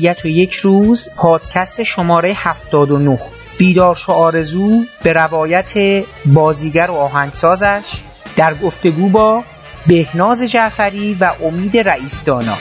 ابدیت 0.00 0.24
و 0.24 0.28
یک 0.28 0.54
روز 0.54 1.08
پادکست 1.16 1.82
شماره 1.82 2.32
79 2.36 3.18
بیدار 3.58 3.98
آرزو 4.06 4.84
به 5.02 5.12
روایت 5.12 6.04
بازیگر 6.26 6.90
و 6.90 6.94
آهنگسازش 6.94 7.84
در 8.36 8.54
گفتگو 8.54 9.08
با 9.08 9.44
بهناز 9.86 10.42
جعفری 10.42 11.16
و 11.20 11.32
امید 11.42 11.78
رئیسدانا 11.78 12.54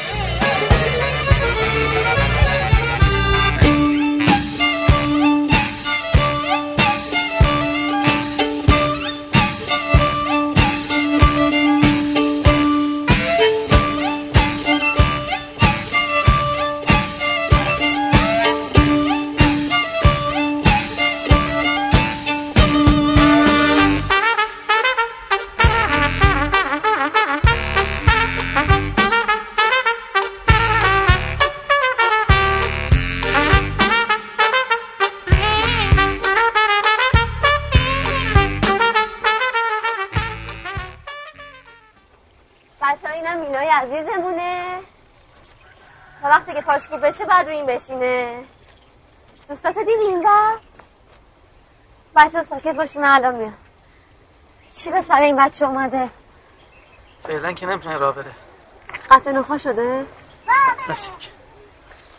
رو 47.50 47.56
این 47.56 47.66
بشینه 47.66 48.44
دوستات 49.48 49.78
دیدیم 49.78 50.20
و 50.26 50.58
بچه 52.16 52.44
ساکت 52.44 52.76
باشیم 52.76 53.04
الان 53.04 53.36
میام 53.36 53.54
چی 54.76 54.90
به 54.92 55.02
سر 55.02 55.22
این 55.22 55.36
بچه 55.36 55.66
اومده 55.66 56.10
فعلا 57.24 57.54
که 57.54 57.66
نمی‌تونه 57.66 57.98
را 57.98 58.12
بره 58.12 58.32
قطع 59.12 59.32
نخوا 59.32 59.58
شده 59.58 60.06
نسیک 60.90 61.14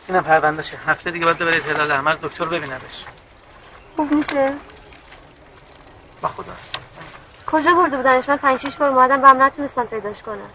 اینم 0.08 0.22
پرونده 0.22 0.62
شه 0.62 0.76
هفته 0.76 1.10
دیگه 1.10 1.24
باید 1.24 1.38
برید 1.38 1.66
هلال 1.66 1.90
احمر 1.90 2.16
دکتر 2.22 2.44
ببیندش 2.44 3.04
خوب 3.96 4.12
میشه 4.12 4.52
با 6.22 6.28
خدا 6.28 6.52
کجا 7.46 7.74
برده 7.74 7.96
بودنش 7.96 8.28
من 8.28 8.36
پنج 8.36 8.60
شیش 8.60 8.76
بار 8.76 8.88
اومدم 8.88 9.22
و 9.22 9.26
هم 9.26 9.42
نتونستم 9.42 9.84
پیداش 9.84 10.22
کنم 10.22 10.50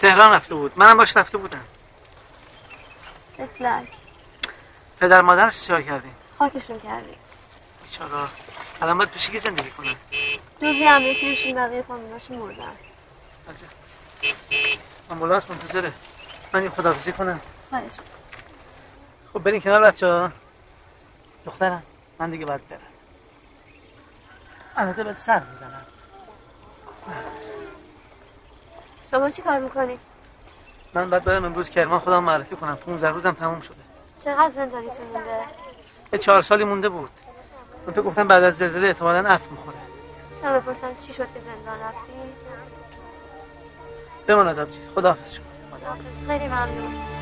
تهران 0.00 0.32
رفته 0.32 0.54
بود 0.54 0.72
منم 0.76 0.96
باش 0.96 1.16
رفته 1.16 1.38
بودم 1.38 1.64
افلک 3.38 4.01
پدر 5.02 5.20
مادرش 5.20 5.60
چیکار 5.60 5.82
کردیم 5.82 6.16
خاکشون 6.38 6.80
کردیم. 6.80 7.16
بیچارا 7.82 8.28
الان 8.82 8.98
باید 8.98 9.10
پیشگی 9.10 9.38
زندگی 9.38 9.70
کنن. 9.70 9.94
روزی 10.60 10.84
هم 10.84 11.02
یکیشون 11.02 11.54
بقیه 11.54 11.82
فامیلاشون 11.82 12.38
مردن. 12.38 12.76
امبولانس 15.10 15.50
منتظره. 15.50 15.92
من 16.52 16.60
این 16.60 16.70
خدافزی 16.70 17.12
کنم. 17.12 17.40
خواهش. 17.70 17.92
خب 19.32 19.38
برین 19.38 19.60
کنار 19.60 19.82
بچه 19.82 20.06
ها 20.06 20.32
دخترم 21.46 21.82
من 22.18 22.30
دیگه 22.30 22.46
باید 22.46 22.68
برم. 22.68 22.80
البته 24.76 25.04
باید 25.04 25.16
سر 25.16 25.38
می‌زنم 25.38 25.86
شما 29.10 29.30
چی 29.30 29.42
کار 29.42 29.58
می‌کنی؟ 29.58 29.98
من 30.94 31.10
بعد 31.10 31.24
برم 31.24 31.44
امروز 31.44 31.70
کرمان 31.70 31.98
خودم 32.00 32.24
معرفی 32.24 32.56
کنم. 32.56 32.76
15 32.76 33.08
روزم 33.08 33.32
تموم 33.32 33.60
شده. 33.60 33.81
چقدر 34.24 34.50
زندانیتون 34.50 35.06
مونده؟ 35.12 35.40
یه 36.12 36.18
چهار 36.18 36.42
سالی 36.42 36.64
مونده 36.64 36.88
بود. 36.88 37.10
اون 37.86 37.94
تو 37.94 38.02
گفتم 38.02 38.28
بعد 38.28 38.42
از 38.42 38.56
زلزله 38.56 38.86
احتمالاً 38.86 39.28
عفو 39.28 39.50
می‌خوره. 39.50 39.76
شما 40.40 40.60
بپرسم 40.60 40.96
چی 41.06 41.12
شد 41.12 41.26
که 41.34 41.40
زندان 41.40 41.80
رفتی؟ 41.80 42.12
بماند 44.26 44.58
آبجی 44.58 44.80
خداحافظ 44.94 45.34
شما. 45.34 45.44
خداحافظ. 45.78 46.26
خیلی 46.26 46.46
ممنون. 46.46 47.21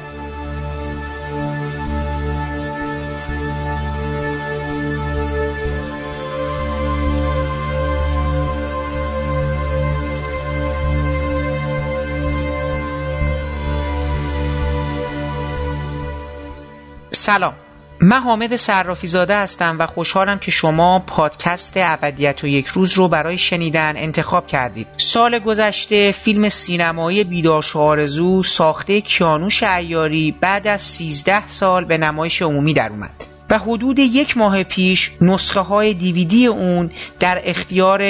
سلام 17.20 17.54
من 18.00 18.20
حامد 18.20 18.56
صرافی 18.56 19.06
زاده 19.06 19.36
هستم 19.36 19.76
و 19.78 19.86
خوشحالم 19.86 20.38
که 20.38 20.50
شما 20.50 20.98
پادکست 20.98 21.72
ابدیت 21.76 22.44
و 22.44 22.47
یک 22.47 22.66
روز 22.66 22.92
رو 22.94 23.08
برای 23.08 23.38
شنیدن 23.38 23.97
انتخاب 23.97 24.47
کردید. 24.47 24.86
سال 24.97 25.38
گذشته 25.38 26.12
فیلم 26.12 26.48
سینمایی 26.48 27.25
بیدارش 27.25 27.76
آرزو 27.76 28.42
ساخته 28.42 29.00
کیانوش 29.00 29.62
ایاری 29.62 30.32
بعد 30.41 30.66
از 30.66 30.82
13 30.82 31.48
سال 31.48 31.84
به 31.84 31.98
نمایش 31.98 32.42
عمومی 32.42 32.75
در 32.75 32.88
اومد. 32.88 33.25
و 33.50 33.59
حدود 33.59 33.98
یک 33.98 34.36
ماه 34.36 34.62
پیش 34.62 35.10
نسخه 35.20 35.60
های 35.60 35.94
دیویدی 35.94 36.47
اون 36.47 36.91
در 37.20 37.41
اختیار 37.44 38.03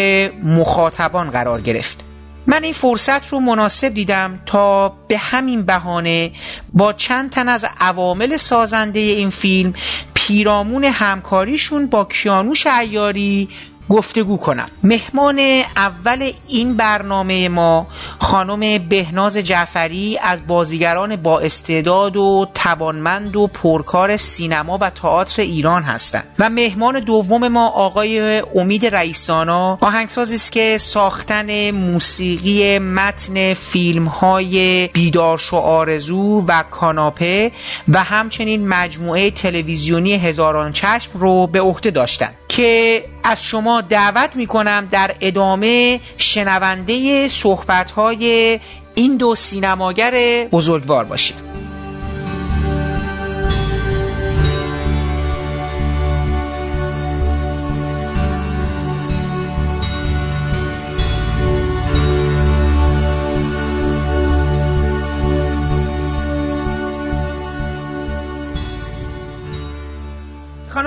مخاطبان 0.43 1.31
قرار 1.31 1.61
گرفت. 1.61 2.00
من 2.47 2.65
این 2.65 2.73
فرصت 2.73 3.29
رو 3.29 3.41
مناسب 3.41 3.89
دیدم 3.89 4.41
تا 4.47 4.89
به 5.09 5.19
همین 5.19 5.63
بهانه 5.63 6.33
با 6.73 6.93
چند 6.93 7.31
تن 7.31 7.49
از 7.49 7.67
عوامل 7.81 8.37
سازنده 8.37 9.01
این 9.01 9.31
فیلم 9.31 9.75
پیرامون 10.15 10.85
همکاریشون 10.85 11.87
با 11.87 12.05
کیانوش 12.05 12.67
ایاری 12.67 13.49
گفتگو 13.91 14.37
کنم. 14.37 14.69
مهمان 14.83 15.39
اول 15.77 16.31
این 16.49 16.77
برنامه 16.77 17.49
ما 17.49 17.87
خانم 18.19 18.89
بهناز 18.89 19.37
جعفری 19.37 20.19
از 20.23 20.47
بازیگران 20.47 21.17
با 21.17 21.41
استعداد 21.41 22.17
و 22.17 22.47
توانمند 22.55 23.37
و 23.37 23.47
پرکار 23.47 24.17
سینما 24.17 24.79
و 24.81 24.91
تئاتر 24.91 25.43
ایران 25.43 25.83
هستند. 25.83 26.25
و 26.39 26.51
مهمان 26.51 27.01
دوم 27.01 27.49
ما 27.49 27.69
آقای 27.69 28.43
امید 28.55 28.87
رئیسانا 28.87 29.79
آهنگسازی 29.81 30.35
است 30.35 30.53
که 30.53 30.79
ساختن 30.79 31.71
موسیقی 31.71 32.79
متن 32.79 33.55
فیلم 33.55 34.05
های 34.05 34.89
بیدارش 34.89 35.53
و 35.53 35.57
آرزو 35.57 36.45
و 36.49 36.63
کاناپه 36.63 37.53
و 37.89 38.05
همچنین 38.05 38.69
مجموعه 38.69 39.31
تلویزیونی 39.31 40.13
هزاران 40.13 40.73
چشم 40.73 41.11
رو 41.15 41.47
به 41.47 41.61
عهده 41.61 41.91
داشتند. 41.91 42.40
که 42.51 43.05
از 43.25 43.45
شما 43.45 43.81
دعوت 43.81 44.37
می 44.37 44.47
کنم 44.47 44.89
در 44.91 45.15
ادامه 45.21 46.01
شنونده 46.17 47.29
صحبت 47.29 47.91
های 47.91 48.59
این 48.95 49.17
دو 49.17 49.35
سینماگر 49.35 50.45
بزرگوار 50.53 51.05
باشید. 51.05 51.70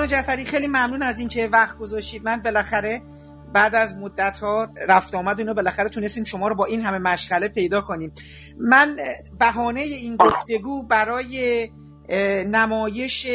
خانم 0.04 0.12
جعفری 0.12 0.46
خیلی 0.46 0.68
ممنون 0.68 1.04
از 1.04 1.20
اینکه 1.20 1.48
وقت 1.48 1.78
گذاشتید. 1.78 2.24
من 2.24 2.42
بالاخره 2.42 3.02
بعد 3.54 3.76
از 3.76 3.98
مدت 3.98 4.40
ها 4.40 4.68
رفت 4.88 5.16
آمد 5.16 5.40
اینو 5.40 5.54
بالاخره 5.54 5.90
تونستیم 5.90 6.24
شما 6.24 6.48
رو 6.48 6.56
با 6.56 6.66
این 6.66 6.82
همه 6.82 6.98
مشغله 6.98 7.48
پیدا 7.48 7.82
کنیم. 7.82 8.14
من 8.58 8.98
بهانه 9.40 9.82
این 9.82 10.16
گفتگو 10.16 10.84
برای 10.88 11.70
نمایش 12.48 13.28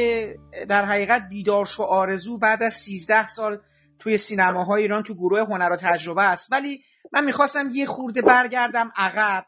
در 0.68 0.84
حقیقت 0.84 1.28
بیدارش 1.28 1.80
و 1.80 1.82
آرزو 1.82 2.38
بعد 2.38 2.62
از 2.62 2.74
13 2.74 3.28
سال 3.28 3.58
توی 3.98 4.16
سینماهای 4.16 4.82
ایران 4.82 5.02
تو 5.02 5.14
گروه 5.14 5.40
هنر 5.40 5.72
و 5.72 5.76
تجربه 5.76 6.22
است. 6.22 6.52
ولی 6.52 6.80
من 7.12 7.24
می‌خواستم 7.24 7.70
یه 7.72 7.86
خورده 7.86 8.22
برگردم 8.22 8.92
عقب. 8.96 9.46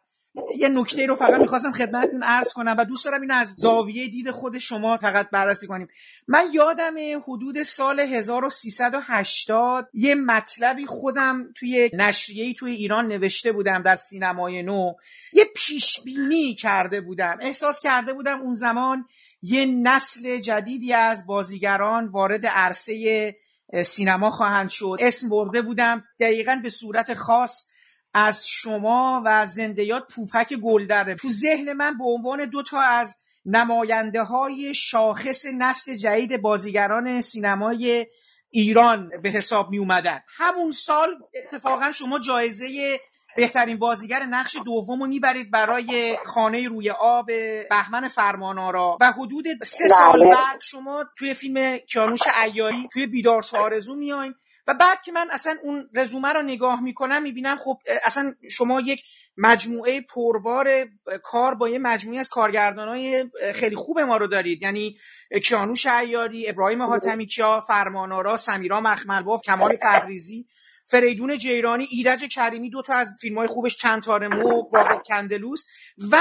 یه 0.57 0.69
نکته 0.69 1.07
رو 1.07 1.17
فقط 1.17 1.41
می‌خواستم 1.41 1.73
خدمتتون 1.73 2.23
عرض 2.23 2.53
کنم 2.53 2.77
و 2.79 2.85
دوست 2.85 3.05
دارم 3.05 3.21
اینو 3.21 3.35
از 3.35 3.55
زاویه 3.59 4.09
دید 4.09 4.31
خود 4.31 4.59
شما 4.59 4.97
فقط 4.97 5.31
بررسی 5.31 5.67
کنیم. 5.67 5.89
من 6.29 6.45
یادم 6.53 6.95
حدود 7.23 7.63
سال 7.63 8.01
1380 8.01 9.89
یه 9.95 10.15
مطلبی 10.15 10.87
خودم 10.87 11.53
توی 11.57 11.91
نشریه‌ای 11.93 12.55
توی 12.55 12.73
ایران 12.73 13.07
نوشته 13.07 13.53
بودم 13.53 13.83
در 13.83 13.95
سینمای 13.95 14.63
نو. 14.63 14.93
یه 15.33 15.45
پیش 15.57 16.01
بینی 16.01 16.55
کرده 16.55 17.01
بودم. 17.01 17.39
احساس 17.41 17.81
کرده 17.81 18.13
بودم 18.13 18.41
اون 18.41 18.53
زمان 18.53 19.07
یه 19.43 19.67
نسل 19.67 20.39
جدیدی 20.39 20.93
از 20.93 21.27
بازیگران 21.27 22.07
وارد 22.07 22.47
عرصه 22.47 23.37
سینما 23.85 24.31
خواهند 24.31 24.69
شد. 24.69 24.97
اسم 25.01 25.29
برده 25.29 25.63
بودم. 25.63 26.05
دقیقا 26.21 26.61
به 26.63 26.71
صورت 26.71 27.15
خاص 27.15 27.70
از 28.15 28.49
شما 28.49 29.23
و 29.25 29.47
زندیات 29.47 30.15
پوپک 30.15 30.55
گلدره. 30.55 31.15
تو 31.15 31.29
ذهن 31.29 31.73
من 31.73 31.99
به 31.99 32.05
عنوان 32.05 32.45
دو 32.45 32.63
تا 32.63 32.81
از 32.81 33.17
نماینده 33.45 34.23
های 34.23 34.75
شاخص 34.75 35.47
نسل 35.59 35.95
جدید 35.95 36.43
بازیگران 36.43 37.21
سینمای 37.21 38.07
ایران 38.51 39.11
به 39.23 39.29
حساب 39.31 39.71
می 39.71 39.79
اومدن 39.79 40.21
همون 40.29 40.71
سال 40.71 41.09
اتفاقا 41.35 41.93
شما 41.93 42.19
جایزه 42.19 42.99
بهترین 43.37 43.79
بازیگر 43.79 44.23
نقش 44.23 44.57
دوم 44.65 45.01
رو 45.01 45.07
می‌برید 45.07 45.51
برای 45.51 46.19
خانه 46.25 46.69
روی 46.69 46.91
آب 46.91 47.27
بهمن 47.71 48.09
فرمانارا 48.09 48.99
و 49.01 49.13
حدود 49.13 49.45
سه 49.63 49.89
سال 49.89 50.21
بله. 50.21 50.31
بعد 50.31 50.61
شما 50.63 51.05
توی 51.19 51.35
فیلم 51.35 51.77
کیانوش 51.77 52.21
ایاری 52.45 52.89
توی 52.93 53.07
بیدار 53.07 53.43
شارزو 53.43 53.97
میاین 53.97 54.35
و 54.67 54.75
بعد 54.75 55.03
که 55.03 55.13
من 55.13 55.29
اصلا 55.31 55.57
اون 55.63 55.91
رزومه 55.95 56.33
رو 56.33 56.43
نگاه 56.43 56.83
می‌کنم 56.83 57.23
می‌بینم 57.23 57.57
خب 57.57 57.79
اصلا 58.05 58.35
شما 58.51 58.81
یک 58.81 59.03
مجموعه 59.37 60.01
پربار 60.01 60.87
کار 61.23 61.55
با 61.55 61.69
یه 61.69 61.79
مجموعه 61.79 62.21
از 62.21 62.29
کارگردانای 62.29 63.31
خیلی 63.55 63.77
خوب 63.77 64.01
ما 64.01 64.17
رو 64.17 64.27
دارید. 64.27 64.63
یعنی 64.63 64.97
کیانوش 65.43 65.87
عیاری 65.87 66.49
ابراهیم 66.49 66.83
حاتمی 66.83 67.27
کیا 67.27 67.61
فرمانارا 67.61 68.37
سمیرا 68.37 68.81
مخملباف 68.81 69.43
کمال 69.43 69.77
تبریزی 69.83 70.47
فریدون 70.87 71.39
جیرانی 71.39 71.85
ایرج 71.91 72.25
کریمی 72.25 72.71
دو 72.71 72.83
تا 72.83 72.95
از 72.95 73.13
فیلم 73.21 73.39
های 73.39 73.47
خوبش 73.47 73.77
چند 73.77 74.03
تار 74.03 74.29
مو 74.29 74.71
راقب 74.73 75.03
کندلوس 75.03 75.65
و 76.13 76.17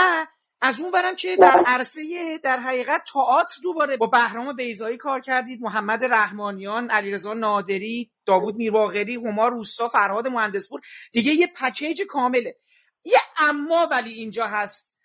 از 0.61 0.79
اون 0.79 0.91
برم 0.91 1.15
که 1.15 1.35
در 1.35 1.63
عرصه 1.65 2.37
در 2.43 2.59
حقیقت 2.59 3.03
تئاتر 3.13 3.55
دوباره 3.63 3.97
با 3.97 4.07
بهرام 4.07 4.55
بیزایی 4.55 4.97
کار 4.97 5.19
کردید. 5.21 5.61
محمد 5.61 6.03
رحمانیان 6.03 6.89
علیرضا 6.89 7.33
نادری 7.33 8.11
داوود 8.25 8.55
میرباقری 8.55 9.15
هما 9.15 9.47
روستا 9.47 9.89
فرهاد 9.89 10.27
مهندسپور. 10.27 10.81
دیگه 11.11 11.31
یه 11.33 11.47
پکیج 11.47 12.01
کامله. 12.01 12.55
یه 13.05 13.19
اما 13.37 13.87
ولی 13.91 14.13
اینجا 14.13 14.47
هست. 14.47 14.95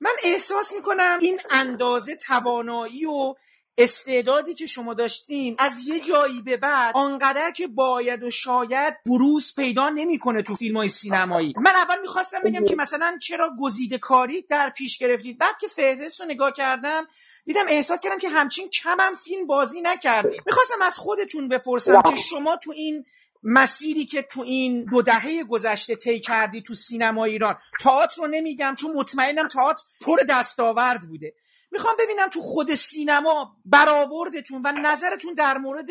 من 0.00 0.12
احساس 0.24 0.72
می‌کنم 0.72 1.18
این 1.20 1.40
اندازه 1.50 2.16
توانایی 2.16 3.04
و 3.06 3.34
استعدادی 3.78 4.54
که 4.54 4.66
شما 4.66 4.94
داشتین 4.94 5.56
از 5.58 5.86
یه 5.86 6.00
جایی 6.00 6.42
به 6.42 6.56
بعد 6.56 6.96
آنقدر 6.96 7.50
که 7.50 7.66
باید 7.66 8.22
و 8.22 8.30
شاید 8.30 8.94
بروز 9.06 9.54
پیدا 9.54 9.88
نمی‌کنه 9.88 10.42
تو 10.42 10.56
فیلم 10.56 10.76
های 10.76 10.88
سینمایی. 10.88 11.54
من 11.56 11.72
اول 11.74 12.00
می‌خواستم 12.00 12.40
بگم 12.44 12.64
که 12.64 12.76
مثلا 12.76 13.18
چرا 13.22 13.50
گزیده 13.60 13.98
کاری 13.98 14.42
در 14.42 14.70
پیش 14.70 14.98
گرفتید. 14.98 15.38
بعد 15.38 15.58
که 15.60 15.68
فهرست 15.68 16.20
رو 16.20 16.26
نگاه 16.26 16.52
کردم 16.52 17.06
دیدم 17.44 17.64
احساس 17.68 18.00
کردم 18.00 18.18
که 18.18 18.28
همچین 18.28 18.68
کمم 18.68 19.14
فیلم 19.24 19.46
بازی 19.46 19.80
نکردید 19.80 20.42
می‌خواستم 20.46 20.82
از 20.82 20.98
خودتون 20.98 21.48
بپرسم 21.48 22.02
که 22.02 22.16
شما 22.16 22.56
تو 22.56 22.70
این 22.70 23.04
مسیری 23.42 24.04
که 24.04 24.22
تو 24.22 24.40
این 24.40 24.84
دو 24.84 25.02
دهه 25.02 25.44
گذشته 25.44 25.96
طی 25.96 26.20
کردی 26.20 26.62
تو 26.62 26.74
سینما 26.74 27.24
ایران 27.24 27.56
تئاتر 27.80 28.22
رو 28.22 28.28
نمیگم 28.28 28.74
چون 28.78 28.92
مطمئنم 28.92 29.48
تئاتر 29.48 29.82
پر 30.00 30.20
دستاورد 30.28 31.00
بوده. 31.08 31.34
می‌خوام 31.76 31.94
ببینم 32.02 32.28
تو 32.34 32.40
خود 32.40 32.66
سینما 32.66 33.36
برآوردتون 33.76 34.58
و 34.64 34.68
نظرتون 34.88 35.32
در 35.38 35.56
مورد 35.64 35.90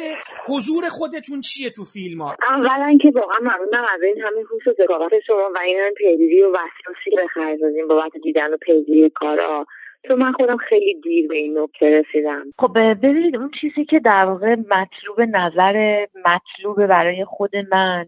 حضور 0.49 0.83
خودتون 0.97 1.41
چیه 1.41 1.69
تو 1.75 1.83
فیلم 1.93 2.21
ها؟ 2.21 2.35
اولا 2.49 2.97
که 3.01 3.11
واقعا 3.15 3.39
ممنونم 3.41 3.85
از 3.95 4.01
این 4.01 4.17
همین 4.25 4.45
حوص 4.49 4.67
و 4.67 4.73
ذکاوت 4.83 5.11
شما 5.27 5.51
و 5.55 5.57
این 5.57 5.77
همین 5.79 5.93
پیگیری 5.93 6.41
و 6.41 6.47
وسواسی 6.47 7.09
به 7.15 7.27
خرج 7.33 7.59
دادین 7.61 7.87
بابت 7.87 8.11
دیدن 8.23 8.53
و 8.53 8.57
پیگیری 8.57 9.09
کارا. 9.09 9.65
تو 10.07 10.15
من 10.15 10.31
خودم 10.31 10.57
خیلی 10.57 11.01
دیر 11.03 11.27
به 11.27 11.35
این 11.35 11.59
نکته 11.59 11.85
رسیدم. 11.85 12.43
خب 12.59 12.73
ببینید 12.73 13.35
اون 13.35 13.51
چیزی 13.61 13.85
که 13.85 13.99
در 13.99 14.25
واقع 14.25 14.55
مطلوب 14.55 15.21
نظر 15.21 16.05
مطلوب 16.25 16.87
برای 16.87 17.25
خود 17.25 17.51
من 17.71 18.05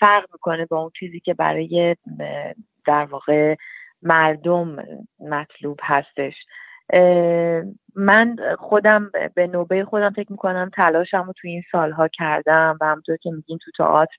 فرق 0.00 0.24
می‌کنه 0.32 0.66
با 0.70 0.80
اون 0.80 0.90
چیزی 1.00 1.20
که 1.20 1.34
برای 1.34 1.96
در 2.86 3.04
واقع 3.04 3.54
مردم 4.02 4.76
مطلوب 5.20 5.78
هستش. 5.82 6.34
من 7.96 8.36
خودم 8.58 9.10
به 9.34 9.46
نوبه 9.46 9.84
خودم 9.84 10.10
فکر 10.10 10.32
می‌کنم 10.32 10.70
تلاشم 10.74 11.24
رو 11.26 11.32
تو 11.32 11.48
این 11.48 11.62
سالها 11.72 12.08
کردم 12.08 12.78
و 12.80 12.86
همونطور 12.86 13.16
که 13.16 13.30
میگین 13.30 13.58
تو 13.58 13.70
تئاتر 13.78 14.16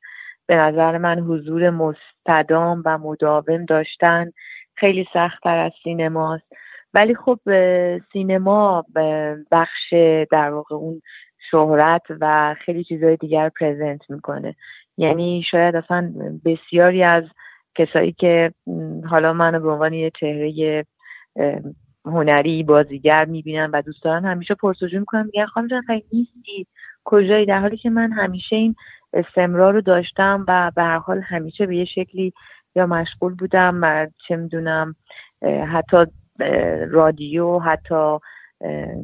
به 0.48 0.56
نظر 0.56 0.98
من 0.98 1.20
حضور 1.20 1.70
مستدام 1.70 2.82
و 2.86 2.98
مداوم 2.98 3.66
داشتن 3.66 4.32
خیلی 4.76 5.08
سختتر 5.14 5.58
از 5.58 5.72
سینماست. 5.84 6.54
ولی 6.94 7.16
خب 7.16 7.40
سینما 8.14 8.86
بخش 9.52 9.94
در 10.32 10.50
واقع 10.50 10.76
اون 10.76 11.02
شهرت 11.52 12.02
و 12.22 12.56
خیلی 12.66 12.84
چیزهای 12.84 13.16
دیگر 13.18 13.50
پرزنت 13.60 14.10
می‌کنه. 14.10 14.56
یعنی 14.98 15.44
شاید 15.52 15.76
اصلا 15.76 16.14
بسیاری 16.46 17.04
از 17.04 17.24
کسایی 17.76 18.12
که 18.12 18.52
حالا 19.10 19.34
منو 19.34 19.60
به 19.60 19.72
عنوان 19.72 19.94
یه 19.94 20.12
چهره 20.20 20.86
هنری 22.08 22.64
بازیگر 22.64 23.26
می‌بینن 23.26 23.70
و 23.74 23.82
دوست 23.82 24.04
دارن. 24.04 24.26
همیشه 24.26 24.56
پرسجو 24.56 25.00
می‌کنن 25.00 25.24
میگن 25.26 25.46
خانم 25.46 25.68
جان 25.68 25.82
خیلی 25.82 26.04
نیستی؟ 26.14 26.68
کجایی؟ 27.06 27.46
در 27.46 27.60
حالی 27.60 27.78
که 27.78 27.90
من 27.90 28.12
همیشه 28.12 28.56
این 28.56 28.76
استمرار 29.14 29.74
رو 29.74 29.82
داشتم 29.82 30.46
و 30.48 30.72
به 30.76 30.84
هر 30.84 30.98
حال 30.98 31.22
همیشه 31.22 31.66
به 31.66 31.76
یه 31.76 31.86
شکلی 31.86 32.34
یا 32.76 32.86
مشغول 32.86 33.34
بودم 33.34 33.80
و 33.82 34.08
چه 34.28 34.36
می‌دونم 34.36 34.96
حتی 35.74 35.98
رادیو 36.90 37.60
حتی 37.60 38.18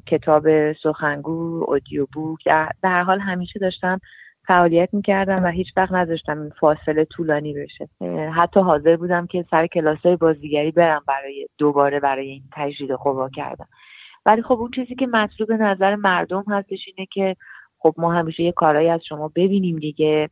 کتاب 0.07 0.73
سخنگو 0.73 1.65
اودیو 1.67 2.07
بوک 2.13 2.45
در 2.45 2.71
هر 2.83 3.03
حال 3.03 3.19
همیشه 3.19 3.59
داشتم 3.59 3.99
فعالیت 4.47 4.89
می‌کردم 4.93 5.43
و 5.43 5.47
هیچ 5.47 5.67
وقت 5.77 5.91
نذاشتم 5.91 6.41
این 6.41 6.49
فاصله 6.59 7.05
طولانی 7.05 7.53
بشه. 7.53 7.89
حتی 8.35 8.59
حاضر 8.59 8.95
بودم 8.95 9.27
که 9.27 9.45
سر 9.51 9.67
کلاسای 9.67 10.15
بازیگری 10.15 10.71
برم 10.71 11.03
برای 11.07 11.47
دوباره 11.57 11.99
برای 11.99 12.27
این 12.27 12.43
تجدید 12.51 12.91
قوا 12.91 13.29
کردم. 13.29 13.67
ولی 14.25 14.41
خب 14.41 14.59
اون 14.59 14.71
چیزی 14.75 14.95
که 14.95 15.07
مطلوب 15.07 15.51
نظر 15.51 15.95
مردم 15.95 16.43
هستش 16.47 16.79
اینه 16.87 17.07
که 17.13 17.35
خب 17.77 17.93
ما 17.97 18.13
همیشه 18.13 18.43
یه 18.43 18.51
کارایی 18.51 18.89
از 18.89 19.01
شما 19.09 19.31
ببینیم 19.35 19.79
دیگه. 19.79 20.29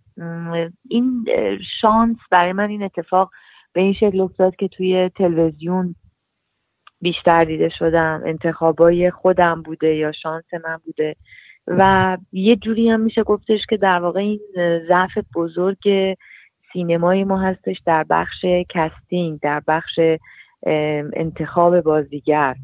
این 0.89 1.25
شانس 1.81 2.17
برای 2.31 2.53
من 2.53 2.69
این 2.69 2.83
اتفاق 2.83 3.31
به 3.73 3.81
این 3.81 3.93
شکل 3.93 4.21
افتاد 4.21 4.55
که 4.55 4.67
توی 4.67 5.09
تلویزیون 5.09 5.95
بیشتر 7.01 7.45
دیده 7.45 7.69
شدم. 7.69 8.21
انتخابای 8.25 9.11
خودم 9.11 9.61
بوده 9.61 9.95
یا 9.95 10.11
شانس 10.11 10.53
من 10.65 10.77
بوده. 10.85 11.15
و 11.77 12.17
یه 12.31 12.55
جوری 12.55 12.89
هم 12.89 12.99
میشه 12.99 13.23
گفتش 13.23 13.59
که 13.69 13.77
در 13.77 13.99
واقع 13.99 14.19
این 14.19 14.39
ضعف 14.87 15.17
بزرگ 15.35 15.77
سینمای 16.73 17.23
ما 17.23 17.37
هستش 17.41 17.77
در 17.85 18.05
بخش 18.09 18.45
casting 18.69 19.39
در 19.39 19.61
بخش 19.67 19.99
انتخاب 21.13 21.81
بازیگر. 21.81 22.55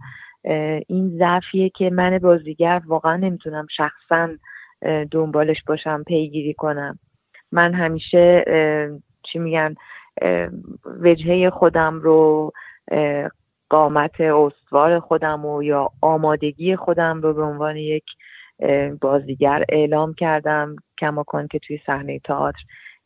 این 0.87 1.17
ضعفیه 1.17 1.69
که 1.69 1.89
من 1.89 2.17
بازیگر 2.17 2.81
واقعا 2.87 3.15
نمی‌تونم 3.17 3.67
شخصا 3.77 4.29
دنبالش 5.11 5.63
باشم 5.67 6.03
پیگیری 6.03 6.53
کنم. 6.53 6.99
من 7.51 7.73
همیشه 7.73 8.45
چی 9.23 9.39
میگن 9.39 9.75
وجهه 11.01 11.49
خودم 11.49 11.99
رو 11.99 12.51
قامت 13.69 14.21
استوار 14.21 14.99
خودم 14.99 15.45
و 15.45 15.63
یا 15.63 15.89
آمادگی 16.01 16.75
خودم 16.75 17.21
رو 17.21 17.33
به 17.33 17.41
عنوان 17.41 17.77
یک 17.77 18.03
بازیگر 19.01 19.63
اعلام 19.69 20.13
کردم. 20.13 20.75
کماکان 20.99 21.47
که 21.47 21.59
توی 21.59 21.79
صحنه 21.85 22.19
تئاتر 22.19 22.59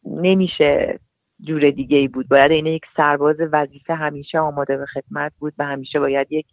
نمیشه 0.05 0.99
جور 1.47 1.69
دیگه 1.69 1.97
ای 1.97 2.07
بود. 2.07 2.27
باید 2.29 2.51
این 2.51 2.65
یک 2.65 2.81
سرباز 2.97 3.35
وظیفه 3.51 3.93
همیشه 3.93 4.39
آماده 4.39 4.77
به 4.77 4.85
خدمت 4.85 5.31
بود 5.39 5.53
و 5.57 5.65
همیشه 5.65 5.99
باید 5.99 6.31
یک 6.31 6.45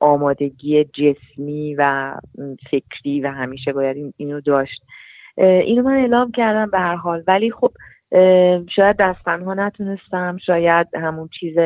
آمادگی 0.00 0.84
جسمی 0.84 1.74
و 1.74 2.14
فکری 2.70 3.20
و 3.20 3.30
همیشه 3.30 3.72
باید 3.72 3.96
این 3.96 4.12
اینو 4.16 4.40
داشت. 4.40 4.82
اینو 5.36 5.82
من 5.82 5.96
اعلام 5.96 6.32
کردم 6.32 6.70
به 6.70 6.78
هر 6.78 6.96
حال. 6.96 7.24
ولی 7.26 7.50
خب 7.50 7.72
شاید 8.76 8.96
دستنها 8.98 9.54
نتونستم. 9.54 10.38
شاید 10.46 10.86
همون 10.94 11.28
چیز 11.40 11.56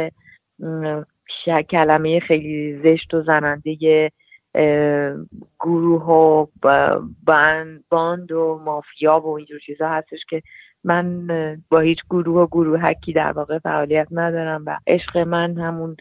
کلمه 1.70 2.20
خیلی 2.20 2.80
زشت 2.82 3.14
و 3.14 3.22
زننده 3.22 4.10
گروه 5.60 6.02
و 6.02 6.46
باند 7.90 8.32
و 8.32 8.60
مافیا 8.64 9.20
و 9.20 9.36
اینجور 9.36 9.58
چیزا 9.66 9.88
هستش 9.88 10.20
که 10.30 10.42
من 10.84 11.26
با 11.70 11.80
هیچ 11.80 11.98
گروه 12.10 12.42
و 12.42 12.46
گروهکی 12.46 13.12
در 13.12 13.32
واقع 13.32 13.58
فعالیت 13.58 14.08
ندارم 14.10 14.62
و 14.66 14.78
عشق 14.86 15.18
من 15.18 15.58
همون 15.58 15.96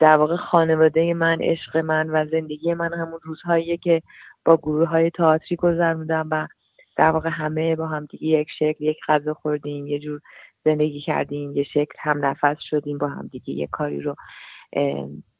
در 0.00 0.16
واقع 0.16 0.36
خانواده 0.36 1.14
من 1.14 1.38
عشق 1.40 1.76
من 1.76 2.10
و 2.10 2.26
زندگی 2.26 2.74
من 2.74 2.92
همون 2.92 3.20
روزهاییه 3.22 3.76
که 3.76 4.02
با 4.44 4.56
گروه 4.56 4.88
های 4.88 5.10
تئاتری 5.10 5.56
گذروندم 5.56 6.28
و 6.30 6.46
در 6.96 7.10
واقع 7.10 7.28
همه 7.32 7.76
با 7.76 7.86
هم 7.86 8.06
دیگه 8.10 8.26
یک 8.26 8.48
شکل 8.58 8.84
یک 8.84 8.98
غذا 9.08 9.34
خوردیم 9.34 9.86
یه 9.86 9.98
جور 9.98 10.20
زندگی 10.64 11.00
کردیم 11.00 11.56
یه 11.56 11.64
شکل 11.64 11.94
هم 11.98 12.24
نفس 12.24 12.56
شدیم 12.70 12.98
با 12.98 13.08
هم 13.08 13.26
دیگه 13.32 13.50
یه 13.50 13.66
کاری 13.66 14.00
رو 14.00 14.14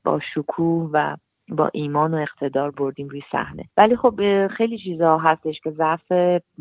با 0.04 0.20
شکوه 0.34 0.90
و 0.92 1.16
با 1.48 1.70
ایمان 1.72 2.14
و 2.14 2.16
اقتدار 2.16 2.70
بردیم 2.70 3.08
روی 3.08 3.22
صحنه. 3.32 3.64
ولی 3.76 3.96
خب 3.96 4.46
خیلی 4.46 4.78
چیزا 4.78 5.18
هستش 5.18 5.60
که 5.60 5.70
ضعف 5.70 6.12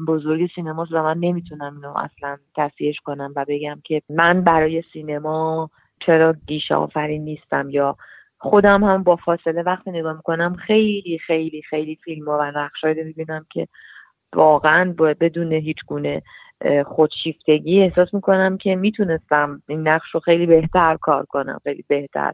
بزرگ 0.08 0.50
سینما 0.56 0.88
و 0.92 1.04
من 1.04 1.18
نمی‌تونم 1.18 1.76
اینو 1.76 1.98
اصلا 1.98 2.38
تصحیحش 2.56 3.00
کنم 3.00 3.34
و 3.36 3.46
بگم 3.48 3.82
که 3.84 4.02
من 4.10 4.42
برای 4.42 4.84
سینما 4.94 5.70
چرا 6.06 6.36
گیشه 6.48 6.76
آفرین 6.76 7.24
نیستم 7.24 7.70
یا 7.70 7.96
خودم 8.38 8.84
هم 8.84 9.04
با 9.04 9.16
فاصله 9.16 9.62
وقتی 9.64 9.92
نگاه 9.92 10.14
می‌کنم 10.14 10.56
خیلی 10.56 11.20
خیلی 11.28 11.62
خیلی 11.62 11.96
فیلم 11.96 12.28
و 12.28 12.52
نقشهایی 12.56 13.04
می‌بینم 13.04 13.46
که 13.50 13.68
واقعا 14.36 14.94
بدون 14.98 15.52
هیچ 15.52 15.78
گونه 15.88 16.22
خودشیفتگی 16.86 17.82
احساس 17.82 18.14
می‌کنم 18.14 18.58
که 18.58 18.76
می‌تونستم 18.76 19.62
این 19.68 19.88
نقش 19.88 20.12
رو 20.14 20.20
خیلی 20.20 20.46
بهتر 20.46 20.98
کار 21.02 21.26
کنم 21.26 21.60
خیلی 21.64 21.86
بهتر. 21.88 22.34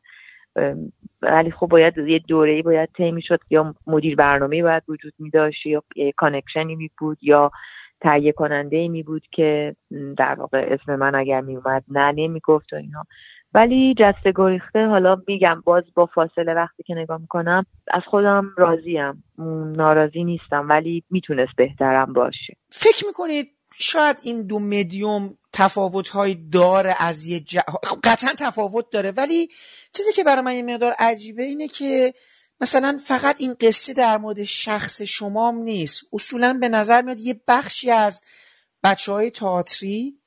ولی 1.21 1.51
خب 1.51 1.67
باید 1.67 1.97
یه 1.97 2.19
دوره 2.19 2.61
باید 2.61 2.89
طی 2.97 3.11
می‌شد 3.11 3.39
یا 3.49 3.75
مدیر 3.87 4.15
برنامه 4.15 4.63
باید 4.63 4.83
وجود 4.87 5.13
می 5.19 5.29
داشت 5.29 5.65
یا 5.65 5.83
کانکشنی 6.17 6.75
می 6.75 6.89
بود 6.99 7.17
یا 7.21 7.51
تهیه 8.01 8.31
کننده 8.31 8.87
می 8.87 9.03
بود 9.03 9.23
که 9.31 9.75
در 10.17 10.35
واقع 10.35 10.67
اسم 10.69 10.95
من 10.95 11.15
اگر 11.15 11.41
می 11.41 11.55
اومد 11.55 11.83
نه 11.87 12.11
نمی 12.11 12.39
گفت 12.39 12.73
و 12.73 12.75
اینا. 12.75 13.03
ولی 13.53 13.95
جسته 13.97 14.33
گریخته 14.35 14.87
حالا 14.87 15.21
میگم 15.27 15.61
باز 15.65 15.83
با 15.95 16.05
فاصله 16.05 16.53
وقتی 16.53 16.83
که 16.83 16.95
نگاه 16.95 17.21
می‌کنم 17.21 17.65
از 17.91 18.01
خودم 18.05 18.51
راضیم. 18.57 19.23
ناراضی 19.75 20.23
نیستم 20.23 20.69
ولی 20.69 21.03
می‌تونست 21.09 21.55
بهترم 21.57 22.13
باشه. 22.13 22.53
فکر 22.69 23.07
می‌کنید 23.07 23.47
شاید 23.73 24.19
این 24.23 24.47
دو 24.47 24.59
مدیوم 24.59 25.37
تفاوت 25.53 26.11
داره 26.51 26.95
از 26.99 27.27
یه 27.27 27.39
ج... 27.39 27.57
قطعا 28.03 28.33
تفاوت 28.37 28.85
داره 28.91 29.11
ولی 29.11 29.49
چیزی 29.93 30.13
که 30.13 30.23
برای 30.23 30.41
من 30.41 30.55
یه 30.55 30.63
مقدار 30.63 30.91
عجیبه 30.91 31.43
اینه 31.43 31.67
که 31.67 32.13
مثلا 32.61 32.97
فقط 33.05 33.41
این 33.41 33.55
قصه 33.61 33.93
در 33.93 34.17
مورد 34.17 34.43
شخص 34.43 35.01
شمام 35.01 35.57
نیست 35.57 36.01
اصولا 36.13 36.53
به 36.53 36.69
نظر 36.69 37.01
میاد 37.01 37.19
یه 37.19 37.41
بخشی 37.47 37.91
از 37.91 38.23
بچه 38.83 39.11
های 39.11 39.31
تئاتری. 39.31 40.19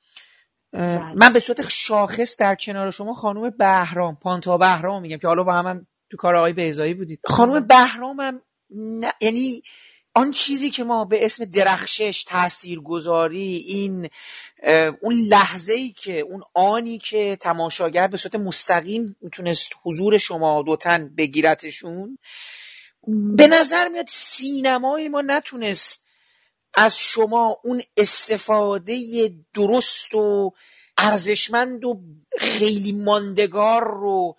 من 1.15 1.33
به 1.33 1.41
صورت 1.41 1.69
شاخص 1.69 2.37
در 2.37 2.55
کنار 2.55 2.91
شما 2.91 3.15
خانم 3.15 3.51
بهرام 3.51 4.17
پانتا 4.17 4.59
بهرام 4.59 5.03
میگم 5.03 5.17
که 5.17 5.27
حالا 5.27 5.45
با 5.45 5.53
هم, 5.53 5.67
هم 5.67 5.87
تو 6.11 6.17
کار 6.17 6.37
آقای 6.37 6.53
بیزایی 6.53 6.95
بودید 6.95 7.21
خانم. 7.25 7.67
بهرام 7.67 8.21
هم 8.21 8.41
یعنی 9.21 9.63
آن 10.15 10.31
چیزی 10.31 10.71
که 10.71 10.85
ما 10.85 11.05
به 11.05 11.25
اسم 11.25 11.45
درخشش 11.45 12.25
تاثیرگذاری 12.29 13.65
این 13.67 14.09
اون 15.01 15.15
لحظه 15.15 15.73
ای 15.73 15.91
که 15.91 16.21
اون 16.21 16.43
آنی 16.55 16.99
که 16.99 17.37
تماشاگر 17.41 18.07
به 18.07 18.17
صورت 18.17 18.35
مستقیم 18.35 19.17
می‌تونست 19.21 19.69
حضور 19.83 20.19
شما 20.19 20.63
دوتن 20.63 21.15
بگیرتشون 21.15 22.19
به 23.37 23.47
نظر 23.47 23.89
میاد 23.89 24.07
سینمای 24.09 25.09
ما 25.09 25.23
نتونست 25.23 26.07
از 26.75 26.99
شما 26.99 27.57
اون 27.65 27.83
استفاده 27.97 28.99
درست 29.55 30.15
و 30.15 30.53
ارزشمند 30.99 31.85
و 31.85 32.01
خیلی 32.39 32.93
ماندگار 32.93 33.85
رو 33.85 34.37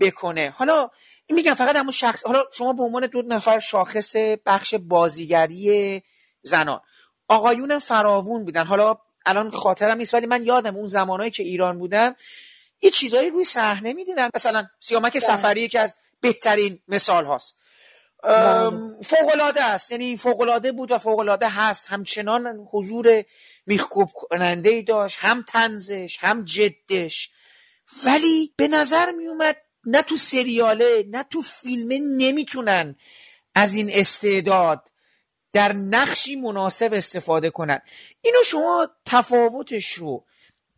بکنه. 0.00 0.50
حالا 0.56 0.90
این 1.26 1.36
میگم 1.36 1.54
فقط 1.54 1.76
همون 1.76 1.92
شخص 1.92 2.24
حالا 2.26 2.44
شما 2.52 2.72
به 2.72 2.82
عنوان 2.82 3.06
دو 3.06 3.22
نفر 3.22 3.58
شاخص 3.58 4.16
بخش 4.46 4.74
بازیگری 4.74 6.02
زنان. 6.42 6.80
آقایون 7.28 7.78
فراوون 7.78 8.44
بودن. 8.44 8.66
حالا 8.66 8.98
الان 9.26 9.50
خاطرم 9.50 9.98
نیست 9.98 10.14
ولی 10.14 10.26
من 10.26 10.44
یادم 10.44 10.76
اون 10.76 10.88
زمانهایی 10.88 11.30
که 11.30 11.42
ایران 11.42 11.78
بودم 11.78 12.16
یه 12.82 12.90
چیزایی 12.90 13.30
روی 13.30 13.44
صحنه 13.44 13.92
می‌دیدم 13.92 14.30
مثلا 14.34 14.66
سیامک 14.80 15.12
بله. 15.12 15.20
سفری 15.20 15.68
که 15.68 15.80
از 15.80 15.96
بهترین 16.20 16.78
مثال 16.88 17.24
هاست. 17.24 17.58
بله. 18.22 18.70
فوقلاده 19.02 19.64
است. 19.64 19.92
یعنی 19.92 20.16
فوقلاده 20.16 20.72
بود 20.72 20.92
و 20.92 20.98
فوقلاده 20.98 21.48
هست. 21.48 21.86
همچنان 21.88 22.68
حضور 22.72 23.24
میخکوب 23.66 24.08
کننده 24.14 24.70
ای 24.70 24.82
داشت. 24.82 25.18
هم 25.20 25.44
تنزش 25.48 26.16
هم 26.20 26.44
جدش. 26.44 27.30
ولی 28.04 28.54
به 28.56 28.68
نظر 28.68 29.10
میومد 29.10 29.56
نه 29.86 30.02
تو 30.02 30.16
سریاله 30.16 31.04
نه 31.10 31.22
تو 31.22 31.42
فیلمه 31.42 31.98
نمی‌تونن 32.18 32.96
از 33.54 33.76
این 33.76 33.90
استعداد 33.92 34.88
در 35.52 35.72
نقشی 35.72 36.36
مناسب 36.36 36.90
استفاده 36.92 37.50
کنن. 37.50 37.78
اینو 38.22 38.38
شما 38.44 38.88
تفاوتش 39.04 39.92
رو 39.92 40.24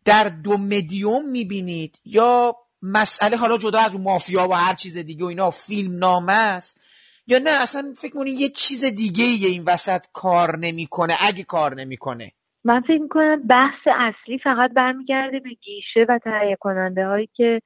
در 0.05 0.29
دو 0.29 0.57
مدیوم 0.57 1.29
می‌بینید 1.29 1.99
یا 2.05 2.55
مسئله 2.81 3.37
حالا 3.37 3.57
جدا 3.57 3.79
از 3.79 3.93
اون 3.95 4.03
مافیا 4.03 4.47
و 4.47 4.53
هر 4.53 4.73
چیز 4.73 4.97
دیگه 4.97 5.23
و 5.23 5.27
اینا 5.27 5.49
فیلم 5.49 5.97
نامه 5.99 6.33
است 6.33 6.81
یا 7.27 7.39
نه 7.39 7.49
اصلا 7.49 7.93
فکر 7.97 8.11
کنید 8.11 8.39
یه 8.39 8.49
چیز 8.49 8.85
دیگه 8.85 9.47
این 9.47 9.63
وسط 9.67 10.05
کار 10.13 10.57
نمی‌کنه؟ 10.57 11.13
اگه 11.19 11.43
کار 11.43 11.75
نمی‌کنه. 11.75 12.31
من 12.63 12.81
فکر 12.81 12.97
می‌کنم 12.97 13.47
بحث 13.47 13.87
اصلی 13.87 14.39
فقط 14.43 14.71
برمیگرده 14.75 15.39
به 15.39 15.49
گیشه 15.49 16.05
و 16.09 16.19
تهیه 16.23 16.57
کننده 16.59 17.05
هایی 17.05 17.29
که 17.35 17.61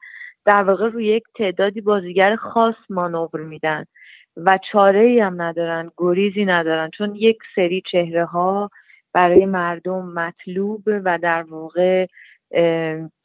در 0.45 0.63
واقع 0.63 0.89
روی 0.89 1.05
یک 1.05 1.23
تعدادی 1.35 1.81
بازیگر 1.81 2.35
خاص 2.35 2.75
مانور 2.89 3.41
میدن 3.41 3.85
و 4.37 4.59
چاره 4.71 4.99
ای 4.99 5.19
هم 5.19 5.41
ندارن 5.41 5.91
گریزی 5.97 6.45
ندارن 6.45 6.89
چون 6.97 7.15
یک 7.15 7.37
سری 7.55 7.83
چهره 7.91 8.25
ها 8.25 8.69
برای 9.13 9.45
مردم 9.45 10.05
مطلوب 10.05 10.81
و 10.85 11.19
در 11.21 11.43
واقع 11.43 12.07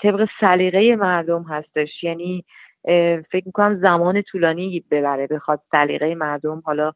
طبق 0.02 0.28
سلیقه 0.40 0.96
مردم 0.96 1.42
هستش. 1.42 2.04
یعنی 2.04 2.44
فکر 3.30 3.42
می‌کنم 3.46 3.80
زمان 3.80 4.22
طولانی 4.22 4.84
ببره 4.90 5.26
بخواد 5.26 5.60
سلیقه 5.70 6.14
مردم 6.14 6.62
حالا 6.64 6.92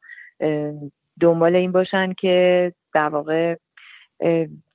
دنبال 1.21 1.57
این 1.57 1.73
باشن 1.73 2.13
که 2.13 2.73
در 2.95 3.09
واقع 3.09 3.57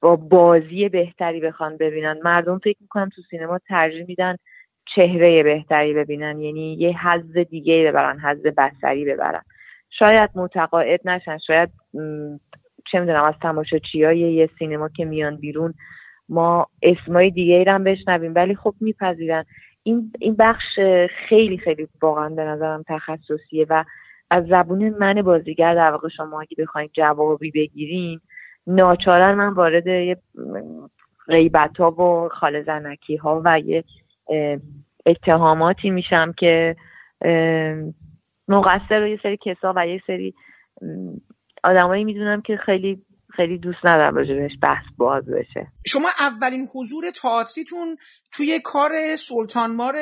با 0.01 0.15
بازی 0.15 0.89
بهتری 0.89 1.39
بخوان 1.39 1.77
ببینن. 1.77 2.19
مردم 2.23 2.57
فکر 2.57 2.77
می‌کنم 2.81 3.09
تو 3.15 3.21
سینما 3.29 3.59
ترجیح 3.67 4.05
میدن 4.07 4.35
چهره 4.96 5.44
بهتری 5.44 5.94
ببینن 5.94 6.39
یعنی 6.39 6.74
یه 6.74 7.08
حز 7.08 7.38
دیگه 7.38 7.88
ببرن 7.88 8.20
حز 8.20 8.41
بسری 8.41 9.06
ببرن. 9.06 9.41
شاید 9.89 10.29
متقاعد 10.36 11.01
نشن 11.06 11.38
شاید 11.38 11.70
چه 12.91 13.00
می‌دونم 13.00 13.24
از 13.24 13.34
تماشاچیای 13.41 14.20
یه 14.20 14.50
سینما 14.60 14.89
که 14.89 15.06
میان 15.06 15.36
بیرون 15.36 15.74
ما 16.29 16.67
اسمای 16.82 17.32
دیگه 17.32 17.56
ای 17.56 17.63
هم 17.63 17.84
بشنویم 17.84 18.34
ولی 18.36 18.56
خب 18.56 18.74
میپذیرن. 18.82 19.46
این 19.84 20.12
این 20.20 20.36
بخش 20.39 20.79
خیلی 21.29 21.58
خیلی 21.58 21.88
واقعا 22.01 22.29
به 22.29 22.44
نظرم 22.44 22.84
تخصصیه 22.88 23.65
و 23.70 23.84
از 24.29 24.46
زبون 24.46 24.89
من 24.89 25.22
بازیگر 25.22 25.75
در 25.75 25.91
واقع 25.91 26.08
شما 26.10 26.41
اگه 26.41 26.56
بخواید 26.60 26.91
جوابی 26.94 27.51
بگیرین 27.51 28.20
ناچارن 28.67 29.36
من 29.36 29.53
وارد 29.53 29.88
یه 29.88 30.17
غیبت 31.27 31.77
ها 31.77 31.91
و 31.91 32.29
خال 32.29 32.63
زنکی 32.63 33.15
ها 33.15 33.41
و 33.46 33.60
یه 33.60 33.84
اتهاماتی 35.05 35.89
میشم 35.89 36.34
که 36.38 36.75
مقصر 38.48 39.00
رو 39.00 39.07
یه 39.07 39.19
سری 39.24 39.38
کسا 39.46 39.74
و 39.75 39.88
یه 39.88 40.01
سری 40.07 40.34
آدمایی 41.63 42.03
می‌دونم 42.03 42.41
که 42.41 42.57
خیلی 42.65 43.01
خیلی 43.38 43.57
دوست 43.57 43.79
ندارم 43.84 44.15
راجبش 44.15 44.51
بحث 44.62 44.86
باز 44.98 45.25
بشه 45.25 45.67
شما 45.88 46.07
اولین 46.19 46.67
حضور 46.75 47.12
تئاتریتون 47.12 47.98
توی 48.31 48.60
کار 48.63 48.91
سلطان 49.15 49.75
مار 49.75 49.96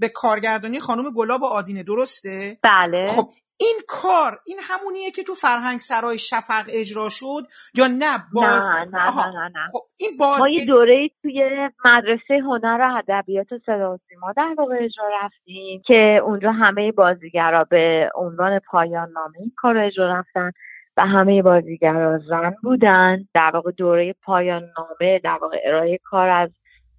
به 0.00 0.08
کارگردانی 0.08 0.78
خانم 0.78 1.04
گلاب 1.16 1.44
آدینه 1.44 1.82
درسته؟ 1.82 2.58
بله 2.62 3.06
خب 3.06 3.28
این 3.62 3.76
کار 3.88 4.38
این 4.46 4.56
همونیه 4.62 5.10
که 5.10 5.22
تو 5.22 5.34
فرهنگ 5.34 5.80
سرای 5.80 6.18
شفق 6.18 6.64
اجرا 6.68 7.08
شد 7.08 7.42
یا 7.74 7.86
نه؟ 7.86 8.18
باز 8.34 8.68
نه 8.68 8.84
نه 8.84 9.26
نه 9.26 9.48
نه, 9.48 9.66
خب 9.72 9.80
این 9.96 10.10
باز 10.18 10.38
ما 10.38 10.48
یه 10.48 10.66
دوره 10.66 11.08
توی 11.22 11.68
مدرسه 11.84 12.34
هنر 12.44 12.78
و 12.80 12.96
ادبیات 12.98 13.46
صدا 13.66 13.94
و 13.94 13.98
سیما 14.08 14.32
در 14.36 14.54
واقع 14.58 14.74
اجرا 14.80 15.04
رفتیم 15.22 15.82
که 15.86 16.20
اونجا 16.24 16.52
همه 16.52 16.92
بازیگرا 16.92 17.64
به 17.64 18.10
عنوان 18.14 18.58
پایان 18.58 19.08
نامه 19.10 19.38
این 19.38 19.52
کار 19.56 19.78
اجرا 19.78 20.18
رفتن 20.18 20.50
و 20.96 21.06
همه 21.06 21.42
بازیگرا 21.42 22.18
زن 22.18 22.54
بودن. 22.62 23.18
در 23.34 23.50
واقع 23.54 23.70
دوره 23.70 24.14
پایان 24.22 24.62
نامه 24.78 25.18
در 25.18 25.38
واقع 25.42 25.56
ارائه 25.64 25.98
کار 26.04 26.28
از 26.28 26.50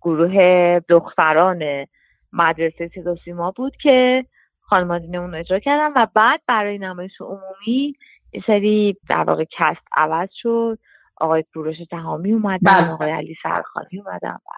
گروه 0.01 0.79
دختران 0.89 1.63
مدرسه 2.33 2.89
صدا 2.95 3.15
سیما 3.25 3.51
بود 3.51 3.73
که 3.81 4.25
خانمادینه 4.73 5.17
اون 5.17 5.35
اجرا 5.35 5.59
کردن 5.59 5.93
و 5.95 6.07
بعد 6.15 6.41
برای 6.47 6.77
نمایش 6.77 7.11
عمومی 7.19 7.95
یه 8.33 8.41
سری 8.47 8.97
در 9.09 9.23
واقع 9.27 9.43
کست 9.43 9.81
عوض 9.97 10.29
شد. 10.41 10.79
آقای 11.17 11.43
کوروش 11.53 11.75
تهامی 11.91 12.33
اومدن 12.33 12.81
بله. 12.81 12.91
آقای 12.91 13.11
علی 13.11 13.35
سرخانی 13.43 13.99
اومدن 14.05 14.33
و 14.33 14.49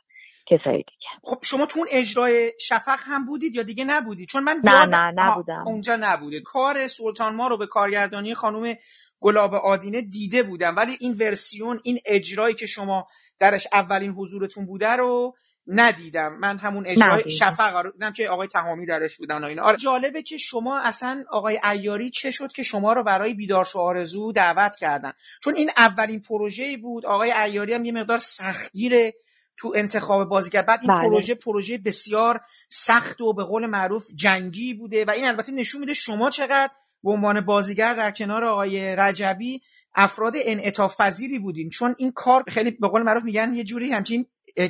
کسای 0.45 0.77
دیگه. 0.77 1.07
خب 1.23 1.37
شما 1.43 1.65
تو 1.65 1.79
اون 1.79 1.87
اجرای 1.91 2.51
شفق 2.59 2.99
هم 2.99 3.25
بودید 3.25 3.55
یا 3.55 3.63
دیگه 3.63 3.85
نبودید؟ 3.87 4.27
چون 4.27 4.43
من 4.43 4.55
نه 4.63 4.85
نه 4.85 5.11
نبودم. 5.15 5.63
اونجا 5.65 5.97
نبوده. 5.99 6.41
کار 6.41 6.75
سلطان 6.87 7.35
ما 7.35 7.47
رو 7.47 7.57
به 7.57 7.67
کارگردانی 7.67 8.33
خانم 8.33 8.73
گلاب 9.19 9.53
آدینه 9.53 10.01
دیده 10.01 10.43
بودم. 10.43 10.75
ولی 10.75 10.91
این 10.99 11.13
ورسیون 11.19 11.79
این 11.83 11.97
اجرایی 12.05 12.55
که 12.55 12.65
شما 12.65 13.07
درش 13.39 13.67
اولین 13.73 14.11
حضورتون 14.11 14.65
بوده 14.65 14.91
رو 14.91 15.33
ندیدم. 15.67 16.37
من 16.39 16.57
همون 16.57 16.85
اجرای 16.87 17.19
ندیدم. 17.19 17.29
شفق 17.29 17.75
رو 17.75 17.91
دیدم 17.91 18.11
که 18.11 18.29
آقای 18.29 18.47
تهامی 18.47 18.85
درش 18.85 19.17
بودن 19.17 19.43
و 19.43 19.47
اینا. 19.47 19.63
آره 19.63 19.77
جالبه 19.77 20.23
که 20.23 20.37
شما 20.37 20.79
اصلا 20.79 21.23
آقای 21.31 21.59
ایاری 21.71 22.09
چه 22.09 22.31
شد 22.31 22.51
که 22.51 22.63
شما 22.63 22.93
رو 22.93 23.03
برای 23.03 23.33
بیدارش 23.33 23.75
و 23.75 23.79
آرزو 23.79 24.31
دعوت 24.31 24.75
کردن؟ 24.75 25.13
چون 25.43 25.55
این 25.55 25.69
اولین 25.77 26.21
پروژه‌ای 26.21 26.77
بود. 26.77 27.05
آقای 27.05 27.31
ایاری 27.31 27.73
هم 27.73 27.85
یه 27.85 27.91
مقدار 27.91 28.17
سختگیره 28.17 29.13
تو 29.57 29.73
انتخاب 29.75 30.29
بازیگر. 30.29 30.61
بعد 30.61 30.79
این 30.81 30.93
بله. 30.93 31.01
پروژه 31.01 31.35
پروژه 31.35 31.77
بسیار 31.77 32.41
سخت 32.69 33.21
و 33.21 33.33
به 33.33 33.43
قول 33.43 33.65
معروف 33.65 34.07
جنگی 34.15 34.73
بوده 34.73 35.05
و 35.05 35.11
این 35.11 35.25
البته 35.25 35.51
نشون 35.51 35.81
میده 35.81 35.93
شما 35.93 36.29
چقدر 36.29 36.73
به 37.03 37.11
عنوان 37.11 37.41
بازیگر 37.41 37.93
در 37.93 38.11
کنار 38.11 38.43
آقای 38.43 38.95
رجبی 38.95 39.61
افراد 39.95 40.33
انعطاف 40.37 41.01
پذیری 41.01 41.39
بودین. 41.39 41.69
چون 41.69 41.95
این 41.97 42.11
کار 42.11 42.43
خیلی 42.47 42.71
به 42.71 42.87
قول 42.87 43.01
معروف 43.01 43.23
میگن 43.23 43.53
یه 43.53 43.63
جوری 43.63 43.91
همچین 43.91 44.25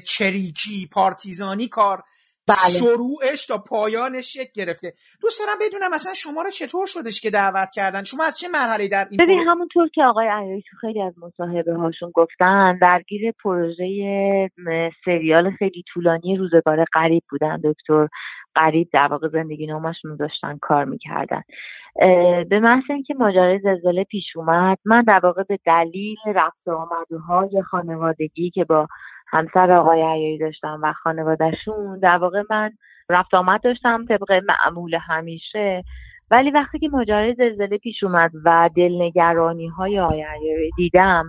چریکی 0.06 0.90
پارتیزانی 0.94 1.68
کار 1.68 2.04
بله. 2.48 2.78
شروعش 2.80 3.46
تا 3.46 3.58
پایانش 3.58 4.34
شکل 4.34 4.52
گرفته. 4.56 4.94
دوست 5.22 5.40
دارم 5.40 5.58
بدونم 5.62 5.92
مثلا 5.92 6.14
شما 6.14 6.42
رو 6.42 6.50
چطور 6.50 6.86
شدش 6.86 7.22
که 7.22 7.30
دعوت 7.30 7.72
کردن؟ 7.76 8.04
شما 8.04 8.24
از 8.24 8.38
چه 8.40 8.48
مرحله 8.54 8.88
در 8.88 9.08
این 9.12 9.26
ببین 9.26 9.40
همونطور 9.48 9.90
که 9.90 10.04
آقای 10.04 10.28
عیاری 10.28 10.64
تو 10.70 10.78
خیلی 10.82 11.02
از 11.02 11.14
مصاحبه 11.18 11.74
هاشون 11.74 12.12
گفتن 12.14 12.78
درگیر 12.82 13.32
پروژه 13.44 14.50
سریال 15.06 15.52
خیلی 15.52 15.84
طولانی 15.94 16.38
روزگار 16.38 16.86
قریب 16.94 17.24
بودن. 17.30 17.62
دکتر 17.64 18.08
قریب 18.56 18.90
در 18.94 19.08
واقع 19.12 19.28
زندگی 19.28 19.68
نامشون 19.68 20.16
داشتن 20.16 20.58
کار 20.62 20.86
می‌کردن. 20.86 21.42
به 22.50 22.60
محض 22.60 22.84
اینکه 22.90 23.14
ماجرای 23.14 23.60
زلزله 23.60 24.04
پیش 24.04 24.26
اومد 24.36 24.78
من 24.86 25.02
در 25.02 25.20
واقع 25.24 25.44
به 25.44 25.60
دلیل 25.66 26.18
رفت 26.26 26.68
و 26.68 26.72
آمدهای 26.72 27.62
خانوادگی 27.62 28.50
که 28.50 28.64
با 28.64 28.88
همسر 29.36 29.72
آقای 29.72 30.02
عیاری 30.02 30.38
داشتم 30.38 30.80
و 30.84 30.94
خانوادهشون. 30.94 32.00
در 32.00 32.18
واقع 32.18 32.44
من 32.50 32.72
رفت 33.10 33.34
آمد 33.34 33.64
داشتم 33.64 34.06
طبق 34.06 34.42
معمول 34.48 34.96
همیشه. 35.02 35.84
ولی 36.32 36.52
وقتی 36.52 36.80
که 36.80 36.90
ماجرای 36.90 37.34
زلزله 37.34 37.78
پیش 37.78 38.04
اومد 38.04 38.32
و 38.46 38.70
دلنگرانی 38.76 39.68
های 39.68 40.00
آقای 40.00 40.24
عیاری 40.24 40.72
دیدم 40.78 41.26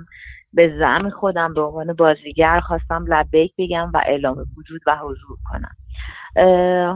به 0.53 0.77
زعم 0.79 1.11
خودم 1.11 1.55
به 1.55 1.61
عنوان 1.61 1.93
بازیگر 1.93 2.61
خواستم 2.61 3.05
لبیک 3.09 3.53
بگم 3.59 3.91
و 3.95 4.01
اعلام 4.07 4.37
وجود 4.59 4.81
و 4.87 4.97
حضور 4.97 5.37
کنم. 5.45 5.77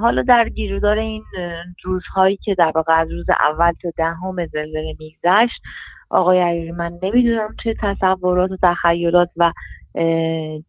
حالا 0.01 0.23
در 0.23 0.49
گیرودار 0.49 0.99
این 0.99 1.25
روزهایی 1.85 2.37
که 2.37 2.55
در 2.55 2.73
واقع 2.75 3.01
از 3.01 3.11
روز 3.11 3.27
اول 3.41 3.73
تا 3.83 3.91
دهم 3.97 4.47
زلزله 4.47 4.97
میگذشت 4.99 5.63
آقای 6.11 6.41
عیاری 6.41 6.73
من 6.73 6.99
نمی‌دونم 7.03 7.55
چه 7.65 7.75
تصورات 7.81 8.51
و 8.51 8.57
تخیلات 8.63 9.31
و 9.37 9.53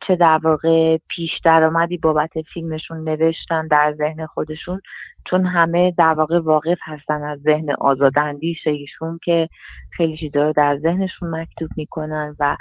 چه 0.08 0.16
در 0.20 0.40
واقع 0.44 0.98
پیش 1.08 1.32
درآمدی 1.44 1.98
بابت 1.98 2.30
فیلمشون 2.54 3.10
نوشتن 3.10 3.68
در 3.68 3.94
ذهن 3.98 4.26
خودشون 4.26 4.82
چون 5.30 5.46
همه 5.46 5.94
در 5.98 6.14
واقع 6.14 6.40
واقف 6.40 6.78
هستن 6.82 7.24
از 7.24 7.40
ذهن 7.40 7.72
آزاداندیش 7.80 8.68
ایشون 8.68 9.20
که 9.24 9.50
خیلی 9.92 10.18
چیزا 10.18 10.44
رو 10.44 10.54
در 10.54 10.78
ذهنشون 10.78 11.30
مکتوب 11.30 11.70
می‌کنن 11.78 12.36
و 12.40 12.58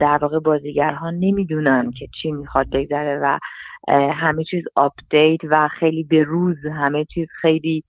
در 0.00 0.18
واقع 0.22 0.38
بازیگرها 0.38 1.10
نمی‌دونن 1.10 1.90
که 1.90 2.06
چی 2.22 2.32
می‌خواد 2.32 2.70
بگذره 2.70 3.18
و 3.22 3.38
همه 4.12 4.44
چیز 4.44 4.64
update 4.74 5.40
و 5.44 5.68
خیلی 5.68 6.02
به 6.02 6.22
روز 6.22 6.56
همه 6.66 7.04
چیز 7.04 7.28
خیلی 7.40 7.84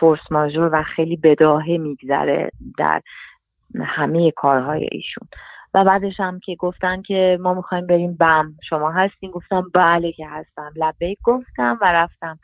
فورس 0.00 0.20
ماژور 0.30 0.70
و 0.72 0.82
خیلی 0.82 1.16
بداهه 1.16 1.76
میگذره 1.76 2.50
در 2.78 3.00
همه 3.78 4.30
کارهای 4.30 4.88
ایشون. 4.92 5.28
و 5.74 5.84
بعدش 5.84 6.20
هم 6.20 6.40
که 6.40 6.56
گفتن 6.56 7.02
که 7.02 7.38
ما 7.40 7.54
می‌خوایم 7.54 7.86
بریم 7.86 8.16
بم. 8.20 8.54
شما 8.68 8.90
هستین؟ 8.90 9.30
گفتم 9.30 9.70
بله 9.74 10.12
که 10.12 10.26
هستم. 10.28 10.72
لبیک 10.76 11.18
گفتم 11.24 11.78
و 11.80 11.92
رفتم 11.92 12.38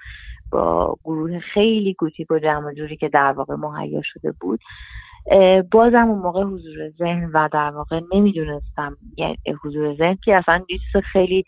با 0.50 0.96
گروه 1.04 1.38
خیلی 1.38 1.94
کوچیک 1.94 2.30
و 2.30 2.38
جمع 2.38 2.74
جوری 2.74 2.96
که 2.96 3.08
در 3.08 3.32
واقع 3.32 3.54
مهیا 3.54 4.00
شده 4.04 4.32
بود. 4.40 4.60
بازم 5.72 6.08
اون 6.08 6.18
موقع 6.18 6.42
حضور 6.42 6.90
ذهن 6.98 7.30
و 7.34 7.48
در 7.52 7.70
واقع 7.70 8.00
نمی‌دونستم 8.14 8.96
یعنی 9.16 9.36
حضور 9.64 9.94
ذهن 9.94 10.18
که 10.24 10.36
اصلا 10.36 10.64
چیز 10.68 11.02
خیلی 11.12 11.44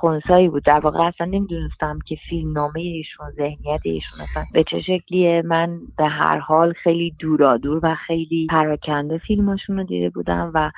خونسایی 0.00 0.48
بود. 0.48 0.64
در 0.64 0.80
واقع 0.80 1.00
اصلا 1.00 1.26
نمی‌دونستم 1.26 1.98
که 2.06 2.16
فیلم 2.28 2.52
نامه 2.52 2.80
ایشون 2.80 3.30
ذهنیت 3.30 3.80
ایشون 3.82 4.20
اصلا 4.20 4.44
به 4.52 4.64
چه 4.64 4.80
شکلیه. 4.80 5.42
من 5.44 5.78
به 5.98 6.04
هر 6.04 6.38
حال 6.38 6.72
خیلی 6.72 7.14
دورادور 7.18 7.80
و 7.82 7.94
خیلی 8.06 8.46
پراکنده 8.50 9.18
فیلماشون 9.18 9.76
رو 9.76 9.84
دیده 9.84 10.10
بودم 10.10 10.50
و 10.54 10.70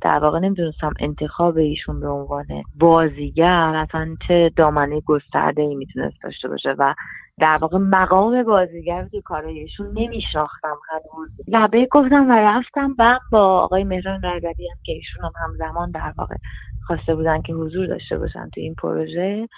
در 0.00 0.18
واقع 0.18 0.38
نمی‌دونستم 0.38 0.92
انتخاب 1.00 1.56
ایشون 1.56 2.00
به 2.00 2.08
عنوان 2.08 2.46
بازیگر 2.78 3.74
اصلا 3.76 4.16
چه 4.28 4.50
دامنه 4.56 5.00
گسترده 5.00 5.62
ای 5.62 5.74
می‌تونست 5.74 6.16
داشته 6.22 6.48
باشه 6.48 6.74
و 6.78 6.94
در 7.40 7.58
واقع 7.62 7.78
مقام 7.78 8.42
بازیگر 8.42 9.08
توی 9.08 9.22
کارایشون 9.22 9.86
نمیشناختم 9.94 10.76
هنوز. 10.90 11.30
لبه 11.48 11.88
گفتم 11.90 12.30
و 12.30 12.32
رفتم 12.32 12.94
و 12.98 13.18
با 13.32 13.60
آقای 13.60 13.84
مهران 13.84 14.22
رجبی 14.22 14.68
هم 14.68 14.76
که 14.84 14.92
ایشون 14.92 15.24
هم 15.24 15.32
همزمان 15.36 15.90
در 15.90 16.12
واقع 16.18 16.36
خواسته 16.86 17.14
بودن 17.14 17.42
که 17.42 17.52
حضور 17.52 17.86
داشته 17.86 18.18
باشن 18.18 18.48
تو 18.54 18.60
این 18.60 18.74
پروژه 18.74 19.48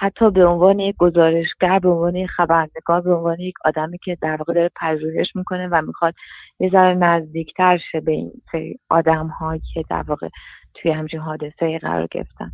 حتی 0.00 0.30
به 0.30 0.46
عنوان 0.46 0.78
یک 0.78 0.96
گزارشگر 0.98 1.78
به 1.78 1.88
عنوان 1.88 2.16
یک 2.16 2.30
خبرنگار 2.30 3.00
به 3.00 3.14
عنوان 3.14 3.40
یک 3.40 3.54
آدمی 3.64 3.98
که 3.98 4.16
در 4.22 4.36
واقع 4.36 4.54
داره 4.54 4.70
پژوهش 4.76 5.36
می‌کنه 5.36 5.68
و 5.68 5.82
می‌خواد 5.82 6.14
یه 6.60 6.70
ذره 6.70 6.94
نزدیکتر 6.94 7.78
شه 7.92 8.00
به 8.00 8.12
این 8.12 8.32
سری 8.52 8.78
آدم 8.90 9.30
که 9.74 9.84
در 9.90 10.02
واقع 10.02 10.28
توی 10.74 10.90
همچین 10.90 11.20
حادثه 11.20 11.78
قرار 11.78 12.08
گرفتن. 12.10 12.50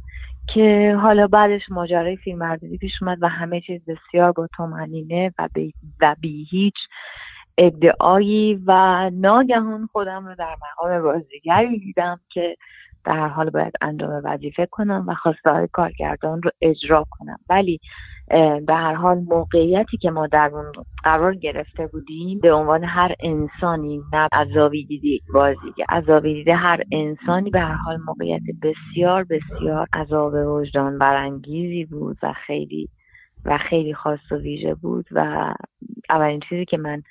که 0.54 0.96
حالا 1.02 1.26
بعدش 1.26 1.62
ماجرای 1.70 2.16
فیلمبرداری 2.16 2.78
پیش 2.78 2.92
اومد 3.02 3.18
و 3.20 3.28
همه 3.28 3.60
چیز 3.60 3.80
بسیار 3.84 4.32
با 4.32 4.48
تومنینه 4.56 5.34
و 5.38 5.48
بی, 5.54 5.74
و 6.00 6.16
بی 6.20 6.46
هیچ 6.50 6.74
ادعایی 7.58 8.62
و 8.66 9.10
ناگهان 9.12 9.88
خودم 9.92 10.26
رو 10.26 10.34
در 10.34 10.56
مقام 10.70 11.02
بازیگری 11.02 11.78
دیدم 11.78 12.20
که 12.32 12.56
در 13.04 13.12
هر 13.12 13.28
حال 13.28 13.50
باید 13.50 13.72
انجام 13.80 14.22
وظیفه 14.24 14.66
کنم 14.66 15.04
و 15.08 15.14
خواسته 15.14 15.50
های 15.50 15.68
کارگردان 15.72 16.42
رو 16.42 16.50
اجرا 16.62 17.06
کنم. 17.10 17.38
ولی 17.50 17.80
به 18.66 18.74
هر 18.74 18.94
حال 18.94 19.18
موقعیتی 19.18 19.96
که 19.96 20.10
ما 20.10 20.26
در 20.26 20.50
اون 20.52 20.72
قرار 21.04 21.34
گرفته 21.34 21.86
بودیم 21.86 22.38
به 22.38 22.52
عنوان 22.52 22.84
هر 22.84 23.14
انسانی 23.20 24.02
نه 24.12 24.28
از 24.32 24.48
زاویه 24.54 24.86
دید 24.86 25.04
یک 25.04 25.22
بازیگر 25.34 25.84
از 25.88 26.04
زاویه 26.04 26.34
دید 26.34 26.48
هر 26.48 26.82
انسانی 26.92 27.50
به 27.50 27.60
هر 27.60 27.74
حال 27.74 27.96
موقعیت 28.06 28.42
بسیار 28.62 29.24
بسیار 29.24 29.86
عذاب 29.92 30.34
وجدان 30.34 30.98
برانگیزی 30.98 31.84
بود 31.84 32.18
و 32.22 32.32
خیلی 32.46 32.88
و 33.44 33.58
خیلی 33.58 33.94
خاص 33.94 34.32
و 34.32 34.36
ویژه 34.36 34.74
بود 34.74 35.06
و 35.12 35.52
اولین 36.10 36.40
چیزی 36.48 36.64
که 36.64 36.76
من 36.76 37.02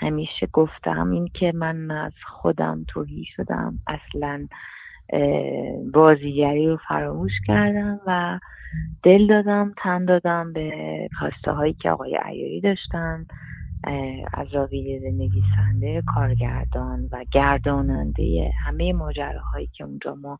همیشه 0.00 0.48
گفتم 0.52 1.10
این 1.10 1.28
که 1.34 1.52
من 1.54 1.90
از 1.90 2.12
خودم 2.26 2.84
توهی 2.88 3.24
شدم. 3.36 3.78
اصلا 3.86 4.46
بازیگری 5.92 6.66
رو 6.66 6.78
فراموش 6.88 7.32
کردم 7.46 8.00
و 8.06 8.38
دل 9.02 9.26
دادم 9.26 9.74
تن 9.82 10.04
دادم 10.04 10.52
به 10.52 10.70
خواسته 11.18 11.50
هایی 11.52 11.74
که 11.74 11.90
آقای 11.90 12.18
عیاری 12.24 12.60
داشتن 12.60 13.26
از 14.34 14.48
زاویه 14.52 15.00
نویسنده 15.00 16.02
کارگردان 16.14 17.08
و 17.12 17.24
گرداننده 17.32 18.50
همه 18.66 18.92
ماجراهایی 18.92 19.70
که 19.76 19.84
اونجا 19.84 20.14
ما 20.14 20.38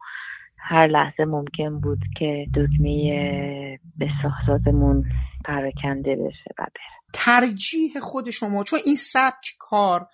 هر 0.59 0.87
لحظه 0.87 1.25
ممکن 1.25 1.81
بود 1.81 1.99
که 2.19 2.47
دکمه 2.55 3.79
احساساتمون 4.01 5.05
پراکنده 5.45 6.17
بشه 6.17 6.51
و 6.59 6.63
بره. 6.63 6.95
ترجیح 7.13 8.01
خود 8.01 8.31
شما 8.31 8.65
چون 8.65 8.79
این 8.87 8.95
سبک 8.95 9.57
کار 9.59 10.07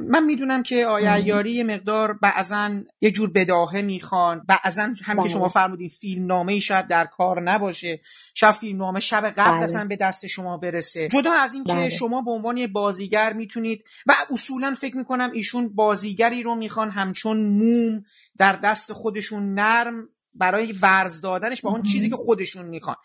من 0.00 0.24
می‌دونم 0.24 0.62
که 0.62 0.86
آیا 0.86 1.18
یاری 1.18 1.62
مقدار 1.62 2.12
بعضا 2.12 2.70
یه 3.00 3.10
جور 3.10 3.30
بداهه 3.34 3.80
می‌خوان. 3.80 4.42
بعضا 4.48 4.92
هم 5.04 5.22
که 5.22 5.28
شما 5.28 5.48
فرمودین 5.48 5.88
فیلم 5.88 6.26
نامه 6.26 6.52
ای 6.52 6.60
شاید 6.60 6.86
در 6.86 7.04
کار 7.04 7.42
نباشه 7.42 8.00
شاید 8.34 8.54
فیلم 8.54 8.78
نامه 8.78 9.00
شب 9.00 9.34
قبل 9.36 9.62
اصلا 9.62 9.84
به 9.84 9.96
دست 9.96 10.26
شما 10.26 10.56
برسه. 10.56 11.08
جدا 11.08 11.32
از 11.32 11.54
این 11.54 11.64
که 11.64 11.90
شما 11.90 12.22
به 12.22 12.30
عنوان 12.30 12.56
یه 12.56 12.66
بازیگر 12.66 13.32
می‌تونید 13.32 13.84
و 14.06 14.14
اصولا 14.30 14.74
فکر 14.80 14.96
می‌کنم 14.96 15.30
ایشون 15.32 15.74
بازیگری 15.74 16.42
رو 16.42 16.54
می‌خوان 16.54 16.90
همچون 16.90 17.46
موم 17.46 18.04
در 18.38 18.52
دست 18.56 18.92
خودشون 18.92 19.54
نرم 19.54 20.08
برای 20.38 20.72
ورز 20.82 21.20
دادنش 21.20 21.60
با 21.60 21.70
اون 21.70 21.82
چیزی 21.82 22.10
که 22.10 22.16
خودشون 22.16 22.66
می‌خوان. 22.66 22.96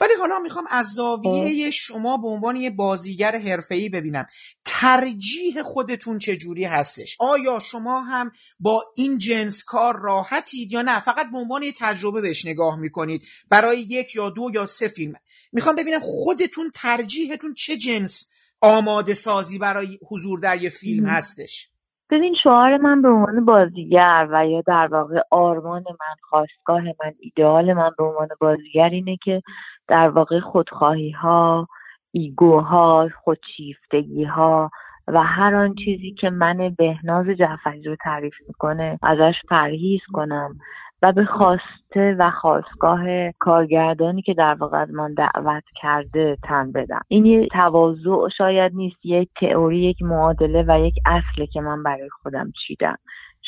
ولی 0.00 0.12
حالا 0.18 0.38
می‌خوام 0.38 0.64
از 0.70 0.86
زاویه 0.86 1.70
شما 1.70 2.16
به 2.16 2.28
عنوان 2.28 2.56
یه 2.56 2.70
بازیگر 2.70 3.38
حرفه‌ای 3.38 3.88
ببینم. 3.88 4.26
ترجیح 4.64 5.62
خودتون 5.62 6.18
چجوری 6.18 6.64
هستش؟ 6.64 7.16
آیا 7.20 7.58
شما 7.58 8.00
هم 8.00 8.32
با 8.60 8.84
این 8.96 9.18
جنس 9.18 9.64
کار 9.64 10.00
راحتید 10.00 10.72
یا 10.72 10.82
نه؟ 10.82 11.00
فقط 11.00 11.30
به 11.30 11.38
عنوان 11.38 11.62
یه 11.62 11.72
تجربه 11.78 12.20
بهش 12.20 12.46
نگاه 12.46 12.76
می‌کنید. 12.76 13.22
برای 13.50 13.80
یک 13.80 14.14
یا 14.14 14.30
دو 14.30 14.50
یا 14.54 14.66
سه 14.66 14.88
فیلم. 14.88 15.14
می‌خوام 15.52 15.76
ببینم 15.76 16.00
خودتون 16.02 16.70
ترجیحتون 16.74 17.54
چه 17.54 17.76
جنس 17.76 18.30
آماده 18.60 19.14
سازی 19.14 19.58
برای 19.58 19.98
حضور 20.08 20.40
در 20.40 20.62
یه 20.62 20.70
فیلم 20.70 21.06
هستش؟ 21.06 21.70
ببین 22.10 22.34
شعار 22.34 22.76
من 22.76 23.02
به 23.02 23.08
عنوان 23.08 23.44
بازیگر 23.44 24.28
و 24.30 24.46
یا 24.46 24.62
در 24.66 24.86
واقع 24.86 25.20
آرمان 25.30 25.82
من 25.88 26.14
خواستگاه 26.22 26.82
من 26.82 27.12
ایدئال 27.18 27.72
من 27.72 27.90
به 27.98 28.04
عنوان 28.04 28.28
بازیگر 28.40 28.88
اینه 28.88 29.16
که 29.24 29.42
در 29.88 30.08
واقع 30.08 30.40
خودخواهی 30.40 31.10
ها 31.10 31.68
ایگوها 32.12 33.08
خودشیفتگی 33.24 34.24
ها 34.24 34.70
و 35.08 35.22
هر 35.22 35.54
آن 35.54 35.74
چیزی 35.84 36.12
که 36.12 36.30
من 36.30 36.74
بهناز 36.78 37.26
جعفری 37.26 37.82
رو 37.82 37.96
تعریف 37.96 38.34
می‌کنه 38.48 38.98
ازش 39.02 39.34
پرهیز 39.48 40.00
کنم. 40.12 40.58
و 41.02 41.12
به 41.12 41.24
خواسته 41.24 42.16
و 42.18 42.30
خواستگاه 42.30 43.30
کارگردانی 43.38 44.22
که 44.22 44.34
در 44.34 44.54
واقع 44.54 44.84
من 44.84 45.14
دعوت 45.14 45.64
کرده 45.82 46.36
تن 46.42 46.72
بدم. 46.72 47.00
این 47.08 47.26
یه 47.26 47.48
تواضع 47.52 48.28
شاید 48.38 48.72
نیست 48.74 48.96
یک 49.04 49.28
تئوری 49.40 49.78
یک 49.78 50.02
معادله 50.02 50.64
و 50.68 50.80
یک 50.80 50.94
اصله 51.06 51.46
که 51.46 51.60
من 51.60 51.82
برای 51.82 52.08
خودم 52.22 52.52
چیدم. 52.66 52.96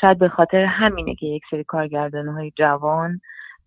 شاید 0.01 0.19
به 0.19 0.29
خاطر 0.29 0.65
همینه 0.65 1.15
که 1.15 1.27
یک 1.27 1.43
سری 1.51 1.65
کارگردان 1.65 2.29
های 2.29 2.53
جوان 2.57 3.21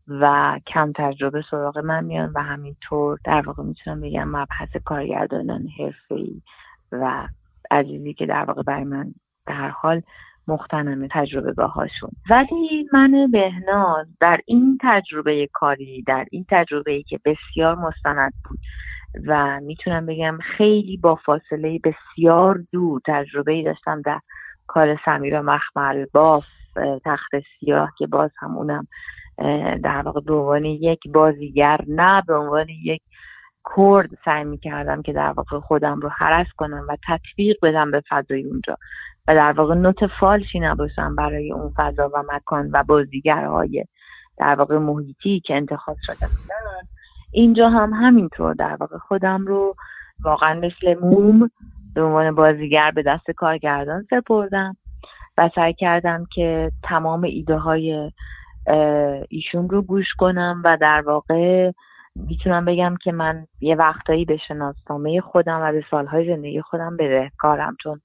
و 0.07 0.59
کم 0.67 0.91
تجربه 0.95 1.43
سراغ 1.51 1.77
من 1.77 2.03
میان 2.03 2.31
و 2.35 2.39
همینطور 2.39 3.19
در 3.23 3.41
واقع 3.41 3.63
می‌تونم 3.63 4.01
بگم 4.01 4.27
مبحث 4.27 4.77
کارگردانان 4.85 5.67
حرفه‌ای 5.79 6.41
و 6.91 7.27
عزیزی 7.71 8.13
که 8.13 8.25
در 8.25 8.45
واقع 8.45 8.61
برای 8.61 8.83
من 8.83 9.13
در 9.47 9.69
حال 9.69 10.01
مختنم 10.47 11.07
تجربه 11.11 11.53
باهاشون. 11.53 12.09
ولی 12.29 12.89
من 12.93 13.31
بهناز 13.31 14.07
در 14.21 14.39
این 14.45 14.77
تجربه 14.81 15.49
کاری 15.53 16.03
در 16.07 16.25
این 16.31 16.45
تجربه 16.49 16.91
ای 16.91 17.03
که 17.03 17.19
بسیار 17.25 17.75
مستند 17.75 18.33
بود 18.49 18.59
و 19.27 19.59
می‌تونم 19.59 20.05
بگم 20.05 20.37
خیلی 20.57 20.97
با 20.97 21.15
فاصله 21.15 21.79
بسیار 21.83 22.63
دور 22.71 23.01
تجربه 23.05 23.51
ای 23.51 23.63
داشتم 23.63 24.01
در 24.01 24.19
کار 24.67 24.99
سمیرا 25.05 25.41
مخمل 25.41 26.05
باف 26.13 26.45
تخت 27.05 27.31
سیاه 27.59 27.91
که 27.97 28.07
باز 28.07 28.31
هم 28.37 28.57
اونم 28.57 28.87
در 29.83 30.01
واقع 30.01 30.21
به 30.21 30.33
عنوان 30.33 30.65
یک 30.65 30.99
بازیگر 31.13 31.79
نه 31.87 32.21
به 32.27 32.35
عنوان 32.35 32.67
یک 32.69 33.01
کرد 33.75 34.09
سعی 34.25 34.43
می 34.43 34.57
کردم 34.57 35.01
که 35.01 35.13
در 35.13 35.31
واقع 35.31 35.59
خودم 35.59 35.99
رو 35.99 36.09
حرس 36.09 36.47
کنم 36.57 36.85
و 36.89 36.97
تطبیق 37.07 37.57
بدم 37.61 37.91
به 37.91 38.01
فضای 38.09 38.43
اونجا. 38.43 38.77
و 39.27 39.35
در 39.35 39.51
واقع 39.51 39.75
نوت 39.75 40.07
فالشی 40.19 40.59
نباشم 40.59 41.15
برای 41.15 41.51
اون 41.51 41.73
فضا 41.77 42.09
و 42.13 42.23
مکان 42.33 42.69
و 42.73 42.83
بازیگرهای 42.83 43.85
در 44.37 44.55
واقع 44.55 44.77
محیطی 44.77 45.41
که 45.45 45.55
انتخاب 45.55 45.97
شده 46.05 46.29
اینجا 47.31 47.69
هم 47.69 47.93
همینطور 47.93 48.53
در 48.53 48.77
واقع 48.79 48.97
خودم 48.97 49.45
رو 49.45 49.75
واقعا 50.23 50.59
مثل 50.59 50.99
موم 51.01 51.49
به 51.95 52.01
عنوان 52.01 52.35
بازیگر 52.35 52.91
به 52.91 53.03
دست 53.03 53.31
کارگردان 53.31 54.07
سپردم 54.09 54.77
و 55.37 55.49
سعی 55.55 55.73
کردم 55.73 56.25
که 56.35 56.71
تمام 56.83 57.23
ایده 57.23 57.55
های 57.55 58.11
ایشون 59.29 59.69
رو 59.69 59.81
گوش 59.81 60.05
کنم 60.17 60.61
و 60.65 60.77
در 60.81 61.01
واقع 61.01 61.71
می‌تونم 62.15 62.65
بگم 62.65 62.95
که 63.03 63.11
من 63.11 63.47
یه 63.61 63.75
وقتایی 63.75 64.25
به 64.25 64.37
شناسنامه 64.47 65.21
خودم 65.21 65.59
و 65.61 65.71
به 65.71 65.83
سالهای 65.91 66.35
زندگی 66.35 66.61
خودم 66.61 66.97
بدهکارم 66.97 67.75
چون 67.83 68.01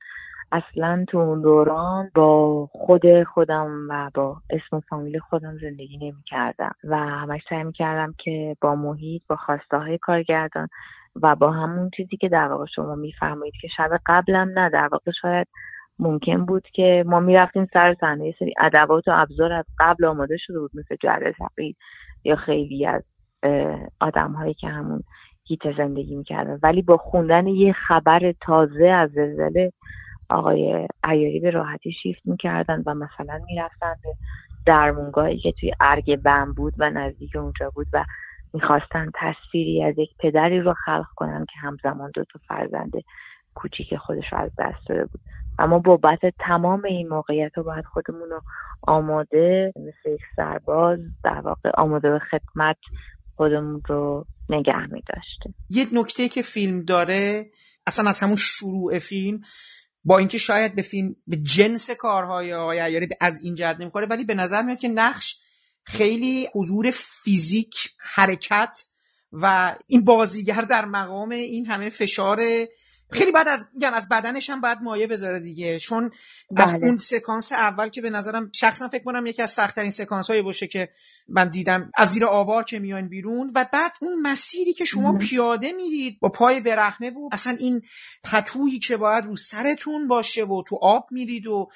اصلا 0.52 1.04
تو 1.08 1.18
اون 1.18 1.40
دوران 1.40 2.10
با 2.14 2.66
خود 2.72 3.22
خودم 3.22 3.86
و 3.88 4.10
با 4.14 4.36
اسم 4.50 4.76
و 4.76 4.80
فامیل 4.80 5.18
خودم 5.18 5.58
زندگی 5.58 5.96
نمی 5.98 6.22
کردم 6.26 6.72
و 6.84 6.96
همش 6.96 7.40
سعی 7.48 7.64
می 7.64 7.72
کردم 7.72 8.14
که 8.18 8.56
با 8.60 8.74
محیط 8.74 9.22
با 9.28 9.36
خواسته 9.36 9.78
های 9.78 9.98
کارگردان 9.98 10.68
و 11.22 11.36
با 11.36 11.50
همون 11.50 11.90
چیزی 11.96 12.16
که 12.16 12.28
در 12.28 12.48
واقع 12.48 12.66
شما 12.66 12.94
میفرمایید 12.94 13.54
که 13.60 13.68
شب 13.76 13.90
قبلم 14.06 14.58
نه 14.58 14.70
در 14.70 14.88
واقع 14.92 15.10
شاید 15.22 15.46
ممکن 15.98 16.44
بود 16.44 16.62
که 16.72 17.04
ما 17.06 17.20
می‌رفتیم 17.20 17.66
سر 17.72 17.96
صحنه 18.00 18.26
یه 18.26 18.34
سری 18.38 18.54
ادوات 18.60 19.08
و 19.08 19.10
ابزار 19.14 19.52
از 19.52 19.64
قبل 19.78 20.04
آماده 20.04 20.36
شده 20.36 20.60
بود 20.60 20.70
مثل 20.74 20.96
جره 21.02 21.34
سقید 21.38 21.76
یا 22.24 22.36
خیلی 22.36 22.86
از 22.86 23.02
آدم 24.00 24.32
هایی 24.32 24.54
که 24.54 24.68
همون 24.68 25.02
هیت 25.44 25.76
زندگی 25.76 26.16
می‌کردن. 26.16 26.58
ولی 26.62 26.82
با 26.82 26.96
خوندن 26.96 27.46
یه 27.46 27.72
خبر 27.72 28.32
تازه 28.40 28.86
از 28.86 29.10
زلزله 29.10 29.72
آقای 30.31 30.88
عیاری 31.05 31.40
به 31.40 31.51
راحتی 31.51 31.93
شیفت 32.03 32.21
می‌کردن 32.25 32.83
و 32.87 32.95
مثلا 32.95 33.40
می‌رفتن 33.47 33.95
به 34.03 34.14
درمونگاهی 34.66 35.38
که 35.38 35.53
توی 35.53 35.73
ارگ 35.81 36.16
بم 36.16 36.53
بود 36.57 36.75
و 36.79 36.90
نزدیک 36.90 37.37
اونجا 37.37 37.71
بود 37.75 37.87
و 37.93 38.05
می‌خواستن 38.53 39.11
تصویری 39.14 39.85
از 39.85 39.95
یک 39.99 40.11
پدری 40.19 40.61
رو 40.61 40.75
خلق 40.85 41.07
کنن 41.16 41.45
که 41.45 41.59
همزمان 41.59 42.11
دو 42.14 42.25
تا 42.25 42.40
فرزند 42.49 42.93
کوچیک 43.55 43.97
خودش 43.97 44.33
رو 44.33 44.38
از 44.38 44.51
دست 44.59 44.88
داده 44.88 45.05
بود. 45.05 45.21
اما 45.59 45.79
بابت 45.79 46.19
تمام 46.38 46.85
این 46.85 47.09
موقعیت 47.09 47.53
رو 47.57 47.62
باید 47.62 47.85
خودمون 47.85 48.31
رو 48.31 48.40
آماده 48.83 49.73
مثل 49.77 50.14
یک 50.14 50.21
سرباز 50.37 50.99
در 51.25 51.40
واقع 51.40 51.71
آماده 51.79 52.11
به 52.11 52.19
خدمت 52.19 52.77
خودمون 53.37 53.83
رو 53.88 54.27
نگه 54.49 54.87
می 54.87 55.03
داشته 55.07 55.55
یک 55.71 55.88
نکته 55.93 56.29
که 56.29 56.43
فیلم 56.43 56.85
داره 56.85 57.45
اصلا 57.87 58.09
از 58.09 58.21
همون 58.21 58.37
شروع 58.37 58.99
فیلم 58.99 59.40
با 60.04 60.18
اینکه 60.18 60.38
شاید 60.38 60.74
به 60.74 60.82
فیلم 60.82 61.16
به 61.26 61.36
جنس 61.36 61.90
کارهای 61.90 62.54
آقای 62.54 62.76
یعنی 62.76 63.08
از 63.20 63.44
این 63.44 63.54
جهت 63.54 63.80
نمی‌خوره 63.80 64.06
ولی 64.06 64.24
به 64.24 64.34
نظر 64.34 64.62
میاد 64.62 64.78
که 64.78 64.88
نقش 64.88 65.36
خیلی 65.84 66.48
حضور 66.54 66.90
فیزیک 66.90 67.74
حرکت 67.98 68.84
و 69.32 69.76
این 69.86 70.04
بازیگر 70.04 70.62
در 70.62 70.84
مقام 70.84 71.30
این 71.30 71.66
همه 71.66 71.90
فشار 71.90 72.40
خیلی 73.12 73.33
بعد 73.33 73.49
از 73.49 73.66
میگم 73.75 73.92
از 73.92 74.09
بدنش 74.09 74.51
هم 74.51 74.61
باید 74.61 74.79
مایه 74.83 75.07
بذاره 75.07 75.40
دیگه 75.40 75.79
چون 75.79 76.11
بله. 76.51 76.68
از 76.68 76.83
اون 76.83 76.99
سکانس 76.99 77.53
اول 77.53 77.88
که 77.88 78.01
به 78.01 78.11
نظرم 78.11 78.51
شخصا 78.55 78.88
فکر 78.88 79.05
کنم 79.05 79.27
یکی 79.27 79.42
از 79.42 79.51
سختترین 79.51 79.90
سکانس 79.90 80.31
هایی 80.31 80.42
باشه 80.42 80.66
که 80.66 80.88
من 81.29 81.49
دیدم 81.49 81.90
از 81.94 82.09
زیر 82.09 82.25
آوار 82.25 82.64
که 82.64 82.79
میان 82.79 83.09
بیرون 83.09 83.53
و 83.55 83.66
بعد 83.73 83.92
اون 84.01 84.20
مسیری 84.23 84.73
که 84.73 84.85
شما 84.85 85.18
پیاده 85.18 85.73
میرید 85.73 86.20
با 86.20 86.29
پای 86.29 86.61
برهنه 86.61 87.11
بود 87.11 87.35
اصلا 87.35 87.57
این 87.61 87.83
پتویی 88.25 88.79
که 88.79 88.96
باید 88.96 89.25
رو 89.25 89.37
سرتون 89.37 90.09
باشه 90.09 90.44
و 90.44 90.62
تو 90.66 90.79
آب 90.83 91.07
میرید 91.11 91.46
و 91.46 91.68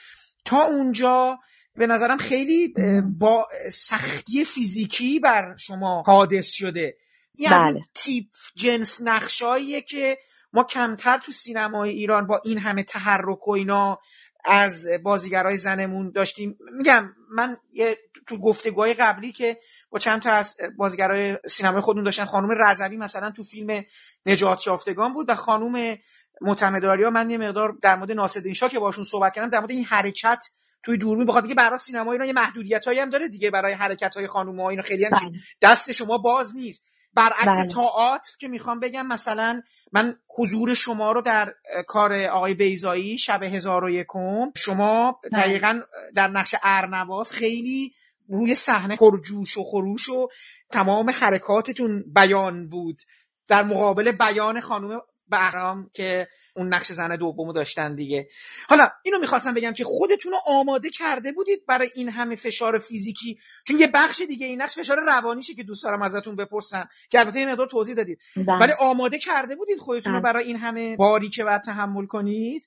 تا 0.45 0.63
اونجا 0.63 1.39
به 1.77 1.87
نظرم 1.87 2.19
خیلی 2.19 2.75
با 3.19 3.49
سختی 3.71 4.45
فیزیکی 4.45 5.21
بر 5.21 5.57
شما 5.57 6.03
حادث 6.07 6.53
شده 6.53 6.97
این 7.37 7.51
بله. 7.51 7.85
تیپ 7.95 8.27
جنس 8.55 9.01
نقشاییه 9.03 9.81
که 9.81 10.19
ما 10.55 10.65
کمتر 10.65 11.19
تو 11.19 11.33
سینمای 11.33 11.91
ایران 11.91 12.27
با 12.27 12.41
این 12.45 12.59
همه 12.59 12.83
تحرک 12.83 13.49
و 13.49 13.53
اینا 13.53 13.99
از 14.45 14.87
بازیگرای 15.03 15.57
زنمون 15.57 16.11
داشتیم. 16.11 16.57
میگم 16.79 17.13
من 17.31 17.57
یه 17.73 17.99
تو 18.27 18.39
گفتگوهای 18.39 18.95
قبلی 18.95 19.33
که 19.33 19.59
با 19.91 19.99
چند 19.99 20.23
تا 20.23 20.31
از 20.31 20.57
بازیگرای 20.77 21.39
سینمای 21.47 21.81
خودمون 21.81 22.05
داشتن 22.05 22.25
خانم 22.25 22.51
رضوی 22.51 22.97
مثلا 22.97 23.31
تو 23.31 23.45
فیلم 23.45 23.85
نجات 24.27 24.67
یافتگان 24.67 25.13
بود 25.13 25.29
و 25.29 25.35
خانم 25.35 25.99
معتمداریا 26.41 27.11
من 27.11 27.31
یه 27.31 27.39
مقدار 27.39 27.79
در 27.83 27.97
مورد 27.97 28.13
ناصرالدین 28.13 28.55
شاه 28.55 28.69
که 28.69 28.79
باشون 28.79 29.05
صحبت 29.05 29.35
کردم 29.35 29.49
در 29.49 29.59
مورد 29.59 29.71
این 29.71 29.85
حرکت 29.85 30.45
توی 30.83 30.99
دوربین 30.99 31.27
بخاطر 31.27 31.47
که 31.49 31.55
برای 31.55 31.79
سینما 31.79 32.13
ایران 32.13 32.27
یه 32.27 32.33
محدودیتایی 32.33 32.99
هم 32.99 33.11
داره 33.11 33.29
دیگه 33.29 33.51
برای 33.51 33.73
حرکت 33.73 34.17
های 34.17 34.27
خانم 34.27 34.61
ها 34.61 34.71
اینا 34.71 34.83
خیلی 34.83 35.05
هم 35.05 35.11
بله. 35.11 35.31
دست 35.63 35.93
شما 35.93 36.19
باز 36.19 36.57
نیست. 36.57 36.94
برعکس 37.15 37.59
بله. 37.59 37.67
تاعت 37.67 38.27
که 38.39 38.49
می‌خوام 38.49 38.81
بگم 38.81 39.07
مثلا 39.07 39.63
من 39.93 40.17
حضور 40.39 40.75
شما 40.75 41.13
رو 41.13 41.21
در 41.21 41.55
کار 41.87 42.15
آقای 42.15 42.55
بیزایی 42.55 43.19
شب 43.19 43.43
هزار 43.43 43.85
و 43.85 43.91
یکم 43.91 44.53
شما 44.57 45.21
بله. 45.23 45.43
دقیقا 45.43 45.81
در 46.15 46.29
نقش 46.29 46.55
ارنواز 46.63 47.33
خیلی 47.33 47.95
روی 48.29 48.55
صحنه 48.55 48.97
پرجوش 48.97 49.57
و 49.57 49.65
خروش 49.65 50.09
و 50.09 50.29
تمام 50.71 51.11
حرکاتتون 51.11 52.05
بیان 52.15 52.69
بود 52.69 53.03
در 53.49 53.63
مقابل 53.63 54.13
بیان 54.13 54.61
خانم 54.61 55.01
بهرام 55.35 55.91
که 55.95 56.27
اون 56.57 56.75
نقش 56.75 56.93
زن 56.93 57.17
دومو 57.17 57.53
داشتن 57.53 57.95
دیگه. 57.95 58.29
حالا 58.69 58.89
اینو 59.05 59.19
می‌خواستم 59.19 59.55
بگم 59.55 59.73
که 59.73 59.85
خودتون 59.85 60.33
رو 60.33 60.39
آماده 60.47 60.91
کرده 60.91 61.33
بودید 61.33 61.67
برای 61.69 61.89
این 61.97 62.09
همه 62.09 62.37
فشار 62.37 62.79
فیزیکی. 62.79 63.39
چون 63.67 63.79
یه 63.79 63.89
بخش 63.95 64.23
دیگه 64.29 64.47
این 64.47 64.63
نقش 64.63 64.79
فشار 64.79 64.97
روانیشه 65.07 65.55
که 65.55 65.63
دوست 65.63 65.85
دارم 65.85 66.03
ازتون 66.03 66.37
بپرسم. 66.37 66.89
که 67.11 67.19
البته 67.21 67.41
یه 67.41 67.49
مقدار 67.51 67.67
توضیح 67.67 67.95
دادید. 67.95 68.19
بله. 68.37 68.59
ولی 68.59 68.73
آماده 68.81 69.19
کرده 69.19 69.57
بودید 69.57 69.79
خودتون 69.79 70.13
رو 70.13 70.21
بله. 70.21 70.33
برای 70.33 70.45
این 70.45 70.57
همه 70.57 70.97
باری 70.97 71.29
که 71.29 71.45
باید 71.45 71.63
تحمل 71.63 72.07
کنید؟ 72.07 72.63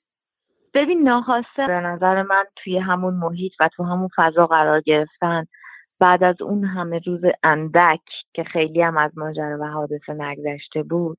ببین 0.74 1.02
ناخواسته 1.02 1.66
به 1.66 1.80
نظر 1.80 2.22
من 2.22 2.44
توی 2.64 2.78
همون 2.78 3.14
محیط 3.14 3.52
و 3.60 3.68
تو 3.76 3.84
همون 3.84 4.08
فضا 4.16 4.46
قرار 4.46 4.80
گرفتن. 4.80 5.44
بعد 6.00 6.24
از 6.24 6.36
اون 6.40 6.64
همه 6.64 7.00
روز 7.06 7.20
اندک 7.42 8.00
که 8.34 8.44
خیلی 8.52 8.82
هم 8.82 8.96
از 8.96 9.10
ماجرا 9.16 9.58
و 9.60 9.64
حادثه 9.64 10.12
نگذشته 10.12 10.82
بود 10.82 11.18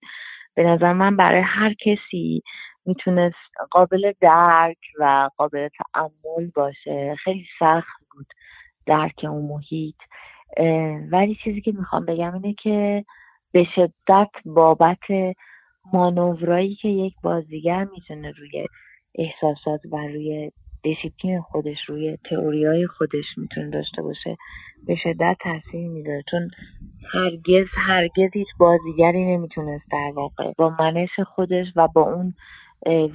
به 0.56 0.64
نظر 0.64 0.94
من 0.94 1.16
برای 1.16 1.42
هر 1.42 1.74
کسی 1.74 2.44
می‌تونست 2.86 3.36
قابل 3.72 4.14
درک 4.22 4.78
و 5.00 5.30
قابل 5.38 5.68
تعمل 5.68 6.50
باشه. 6.56 7.16
خیلی 7.24 7.46
سخت 7.60 8.04
بود 8.12 8.28
درک 8.86 9.24
اون 9.24 9.46
محیط. 9.46 9.96
ولی 11.12 11.38
چیزی 11.44 11.62
که 11.62 11.72
می‌خوام 11.72 12.06
بگم 12.06 12.34
اینه 12.34 12.54
که 12.54 13.06
به 13.52 13.68
شدت 13.76 14.32
بابت 14.46 15.00
مانورایی 15.94 16.76
که 16.76 16.88
یک 16.88 17.14
بازیگر 17.24 17.84
می‌تونه 17.84 18.32
روی 18.32 18.66
احساسات 19.16 19.82
و 19.92 19.98
روی 19.98 20.52
دیسیپلین 20.84 21.42
خودش 21.42 21.78
روی 21.88 22.18
های 22.66 22.88
خودش 22.88 23.26
می‌تونه 23.38 23.70
داشته 23.70 24.02
باشه. 24.02 24.38
به 24.88 24.96
شدت 24.96 25.38
تاثیر 25.40 25.90
می‌ذاره 25.90 26.24
چون 26.32 26.50
هرگز 27.14 27.68
هرگز 27.74 28.30
هیچ 28.34 28.48
بازیگری 28.60 29.26
نمی‌تونست 29.26 29.86
در 29.92 30.12
واقع 30.16 30.54
با 30.58 30.76
منش 30.80 31.20
خودش 31.36 31.68
و 31.76 31.88
با 31.88 32.02
اون 32.02 32.34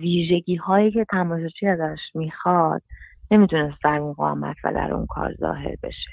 ویژگی 0.00 0.56
هایی 0.56 0.90
که 0.90 1.04
تماشاچی 1.10 1.66
ازش 1.66 2.00
می‌خواد 2.14 2.82
نمی‌تونست 3.30 3.78
در 3.84 4.00
قامت 4.00 4.56
و 4.64 4.72
در 4.72 4.94
اون 4.94 5.06
کار 5.06 5.34
ظاهر 5.40 5.74
بشه. 5.82 6.10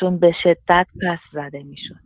چون 0.00 0.18
به 0.18 0.32
شدت 0.42 0.86
پس 1.02 1.18
زده 1.32 1.62
می‌شد. 1.62 2.00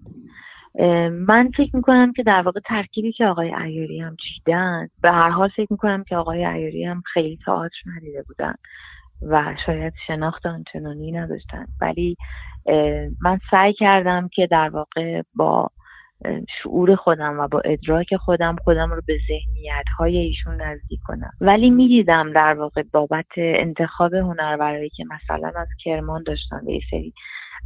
من 1.11 1.51
فکر 1.57 1.77
می‌کنم 1.77 2.13
که 2.13 2.23
در 2.23 2.43
واقع 2.43 2.61
ترکیبی 2.61 3.13
که 3.13 3.27
آقای 3.27 3.55
ایاری 3.55 4.01
هم 4.01 4.17
چیدن 4.17 4.89
به 5.03 5.11
هر 5.11 5.31
حال 5.31 5.49
فکر 5.49 5.67
می‌کنم 5.71 6.05
که 6.05 6.17
آقای 6.17 6.45
ایاری 6.45 6.85
هم 6.85 7.03
خیلی 7.13 7.39
تئاتر 7.47 7.77
ندیده 7.97 8.23
بودن 8.23 8.55
و 9.23 9.57
شاید 9.67 9.93
شناخت 10.07 10.47
آنچنانی 10.47 11.13
نداشتن. 11.13 11.67
ولی 11.81 12.17
من 13.23 13.39
سعی 13.51 13.73
کردم 13.73 14.29
که 14.29 14.47
در 14.51 14.69
واقع 14.69 15.23
با 15.35 15.71
شعور 16.63 16.97
خودم 16.97 17.41
و 17.41 17.49
با 17.49 17.63
ادراک 17.65 18.17
خودم 18.17 18.57
خودم 18.65 18.91
رو 18.91 19.03
به 19.07 19.19
ذهنیت 19.29 19.85
های 19.99 20.17
ایشون 20.17 20.63
نزدیک 20.63 21.01
کنم. 21.05 21.31
ولی 21.41 21.71
می‌دیدم 21.71 22.33
در 22.33 22.55
واقع 22.55 22.83
بابت 22.93 23.27
انتخاب 23.37 24.15
هنرورایی 24.15 24.91
که 24.91 25.05
مثلا 25.05 25.53
از 25.57 25.69
کرمان 25.85 26.23
داشتن 26.23 26.61
به 26.67 26.81
سری 26.91 27.13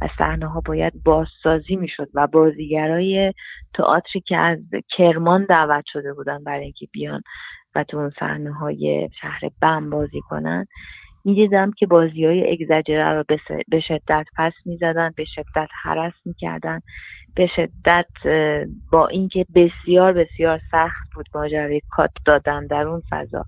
از 0.01 0.09
صحنه 0.17 0.47
ها 0.47 0.61
باید 0.65 1.03
بازسازی 1.03 1.75
می‌شد 1.75 2.07
و 2.13 2.27
بازیگرای 2.27 3.33
تئاتری 3.73 4.21
که 4.21 4.37
از 4.37 4.59
کرمان 4.97 5.45
دعوت 5.45 5.83
شده 5.87 6.13
بودن 6.13 6.43
برای 6.43 6.63
اینکه 6.63 6.87
بیان 6.91 7.21
و 7.75 7.83
تو 7.83 7.97
اون 7.97 8.11
صحنه 8.19 8.53
های 8.53 9.09
شهر 9.21 9.41
بم 9.61 9.89
بازی 9.89 10.21
کنن 10.21 10.65
می‌دیدم 11.25 11.71
که 11.71 11.87
بازی 11.87 12.25
های 12.25 12.51
اگزجره 12.51 13.13
رو 13.13 13.23
به 13.67 13.79
شدت 13.79 14.25
پس 14.37 14.53
می‌زدن 14.65 15.11
به 15.17 15.25
شدت 15.25 15.69
حرس 15.83 16.13
می‌کردن 16.25 16.79
به 17.35 17.47
شدت 17.55 18.05
با 18.91 19.07
اینکه 19.07 19.45
بسیار 19.55 20.13
بسیار 20.13 20.61
سخت 20.71 21.13
بود 21.15 21.25
ماجرای 21.35 21.81
کات 21.89 22.11
دادن 22.25 22.67
در 22.67 22.87
اون 22.87 23.01
فضا 23.09 23.45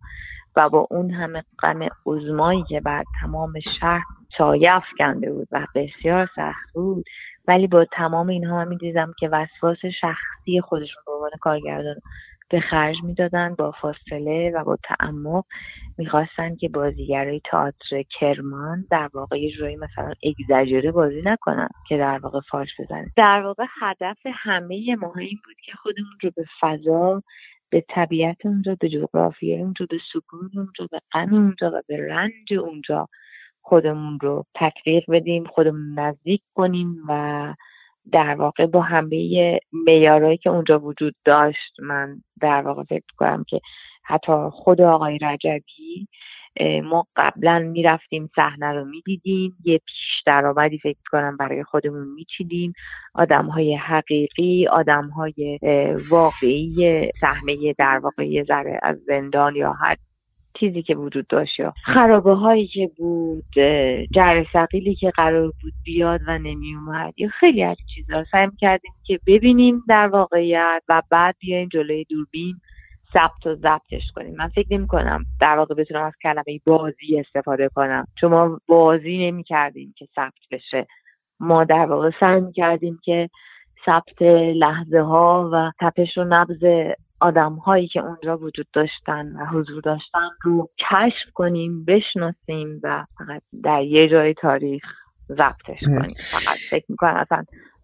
و 0.56 0.70
با 0.70 0.88
اون 0.92 1.12
همه 1.12 1.44
غم 1.60 1.88
عزمایی 2.06 2.64
که 2.70 2.82
بر 2.82 3.04
تمام 3.22 3.54
شهر 3.80 4.04
چایه 4.38 4.74
افکنده 4.74 5.34
بود 5.34 5.48
و 5.52 5.68
بسیار 5.76 6.30
سخت 6.36 6.74
بود. 6.74 7.06
ولی 7.48 7.68
با 7.68 7.86
تمام 7.86 8.28
اینها 8.28 8.56
من 8.56 8.68
می‌دیدم 8.68 9.14
که 9.20 9.30
وسواس 9.30 9.86
شخصی 10.02 10.62
خودشون 10.62 11.04
به 11.06 11.12
عنوان 11.12 11.32
کارگردان 11.42 11.96
به 12.50 12.60
خرج 12.60 12.96
می‌دادن 13.04 13.56
با 13.58 13.72
فاصله 13.72 14.52
و 14.56 14.64
با 14.64 14.78
تعمق 14.84 15.46
می‌خواستن 15.98 16.56
که 16.56 16.70
بازیگرای 16.70 17.42
تئاتر 17.52 18.04
کرمان 18.20 18.86
در 18.92 19.10
واقع 19.14 19.40
یه 19.40 19.78
مثلا 19.78 20.14
اگزاجره 20.24 20.92
بازی 20.92 21.22
نکنن 21.26 21.70
که 21.88 21.98
در 21.98 22.20
واقع 22.20 22.40
فاش 22.52 22.70
بزنه 22.80 23.12
در 23.18 23.42
واقع 23.42 23.66
هدف 23.82 24.18
همه 24.26 24.96
ما 24.96 25.14
این 25.18 25.40
بود 25.46 25.56
که 25.66 25.72
خودمون 25.72 26.18
رو 26.24 26.32
به 26.36 26.46
فضا 26.62 27.24
به 27.70 27.86
طبیعت 27.90 28.46
اونجا 28.46 28.78
به 28.80 28.90
جغرافی 28.90 29.58
اونجا 29.58 29.86
به 29.90 29.98
سکون 30.14 30.50
اونجا 30.56 30.88
به 30.92 31.00
غم 31.12 31.34
اونجا 31.34 31.72
و 31.74 31.82
به 31.88 32.08
رنج 32.08 32.54
اونجا 32.60 33.08
خودمون 33.62 34.20
رو 34.22 34.46
تطبیق 34.56 35.04
بدیم 35.12 35.44
خودمون 35.44 36.00
نزدیک 36.00 36.42
کنیم 36.56 36.98
و 37.08 37.54
در 38.12 38.36
واقع 38.36 38.66
با 38.66 38.82
همه 38.82 39.60
میارایی 39.72 40.38
که 40.38 40.50
اونجا 40.50 40.80
وجود 40.80 41.16
داشت 41.26 41.80
من 41.80 42.22
در 42.42 42.62
واقع 42.62 42.84
فکر 42.84 43.16
کنم 43.18 43.44
که 43.48 43.60
حتی 44.04 44.34
خود 44.52 44.82
آقای 44.82 45.18
رجبی 45.18 46.08
ما 46.84 47.08
قبلا 47.16 47.60
می‌رفتیم 47.60 48.30
صحنه 48.36 48.74
رو 48.74 48.86
می‌دیدیم 48.86 49.56
یه 49.66 49.78
پیش 49.78 50.24
درآمدی 50.26 50.78
فکر 50.78 51.00
کنم 51.12 51.38
برای 51.38 51.64
خودمون 51.64 52.08
میچیدیم. 52.08 52.74
آدم 53.14 53.46
های 53.46 53.76
حقیقی 53.76 54.68
آدم 54.68 55.08
های 55.10 55.60
واقعی 56.10 57.12
صحنه 57.22 57.74
در 57.78 58.00
واقع 58.04 58.28
یه 58.28 58.44
ذره 58.44 58.80
از 58.84 58.98
زندان 58.98 59.56
یا 59.56 59.74
هر 59.74 59.96
چیزی 60.60 60.82
که 60.82 60.96
وجود 60.96 61.28
داشت 61.28 61.60
یا 61.60 61.74
خرابه 61.86 62.34
هایی 62.34 62.68
که 62.68 62.90
بود 62.98 63.44
جر 64.12 64.44
سقیلی 64.54 64.96
که 64.96 65.12
قرار 65.12 65.54
بود 65.62 65.74
بیاد 65.84 66.22
و 66.28 66.38
نمی 66.38 66.76
اومد 66.76 67.14
یا 67.18 67.30
خیلی 67.40 67.64
از 67.64 67.78
چیزها 67.96 68.24
سعی 68.32 68.48
کردیم 68.60 68.92
که 69.04 69.20
ببینیم 69.28 69.84
در 69.90 70.08
واقعیت 70.08 70.84
و 70.90 71.02
بعد 71.10 71.36
بیایم 71.40 71.70
جلوی 71.72 72.04
دوربین 72.04 72.56
ثبت 73.14 73.46
و 73.46 73.56
ضبطش 73.56 74.12
کنیم. 74.16 74.36
من 74.36 74.48
فکر 74.48 74.68
نمی 74.72 74.88
کنم 74.88 75.26
در 75.42 75.58
واقع 75.58 75.76
بتونم 75.76 76.04
از 76.04 76.14
کلمه 76.24 76.60
بازی 76.66 77.20
استفاده 77.20 77.70
کنم. 77.76 78.06
چون 78.22 78.32
ما 78.32 78.60
بازی 78.68 79.18
نمی 79.18 79.44
کردیم 79.44 79.94
که 79.98 80.08
ثبت 80.16 80.42
بشه. 80.52 80.88
ما 81.40 81.64
در 81.64 81.86
واقع 81.86 82.12
سعی 82.20 82.52
کردیم 82.56 83.00
که 83.04 83.30
ثبت 83.86 84.22
لحظه 84.56 85.02
ها 85.02 85.50
و 85.54 85.72
تپش 85.80 86.18
و 86.18 86.24
نبض 86.24 86.64
آدم 87.22 87.54
هایی 87.54 87.88
که 87.88 88.00
اونجا 88.00 88.38
وجود 88.38 88.68
داشتن 88.74 89.36
و 89.36 89.46
حضور 89.46 89.82
داشتن 89.82 90.30
رو 90.44 90.70
کشف 90.80 91.34
کنیم 91.34 91.86
بشناسیم 91.86 92.80
و 92.84 93.06
فقط 93.18 93.42
در 93.64 93.82
یه 93.82 94.10
جای 94.10 94.34
تاریخ 94.42 94.84
ضبطش 95.30 95.80
کنیم. 95.82 96.16
فقط 96.32 96.58
فکر 96.72 96.86
می‌کنم 96.90 97.16
اصلا 97.16 97.44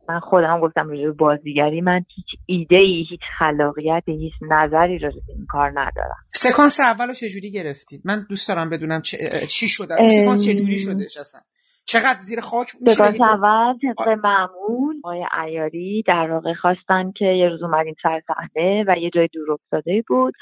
من 0.10 0.20
خودم 0.20 0.60
گفتم 0.60 0.88
روی 0.88 1.12
بازیگری 1.12 1.82
من 1.82 2.06
هیچ 2.16 2.26
ایده 2.46 2.76
ای 2.76 3.06
هیچ 3.10 3.20
خلاقیتی 3.40 4.12
هیچ 4.12 4.34
نظری 4.42 5.00
رو 5.00 5.12
این 5.28 5.46
کار 5.50 5.70
ندارم. 5.70 6.18
سکانس 6.34 6.80
اول 6.80 7.08
رو 7.08 7.14
چجوری 7.14 7.52
گرفتید؟ 7.52 8.02
من 8.06 8.26
دوست 8.30 8.50
دارم 8.50 8.70
بدونم 8.70 9.02
چی 9.50 9.68
شده؟ 9.68 9.96
سکانس 10.10 10.46
چجوری 10.46 10.80
شده 10.80 11.06
اصلا؟ 11.20 11.42
چقدر 11.90 12.20
زیر 12.20 12.40
خاک 12.42 12.68
سکانس 12.68 13.22
اول 13.22 13.78
طبق 13.82 14.08
معمول. 14.08 14.96
آقای 15.04 15.26
عیاری 15.32 16.04
در 16.08 16.32
واقع 16.32 16.54
خواستن 16.54 17.12
که 17.12 17.26
یه 17.26 17.50
روز 17.50 17.64
اومدیم 17.64 17.96
سر 18.04 18.22
صحنه 18.28 18.86
و 18.88 18.98
یه 18.98 19.10
جای 19.10 19.28
دور 19.34 19.52
افتاده 19.52 20.04
بود 20.08 20.34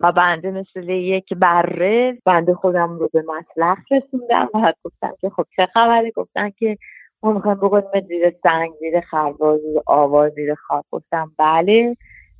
و 0.00 0.12
بنده 0.12 0.50
مثل 0.50 0.88
یک 0.88 1.34
بره 1.34 2.18
بنده 2.26 2.54
خودم 2.54 2.98
رو 2.98 3.08
به 3.12 3.24
مسلخ 3.28 3.78
رسوندم 3.90 4.48
و 4.54 4.72
گفتم 4.84 5.12
که 5.20 5.30
خب 5.30 5.44
چه 5.56 5.66
خبره؟ 5.74 6.12
گفتن 6.16 6.50
که 6.50 6.76
ما 7.22 7.32
می‌خوایم 7.32 7.58
بکنیم 7.58 8.06
زیر 8.08 8.32
سنگ 8.42 8.70
زیر 8.80 9.00
خرباز 9.00 9.60
زیر 9.60 9.78
آواز 9.86 10.32
زیر 10.32 10.54
خواب 10.54 10.84
گفتم 10.90 11.32
بله. 11.38 11.96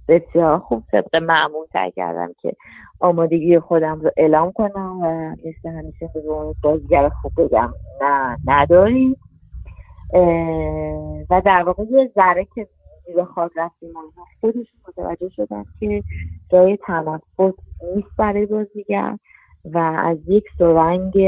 بسیار 0.09 0.59
خوب 0.59 0.85
طبق 0.93 1.17
معمول 1.17 1.67
سعی 1.73 1.91
کردم 1.91 2.33
که 2.43 2.53
آمادگی 3.01 3.59
خودم 3.59 4.01
رو 4.01 4.11
اعلام 4.17 4.53
کنم 4.53 5.01
و 5.03 5.31
مثل 5.31 5.69
همیشه 5.69 6.11
به 6.15 6.21
بازیگر 6.63 7.09
خوب 7.09 7.33
بگم 7.37 7.75
نه 8.01 8.37
نداریم. 8.47 9.17
و 11.31 11.43
در 11.45 11.63
واقع 11.63 11.83
یه 11.91 12.11
ذره 12.15 12.47
که 12.55 12.67
زیر 13.07 13.25
خاک 13.25 13.53
رفتیم 13.57 13.93
خودشون 14.41 14.81
متوجه 14.89 15.29
شدن 15.29 15.65
که 15.81 16.03
جای 16.53 16.77
تنفس 16.77 17.55
نیست 17.97 18.17
برای 18.19 18.47
بازیگر 18.47 19.17
و 19.65 19.79
از 19.79 20.19
یک 20.29 20.45
سرنگ 20.59 21.19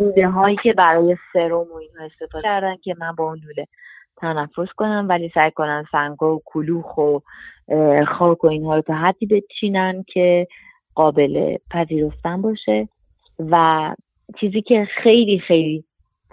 لوله 0.00 0.28
هایی 0.28 0.56
که 0.62 0.72
برای 0.72 1.16
سرم 1.32 1.52
و 1.72 1.74
اینها 1.74 2.04
استفاده 2.04 2.42
کردن 2.42 2.76
که 2.76 2.94
من 2.98 3.14
با 3.14 3.24
اون 3.24 3.38
لوله 3.38 3.66
تنفس 4.20 4.72
کنم 4.76 5.06
ولی 5.08 5.30
سعی 5.34 5.50
کنم 5.50 5.84
سنگا 5.92 6.36
و 6.36 6.42
کلوخ 6.44 6.98
و 6.98 7.18
خاک 8.08 8.44
و 8.44 8.46
اینها 8.46 8.76
رو 8.76 8.82
تا 8.82 8.94
حدی 8.94 9.26
بچینن 9.26 10.04
که 10.12 10.46
قابل 10.94 11.56
پذیرفتن 11.70 12.42
باشه. 12.42 12.88
و 13.38 13.94
چیزی 14.40 14.62
که 14.62 14.88
خیلی 15.02 15.38
خیلی 15.38 15.84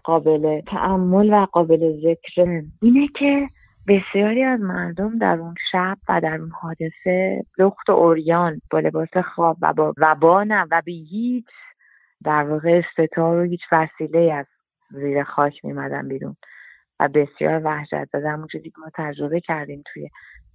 قابل 0.04 0.62
تعمل 0.62 1.34
و 1.34 1.45
قابل 1.45 2.02
ذکر 2.02 2.62
اینه 2.82 3.08
که 3.19 3.50
بسیاری 3.88 4.43
از 4.43 4.60
مردم 4.60 5.17
در 5.17 5.38
اون 5.38 5.56
شب 5.71 5.98
و 6.10 6.21
در 6.21 6.38
اون 6.38 6.52
حادثه 6.62 7.43
لخت 7.58 7.89
و 7.89 7.91
اوریان 7.91 8.62
با 8.71 8.80
لباس 8.80 9.17
خواب 9.17 9.58
و 9.62 9.74
با 9.74 9.93
وبا 9.98 10.43
نه 10.43 10.67
و 10.71 10.82
به 10.86 10.91
هیچ 10.91 11.45
در 12.24 12.43
واقع 12.43 12.82
استتار 12.86 13.38
و 13.38 13.43
هیچ 13.50 13.62
وسیله 13.71 14.34
از 14.34 14.45
زیر 14.89 15.24
خاک 15.24 15.65
میمدن 15.65 16.08
بیرون. 16.08 16.36
و 17.00 17.08
بسیار 17.08 17.62
وحشت 17.64 18.06
زده. 18.06 18.30
همون 18.30 18.48
چیزی 18.52 18.70
که 18.70 18.82
ما 18.82 18.90
تجربه 18.96 19.40
کردیم 19.40 19.84
توی 19.94 20.10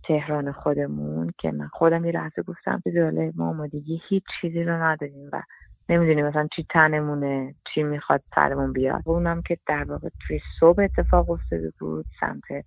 تهران 0.05 0.53
خودمون 0.53 1.31
که 1.39 1.53
من 1.53 1.69
خودم 1.69 2.05
یه 2.05 2.13
لحظه 2.13 2.43
گفتم 2.43 2.81
که 2.85 3.13
ما 3.37 3.49
آمادگی 3.49 4.03
هیچ 4.09 4.25
چیزی 4.41 4.65
رو 4.65 4.83
نداریم 4.83 5.31
و 5.33 5.43
نمی‌دونیم 5.89 6.27
مثلا 6.27 6.49
چی 6.57 6.67
تنمونه 6.71 7.55
چی 7.75 7.83
می‌خواد 7.83 8.23
سرمون 8.35 8.73
بیاد. 8.73 9.03
اونم 9.05 9.43
که 9.43 9.59
در 9.67 9.85
واقع 9.85 10.09
توی 10.21 10.41
صبح 10.61 10.83
اتفاق 10.83 11.31
افتاده 11.31 11.73
بود 11.81 12.07
سمت 12.21 12.65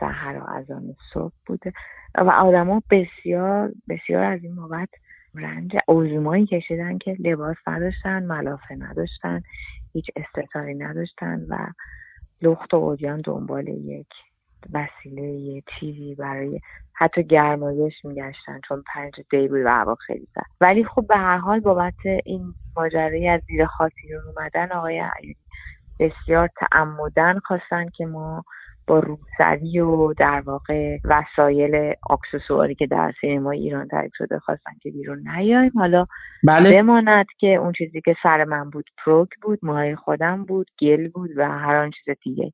سحر 0.00 0.38
و 0.38 0.50
اذان 0.50 0.96
صبح 1.12 1.32
بوده. 1.46 1.72
و 2.14 2.30
آدما 2.30 2.82
بسیار 2.90 3.72
بسیار 3.88 4.24
از 4.24 4.44
این 4.44 4.56
بابت 4.56 4.88
رنج 5.34 5.76
عزومایی 5.88 6.46
کشیدن 6.46 6.98
که 6.98 7.16
لباس 7.18 7.56
نداشتن 7.66 8.22
ملافه 8.22 8.74
نداشتن 8.74 9.40
هیچ 9.92 10.06
استثاری 10.16 10.74
نداشتن 10.74 11.46
و 11.48 11.56
لخت 12.44 12.74
و 12.74 12.96
دنبال 13.24 13.68
یک 13.68 14.08
وسیله 14.72 15.22
یه 15.22 15.62
چیزی 15.80 16.14
برای 16.14 16.60
حتی 16.92 17.24
گرمایش 17.24 18.04
میگشتن 18.04 18.60
چون 18.68 18.84
پنج 18.94 19.12
دی 19.30 19.48
بود 19.48 19.60
و 19.64 19.68
هوا 19.68 19.94
خیلی 19.94 20.28
زد 20.34 20.46
ولی 20.60 20.84
خب 20.84 21.06
به 21.08 21.16
هر 21.16 21.36
حال 21.36 21.60
بابت 21.60 21.94
این 22.24 22.54
ماجرای 22.76 23.28
از 23.28 23.40
زیر 23.46 23.66
خاطرون 23.66 24.22
اومدن 24.36 24.72
آقای 24.72 25.02
بسیار 26.00 26.48
تعمدن 26.56 27.38
خواستن 27.38 27.88
که 27.88 28.06
ما 28.06 28.44
با 28.86 28.98
روسری 28.98 29.80
و 29.80 30.12
در 30.12 30.40
واقع 30.40 30.98
وسایل 31.04 31.94
اکسسواری 32.10 32.74
که 32.74 32.86
در 32.86 33.12
سینما 33.20 33.50
ایران 33.50 33.88
تعریف 33.88 34.12
شده 34.14 34.38
خواستن 34.38 34.72
که 34.82 34.90
بیرون 34.90 35.28
نیایم 35.28 35.72
حالا 35.74 36.06
بله. 36.44 36.70
بماند 36.70 37.26
که 37.38 37.46
اون 37.46 37.72
چیزی 37.72 38.00
که 38.00 38.16
سر 38.22 38.44
من 38.44 38.70
بود 38.70 38.90
پروک 39.04 39.28
بود 39.42 39.58
موهای 39.62 39.96
خودم 39.96 40.44
بود 40.44 40.70
گل 40.80 41.08
بود 41.08 41.30
و 41.36 41.48
هر 41.48 41.76
آن 41.76 41.90
چیز 41.90 42.16
دیگه 42.22 42.52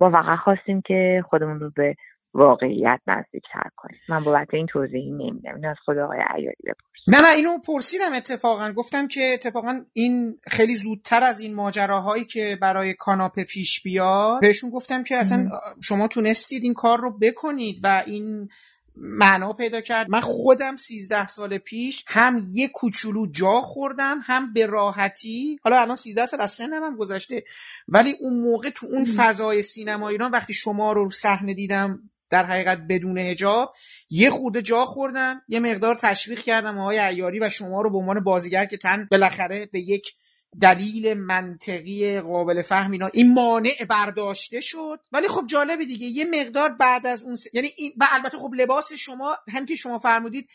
ما 0.00 0.10
فقط 0.10 0.38
خواستیم 0.38 0.80
که 0.80 1.24
خودمون 1.28 1.60
رو 1.60 1.70
به 1.76 1.94
واقعیت 2.34 3.00
نزدیکتر 3.06 3.68
کنیم. 3.76 3.98
من 4.08 4.24
بابت 4.24 4.48
این 4.52 4.66
توضیحی 4.66 5.10
نمیدم 5.10 5.54
این 5.54 5.66
از 5.66 5.76
خود 5.84 5.98
آقای 5.98 6.18
عیاری 6.30 6.62
بپرسیم 6.62 6.92
نه 7.08 7.20
نه 7.20 7.34
اینو 7.36 7.58
پرسیدم 7.58 8.12
اتفاقا. 8.12 8.72
گفتم 8.72 9.08
که 9.08 9.30
اتفاقا 9.34 9.84
این 9.92 10.38
خیلی 10.48 10.74
زودتر 10.74 11.22
از 11.22 11.40
این 11.40 11.54
ماجراهایی 11.54 12.24
که 12.24 12.58
برای 12.60 12.94
کاناپه 12.94 13.44
پیش 13.44 13.82
بیاد 13.82 14.40
بهشون 14.40 14.70
گفتم 14.70 15.04
که 15.04 15.16
اصلا 15.16 15.50
شما 15.82 16.08
تونستید 16.08 16.64
این 16.64 16.74
کار 16.74 17.00
رو 17.00 17.18
بکنید 17.18 17.80
و 17.82 18.02
این 18.06 18.48
معنا 18.96 19.52
پیدا 19.52 19.80
کرد. 19.80 20.10
من 20.10 20.20
خودم 20.20 20.76
سیزده 20.76 21.26
سال 21.26 21.58
پیش 21.58 22.04
هم 22.06 22.46
یه 22.50 22.68
کوچولو 22.68 23.26
جا 23.26 23.60
خوردم 23.60 24.18
هم 24.22 24.52
به 24.52 24.66
راحتی. 24.66 25.58
حالا 25.64 25.80
الان 25.80 25.96
سیزده 25.96 26.26
سال 26.26 26.40
از 26.40 26.50
سنم 26.50 26.82
هم 26.82 26.96
گذشته 26.96 27.44
ولی 27.88 28.14
اون 28.20 28.40
موقع 28.40 28.70
تو 28.70 28.86
اون 28.86 29.04
فضای 29.04 29.62
سینما 29.62 30.08
ایران 30.08 30.30
وقتی 30.30 30.54
شما 30.54 30.92
رو 30.92 31.10
صحنه 31.10 31.54
دیدم 31.54 32.10
در 32.32 32.44
حقیقت 32.44 32.78
بدون 32.88 33.18
هجاب 33.18 33.74
یه 34.10 34.30
خورده 34.30 34.62
جا 34.62 34.86
خوردم 34.86 35.42
یه 35.48 35.60
مقدار 35.60 35.94
تشویق 35.94 36.42
کردم 36.42 36.78
آقای 36.78 36.98
عیاری 36.98 37.40
و 37.40 37.48
شما 37.48 37.82
رو 37.82 37.90
به 37.90 37.98
عنوان 37.98 38.24
بازیگر 38.24 38.64
که 38.64 38.76
تن 38.76 39.08
بالاخره 39.10 39.68
به 39.72 39.80
یک 39.80 40.12
دلیل 40.60 41.14
منطقی 41.14 42.20
قابل 42.20 42.62
فهم 42.62 42.90
اینا 42.90 43.06
این 43.06 43.34
مانع 43.34 43.84
برداشته 43.88 44.60
شد. 44.60 45.00
ولی 45.12 45.28
خب 45.28 45.46
جالبه 45.46 45.84
دیگه 45.84 46.06
یه 46.06 46.24
مقدار 46.24 46.68
بعد 46.68 47.06
از 47.06 47.24
اون 47.24 47.36
س... 47.36 47.46
یعنی 47.54 47.68
این 47.76 47.92
و 48.00 48.06
البته 48.10 48.38
خب 48.38 48.50
لباس 48.56 48.92
شما 48.92 49.36
هم 49.52 49.66
که 49.66 49.76
شما 49.76 49.98
فرمودید 49.98 50.48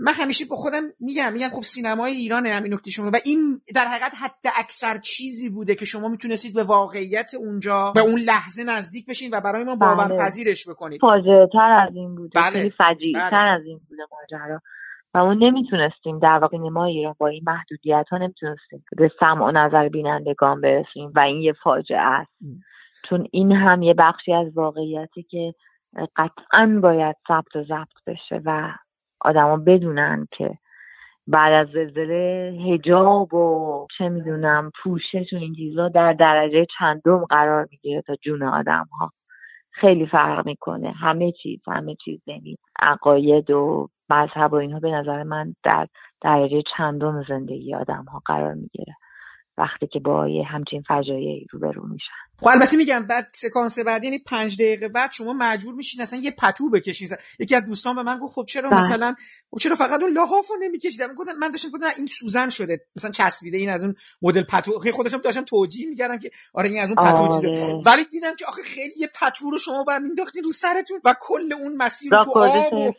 من 0.00 0.12
همیشه 0.12 0.44
با 0.50 0.56
خودم 0.56 0.82
میگم 1.00 1.32
میگم 1.32 1.48
خب 1.48 1.62
سینمای 1.62 2.12
ایران 2.12 2.46
همین 2.46 2.74
نکته 2.74 2.90
شما 2.90 3.10
و 3.10 3.16
این 3.24 3.60
در 3.74 3.84
حقیقت 3.84 4.12
حتی 4.20 4.48
اکثر 4.58 4.98
چیزی 4.98 5.50
بوده 5.50 5.74
که 5.74 5.84
شما 5.84 6.08
می‌تونستید 6.08 6.54
به 6.54 6.64
واقعیت 6.64 7.34
اونجا 7.34 7.92
به 7.94 8.00
اون 8.00 8.20
لحظه 8.20 8.64
نزدیک 8.64 9.06
بشین 9.06 9.30
و 9.32 9.40
برای 9.40 9.64
ما 9.64 9.76
باورپذیرش 9.76 10.66
بله. 10.66 10.74
بکنید 10.74 11.00
فاجعه 11.00 11.48
تر 11.52 11.86
از 11.88 11.94
این 11.94 12.14
بوده 12.14 12.40
بله. 12.40 12.50
خیلی 12.50 12.70
فجیع 12.70 13.14
بله. 13.14 13.30
تر 13.30 13.46
از 13.46 13.62
این 13.64 13.80
بوده 13.88 14.02
ماجرا 14.12 14.60
و 15.14 15.24
ما 15.24 15.34
نمی‌تونستیم 15.34 16.18
در 16.18 16.38
واقع 16.38 16.58
ما 16.58 16.84
ایران 16.84 17.14
با 17.18 17.28
این 17.28 17.42
محدودیت 17.46 18.06
ها 18.10 18.18
نمی‌تونستیم 18.18 18.84
به 18.96 19.10
سمع 19.20 19.46
و 19.46 19.50
نظر 19.50 19.88
بینندگان 19.88 20.60
برسیم 20.60 21.12
و 21.14 21.20
این 21.20 21.42
یه 21.42 21.52
فاجعه 21.64 22.00
است 22.00 22.32
چون 23.08 23.26
این 23.30 23.52
هم 23.52 23.82
یه 23.82 23.94
بخشی 23.98 24.32
از 24.32 24.46
واقعیتی 24.56 25.22
که 25.22 25.54
قطعا 26.16 26.80
باید 26.82 27.16
ثبت 27.28 27.56
و 27.56 27.62
ضبط 27.62 28.04
بشه 28.06 28.40
و 28.44 28.72
آدما 29.20 29.56
بدونن 29.56 30.28
که 30.30 30.58
بعد 31.26 31.52
از 31.52 31.72
زلزله 31.72 32.52
هجاب 32.68 33.34
و 33.34 33.86
چه 33.98 34.08
می‌دونم 34.08 34.70
پوشش 34.82 35.32
و 35.32 35.36
این 35.36 35.54
چیزا 35.54 35.88
در 35.88 36.12
درجه 36.12 36.66
چندم 36.78 37.24
قرار 37.24 37.68
می‌گیره 37.70 38.02
تا 38.02 38.16
جون 38.16 38.42
آدم 38.42 38.86
ها 39.00 39.10
خیلی 39.70 40.06
فرق 40.06 40.46
می‌کنه. 40.46 40.90
همه 40.90 41.32
چیز 41.32 41.60
همه 41.68 41.94
چیز 42.04 42.20
یعنی 42.26 42.56
عقاید 42.80 43.50
و 43.50 43.88
مذهب 44.10 44.52
و 44.52 44.56
اینها 44.56 44.80
به 44.80 44.90
نظر 44.90 45.22
من 45.22 45.54
در 45.62 45.86
درجه 46.20 46.62
چندم 46.76 47.24
زندگی 47.28 47.74
آدم 47.74 48.04
ها 48.04 48.22
قرار 48.26 48.54
می‌گیره. 48.54 48.94
وقتی 49.58 49.86
که 49.86 50.00
با 50.00 50.28
یه 50.28 50.44
همچین 50.44 50.82
فجایعی 50.82 51.46
روبرو 51.52 51.86
میشن. 51.86 52.29
خب 52.40 52.48
البته 52.48 52.76
میگم 52.76 53.06
بعد 53.06 53.30
سکانس 53.32 53.78
بعد 53.78 54.04
یعنی 54.04 54.18
پنج 54.18 54.54
دقیقه 54.54 54.88
بعد 54.88 55.12
شما 55.12 55.32
مجبور 55.32 55.74
میشین 55.74 56.00
اصلا 56.00 56.18
یه 56.18 56.30
پتو 56.30 56.70
بکشین. 56.70 57.08
یکی 57.38 57.54
از 57.54 57.66
دوستان 57.66 57.96
به 57.96 58.02
من 58.02 58.18
گفت 58.18 58.34
خب 58.34 58.44
چرا 58.48 58.70
بله. 58.70 58.80
مثلا 58.80 59.14
خب 59.50 59.58
چرا 59.58 59.76
فقط 59.76 60.02
اون 60.02 60.12
لحافو 60.12 60.54
نمیکشیدم 60.60 61.14
گفتم 61.14 61.32
من 61.32 61.50
داشتم 61.50 61.68
گفتم 61.68 61.86
این 61.96 62.06
سوزن 62.06 62.50
شده. 62.50 62.80
مثلا 62.96 63.10
چسبیده 63.10 63.56
این 63.56 63.70
از 63.70 63.84
اون 63.84 63.94
مدل 64.22 64.42
پتو. 64.42 64.78
خیلی 64.78 64.92
خودشم 64.92 65.18
داشتم 65.18 65.44
توجیه 65.44 65.88
می‌کردم 65.88 66.18
که 66.18 66.30
آره 66.54 66.68
این 66.68 66.80
از 66.80 66.88
اون 66.88 66.96
پتو 66.96 67.16
آره. 67.16 67.82
ولی 67.86 68.04
دیدم 68.04 68.36
که 68.36 68.46
آخه 68.46 68.62
خیلی 68.62 68.94
یه 68.96 69.10
پتو 69.14 69.50
رو 69.50 69.58
شما 69.58 69.84
بعد 69.84 70.02
مینداختین 70.02 70.44
رو 70.44 70.52
سرتون 70.52 71.00
و 71.04 71.14
کل 71.20 71.52
اون 71.52 71.76
مسیر 71.76 72.12
رو 72.12 72.24
تو 72.24 72.38
آب 72.38 72.72
و 72.72 72.92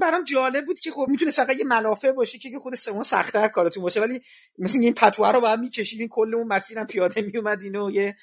برام 0.00 0.24
جالب 0.24 0.66
بود 0.66 0.80
که 0.80 0.90
خب 0.90 1.06
می‌تونه 1.08 1.30
فقط 1.30 1.56
یه 1.56 1.64
ملافه 1.64 2.12
باشه 2.12 2.38
که 2.38 2.58
خود 2.58 2.74
شما 2.74 3.02
سختتر 3.02 3.48
کارتون 3.48 3.82
باشه. 3.82 4.00
ولی 4.00 4.20
مثلا 4.58 4.80
این 4.80 4.94
پتو 4.94 5.24
رو 5.24 5.40
بعد 5.40 5.60
میکشیدین 5.60 6.08
کل 6.08 6.34
اون 6.34 6.46
مسیرم 6.46 6.86
پیاده 6.86 7.20
میومدین 7.22 7.76
و 7.76 7.90
یه 7.90 8.16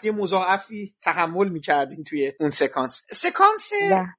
سختی 0.00 0.10
مضاعفی 0.10 0.94
تحمل 1.02 1.48
می‌کردین 1.48 2.04
توی 2.04 2.32
اون 2.40 2.50
سکانس. 2.50 3.06
سکانس 3.10 3.72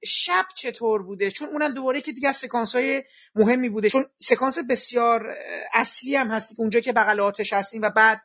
شب 0.03 0.45
چطور 0.55 1.03
بوده؟ 1.03 1.31
چون 1.31 1.47
اونم 1.47 1.73
دوباره 1.73 2.01
که 2.01 2.11
دیگه 2.11 2.29
از 2.29 2.37
سکانس 2.37 2.75
های 2.75 3.03
مهمی 3.35 3.69
بوده. 3.69 3.89
چون 3.89 4.05
سکانس 4.19 4.57
بسیار 4.69 5.35
اصلی 5.73 6.15
هم 6.15 6.31
هستی 6.31 6.55
اونجا 6.57 6.79
که 6.79 6.93
بغل 6.93 7.19
آتش 7.19 7.53
هستیم 7.53 7.81
و 7.81 7.89
بعد 7.89 8.21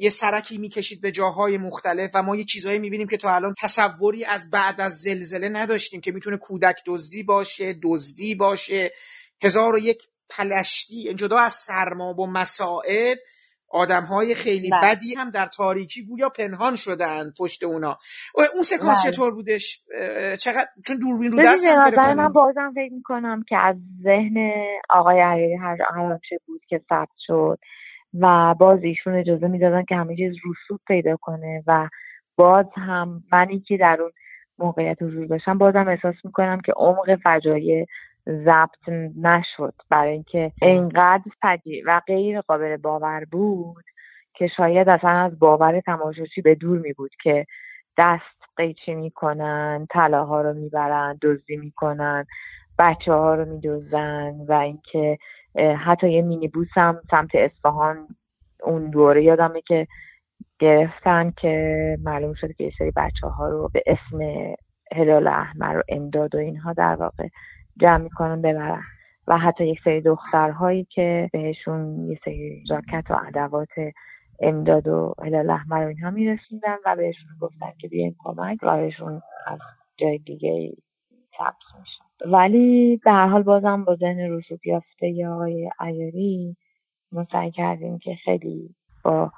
یه 0.00 0.10
سرکی 0.10 0.58
می‌کشید 0.58 1.00
به 1.00 1.12
جاهای 1.12 1.58
مختلف 1.58 2.10
و 2.14 2.22
ما 2.22 2.36
یه 2.36 2.44
چیزهایی 2.44 2.78
می‌بینیم 2.78 3.08
که 3.08 3.16
تا 3.16 3.34
الان 3.34 3.54
تصوری 3.62 4.24
از 4.24 4.50
بعد 4.50 4.80
از 4.80 5.00
زلزله 5.00 5.48
نداشتیم 5.48 6.00
که 6.00 6.12
می‌تونه 6.12 6.36
کودک 6.36 6.76
دزدی 6.86 7.22
باشه 7.22 7.78
دزدی 7.82 8.34
باشه. 8.34 8.92
هزار 9.42 9.74
و 9.74 9.78
یک 9.78 10.02
پلشتی 10.30 11.14
جدا 11.14 11.38
از 11.38 11.52
سرما 11.52 12.14
و 12.14 12.26
مسائب 12.26 13.18
آدم 13.74 14.02
های 14.02 14.34
خیلی 14.34 14.70
بله. 14.70 14.80
بدی 14.82 15.14
هم 15.18 15.30
در 15.30 15.46
تاریکی 15.46 16.06
گویا 16.06 16.28
پنهان 16.28 16.76
شدن 16.76 17.32
پشت 17.38 17.64
اونا 17.64 17.98
اون 18.54 18.62
سکانس 18.62 19.04
بله. 19.04 19.12
چطور 19.12 19.34
بودش 19.34 19.82
چقدر 20.40 20.66
چون 20.86 20.96
دوربین 20.98 21.32
رو 21.32 21.38
دست 21.44 21.66
هم 21.66 22.14
من 22.16 22.32
بازم 22.32 22.72
فکر 22.74 22.92
می‌کنم 22.92 23.44
که 23.48 23.56
از 23.56 23.76
ذهن 24.02 24.52
آقای 24.90 25.20
علی 25.20 25.54
هر 25.54 25.76
چه 26.28 26.38
بود 26.46 26.60
که 26.68 26.80
ثبت 26.88 27.08
شد 27.26 27.58
و 28.20 28.54
باز 28.58 28.78
ایشون 28.82 29.14
اجازه 29.14 29.46
می‌دادن 29.46 29.84
که 29.84 29.96
همه 29.96 30.16
چیز 30.16 30.32
رسوب 30.32 30.80
پیدا 30.86 31.16
کنه 31.20 31.62
و 31.66 31.88
باز 32.36 32.66
هم 32.76 33.22
منی 33.32 33.60
که 33.60 33.76
در 33.76 33.96
اون 34.00 34.10
موقعیت 34.58 35.02
حضور 35.02 35.26
داشتم 35.26 35.58
بازم 35.58 35.88
احساس 35.88 36.14
می‌کنم 36.24 36.60
که 36.60 36.72
عمق 36.76 37.18
فجایع 37.24 37.86
ضبط 38.28 38.88
نشد 39.22 39.74
برای 39.90 40.12
اینکه 40.12 40.52
اینقدر 40.62 41.22
فجیع 41.42 41.84
و 41.86 42.00
غیر 42.06 42.40
قابل 42.40 42.76
باور 42.76 43.24
بود 43.32 43.84
که 44.34 44.46
شاید 44.46 44.88
اصلا 44.88 45.10
از 45.10 45.38
باور 45.38 45.80
تماشاچی 45.80 46.42
به 46.42 46.54
دور 46.54 46.78
می 46.78 46.92
بود 46.92 47.10
که 47.22 47.46
دست 47.98 48.44
قیچی 48.56 48.94
می‌کنن 48.94 49.86
طلاها 49.90 50.40
رو 50.40 50.54
می‌برن 50.54 51.18
دزدی 51.22 51.56
می‌کنن 51.56 52.26
بچه 52.78 53.12
ها 53.12 53.34
رو 53.34 53.44
میدوزن 53.44 54.34
و 54.48 54.52
اینکه 54.52 55.18
حتی 55.78 56.10
یه 56.12 56.22
مینی 56.22 56.48
بوس 56.48 56.68
هم 56.74 57.00
سمت 57.10 57.30
اصفهان 57.34 58.08
اون 58.64 58.90
دوره 58.90 59.24
یادمه 59.24 59.60
که 59.60 59.86
گرفتن 60.58 61.30
که 61.30 61.96
معلوم 62.04 62.34
شد 62.34 62.52
که 62.52 62.64
یه 62.64 62.72
سری 62.78 62.92
بچه 62.96 63.26
ها 63.26 63.48
رو 63.48 63.70
به 63.72 63.82
اسم 63.86 64.18
هلال 64.96 65.26
احمر 65.26 65.78
و 65.78 65.82
امداد 65.88 66.34
و 66.34 66.38
اینها 66.38 66.72
در 66.72 66.94
واقع 66.94 67.28
جمع 67.80 68.02
می‌کنن 68.02 68.42
ببرن 68.42 68.82
و 69.26 69.38
حتی 69.38 69.66
یک 69.66 69.80
سری 69.84 70.00
دخترهایی 70.00 70.84
که 70.84 71.30
بهشون 71.32 72.08
یه 72.08 72.18
سری 72.24 72.64
جاکت 72.68 73.04
و 73.10 73.16
ادوات 73.26 73.68
امداد 74.40 74.88
و 74.88 75.14
هلال 75.22 75.50
احمر 75.50 75.84
و 75.84 75.88
اینها 75.88 76.10
می‌رسیدن 76.10 76.76
و 76.86 76.96
بهشون 76.96 77.30
گفتن 77.40 77.72
که 77.78 77.88
بیاین 77.88 78.14
کمک 78.18 78.58
و 78.62 78.76
بهشون 78.76 79.22
از 79.46 79.58
جای 79.96 80.18
دیگه 80.18 80.72
تبس 81.38 81.80
میشن. 81.80 82.32
ولی 82.32 83.00
به 83.04 83.10
هر 83.10 83.26
حال 83.26 83.42
بازم 83.42 83.84
با 83.84 83.96
ذهن 83.96 84.18
رسوب 84.18 84.66
یافته 84.66 85.08
یا 85.08 85.34
آقای 85.34 85.70
عیاری 85.80 86.56
ما 87.12 87.26
سعی 87.32 87.50
کردیم 87.50 87.98
که 87.98 88.14
خیلی 88.24 88.74
با 89.04 89.32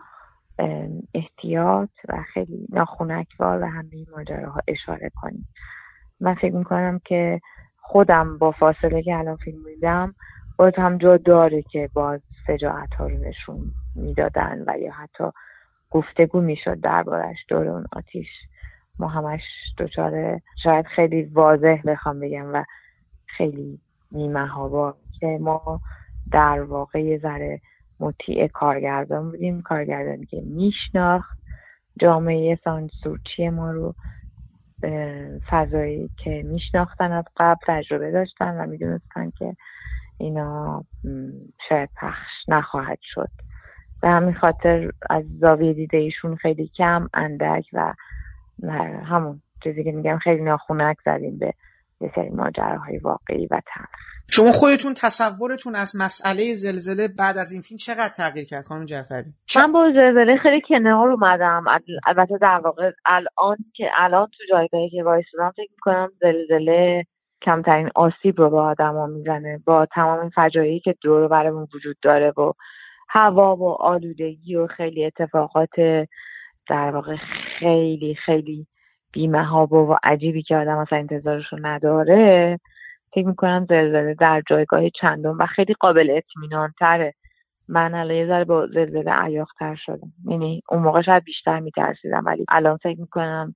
احتیاط 1.15 1.91
و 2.09 2.23
خیلی 2.35 2.67
ناخونکوار 2.73 3.63
و 3.63 3.67
همه 3.67 4.07
ماجراها 4.17 4.61
اشاره 4.69 5.11
کنیم. 5.15 5.49
من 6.21 6.35
فکر 6.35 6.55
می‌کنم 6.55 7.01
که 7.05 7.41
خودم 7.89 8.39
با 8.39 8.51
فاصله 8.51 9.03
که 9.03 9.17
الان 9.17 9.37
فیلم 9.37 9.59
میدم 9.65 10.15
باز 10.59 10.73
هم 10.77 10.99
جا 10.99 11.17
داره 11.17 11.63
که 11.63 11.91
باز 11.95 12.21
سجاعت 12.47 12.95
ها 12.95 13.07
رو 13.07 13.19
نشون 13.19 13.73
می‌دادن 13.95 14.65
و 14.67 14.79
یا 14.79 14.93
حتی 14.93 15.25
گفتگو 15.91 16.41
می‌شد 16.41 16.81
دربارش 16.81 17.37
دور 17.49 17.69
اون 17.69 17.87
آتیش. 17.93 18.29
ما 18.99 19.09
همش 19.09 19.41
دچار 19.79 20.41
شاید 20.63 20.87
خیلی 20.87 21.23
واضح 21.23 21.83
بخوام 21.87 22.21
بگم 22.21 22.55
و 22.55 22.65
خیلی 23.27 23.81
نیمه 24.13 24.47
ها 24.47 24.69
با 24.69 24.95
که 25.21 25.39
ما 25.41 25.81
در 26.33 26.63
واقع 26.63 27.03
یه 27.03 27.19
ذره 27.19 27.61
مطیع 28.01 28.47
کارگردان 28.47 29.31
بودیم. 29.31 29.63
کارگردانی 29.63 30.27
که 30.27 30.41
میشناخت 30.41 31.39
جامعه 32.01 32.59
سانسورچی 32.65 33.49
ما 33.49 33.71
رو 33.71 33.95
فضایی 35.51 36.11
که 36.17 36.43
میشناختن 36.43 37.13
از 37.13 37.25
قبل 37.37 37.61
تجربه 37.67 38.11
داشتن 38.11 38.61
و 38.61 38.67
می‌دونستن 38.67 39.31
که 39.31 39.57
اینا 40.19 40.85
شاید 41.69 41.91
پخش 41.97 42.49
نخواهد 42.49 42.99
شد. 43.03 43.31
به 44.03 44.09
همین 44.09 44.35
خاطر 44.35 44.91
از 45.11 45.25
زاویه 45.39 45.73
دیده 45.73 45.97
ایشون 45.97 46.37
خیلی 46.37 46.69
کم 46.69 47.09
اندک 47.15 47.65
و 47.73 47.95
همون 49.05 49.43
چیزی 49.63 49.85
که 49.85 49.93
میگم 49.93 50.19
خیلی 50.19 50.43
ناخونک 50.43 50.97
زدیم 51.05 51.39
به 51.39 51.55
یه 52.01 52.13
سری 52.15 52.31
ماجراهای 52.31 52.99
واقعی 52.99 53.47
و 53.47 53.61
تلخ. 53.75 53.89
شما 54.31 54.53
خودتون 54.53 54.95
تصورتون 54.95 55.75
از 55.75 55.97
مسئله 56.01 56.55
زلزله 56.55 57.09
بعد 57.19 57.39
از 57.39 57.53
این 57.53 57.63
فیلم 57.63 57.79
چقدر 57.79 58.15
تغییر 58.17 58.47
کرد 58.47 58.65
خانم 58.65 58.85
جعفری؟ 58.85 59.31
من 59.57 59.73
با 59.73 59.93
زلزله 59.95 60.37
خیلی 60.37 60.63
کنار 60.69 61.09
اومدم. 61.09 61.65
البته 62.07 62.39
در 62.39 62.61
واقع 62.65 62.91
الان 63.07 63.57
که 63.75 63.91
الان 63.97 64.27
تو 64.27 64.45
جایگاهی 64.51 64.91
که 64.91 65.03
وایسادم 65.03 65.51
فکر 65.51 65.71
می‌کنم 65.73 66.09
زلزله 66.21 67.05
کمترین 67.43 67.91
آسیب 67.95 68.41
رو 68.41 68.51
به 68.51 68.59
آدما 68.59 69.07
می‌زنه. 69.07 69.61
با 69.67 69.87
تمام 69.95 70.21
این 70.21 70.31
فجایعی 70.31 70.81
که 70.81 70.95
دور 71.03 71.29
برمون 71.29 71.67
وجود 71.75 71.97
داره 72.03 72.31
و 72.31 72.53
هوا 73.09 73.57
و 73.57 73.83
آلودگی 73.83 74.57
و 74.57 74.67
خیلی 74.67 75.05
اتفاقات 75.05 75.77
در 76.69 76.91
واقع 76.91 77.17
خیلی 77.59 78.17
خیلی 78.27 78.67
بیمه 79.17 79.45
ها 79.45 79.67
و 79.67 79.97
عجیبی 80.03 80.43
که 80.43 80.57
آدم 80.57 80.79
اصلا 80.79 80.99
انتظارش 80.99 81.45
رو 81.53 81.59
نداره 81.63 82.59
فکر 83.15 83.27
می‌کنم 83.27 83.67
زلزله 83.69 84.15
در 84.15 84.43
جایگاه 84.49 84.81
چندم 85.01 85.39
و 85.39 85.47
خیلی 85.47 85.75
قابل 85.81 86.11
اطمینان 86.11 86.73
تره 86.79 87.15
من 87.69 87.95
الان 87.95 88.17
یه 88.17 88.27
ذره 88.27 88.45
با 88.45 88.67
زلزله 88.67 89.13
عیاقتر 89.13 89.75
شدم. 89.75 90.13
یعنی 90.31 90.63
اون 90.71 90.83
موقع 90.83 91.03
شاید 91.03 91.25
بیشتر 91.25 91.61
میترسیدم 91.61 92.23
ولی 92.27 92.45
الان 92.49 92.77
فکر 92.77 93.01
می‌کنم 93.01 93.55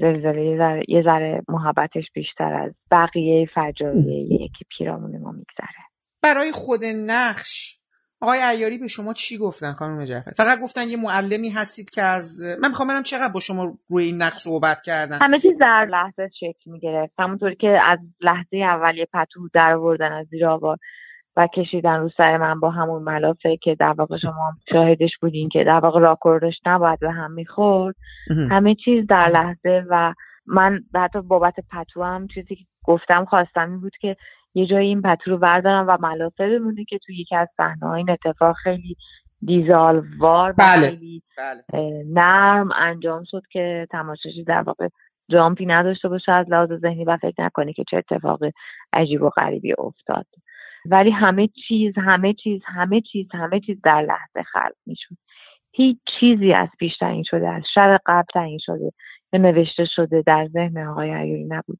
زلزله 0.00 0.44
یه 0.44 0.56
ذره, 0.58 0.82
یه 0.88 1.02
ذره 1.02 1.42
محبتش 1.48 2.04
بیشتر 2.14 2.54
از 2.54 2.72
بقیه 2.90 3.46
فجایعی 3.54 4.48
که 4.58 4.64
پیرامون 4.78 5.18
ما 5.18 5.32
میگذره. 5.32 5.84
برای 6.22 6.52
خود 6.52 6.80
نقش 7.06 7.77
آقای 8.20 8.38
عیاری 8.42 8.78
به 8.78 8.88
شما 8.88 9.12
چی 9.12 9.38
گفتن 9.38 9.72
خانم 9.72 10.04
جعفر؟ 10.04 10.30
فقط 10.30 10.60
گفتن 10.60 10.88
یه 10.88 10.96
معلمی 10.96 11.50
هستید 11.50 11.90
که 11.90 12.02
از 12.02 12.40
من 12.62 12.68
می‌خوام 12.68 12.88
برم 12.88 13.02
چقدر 13.02 13.32
با 13.32 13.40
شما 13.40 13.78
روی 13.88 14.04
این 14.04 14.22
نقش 14.22 14.38
صحبت 14.38 14.82
کردن. 14.82 15.18
همه 15.22 15.38
چیز 15.38 15.58
در 15.60 15.86
لحظه 15.90 16.30
شکل 16.40 16.70
می‌گرفت. 16.70 17.12
همونطوری 17.18 17.56
که 17.56 17.78
از 17.84 17.98
لحظه 18.20 18.56
اولیه 18.56 19.06
پتو 19.12 19.48
در 19.54 19.72
آوردن 19.72 20.12
از 20.12 20.26
زیر 20.26 20.46
آوار 20.46 20.76
و 21.36 21.48
کشیدن 21.54 21.96
رو 21.96 22.10
سر 22.16 22.36
من 22.36 22.60
با 22.60 22.70
همون 22.70 23.02
ملافه 23.02 23.56
که 23.62 23.76
در 23.80 23.94
واقع 23.98 24.18
شما 24.18 24.52
شاهدش 24.72 25.10
بودین 25.20 25.48
که 25.48 25.64
در 25.64 25.80
واقع 25.82 26.00
راکوردش 26.00 26.54
نباید 26.66 27.00
به 27.00 27.10
هم 27.10 27.32
می‌خورد. 27.32 27.94
همه 28.50 28.74
چیز 28.84 29.06
در 29.06 29.28
لحظه 29.28 29.84
و 29.90 30.14
من 30.46 30.80
حتی 30.94 31.20
بابت 31.20 31.54
پتو 31.72 32.02
هم 32.02 32.26
چیزی 32.34 32.54
که 32.56 32.64
گفتم 32.84 33.24
خواستم 33.24 33.80
بود 33.80 33.92
که 34.00 34.16
یه 34.58 34.66
جایی 34.66 34.88
این 34.88 35.02
پتو 35.02 35.30
رو 35.30 35.38
بردارم 35.38 35.84
و 35.88 35.98
ملافه 36.00 36.48
بمونه 36.48 36.84
که 36.84 36.98
توی 36.98 37.16
یکی 37.16 37.36
از 37.36 37.48
صحنه 37.56 37.90
این 37.90 38.10
اتفاق 38.10 38.56
خیلی 38.56 38.96
دیزالوار 39.46 40.50
و 40.50 40.54
بله. 40.58 40.90
خیلی 40.90 41.22
نرم 42.12 42.72
انجام 42.76 43.24
شد 43.24 43.42
که 43.52 43.86
تماشاشی 43.90 44.44
در 44.44 44.62
واقع 44.62 44.88
جامپی 45.30 45.66
نداشته 45.66 46.08
باشه 46.08 46.32
از 46.32 46.46
لحاظ 46.50 46.72
ذهنی 46.72 47.04
و 47.04 47.16
فکر 47.16 47.44
نکنه 47.44 47.72
که 47.72 47.84
چه 47.90 47.96
اتفاق 47.96 48.40
عجیب 48.92 49.22
و 49.22 49.28
غریبی 49.28 49.74
افتاد. 49.78 50.26
ولی 50.86 51.10
همه 51.10 51.48
چیز 51.68 51.94
همه 51.96 52.34
چیز 52.34 52.60
همه 52.64 53.00
چیز 53.00 53.26
همه 53.32 53.60
چیز 53.60 53.80
در 53.84 54.02
لحظه 54.02 54.42
خلق 54.42 54.74
می‌شد. 54.86 55.16
هیچ 55.72 55.98
چیزی 56.20 56.52
از 56.52 56.68
پیش 56.78 56.98
تعیین 56.98 57.24
شده 57.26 57.48
از 57.48 57.62
شب 57.74 57.98
قبل 58.06 58.26
تعیین 58.34 58.58
شده 58.62 58.92
یا 59.32 59.40
نوشته 59.40 59.84
شده 59.96 60.22
در 60.26 60.48
ذهن 60.52 60.86
آقای 60.86 61.44
نبود. 61.44 61.78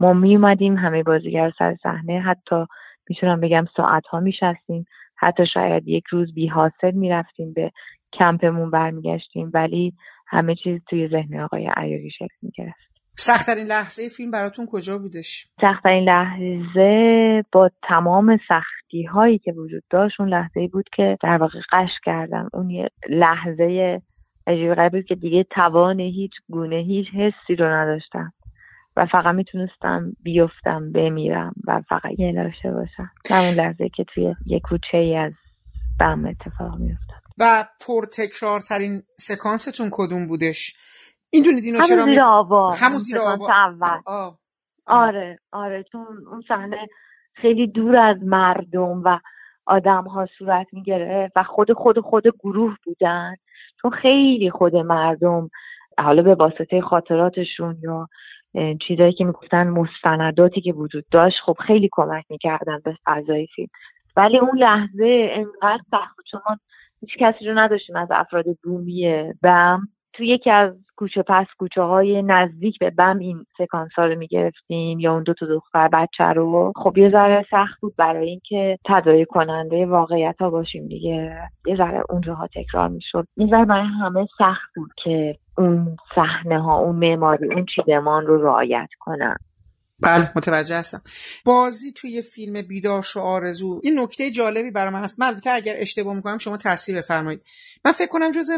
ما 0.00 0.12
می 0.12 0.36
اومدیم 0.36 0.76
همه 0.76 1.02
بازیگر 1.02 1.52
سر 1.58 1.76
صحنه. 1.82 2.20
حتی 2.20 2.64
می‌تونم 3.08 3.40
بگم 3.40 3.64
ساعت 3.76 4.06
ها 4.06 4.20
میشستیم. 4.20 4.84
حتی 5.16 5.46
شاید 5.54 5.88
یک 5.88 6.04
روز 6.06 6.34
بی 6.34 6.46
حاصل 6.46 6.90
می‌رفتیم 6.90 7.52
به 7.52 7.70
کمپمون 8.12 8.70
برمیگشتیم. 8.70 9.50
ولی 9.54 9.92
همه 10.26 10.54
چیز 10.54 10.80
توی 10.90 11.08
ذهن 11.08 11.40
آقای 11.40 11.70
عیاری 11.76 12.10
شکل 12.10 12.36
می‌گرفت. 12.42 12.88
سختترین 13.16 13.66
لحظه 13.66 14.08
فیلم 14.08 14.30
براتون 14.30 14.66
کجا 14.66 14.98
بودش؟ 14.98 15.46
سختترین 15.60 16.04
لحظه 16.04 17.44
با 17.52 17.70
تمام 17.82 18.38
سختی 18.48 19.04
هایی 19.04 19.38
که 19.38 19.52
وجود 19.52 19.82
داشت 19.90 20.20
اون 20.20 20.28
لحظه 20.28 20.68
بود 20.68 20.88
که 20.92 21.18
در 21.22 21.36
واقع 21.36 21.58
قش 21.72 21.90
کردم. 22.04 22.50
اون 22.52 22.70
یه 22.70 22.88
لحظه 23.08 24.00
عجیب 24.46 24.88
بود 24.92 25.04
که 25.04 25.14
دیگه 25.14 25.44
توان 25.44 26.00
هیچ 26.00 26.32
گونه 26.50 26.76
هیچ 26.76 27.06
حسی 27.14 27.56
رو 27.56 27.66
نداشتم. 27.66 28.32
و 28.98 29.06
فقط 29.06 29.34
می‌تونستم 29.34 30.12
بیفتم 30.22 30.92
بمیرم 30.92 31.52
و 31.66 31.82
فقط 31.88 32.18
یه 32.18 32.32
لاشه 32.32 32.70
باشم. 32.72 33.10
همون 33.30 33.54
لحظه 33.54 33.88
که 33.88 34.04
توی 34.04 34.34
یه 34.46 34.60
کوچه 34.60 34.98
ای 34.98 35.16
از 35.16 35.32
بم 36.00 36.26
اتفاق 36.26 36.78
میافتاد. 36.78 37.18
و 37.38 37.64
پرتکرارترین 37.86 39.02
سکانستون 39.18 39.88
کدوم 39.92 40.26
بودش؟ 40.26 40.76
این 41.32 41.44
اینو 41.44 41.78
همون 41.78 41.88
چرا 41.88 42.04
زیر 42.04 42.22
آوار. 42.22 42.76
همون 42.76 42.98
زیر 42.98 43.18
آوار. 43.18 43.52
اول. 43.52 44.00
آه. 44.06 44.38
آره 44.86 45.38
آره 45.52 45.84
چون 45.92 46.06
اون 46.30 46.42
صحنه 46.48 46.76
خیلی 47.34 47.66
دور 47.66 47.96
از 47.96 48.16
مردم 48.22 49.02
و 49.04 49.18
آدم 49.66 50.04
ها 50.04 50.26
صورت 50.38 50.66
می‌گرفت 50.72 51.32
و 51.36 51.42
خود 51.42 51.72
خود 51.72 52.00
خود 52.00 52.24
گروه 52.38 52.76
بودن. 52.84 53.34
چون 53.82 53.90
خیلی 53.90 54.50
خود 54.50 54.76
مردم 54.76 55.50
حالا 55.98 56.22
به 56.22 56.34
واسطه 56.34 56.80
خاطراتشون 56.80 57.76
یا 57.82 58.08
چیزایی 58.88 59.12
که 59.12 59.24
می‌گفتن 59.24 59.68
مستنداتی 59.68 60.60
که 60.60 60.72
وجود 60.72 61.04
داشت 61.10 61.36
خب 61.44 61.56
خیلی 61.66 61.88
کمک 61.92 62.24
می‌کردن 62.30 62.78
به 62.84 62.96
فضای 63.06 63.46
فیلم. 63.54 63.68
ولی 64.16 64.38
اون 64.38 64.58
لحظه 64.58 65.28
انقدر 65.32 65.82
سخت 65.90 66.16
بود 66.16 66.24
چون 66.30 66.40
ما 66.48 66.56
هیچ 67.00 67.10
کسی 67.18 67.44
رو 67.46 67.58
نداشتیم 67.58 67.96
از 67.96 68.08
افراد 68.10 68.44
بومی 68.64 69.32
بم. 69.42 69.80
تو 70.12 70.24
یکی 70.24 70.50
از 70.50 70.74
کوچه 70.96 71.22
پس 71.22 71.46
کوچه 71.58 71.82
های 71.82 72.22
نزدیک 72.22 72.78
به 72.78 72.90
بم 72.90 73.18
این 73.18 73.44
سکانس 73.58 73.90
ها 73.96 74.06
رو 74.06 74.18
می‌گرفتیم 74.18 75.00
یا 75.00 75.12
اون 75.12 75.22
دو 75.22 75.34
تا 75.34 75.46
دختر 75.46 75.88
بچه 75.88 76.24
رو. 76.24 76.72
خب 76.76 76.98
یه 76.98 77.10
ذره 77.10 77.46
سخت 77.50 77.80
بود 77.80 77.94
برای 77.96 78.28
اینکه 78.28 78.78
تداعی 78.86 79.24
کننده 79.24 79.86
واقعیت 79.86 80.36
ها 80.40 80.50
باشیم 80.50 80.86
دیگه. 80.88 81.38
یه 81.66 81.76
ذره 81.76 82.02
اونجاها 82.10 82.46
تکرار 82.46 82.88
می‌شد. 82.88 83.26
یه 83.36 83.46
ذره 83.46 83.64
برای 83.64 83.86
همه 83.86 84.26
سخت 84.38 84.74
بود 84.76 84.90
که 85.04 85.36
اون 85.58 85.96
صحنه 86.14 86.62
ها 86.62 86.78
اون 86.78 86.96
معماری 86.96 87.54
اون 87.54 87.66
چیدمان 87.76 88.26
رو 88.26 88.42
رعایت 88.42 88.88
کنن 89.00 89.36
بله 90.00 90.32
متوجه 90.36 90.78
هستم. 90.78 91.00
بازی 91.44 91.92
توی 91.92 92.22
فیلم 92.22 92.62
بیدارش 92.62 93.16
و 93.16 93.20
آرزو 93.20 93.80
این 93.84 94.00
نکته 94.00 94.30
جالبی 94.30 94.70
برای 94.70 94.92
من 94.92 95.04
هست. 95.04 95.20
من 95.20 95.26
البته 95.26 95.50
اگر 95.50 95.74
اشتباه 95.76 96.14
می‌کنم 96.14 96.38
شما 96.38 96.56
تصحیح 96.56 96.98
بفرمایید. 96.98 97.44
من 97.84 97.92
فکر 97.92 98.08
کنم 98.08 98.30
جز 98.30 98.50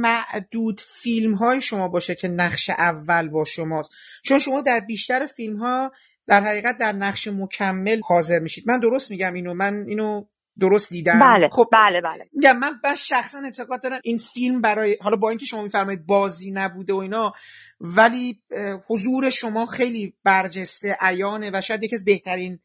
معدود 0.00 0.80
فیلم 0.80 1.34
های 1.34 1.60
شما 1.60 1.88
باشه 1.88 2.14
که 2.14 2.28
نقش 2.28 2.70
اول 2.70 3.28
با 3.28 3.44
شماست. 3.44 3.90
چون 4.22 4.38
شما 4.38 4.60
در 4.60 4.80
بیشتر 4.80 5.26
فیلم 5.26 5.56
ها 5.56 5.92
در 6.26 6.44
حقیقت 6.44 6.78
در 6.78 6.92
نقش 6.92 7.28
مکمل 7.28 8.00
حاضر 8.04 8.38
میشید. 8.38 8.64
من 8.68 8.80
درست 8.80 9.10
میگم 9.10 9.34
اینو؟ 9.34 9.54
من 9.54 9.84
اینو 9.88 10.24
درست 10.60 10.90
دیدم؟ 10.90 11.18
بله 11.20 11.48
خب 11.48 11.68
بله 11.72 12.00
بله. 12.00 12.24
میگم 12.32 12.58
من 12.58 12.80
بس 12.84 13.04
شخصا 13.04 13.38
اعتقاد 13.38 13.82
دارم 13.82 14.00
این 14.04 14.18
فیلم 14.18 14.60
برای 14.60 14.98
حالا 15.00 15.16
با 15.16 15.28
اینکه 15.28 15.46
شما 15.46 15.62
میفرمایید 15.62 16.06
بازی 16.06 16.50
نبوده 16.50 16.92
و 16.92 16.96
اینا 16.96 17.32
ولی 17.80 18.42
حضور 18.86 19.30
شما 19.30 19.66
خیلی 19.66 20.14
برجسته 20.24 20.96
عیانه 21.00 21.50
و 21.54 21.60
شاید 21.60 21.82
یکی 21.82 21.94
از 21.94 22.04
بهترین 22.04 22.58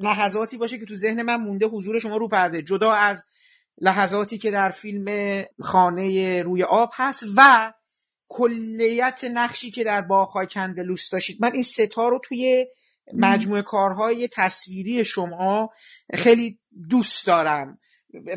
لحظاتی 0.00 0.56
باشه 0.56 0.78
که 0.78 0.86
تو 0.86 0.94
ذهن 0.94 1.22
من 1.22 1.36
مونده 1.36 1.66
حضور 1.66 1.98
شما 1.98 2.16
رو 2.16 2.28
پرده. 2.28 2.62
جدا 2.62 2.92
از 2.92 3.26
لحظاتی 3.80 4.38
که 4.38 4.50
در 4.50 4.70
فیلم 4.70 5.44
خانه 5.60 6.42
روی 6.42 6.62
آب 6.62 6.90
هست 6.94 7.24
و 7.36 7.72
کلیت 8.28 9.24
نقشی 9.34 9.70
که 9.70 9.84
در 9.84 10.00
باغ‌های 10.00 10.46
کندلوس 10.46 11.10
داشتید. 11.10 11.36
من 11.40 11.52
این 11.52 11.62
ستا 11.62 12.08
رو 12.08 12.20
توی 12.24 12.66
مجموعه 13.12 13.62
کارهای 13.62 14.28
تصویری 14.32 15.04
شما 15.04 15.70
خیلی 16.14 16.58
دوست 16.88 17.26
دارم. 17.26 17.78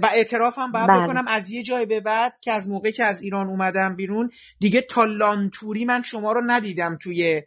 و 0.01 0.09
اعترافم 0.13 0.71
باید 0.71 0.87
بله. 0.87 1.03
بکنم 1.03 1.25
از 1.27 1.51
یه 1.51 1.63
جای 1.63 1.85
به 1.85 1.99
بعد 1.99 2.39
که 2.39 2.51
از 2.51 2.69
موقعی 2.69 2.91
که 2.91 3.03
از 3.03 3.21
ایران 3.21 3.47
اومدم 3.47 3.95
بیرون 3.95 4.31
دیگه 4.59 4.81
تا 4.81 5.03
لانتوری 5.03 5.85
من 5.85 6.01
شما 6.01 6.31
رو 6.31 6.41
ندیدم 6.45 6.97
توی 7.01 7.41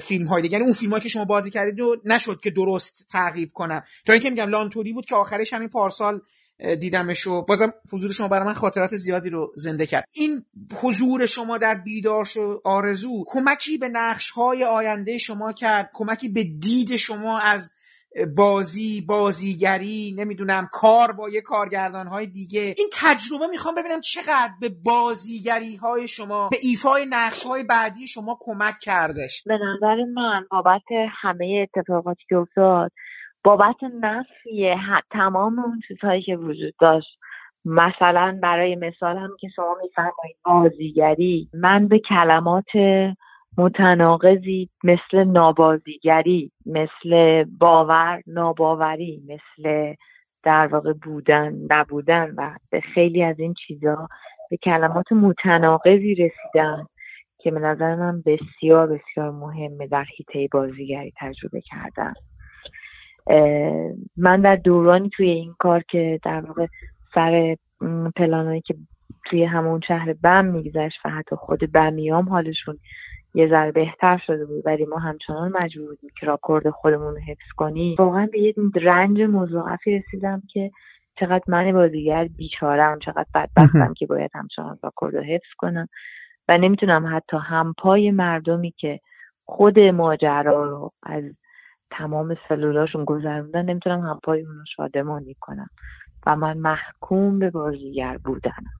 فیلم 0.00 0.26
های 0.26 0.42
دیگه. 0.42 0.52
یعنی 0.52 0.64
اون 0.64 0.72
فیلم 0.72 0.98
که 0.98 1.08
شما 1.08 1.24
بازی 1.24 1.50
کردید 1.50 1.80
و 1.80 1.96
نشد 2.04 2.40
که 2.40 2.50
درست 2.50 3.06
تعقیب 3.10 3.52
کنم. 3.52 3.82
تا 4.06 4.12
اینکه 4.12 4.30
میگم 4.30 4.48
لانتوری 4.48 4.92
بود 4.92 5.06
که 5.06 5.14
آخرش 5.14 5.52
همین 5.52 5.68
پارسال 5.68 6.20
دیدمش 6.80 7.26
و 7.26 7.42
بازم 7.42 7.72
حضور 7.92 8.12
شما 8.12 8.28
برای 8.28 8.46
من 8.46 8.54
خاطرات 8.54 8.94
زیادی 8.94 9.30
رو 9.30 9.52
زنده 9.54 9.86
کرد. 9.86 10.04
این 10.12 10.44
حضور 10.82 11.26
شما 11.26 11.58
در 11.58 11.74
بیدارش 11.74 12.36
و 12.36 12.60
آرزو 12.64 13.24
کمکی 13.26 13.78
به 13.78 13.88
نقش 13.88 14.30
های 14.30 14.64
آینده 14.64 15.18
شما 15.18 15.52
کرد. 15.52 15.90
کمکی 15.94 16.28
به 16.28 16.44
دید 16.44 16.96
شما 16.96 17.38
از 17.38 17.72
بازی 18.36 19.00
بازیگری 19.00 20.14
نمی‌دونم 20.18 20.68
کار 20.72 21.12
با 21.12 21.28
یه 21.28 21.40
کارگردان 21.40 22.06
های 22.06 22.26
دیگه. 22.26 22.74
این 22.78 22.88
تجربه 22.92 23.46
می‌خوام 23.50 23.74
ببینم 23.74 24.00
چقدر 24.00 24.52
به 24.60 24.68
بازیگری 24.68 25.76
های 25.76 26.08
شما 26.08 26.48
به 26.48 26.56
ایفای 26.62 27.06
نقش 27.10 27.42
های 27.42 27.64
بعدی 27.64 28.06
شما 28.06 28.38
کمک 28.40 28.74
کردش. 28.80 29.42
به 29.46 29.54
نظر 29.54 29.96
من 30.14 30.46
بابت 30.50 30.82
همه 31.22 31.66
اتفاقاتی 31.76 32.22
که 32.28 32.36
افتاد 32.36 32.92
بابت 33.48 33.76
نفی 34.00 34.74
تمام 35.10 35.58
اون 35.58 35.80
چیزهایی 35.88 36.22
که 36.22 36.36
وجود 36.36 36.74
داشت. 36.80 37.18
مثلا 37.64 38.38
برای 38.42 38.76
مثال 38.76 39.16
هم 39.16 39.30
که 39.40 39.48
شما 39.48 39.76
میفرمایید 39.82 40.36
بازیگری 40.44 41.48
من 41.54 41.88
به 41.88 41.98
کلمات 41.98 42.64
متناقضی 43.58 44.68
مثل 44.84 45.24
نابازیگری 45.24 46.52
مثل 46.66 47.44
باور 47.58 48.22
ناباوری 48.26 49.22
مثل 49.28 49.94
در 50.42 50.66
واقع 50.66 50.92
بودن 50.92 51.54
نبودن 51.70 52.34
و 52.36 52.50
به 52.70 52.80
خیلی 52.80 53.22
از 53.22 53.38
این 53.38 53.54
چیزها 53.66 54.08
به 54.50 54.56
کلمات 54.56 55.12
متناقضی 55.12 56.14
رسیدن 56.14 56.86
که 57.38 57.50
به 57.50 57.60
نظر 57.60 57.94
من 57.94 58.22
بسیار 58.26 58.86
بسیار 58.86 59.30
مهمه 59.30 59.86
در 59.86 60.04
حیطه 60.04 60.48
بازیگری 60.52 61.12
تجربه 61.20 61.60
کردم 61.60 62.14
من 64.16 64.40
در 64.40 64.56
دورانی 64.56 65.08
توی 65.08 65.30
این 65.30 65.54
کار 65.58 65.82
که 65.82 66.20
در 66.24 66.40
واقع 66.40 66.66
سر 67.14 67.56
پلانایی 68.16 68.60
که 68.60 68.74
توی 69.24 69.44
همون 69.44 69.80
شهر 69.88 70.12
بم 70.12 70.44
میگذشت 70.44 70.98
و 71.04 71.10
حتی 71.10 71.36
خود 71.36 71.72
بمیام 71.72 72.28
حالشون 72.28 72.78
یه 73.34 73.48
ذره 73.48 73.72
بهتر 73.72 74.18
شده 74.26 74.46
بود 74.46 74.62
ولی 74.66 74.84
ما 74.84 74.98
همچنان 74.98 75.52
مجبور 75.62 75.88
بودیم 75.88 76.10
که 76.20 76.26
راکورد 76.26 76.70
خودمون 76.70 77.14
رو 77.14 77.20
حفظ 77.20 77.52
کنیم. 77.56 77.96
واقعا 77.98 78.28
به 78.32 78.38
یه 78.38 78.54
رنج 78.74 79.20
مضاعفی 79.20 79.98
رسیدم 79.98 80.42
که 80.52 80.70
چقدر 81.20 81.44
من 81.48 81.72
بازیگر 81.72 82.28
بیچارم 82.36 82.98
چقدر 82.98 83.26
بدبختم 83.34 83.94
که 83.94 84.06
باید 84.06 84.30
همچنان 84.34 84.78
راکورد 84.82 85.16
رو 85.16 85.22
حفظ 85.22 85.52
کنم 85.58 85.88
و 86.48 86.58
نمی‌تونم 86.58 87.16
حتی 87.16 87.36
همپای 87.36 88.10
مردمی 88.10 88.70
که 88.70 89.00
خود 89.44 89.78
ماجرا 89.78 90.64
رو 90.64 90.90
از 91.02 91.24
تمام 91.90 92.36
سلولاشون 92.48 93.04
گذروندن 93.04 93.64
نمی‌تونم 93.64 94.00
همپای 94.00 94.42
اونو 94.42 94.64
شادمانی 94.76 95.36
کنم. 95.40 95.70
و 96.26 96.36
من 96.36 96.58
محکوم 96.58 97.38
به 97.38 97.50
بازیگر 97.50 98.18
بودنم. 98.24 98.72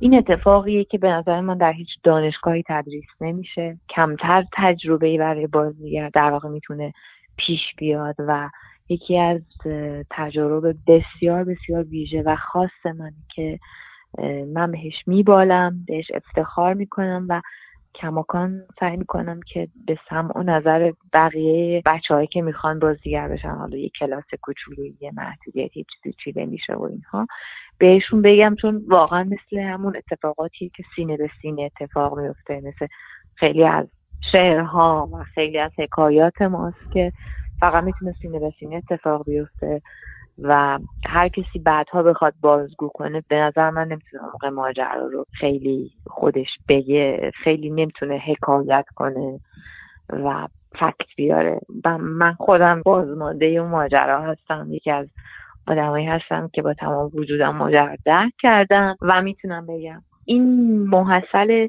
این 0.00 0.14
اتفاقیه 0.14 0.84
که 0.84 0.98
به 0.98 1.08
نظر 1.08 1.40
من 1.40 1.58
در 1.58 1.72
هیچ 1.72 1.88
دانشگاهی 2.02 2.62
تدریس 2.66 3.08
نمیشه. 3.20 3.78
کمتر 3.88 4.44
تجربه 4.52 5.06
ای 5.06 5.18
برای 5.18 5.46
بازیگر 5.46 6.10
در 6.14 6.30
واقع 6.30 6.48
می‌تونه 6.48 6.92
پیش 7.36 7.60
بیاد 7.78 8.14
و 8.18 8.50
یکی 8.88 9.18
از 9.18 9.40
تجارب 10.10 10.74
بسیار 10.86 11.44
بسیار 11.44 11.84
ویژه 11.84 12.22
و 12.26 12.36
خاص 12.36 12.86
من 12.98 13.12
که 13.34 13.58
من 14.54 14.70
بهش 14.70 14.94
میبالم 15.06 15.84
بهش 15.86 16.06
افتخار 16.14 16.74
می‌کنم 16.74 17.26
و 17.28 17.40
کماکان 17.94 18.62
سعی 18.80 18.96
می‌کنم 18.96 19.40
که 19.46 19.68
به 19.86 19.98
سمع 20.10 20.38
و 20.38 20.42
نظر 20.42 20.92
بقیه 21.12 21.82
بچههایی 21.86 22.26
که 22.26 22.42
می‌خوان 22.42 22.78
بازیگر 22.78 23.28
بشن 23.28 23.50
حالا 23.50 23.76
یه 23.76 23.88
کلاس 23.88 24.24
کوچولو 24.42 24.84
یه 25.00 25.12
محدودیت 25.16 25.76
یه 25.76 25.84
چیزی 25.84 26.16
چیده 26.24 26.46
میشه 26.46 26.74
و 26.74 26.82
اینها 26.82 27.26
بهشون 27.78 28.22
بگم 28.22 28.54
چون 28.60 28.82
واقعا 28.88 29.24
مثل 29.24 29.58
همون 29.58 29.96
اتفاقاتی 29.96 30.70
که 30.76 30.84
سینه 30.96 31.16
به 31.16 31.30
سینه 31.42 31.62
اتفاق 31.62 32.18
میفته 32.18 32.60
مثل 32.64 32.86
خیلی 33.34 33.64
از 33.64 33.86
شعرها 34.32 35.08
و 35.12 35.24
خیلی 35.24 35.58
از 35.58 35.70
حکایات 35.78 36.42
ماست 36.42 36.92
که 36.92 37.12
فقط 37.60 37.84
می‌تونه 37.84 38.14
سینه 38.22 38.38
به 38.38 38.52
سینه 38.60 38.76
اتفاق 38.76 39.24
بیفته. 39.24 39.82
و 40.42 40.78
هر 41.06 41.28
کسی 41.28 41.58
بعدها 41.58 42.02
بخواد 42.02 42.34
بازگو 42.40 42.88
کنه 42.88 43.22
به 43.28 43.36
نظر 43.36 43.70
من 43.70 43.88
نمی‌تونه 43.88 44.22
موقع 44.22 44.48
ماجرا 44.48 45.06
رو 45.06 45.24
خیلی 45.32 45.90
خودش 46.06 46.48
بگه 46.68 47.30
خیلی 47.44 47.70
نمی‌تونه 47.70 48.16
حکایت 48.16 48.84
کنه 48.94 49.40
و 50.10 50.48
فکت 50.72 51.08
بیاره. 51.16 51.60
و 51.84 51.98
من 51.98 52.32
خودم 52.32 52.82
بازمانده 52.84 53.46
اون 53.46 53.70
ماجرا 53.70 54.22
هستم 54.22 54.66
یکی 54.70 54.90
از 54.90 55.08
آدمایی 55.68 56.06
هستم 56.06 56.50
که 56.52 56.62
با 56.62 56.74
تمام 56.74 57.10
وجودم 57.14 57.56
ماجرا 57.56 57.96
درک 58.04 58.32
کردم 58.42 58.96
و 59.02 59.22
می‌تونم 59.22 59.66
بگم. 59.66 60.02
این 60.24 60.68
محصل 60.88 61.68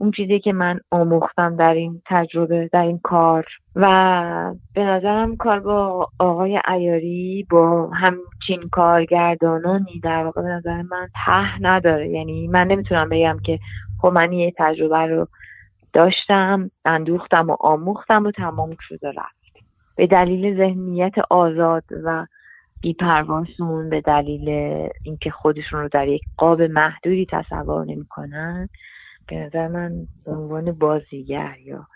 اون 0.00 0.10
چیزی 0.10 0.40
که 0.40 0.52
من 0.52 0.80
آموختم 0.90 1.56
در 1.56 1.74
این 1.74 2.02
تجربه 2.06 2.68
در 2.72 2.82
این 2.82 2.98
کار. 2.98 3.46
و 3.76 4.54
به 4.74 4.84
نظرم 4.84 5.36
کار 5.36 5.60
با 5.60 6.08
آقای 6.18 6.60
ایاری 6.68 7.46
با 7.50 7.90
همچین 7.94 8.68
کارگردانانی 8.72 10.00
در 10.02 10.24
واقع 10.24 10.42
به 10.42 10.48
نظر 10.48 10.82
من 10.82 11.08
ته 11.26 11.62
نداره. 11.62 12.08
یعنی 12.08 12.48
من 12.48 12.66
نمی‌تونم 12.66 13.08
بگم 13.08 13.36
که 13.44 13.58
خب 14.00 14.08
من 14.08 14.32
یه 14.32 14.52
تجربه 14.58 15.06
رو 15.06 15.26
داشتم 15.92 16.70
اندوختم 16.84 17.50
و 17.50 17.56
آموختم 17.60 18.24
و 18.24 18.30
تمام 18.30 18.76
شده 18.80 19.08
رفت. 19.08 19.66
به 19.96 20.06
دلیل 20.06 20.56
ذهنیت 20.56 21.14
آزاد 21.30 21.84
و 22.04 22.26
بیپرواسون 22.82 23.90
به 23.90 24.00
دلیل 24.00 24.48
اینکه 25.04 25.30
خودشون 25.30 25.80
رو 25.80 25.88
در 25.88 26.08
یک 26.08 26.22
قاب 26.36 26.62
محدودی 26.62 27.26
تصور 27.30 27.84
نمی‌کنن 27.84 28.68
به 29.30 29.36
نظر 29.36 29.68
من 29.68 30.06
به 30.24 30.32
عنوان 30.32 30.72
بازیگر 30.72 31.56
یا 31.64 31.86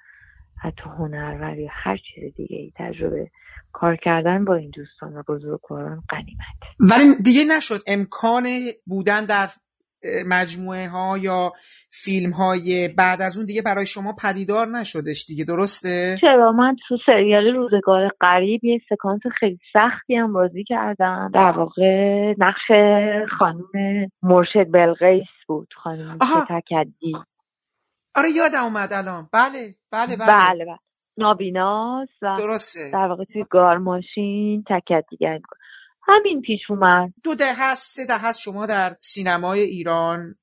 حتی 0.56 0.82
هنرور 0.98 1.58
یا 1.58 1.68
هر 1.72 1.96
چیز 1.96 2.34
دیگه 2.36 2.56
ای 2.56 2.72
تجربه 2.76 3.30
کار 3.72 3.96
کردن 3.96 4.44
با 4.44 4.54
این 4.54 4.70
دوستان 4.70 5.16
و 5.16 5.22
بزرگواران 5.28 6.02
قنیمت 6.08 6.56
ولی 6.80 7.22
دیگه 7.24 7.44
نشد 7.56 7.80
امکان 7.86 8.48
بودن 8.86 9.24
در 9.24 9.48
مجموعه 10.26 10.88
ها 10.88 11.18
یا 11.18 11.52
فیلم 11.90 12.30
های 12.30 12.88
بعد 12.88 13.22
از 13.22 13.36
اون 13.36 13.46
دیگه 13.46 13.62
برای 13.62 13.86
شما 13.86 14.14
پدیدار 14.22 14.66
نشدش 14.68 15.24
دیگه 15.28 15.44
درسته؟ 15.44 16.16
چرا؟ 16.20 16.52
من 16.52 16.76
تو 16.88 16.98
سریال 17.06 17.46
روزگار 17.46 18.10
قریب 18.20 18.64
یه 18.64 18.80
سکانس 18.90 19.20
خیلی 19.40 19.58
سختی 19.72 20.14
هم 20.14 20.32
بازی 20.32 20.64
کردم. 20.64 21.30
در 21.34 21.52
واقع 21.56 22.34
نقش 22.38 22.70
خانم 23.38 23.62
مرشد 24.22 24.70
بلغیس 24.72 25.28
بود 25.48 25.68
خانم 25.82 26.18
تکدی 26.48 27.12
آره 28.14 28.28
یادم 28.36 28.64
اومد 28.64 28.92
الان. 28.92 29.28
بله 29.32 29.74
بله 29.92 30.16
بله. 30.16 30.26
بله, 30.26 30.64
بله. 30.64 30.78
نابیناس 31.18 32.08
و 32.22 32.34
درسته. 32.38 32.90
در 32.92 33.06
واقع 33.06 33.24
توی 33.24 33.44
گار 33.50 33.78
ماشین 33.78 34.64
تکت 34.68 35.04
دیگر 35.10 35.38
همین 36.06 36.42
پیش 36.42 36.60
اومد. 36.68 37.12
دو 37.22 37.34
ده 37.34 37.54
هست 37.54 37.96
سه 37.96 38.06
ده 38.06 38.18
هست 38.18 38.40
شما 38.40 38.66
در 38.66 38.96
سینمای 39.00 39.60
ایران 39.60 40.34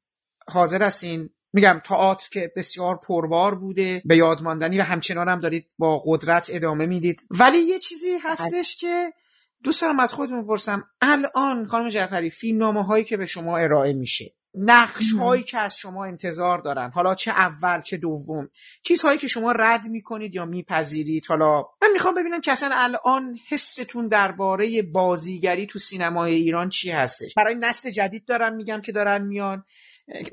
حاضر 0.47 0.83
هستین. 0.83 1.29
میگم 1.53 1.81
تئاتر 1.83 2.29
که 2.29 2.51
بسیار 2.55 2.99
پربار 3.07 3.55
بوده 3.55 4.01
به 4.05 4.17
یادماندنی 4.17 4.79
و 4.79 4.83
همچنان 4.83 5.29
هم 5.29 5.39
دارید 5.39 5.67
با 5.77 6.01
قدرت 6.05 6.49
ادامه 6.53 6.85
می‌دید. 6.85 7.27
ولی 7.29 7.57
یه 7.57 7.79
چیزی 7.79 8.17
هستش 8.23 8.75
که 8.75 9.13
دوست 9.63 9.83
از 9.99 10.13
خودتون 10.13 10.43
بپرسم. 10.43 10.83
الان 11.01 11.67
خانم 11.67 11.89
جعفری 11.89 12.29
فیلم 12.29 12.57
نامه 12.57 12.83
هایی 12.83 13.03
که 13.03 13.17
به 13.17 13.25
شما 13.25 13.57
ارائه 13.57 13.93
میشه 13.93 14.25
نقش 14.55 15.13
هایی 15.19 15.43
که 15.43 15.57
از 15.57 15.77
شما 15.77 16.05
انتظار 16.05 16.57
دارن. 16.57 16.91
حالا 16.93 17.15
چه 17.15 17.31
اول 17.31 17.81
چه 17.81 17.97
دوم. 17.97 18.49
چیزهایی 18.83 19.17
که 19.17 19.27
شما 19.27 19.51
رد 19.51 19.85
می‌کنید 19.85 20.35
یا 20.35 20.45
میپذیرید. 20.45 21.25
حالا 21.27 21.61
من 21.81 21.89
می‌خوام 21.93 22.15
ببینم 22.15 22.41
که 22.41 22.51
اصلا 22.51 22.69
الان 22.73 23.37
حستون 23.49 24.07
درباره 24.07 24.81
بازیگری 24.81 25.67
تو 25.67 25.79
سینمای 25.79 26.33
ایران 26.33 26.69
چی 26.69 26.91
هستش. 26.91 27.33
برای 27.33 27.55
نسل 27.55 27.89
جدید 27.89 28.25
دارم 28.25 28.55
میگم 28.55 28.81
که 28.81 28.91
دارن 28.91 29.21
میان. 29.21 29.63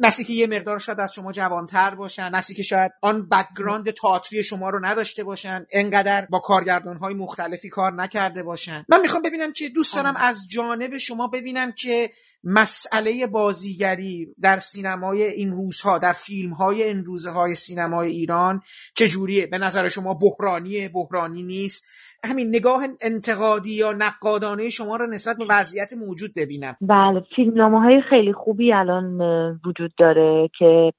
نسلی 0.00 0.24
که 0.24 0.32
یه 0.32 0.46
مقدار 0.46 0.78
شاید 0.78 1.00
از 1.00 1.14
شما 1.14 1.32
جوانتر 1.32 1.94
باشن 1.94 2.34
نسلی 2.34 2.56
که 2.56 2.62
شاید 2.62 2.92
آن 3.02 3.28
background 3.28 3.90
تئاتری 3.90 4.44
شما 4.44 4.70
رو 4.70 4.86
نداشته 4.86 5.24
باشن 5.24 5.66
انقدر 5.70 6.26
با 6.30 6.38
کارگردان 6.38 6.96
های 6.96 7.14
مختلفی 7.14 7.68
کار 7.68 7.92
نکرده 7.92 8.42
باشن. 8.42 8.84
من 8.88 9.00
می‌خوام 9.00 9.22
ببینم 9.22 9.52
که 9.52 9.68
دوست 9.68 9.94
دارم 9.94 10.14
از 10.16 10.48
جانب 10.50 10.98
شما 10.98 11.26
ببینم 11.26 11.72
که 11.72 12.10
مسئله 12.44 13.26
بازیگری 13.26 14.34
در 14.40 14.58
سینمای 14.58 15.22
این 15.22 15.52
روزها 15.52 15.98
در 15.98 16.12
فیلم 16.12 16.52
های 16.52 16.82
این 16.82 17.04
روزه 17.04 17.30
های 17.30 17.54
سینمای 17.54 18.10
ایران 18.10 18.62
چجوریه؟ 18.94 19.46
به 19.46 19.58
نظر 19.58 19.88
شما 19.88 20.14
بحرانیه 20.14 20.88
بحرانی 20.88 21.42
نیست؟ 21.42 21.84
همین 22.24 22.48
نگاه 22.48 22.82
انتقادی 23.02 23.78
یا 23.78 23.92
نقادانه 23.92 24.68
شما 24.68 24.96
رو 24.96 25.06
نسبت 25.06 25.36
به 25.36 25.44
وضعیت 25.50 25.92
موجود 25.92 26.30
ببینم. 26.36 26.76
بله 26.80 27.22
فیلمنامه 27.36 27.80
های 27.80 28.02
خیلی 28.10 28.32
خوبی 28.32 28.72
الان 28.72 29.20
وجود 29.66 29.92
داره 29.98 30.50
که 30.58 30.92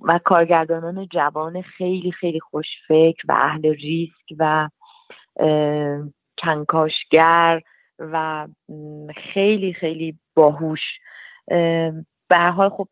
و 0.00 0.20
کارگردانان 0.24 1.06
جوان 1.12 1.62
خیلی 1.62 2.12
خیلی 2.12 2.40
خوشفکر 2.40 3.22
و 3.28 3.32
اهل 3.32 3.74
ریسک 3.74 4.36
و 4.38 4.68
کنکاشگر 6.42 7.60
و 7.98 8.46
خیلی 9.34 9.72
خیلی 9.72 10.18
باهوش. 10.34 10.80
به 12.28 12.38
حال 12.56 12.68
خب 12.68 12.88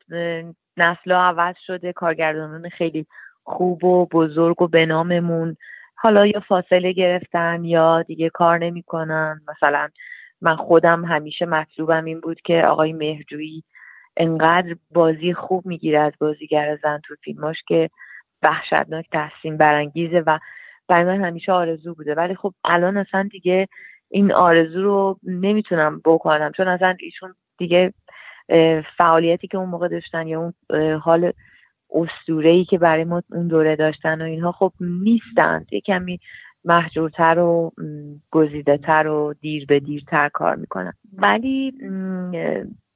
نسل 0.77 1.13
عوض 1.13 1.55
شده 1.67 1.93
کارگردانان 1.93 2.69
خیلی 2.69 3.07
خوب 3.45 3.85
و 3.85 4.07
بزرگ 4.13 4.63
و 4.63 4.69
به 4.69 4.87
ناممون. 4.87 5.57
حالا 6.01 6.27
یا 6.27 6.41
فاصله 6.41 6.93
گرفتن 6.93 7.65
یا 7.65 8.03
دیگه 8.03 8.31
کار 8.31 8.59
نمی‌کنن. 8.59 9.41
مثلا 9.49 9.89
من 10.41 10.57
خودم 10.57 11.05
همیشه 11.05 11.47
مطلوبم 11.47 12.05
این 12.05 12.21
بود 12.21 12.41
که 12.41 12.63
آقای 12.63 12.93
مهرجویی 12.93 13.65
انقدر 14.17 14.77
بازی 14.91 15.35
خوب 15.35 15.67
می‌گیره 15.67 15.99
از 15.99 16.13
بازیگر 16.21 16.79
زن 16.83 17.01
تو 17.05 17.15
فیلماش 17.25 17.57
که 17.69 17.91
وحشتناک 18.43 19.07
تحسین 19.13 19.57
برانگیزه 19.57 20.23
و 20.27 20.39
برای 20.89 21.05
من 21.05 21.25
همیشه 21.25 21.53
آرزو 21.53 21.95
بوده. 21.95 22.15
ولی 22.15 22.35
خب 22.35 22.55
الان 22.65 22.97
اصلا 22.97 23.29
دیگه 23.33 23.69
این 24.11 24.33
آرزو 24.33 24.83
رو 24.83 25.19
نمی‌تونم 25.23 26.01
بکنم. 26.05 26.53
چون 26.53 26.69
اصلا 26.69 26.97
ایشون 27.01 27.35
دیگه 27.59 27.93
فعالیتی 28.97 29.47
که 29.49 29.59
اون 29.59 29.69
موقع 29.69 29.89
داشتن 29.89 30.27
یا 30.27 30.41
اون 30.41 30.53
حال 30.95 31.33
اسطوره 31.95 32.51
ای 32.51 32.65
که 32.65 32.79
برای 32.79 33.05
ما 33.05 33.23
اون 33.33 33.49
دوره 33.49 33.77
داشتن 33.77 34.23
و 34.23 34.25
اینها 34.25 34.53
خب 34.53 34.73
نیستند. 34.81 35.67
یه 35.73 35.81
کمی 35.81 36.21
محجورتر 36.65 37.39
و 37.39 37.73
گزیده 38.31 38.77
و 39.07 39.35
دیر 39.41 39.67
به 39.67 39.81
دیرتر 39.81 40.29
کار 40.29 40.57
می‌کنن. 40.57 40.93
ولی 41.13 41.73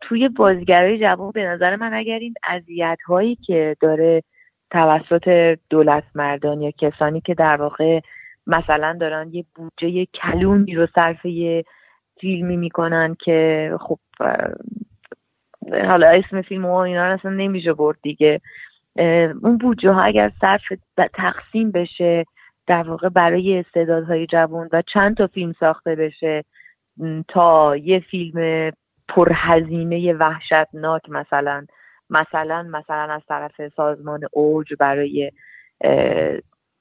توی 0.01 0.29
بازیگرای 0.29 0.99
جوان 0.99 1.31
به 1.31 1.45
نظر 1.45 1.77
من 1.77 1.95
اگر 1.95 2.19
این 2.19 2.35
اذیت 2.49 2.99
هایی 3.07 3.35
که 3.35 3.77
داره 3.81 4.23
توسط 4.71 5.59
دولت 5.71 6.05
مردان 6.15 6.61
یا 6.61 6.71
کسانی 6.71 7.21
که 7.21 7.35
در 7.35 7.57
واقع 7.57 8.01
مثلا 8.47 8.97
دارن 9.01 9.29
یه 9.33 9.45
بودجه 9.55 10.05
کلونی 10.05 10.75
رو 10.75 10.87
صرف 10.95 11.25
یه 11.25 11.65
فیلمی 12.21 12.57
می‌کنن 12.57 13.17
که 13.25 13.71
خب 13.81 13.99
حالا 15.87 16.09
اسم 16.09 16.43
فیلم 16.43 16.65
و 16.65 16.75
اینا 16.75 17.03
اصلا 17.03 17.31
نمیشه 17.31 17.73
برد 17.73 17.99
دیگه. 18.03 18.41
اون 19.43 19.59
بودجه 19.61 19.91
ها 19.91 20.03
اگر 20.03 20.33
صرف 20.41 20.63
تقسیم 21.15 21.71
بشه 21.71 22.25
در 22.67 22.83
واقع 22.83 23.09
برای 23.09 23.59
استعدادهای 23.59 24.27
جوان 24.27 24.69
و 24.73 24.83
چند 24.95 25.17
تا 25.17 25.27
فیلم 25.27 25.53
ساخته 25.61 25.95
بشه 25.95 26.45
تا 27.29 27.77
یه 27.77 28.01
فیلم 28.01 28.71
پرهزینه 29.09 30.13
وحشتناک 30.13 31.03
مثلا 31.09 31.67
مثلا 32.11 32.63
مثلا 32.63 33.13
از 33.13 33.23
طرف 33.29 33.69
سازمان 33.77 34.21
اوج 34.33 34.75
برای 34.79 35.31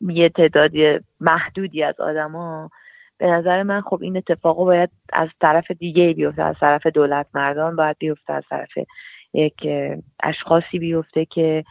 یه 0.01 0.29
تعدادی 0.29 0.99
محدودی 1.19 1.83
از 1.83 1.99
آدما 1.99 2.69
به 3.17 3.27
نظر 3.27 3.63
من 3.63 3.81
خب 3.81 3.99
این 4.01 4.17
اتفاق 4.17 4.57
باید 4.57 4.89
از 5.13 5.29
طرف 5.41 5.71
دیگه 5.71 6.13
بیفته 6.13 6.43
از 6.43 6.55
طرف 6.59 6.87
دولت 6.87 7.27
مردان 7.33 7.75
باید 7.75 7.97
بیفته 7.99 8.33
از 8.33 8.43
طرف 8.49 8.69
یک 9.33 9.67
اشخاصی 10.23 10.79
بیفته 10.79 11.25
که 11.25 11.63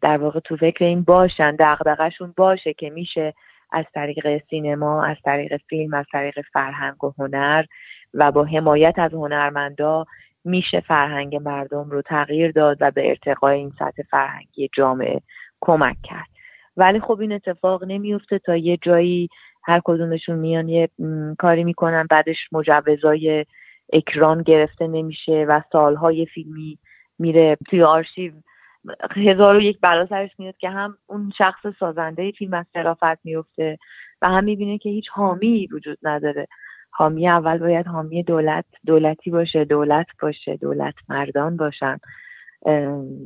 در 0.00 0.16
واقع 0.16 0.40
تو 0.40 0.56
فکر 0.56 0.84
این 0.84 1.02
باشن 1.02 1.56
دغدغه‌شون 1.58 2.34
باشه 2.36 2.72
که 2.72 2.90
میشه 2.90 3.34
از 3.72 3.84
طریق 3.94 4.42
سینما 4.50 5.04
از 5.04 5.16
طریق 5.24 5.56
فیلم 5.56 5.94
از 5.94 6.06
طریق 6.12 6.40
فرهنگ 6.52 7.04
و 7.04 7.12
هنر 7.18 7.64
و 8.14 8.32
با 8.32 8.44
حمایت 8.44 8.94
از 8.98 9.12
هنرمندا 9.12 10.04
میشه 10.44 10.80
فرهنگ 10.80 11.36
مردم 11.36 11.90
رو 11.90 12.02
تغییر 12.02 12.50
داد 12.50 12.76
و 12.80 12.90
به 12.90 13.08
ارتقای 13.08 13.56
این 13.56 13.72
سطح 13.78 14.02
فرهنگی 14.10 14.68
جامعه 14.76 15.20
کمک 15.60 15.96
کرد. 16.02 16.28
ولی 16.76 17.00
خب 17.00 17.20
این 17.20 17.32
اتفاق 17.32 17.84
نمیفته 17.84 18.38
تا 18.38 18.56
یه 18.56 18.78
جایی 18.82 19.28
هر 19.64 19.80
کدومشون 19.84 20.38
میان 20.38 20.68
یه 20.68 20.88
کاری 21.38 21.64
می‌کنن 21.64 22.06
بعدش 22.10 22.36
مجوزای 22.52 23.46
اکران 23.92 24.42
گرفته 24.42 24.86
نمیشه 24.86 25.46
و 25.48 25.60
سالهای 25.72 26.26
فیلمی 26.26 26.78
میره 27.18 27.56
توی 27.70 27.82
آرشیو 27.82 28.32
هزار 29.16 29.56
و 29.56 29.60
یک 29.60 29.78
بلا 29.80 30.06
سرش 30.06 30.30
میاد 30.38 30.56
که 30.56 30.70
هم 30.70 30.96
اون 31.06 31.32
شخص 31.38 31.66
سازنده 31.80 32.30
فیلم 32.30 32.54
از 32.54 32.66
شرافت 32.72 33.24
میفته 33.24 33.78
و 34.22 34.28
هم 34.28 34.44
می‌بینه 34.44 34.78
که 34.78 34.90
هیچ 34.90 35.08
حامی 35.12 35.68
وجود 35.72 35.98
نداره. 36.02 36.46
حامی 36.90 37.28
اول 37.28 37.58
باید 37.58 37.86
حامی 37.86 38.22
دولت 38.22 38.64
دولتی 38.86 39.30
باشه 39.30 39.64
دولت 39.64 40.06
باشه 40.22 40.56
دولت 40.56 40.94
مردان 41.08 41.56
باشن. 41.56 41.98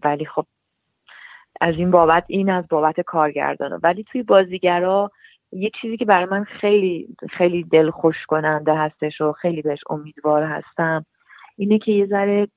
ولی 0.04 0.24
خب 0.24 0.46
از 1.60 1.74
این 1.74 1.90
بابت 1.90 2.24
این 2.28 2.50
از 2.50 2.64
بابت 2.70 3.00
کارگردان 3.00 3.80
ولی 3.82 4.04
توی 4.04 4.22
بازیگرا 4.22 5.10
یه 5.52 5.70
چیزی 5.80 5.96
که 5.96 6.04
برای 6.04 6.26
من 6.26 6.44
خیلی 6.44 7.16
خیلی 7.30 7.62
دل 7.62 7.90
خوش 7.90 8.26
کننده 8.26 8.74
هستش 8.74 9.20
و 9.20 9.32
خیلی 9.32 9.62
بهش 9.62 9.80
امیدوار 9.90 10.42
هستم 10.42 11.06
اینه 11.56 11.78
که 11.78 11.92
یه 11.92 12.06
ذره 12.06 12.48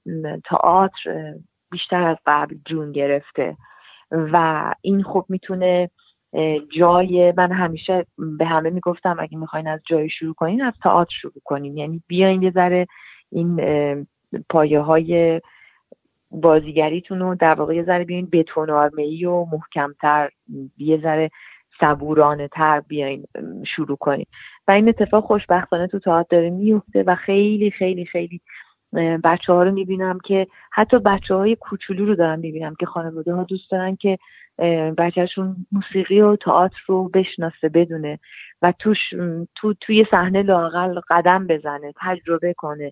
تئاتر 0.45 1.33
بیشتر 1.71 2.03
از 2.03 2.17
قبل 2.25 2.55
جون 2.65 2.91
گرفته. 2.91 3.57
و 4.11 4.73
این 4.81 5.03
خب 5.03 5.25
می‌تونه 5.29 5.89
جای 6.77 7.33
من 7.37 7.51
همیشه 7.51 8.05
به 8.37 8.45
همه 8.45 8.69
می‌گفتم 8.69 9.17
اگه 9.19 9.37
می‌خواین 9.37 9.67
از 9.67 9.79
جای 9.89 10.09
شروع 10.09 10.33
کنین 10.33 10.61
از 10.61 10.73
تئاتر 10.83 11.15
شروع 11.21 11.33
کنین. 11.45 11.77
یعنی 11.77 12.03
بیاین 12.07 12.41
یه 12.41 12.51
ذره 12.51 12.87
این 13.31 13.57
پایه 14.49 14.79
های 14.79 15.41
بازیگریتون 16.31 17.19
رو 17.19 17.35
در 17.35 17.53
واقع 17.53 17.75
یه 17.75 17.83
ذره 17.83 18.03
بیاین 18.03 18.29
بتونارمه 18.31 19.01
ای 19.01 19.25
و 19.25 19.45
محکمتر 19.45 20.29
یه 20.77 20.97
ذره 21.01 21.29
صبورانه 21.79 22.47
تر 22.47 22.79
بیاین 22.79 23.25
شروع 23.75 23.97
کنین. 23.97 24.25
و 24.67 24.71
این 24.71 24.89
اتفاق 24.89 25.23
خوشبختانه 25.23 25.87
تو 25.87 25.99
تئاتر 25.99 26.27
داره 26.29 26.49
میفته 26.49 27.03
و 27.03 27.15
خیلی 27.15 27.71
خیلی 27.71 28.05
خیلی 28.05 28.41
بچه 29.23 29.53
ها 29.53 29.63
رو 29.63 29.71
می‌بینم 29.71 30.19
که 30.19 30.47
حتی 30.71 30.99
بچه 30.99 31.35
های 31.35 31.55
کوچولو 31.55 32.05
رو 32.05 32.15
دارم 32.15 32.39
می‌بینم 32.39 32.75
که 32.79 32.85
خانواده 32.85 33.33
ها 33.33 33.43
دوست 33.43 33.71
دارن 33.71 33.95
که 33.95 34.17
بچهشون 34.97 35.55
موسیقی 35.71 36.21
و 36.21 36.35
تئاتر 36.35 36.81
رو 36.87 37.09
بشناسه 37.09 37.69
بدونه 37.69 38.19
و 38.61 38.73
توش 38.79 38.97
تو 39.55 39.73
توی 39.81 40.05
صحنه 40.11 40.41
لاقل 40.43 40.99
قدم 41.09 41.47
بزنه 41.47 41.93
تجربه 42.01 42.53
کنه 42.53 42.91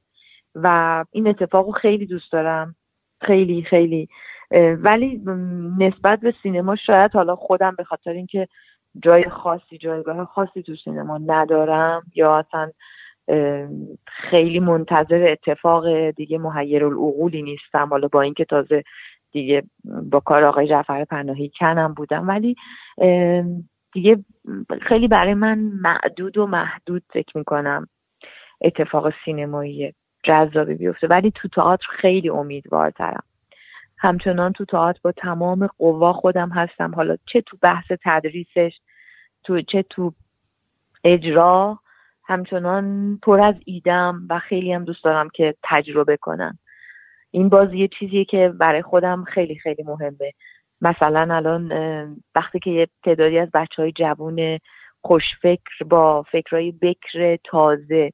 و 0.56 1.06
این 1.12 1.28
اتفاق 1.28 1.66
رو 1.66 1.72
خیلی 1.72 2.06
دوست 2.06 2.32
دارم. 2.32 2.76
خیلی 3.22 3.62
خیلی. 3.62 4.10
ولی 4.78 5.22
نسبت 5.80 6.20
به 6.20 6.34
سینما 6.44 6.76
شاید 6.76 7.12
حالا 7.12 7.36
خودم 7.36 7.76
به 7.78 7.84
خاطر 7.84 8.12
اینکه 8.12 8.48
جای 9.04 9.30
خاصی 9.30 9.78
جایگاه 9.78 10.26
خاصی 10.26 10.64
تو 10.64 10.76
سینما 10.76 11.18
ندارم 11.18 12.04
یا 12.16 12.38
اصلا 12.38 12.72
خیلی 14.06 14.60
منتظر 14.60 15.28
اتفاق 15.30 16.10
دیگه 16.10 16.38
محیر 16.38 16.86
العقولی 16.86 17.42
نیستم. 17.42 17.88
حالا 17.90 18.08
با 18.08 18.22
اینکه 18.22 18.46
تازه 18.46 18.84
دیگه 19.32 19.64
با 20.12 20.20
کار 20.20 20.44
آقای 20.44 20.68
جعفر 20.68 21.06
پناهی 21.06 21.52
کنم 21.60 21.94
بودم. 21.94 22.28
ولی 22.28 22.56
دیگه 23.94 24.18
خیلی 24.82 25.08
برای 25.08 25.34
من 25.34 25.60
معدود 25.60 26.38
و 26.38 26.48
محدود 26.48 27.04
فکر 27.14 27.38
می‌کنم 27.38 27.88
اتفاق 28.62 29.14
سینمایی 29.26 29.94
جذابی 30.24 30.74
بیفته. 30.74 31.08
ولی 31.08 31.32
تو 31.32 31.48
تئاتر 31.48 31.88
خیلی 31.90 32.30
امیدوارترم. 32.30 33.24
همچنان 33.98 34.54
تو 34.54 34.66
تئاتر 34.66 35.00
با 35.04 35.12
تمام 35.12 35.68
قوا 35.78 36.14
خودم 36.14 36.50
هستم. 36.50 36.96
حالا 36.96 37.18
چه 37.26 37.42
تو 37.42 37.58
بحث 37.62 37.92
تدریسش 38.06 38.80
تو 39.44 39.62
چه 39.62 39.86
تو 39.90 40.14
اجرا 41.04 41.80
همچنان 42.30 43.18
پر 43.24 43.42
از 43.42 43.56
ایدم 43.66 44.22
و 44.30 44.40
خیلی 44.40 44.74
هم 44.74 44.84
دوست 44.86 45.04
دارم 45.04 45.30
که 45.30 45.56
تجربه 45.64 46.18
کنم. 46.18 46.58
این 47.32 47.50
بازی 47.50 47.78
یه 47.78 47.88
چیزیه 48.00 48.26
که 48.26 48.54
برای 48.60 48.82
خودم 48.82 49.24
خیلی 49.24 49.56
خیلی 49.56 49.84
مهمه. 49.84 50.32
مثلا 50.82 51.36
الان 51.36 51.72
وقتی 52.36 52.60
که 52.60 52.72
یه 52.72 52.88
تعدادی 53.04 53.40
از 53.40 53.50
بچه 53.54 53.82
های 53.82 53.92
جوون 53.92 54.60
خوشفکر 55.02 55.84
با 55.90 56.24
فکرهای 56.24 56.72
بکر 56.72 57.36
تازه 57.44 58.12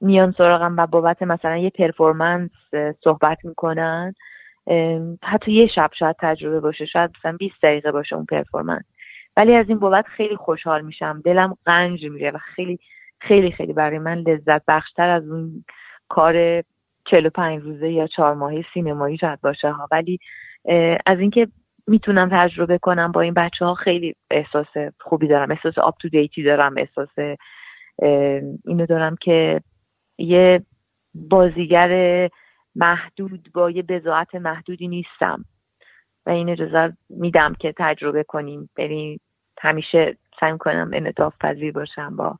میان 0.00 0.34
سراغم 0.38 0.76
و 0.76 0.86
بابت 0.86 1.22
مثلا 1.22 1.56
یه 1.56 1.70
پرفورمنس 1.70 2.50
صحبت 3.04 3.44
می‌کنن 3.44 4.14
حتی 5.22 5.52
یه 5.52 5.66
شب 5.66 5.90
شاید 5.98 6.16
تجربه 6.18 6.60
باشه 6.60 6.86
شاید 6.86 7.10
مثلا 7.18 7.36
20 7.36 7.54
دقیقه 7.62 7.92
باشه 7.92 8.16
اون 8.16 8.24
پرفورمنس 8.24 8.84
ولی 9.36 9.54
از 9.54 9.68
این 9.68 9.78
بابت 9.78 10.04
خیلی 10.06 10.36
خوشحال 10.36 10.82
میشم. 10.84 11.22
دلم 11.24 11.56
قنج 11.66 12.04
میره 12.04 12.30
و 12.30 12.38
خیلی 12.38 12.78
خیلی 13.28 13.50
خیلی 13.50 13.72
برای 13.72 13.98
من 13.98 14.18
لذت 14.18 14.62
بخشتر 14.68 15.08
از 15.08 15.28
اون 15.28 15.64
کار 16.08 16.62
45 17.04 17.62
روزه 17.62 17.90
یا 17.90 18.06
چهار 18.06 18.34
ماهه 18.34 18.64
سینمایی 18.74 19.18
شاید 19.18 19.40
باشه 19.40 19.70
ها. 19.70 19.88
ولی 19.90 20.18
از 21.06 21.18
اینکه 21.18 21.48
می‌تونم 21.86 22.28
تجربه 22.32 22.78
کنم 22.78 23.12
با 23.12 23.20
این 23.20 23.34
بچه 23.34 23.64
ها 23.64 23.74
خیلی 23.74 24.14
احساس 24.30 24.66
خوبی 25.00 25.28
دارم 25.28 25.50
احساس 25.50 25.78
آپ 25.78 25.98
تو 25.98 26.08
دیتی 26.08 26.42
دارم 26.42 26.74
احساس 26.76 27.38
اینو 28.66 28.86
دارم 28.88 29.16
که 29.20 29.60
یه 30.18 30.62
بازیگر 31.14 32.28
محدود 32.74 33.48
با 33.54 33.70
یه 33.70 33.82
بزاعت 33.82 34.34
محدودی 34.34 34.88
نیستم. 34.88 35.44
و 36.26 36.30
این 36.30 36.48
اجازه 36.48 36.96
میدم 37.10 37.54
که 37.54 37.74
تجربه 37.78 38.22
کنیم. 38.22 38.70
بریم 38.76 39.20
همیشه 39.60 40.16
سعی 40.40 40.58
کنم 40.58 40.90
انعطاف 40.94 41.34
پذیر 41.40 41.72
باشم 41.72 42.16
با 42.16 42.36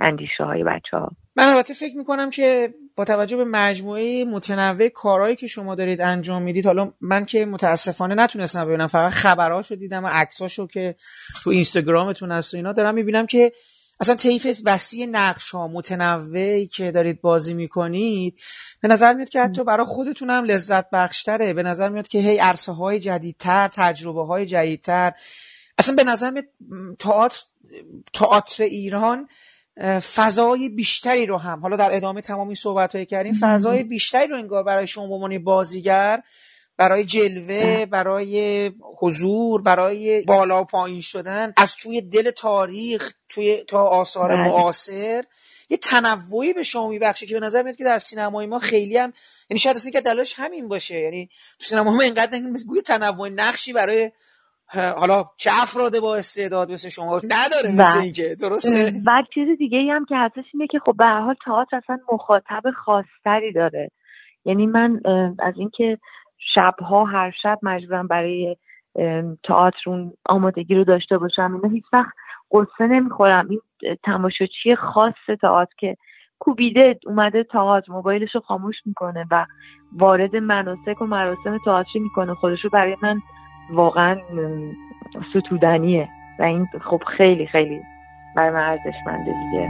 اندیشه 0.00 0.44
های 0.44 0.64
بچه 0.64 0.96
ها 0.96 1.10
من 1.36 1.44
البته 1.44 1.74
فکر 1.74 1.96
می‌کنم 1.96 2.30
که 2.30 2.74
با 2.96 3.04
توجه 3.04 3.36
به 3.36 3.44
مجموعه 3.44 4.24
متنوع 4.24 4.88
کارهایی 4.88 5.36
که 5.36 5.46
شما 5.46 5.74
دارید 5.74 6.00
انجام 6.00 6.42
می‌دید 6.42 6.66
حالا 6.66 6.92
من 7.00 7.24
که 7.24 7.46
متاسفانه 7.46 8.14
نتونستم 8.14 8.64
ببینم 8.64 8.86
فقط 8.86 9.12
خبراشو 9.12 9.74
دیدم 9.74 10.04
و 10.04 10.08
عکساشو 10.08 10.66
که 10.66 10.94
تو 11.42 11.50
اینستاگرامتون 11.50 12.32
هست 12.32 12.54
و 12.54 12.56
اینا 12.56 12.72
دارم 12.72 12.94
می‌بینم 12.94 13.26
که 13.26 13.52
اصلا 14.00 14.14
طیف 14.14 14.60
وسیع 14.64 15.06
نقش 15.06 15.50
ها 15.50 15.68
متنوعی 15.68 16.66
که 16.66 16.90
دارید 16.90 17.20
بازی 17.20 17.54
می‌کنید 17.54 18.38
به 18.80 18.88
نظر 18.88 19.14
میاد 19.14 19.28
که 19.28 19.40
حتی 19.42 19.64
برای 19.64 19.86
خودتون 19.86 20.30
هم 20.30 20.44
لذت 20.44 20.90
بخشتره. 20.90 21.52
به 21.52 21.62
نظر 21.62 21.88
میاد 21.88 22.08
که 22.08 22.18
هی 22.18 22.38
عرصه 22.38 22.72
های 22.72 22.98
جدیدتر 22.98 23.68
تجربه 23.68 24.26
های 24.26 24.46
جدیدتر. 24.46 25.12
اصلا 25.78 25.94
به 25.94 26.04
نظر 26.04 26.30
میاد 26.30 26.46
تئاتر 26.98 27.40
تئاتر 28.12 28.62
ایران 28.62 29.28
فضای 30.14 30.68
بیشتری 30.68 31.26
رو 31.26 31.36
هم. 31.36 31.60
حالا 31.60 31.76
در 31.76 31.96
ادامه 31.96 32.20
تمام 32.20 32.46
این 32.46 32.54
صحبت 32.54 32.94
های 32.94 33.06
کردیم 33.06 33.32
فضای 33.40 33.82
بیشتری 33.82 34.26
رو 34.26 34.36
انگار 34.36 34.62
برای 34.62 34.86
شما 34.86 35.06
به 35.06 35.14
عنوان 35.14 35.38
بازیگر 35.38 36.22
برای 36.76 37.04
جلوه 37.04 37.86
برای 37.86 38.72
حضور 38.98 39.62
برای 39.62 40.22
بالا 40.22 40.62
و 40.62 40.64
پایین 40.64 41.00
شدن 41.00 41.52
از 41.56 41.74
توی 41.74 42.00
دل 42.00 42.30
تاریخ 42.30 43.12
توی 43.28 43.64
تا 43.68 43.82
آثار 43.82 44.28
بله. 44.28 44.44
معاصر 44.44 45.24
یه 45.70 45.76
تنوعی 45.76 46.52
به 46.52 46.62
شما 46.62 46.88
میبخشه 46.88 47.26
که 47.26 47.34
به 47.34 47.40
نظر 47.40 47.62
میاد 47.62 47.76
که 47.76 47.84
در 47.84 47.98
سینمای 47.98 48.46
ما 48.46 48.58
خیلی 48.58 48.96
هم 48.96 49.12
یعنی 49.50 49.58
شاید 49.58 49.76
اصلا 49.76 49.90
که 49.90 50.00
دلایلش 50.00 50.34
همین 50.36 50.68
باشه. 50.68 51.00
یعنی 51.00 51.28
تو 51.58 51.64
سینما 51.64 51.92
ما 51.92 52.02
اینقدر 52.02 52.40
گوی 52.66 52.82
تنوع 52.82 53.28
نقشی 53.28 53.72
برای 53.72 54.10
حالا 54.74 55.24
چه 55.36 55.50
افراد 55.62 56.00
با 56.00 56.16
استعداد 56.16 56.72
مثل 56.72 56.88
شما 56.88 57.20
نداره 57.24 57.74
مثل. 57.74 58.00
اینکه 58.00 58.36
درسته 58.40 58.92
و 59.06 59.22
چیز 59.34 59.58
دیگه 59.58 59.78
ای 59.78 59.90
هم 59.90 60.04
که 60.04 60.16
هستش 60.16 60.44
اینه 60.54 60.66
که 60.66 60.78
خب 60.78 60.94
به 60.98 61.04
هر 61.04 61.20
حال 61.20 61.34
تئاتر 61.44 61.76
اصلا 61.76 61.98
مخاطب 62.12 62.62
خاصتری 62.84 63.52
داره 63.52 63.90
یعنی 64.44 64.66
من 64.66 65.00
از 65.38 65.54
اینکه 65.56 65.98
شبها 66.54 67.04
هر 67.04 67.32
شب 67.42 67.58
مجبورم 67.62 68.06
برای 68.06 68.56
تئاتر 69.44 69.80
اون 69.86 70.12
آمادگی 70.26 70.74
رو 70.74 70.84
داشته 70.84 71.18
باشم 71.18 71.54
اینا 71.54 71.74
هیچ 71.74 71.84
وقت 71.92 72.12
قصه 72.52 72.86
نمی‌خورم 72.86 73.48
این 73.48 73.60
تماشاچی 74.04 74.76
خاص 74.76 75.14
تئاتر 75.40 75.72
که 75.78 75.96
کوبیده 76.38 76.98
اومده 77.06 77.44
تئاتر 77.44 77.92
موبایلش 77.92 78.34
رو 78.34 78.40
خاموش 78.40 78.76
می‌کنه 78.86 79.26
و 79.30 79.46
وارد 79.92 80.36
مناسک 80.36 81.02
و 81.02 81.06
مراسم 81.06 81.58
تئاتری 81.64 82.00
می‌کنه 82.00 82.34
خودش 82.34 82.64
رو 82.64 82.70
برای 82.70 82.96
من 83.02 83.20
واقعا 83.72 84.16
ستودنیه. 85.30 86.08
و 86.38 86.42
این 86.42 86.68
خب 86.84 87.02
خیلی 87.16 87.46
خیلی 87.46 87.80
برای 88.36 88.50
من 88.50 88.60
ارزشمنده 88.60 89.24
دیگه. 89.24 89.68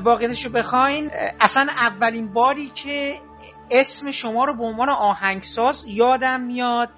واقعیتش 0.00 0.44
رو 0.44 0.52
بخواین 0.52 1.10
اصلا 1.40 1.66
اولین 1.70 2.32
باری 2.32 2.66
که 2.66 3.14
اسم 3.70 4.10
شما 4.10 4.44
رو 4.44 4.54
به 4.54 4.64
عنوان 4.64 4.88
آهنگساز 4.88 5.84
یادم 5.86 6.40
میاد 6.40 6.88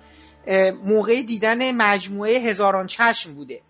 موقع 0.84 1.22
دیدن 1.22 1.72
مجموعه 1.74 2.38
هزاران 2.38 2.86
چشم 2.86 3.34
بوده. 3.34 3.60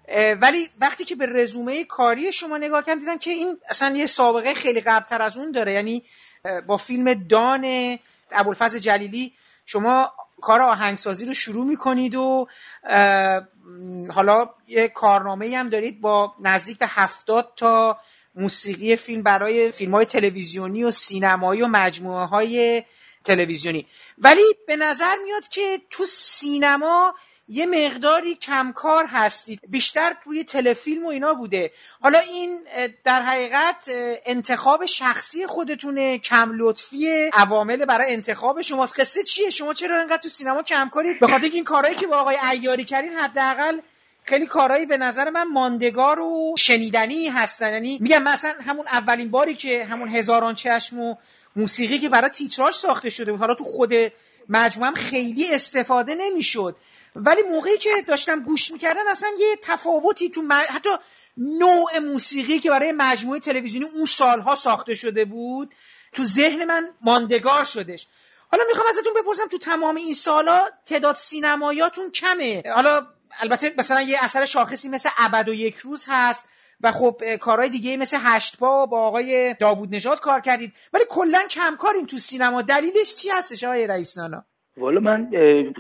ولی 0.40 0.68
وقتی 0.80 1.04
که 1.04 1.14
به 1.14 1.26
رزومه 1.26 1.84
کاری 1.84 2.32
شما 2.32 2.58
نگاه 2.58 2.84
کردم 2.84 3.00
دیدم 3.00 3.18
که 3.18 3.30
این 3.30 3.58
اصلا 3.68 3.96
یه 3.96 4.06
سابقه 4.06 4.54
خیلی 4.54 4.80
قبلتر 4.80 5.22
از 5.22 5.36
اون 5.36 5.52
داره. 5.52 5.72
یعنی 5.72 6.02
با 6.66 6.76
فیلم 6.76 7.14
دان 7.14 7.98
ابوالفضل 8.30 8.78
جلیلی 8.78 9.32
شما 9.66 10.12
کار 10.40 10.62
آهنگسازی 10.62 11.24
رو 11.24 11.34
شروع 11.34 11.66
می‌کنید 11.66 12.14
و 12.14 12.46
حالا 14.14 14.50
یه 14.66 14.88
کارنامه 14.88 15.56
هم 15.56 15.68
دارید 15.68 16.00
با 16.00 16.34
نزدیک 16.40 16.78
به 16.78 16.86
هفتاد 16.88 17.52
تا 17.56 17.98
موسیقی 18.34 18.96
فیلم 18.96 19.22
برای 19.22 19.72
فیلم 19.72 19.94
های 19.94 20.04
تلویزیونی 20.04 20.84
و 20.84 20.90
سینمایی 20.90 21.62
و 21.62 21.66
مجموعه 21.66 22.24
های 22.26 22.82
تلویزیونی. 23.24 23.86
ولی 24.18 24.42
به 24.66 24.76
نظر 24.76 25.16
میاد 25.24 25.48
که 25.48 25.80
تو 25.90 26.04
سینما 26.04 27.14
یه 27.48 27.66
مقداری 27.66 28.34
کمکار 28.34 29.06
هستید 29.06 29.60
بیشتر 29.68 30.16
روی 30.24 30.44
تلفیلم 30.44 31.04
و 31.04 31.08
اینا 31.08 31.34
بوده. 31.34 31.70
حالا 32.00 32.18
این 32.18 32.58
در 33.04 33.22
حقیقت 33.22 33.90
انتخاب 34.26 34.86
شخصی 34.86 35.46
خودتونه 35.46 36.18
کم 36.18 36.52
لطفی 36.54 37.30
عوامل 37.32 37.84
برای 37.84 38.12
انتخاب 38.12 38.60
شماست. 38.60 39.00
قصه 39.00 39.22
چیه؟ 39.22 39.50
شما 39.50 39.74
چرا 39.74 40.00
انقدر 40.00 40.22
تو 40.22 40.28
سینما 40.28 40.62
کمکارید؟ 40.62 41.20
به 41.20 41.26
خاطر 41.26 41.48
این 41.52 41.64
کارهایی 41.64 41.96
که 41.96 42.06
با 42.06 42.16
آقای 42.16 42.36
عیاری 42.42 42.84
کردین 42.84 43.12
حداقل 43.12 43.78
خیلی 44.24 44.46
کارهایی 44.46 44.86
به 44.86 44.96
نظر 44.96 45.30
من 45.30 45.48
ماندگار 45.48 46.20
و 46.20 46.54
شنیدنی 46.58 47.28
هستن. 47.28 47.72
یعنی 47.72 47.98
میگم 48.00 48.22
مثلا 48.22 48.54
همون 48.66 48.86
اولین 48.86 49.30
باری 49.30 49.54
که 49.54 49.84
همون 49.84 50.08
هزاران 50.08 50.54
چشم 50.54 51.00
و 51.00 51.16
موسیقی 51.56 51.98
که 51.98 52.08
برای 52.08 52.30
تیتراژ 52.30 52.74
ساخته 52.74 53.10
شده 53.10 53.32
بود. 53.32 53.40
حالا 53.40 53.54
تو 53.54 53.64
خود 53.64 53.92
مجموعه 54.48 54.88
هم 54.88 54.94
خیلی 54.94 55.54
استفاده 55.54 56.14
نمی‌شد. 56.14 56.76
ولی 57.16 57.42
موقعی 57.42 57.78
که 57.78 57.90
داشتم 58.06 58.40
گوش 58.40 58.70
می‌کردن 58.70 59.08
اصلا 59.08 59.28
یه 59.38 59.56
تفاوتی 59.62 60.30
تو 60.30 60.42
م- 60.42 60.52
حتی 60.52 60.88
نوع 61.36 61.98
موسیقی 61.98 62.58
که 62.58 62.70
برای 62.70 62.92
مجموعه 62.92 63.40
تلویزیونی 63.40 63.86
اون 63.94 64.04
سالها 64.04 64.54
ساخته 64.54 64.94
شده 64.94 65.24
بود 65.24 65.74
تو 66.12 66.24
ذهن 66.24 66.64
من 66.64 66.88
ماندگار 67.00 67.64
شدش. 67.64 68.06
حالا 68.50 68.64
می‌خوام 68.68 68.86
ازتون 68.88 69.12
بپرسم 69.22 69.48
تو 69.50 69.58
تمام 69.58 69.96
این 69.96 70.14
سالا 70.14 70.60
تعداد 70.86 71.14
سینمایاتون 71.14 72.10
کمه؟ 72.10 72.62
حالا 72.74 73.06
البته 73.40 73.66
مثلا 73.78 74.00
یه 74.00 74.16
اثر 74.22 74.44
شاخصی 74.44 74.88
مثل 74.88 75.08
ابد 75.18 75.48
و 75.48 75.54
یک 75.54 75.76
روز 75.76 76.06
هست 76.10 76.48
و 76.80 76.90
خب 76.90 77.14
کارهای 77.40 77.70
دیگه 77.70 77.96
مثل 77.96 78.16
هشت 78.20 78.58
پا 78.58 78.86
با 78.86 79.00
آقای 79.06 79.54
داوود 79.60 79.94
نژاد 79.94 80.20
کار 80.20 80.40
کردید. 80.40 80.72
ولی 80.92 81.04
کلا 81.08 81.38
کمکارین 81.50 82.06
تو 82.06 82.16
سینما. 82.16 82.62
دلیلش 82.62 83.14
چی 83.14 83.28
هستش 83.28 83.64
آقای 83.64 83.86
رئیس 83.86 84.18
نانا؟ 84.18 84.44
والا 84.76 85.00
من 85.00 85.30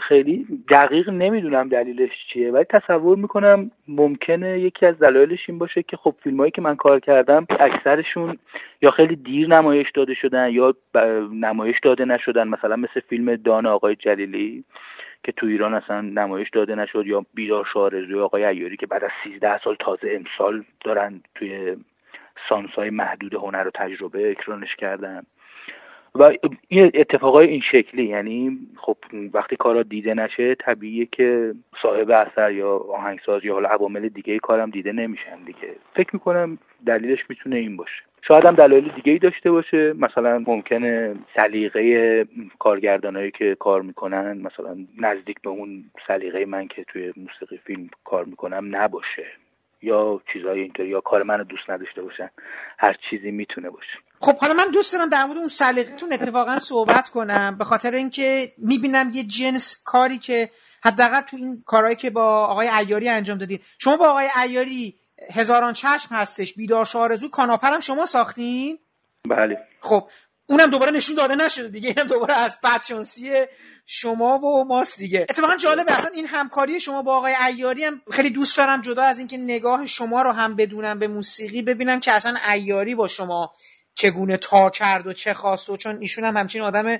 خیلی 0.08 0.46
دقیق 0.70 1.08
نمی‌دونم 1.08 1.68
دلیلش 1.68 2.10
چیه 2.32 2.50
ولی 2.50 2.64
تصور 2.64 3.16
می‌کنم 3.16 3.70
ممکنه 3.88 4.60
یکی 4.60 4.86
از 4.86 4.98
دلایلش 4.98 5.38
این 5.48 5.58
باشه 5.58 5.82
که 5.82 5.96
خب 5.96 6.14
فیلم 6.24 6.50
که 6.50 6.62
من 6.62 6.76
کار 6.76 7.00
کردم 7.00 7.46
اکثرشون 7.60 8.38
یا 8.82 8.90
خیلی 8.90 9.16
دیر 9.16 9.48
نمایش 9.48 9.86
داده 9.94 10.14
شدن 10.14 10.50
یا 10.50 10.74
نمایش 11.32 11.76
داده 11.84 12.04
نشدن. 12.04 12.48
مثلا 12.48 12.76
مثل 12.76 13.00
فیلم 13.08 13.36
دان 13.36 13.66
آقای 13.66 13.96
جلیلی. 13.96 14.64
که 15.24 15.32
تو 15.32 15.46
ایران 15.46 15.74
اصلا 15.74 16.00
نمایش 16.00 16.50
داده 16.50 16.74
نشد 16.74 17.06
یا 17.06 17.26
بیدار 17.34 17.68
شارزوی 17.72 18.20
آقای 18.20 18.44
عیاری 18.44 18.76
که 18.76 18.86
بعد 18.86 19.04
از 19.04 19.10
13 19.24 19.58
سال 19.58 19.76
تازه 19.80 20.10
امسال 20.10 20.64
دارن 20.84 21.20
توی 21.34 21.76
سانسای 22.48 22.90
محدود 22.90 23.34
هنر 23.34 23.68
و 23.68 23.70
تجربه 23.74 24.30
اکرانش 24.30 24.76
کردن. 24.76 25.22
و 26.14 26.30
این 26.68 26.90
اتفاقای 26.94 27.48
این 27.48 27.60
شکلی 27.72 28.04
یعنی 28.04 28.58
خب 28.76 28.96
وقتی 29.32 29.56
کارا 29.56 29.82
دیده 29.82 30.14
نشه 30.14 30.54
طبیعیه 30.54 31.06
که 31.12 31.54
صاحب 31.82 32.10
اثر 32.10 32.52
یا 32.52 32.76
آهنگساز 32.76 33.44
یا 33.44 33.54
حالا 33.54 33.68
عوامل 33.68 34.08
دیگه 34.08 34.38
کارم 34.38 34.70
دیده 34.70 34.92
نمیشن 34.92 35.44
دیگه. 35.46 35.74
فکر 35.94 36.10
می‌کنم 36.12 36.58
دلیلش 36.86 37.20
می‌تونه 37.28 37.56
این 37.56 37.76
باشه. 37.76 38.02
شاید 38.28 38.44
هم 38.44 38.54
دلایل 38.54 38.92
دیگه 38.96 39.12
ای 39.12 39.18
داشته 39.18 39.50
باشه. 39.50 39.92
مثلا 39.92 40.44
ممکنه 40.46 41.14
سلیقه 41.36 42.24
کارگردانایی 42.58 43.30
که 43.30 43.56
کار 43.60 43.82
می‌کنن 43.82 44.32
مثلا 44.32 44.76
نزدیک 44.98 45.40
به 45.42 45.50
اون 45.50 45.84
سلیقه 46.06 46.44
من 46.44 46.68
که 46.68 46.84
توی 46.84 47.12
موسیقی 47.16 47.60
فیلم 47.66 47.90
کار 48.04 48.24
می‌کنم 48.24 48.76
نباشه. 48.76 49.26
یا 49.84 50.20
چیزهای 50.32 50.60
اینطوری 50.60 50.88
یا 50.88 51.00
کار 51.00 51.22
منو 51.22 51.44
دوست 51.44 51.70
نداشته 51.70 52.02
باشن. 52.02 52.30
هر 52.78 52.96
چیزی 53.10 53.30
می‌تونه 53.30 53.70
باشه. 53.70 53.98
خب 54.20 54.38
حالا 54.38 54.54
من 54.54 54.70
دوست 54.72 54.94
دارم 54.94 55.08
در 55.08 55.24
مورد 55.24 55.38
اون 55.38 55.48
سلیقتون 55.48 56.12
اتفاقا 56.12 56.58
صحبت 56.58 57.08
کنم. 57.08 57.56
به 57.58 57.64
خاطر 57.64 57.90
اینکه 57.90 58.52
می‌بینم 58.58 59.10
یه 59.14 59.22
جنس 59.22 59.84
کاری 59.86 60.18
که 60.18 60.48
حداقل 60.84 61.20
تو 61.20 61.36
این 61.36 61.62
کارهایی 61.66 61.96
که 61.96 62.10
با 62.10 62.46
آقای 62.46 62.68
ایاری 62.68 63.08
انجام 63.08 63.38
دادید. 63.38 63.60
شما 63.78 63.96
با 63.96 64.08
آقای 64.08 64.28
ایاری 64.44 64.94
هزاران 65.30 65.72
چشم 65.72 66.14
هستش. 66.14 66.54
بیدار 66.54 66.84
شارزو 66.84 67.28
کاناپر 67.28 67.72
هم 67.72 67.80
شما 67.80 68.06
ساختین؟ 68.06 68.78
بله. 69.28 69.58
خب 69.80 70.08
اونم 70.46 70.70
دوباره 70.70 70.90
نشون 70.90 71.16
داده 71.16 71.34
نشده 71.34 71.68
دیگه. 71.68 71.88
اینم 71.88 72.06
دوباره 72.06 72.34
از 72.34 72.60
بدشانسی 72.64 73.32
شما 73.86 74.38
و 74.38 74.64
ماست 74.64 74.98
دیگه. 74.98 75.26
اتفاقا 75.30 75.56
جالبه. 75.56 75.92
اصلا 75.92 76.10
این 76.14 76.26
همکاری 76.26 76.80
شما 76.80 77.02
با 77.02 77.16
آقای 77.16 77.34
ایاری 77.46 77.84
هم 77.84 78.02
خیلی 78.10 78.30
دوست 78.30 78.58
دارم 78.58 78.80
جدا 78.80 79.02
از 79.02 79.18
اینکه 79.18 79.36
نگاه 79.36 79.86
شما 79.86 80.22
رو 80.22 80.32
هم 80.32 80.56
بدونم 80.56 80.98
به 80.98 81.08
موسیقی 81.08 81.62
ببینم 81.62 82.00
که 82.00 82.12
اصلا 82.12 82.34
ایاری 82.52 82.94
با 82.94 83.08
شما 83.08 83.52
چگونه 83.94 84.36
تا 84.36 84.70
کرد 84.70 85.06
و 85.06 85.12
چه 85.12 85.34
خواست 85.34 85.70
و 85.70 85.76
چون 85.76 85.96
ایشون 86.00 86.24
هم 86.24 86.36
همچین 86.36 86.62
آدم 86.62 86.98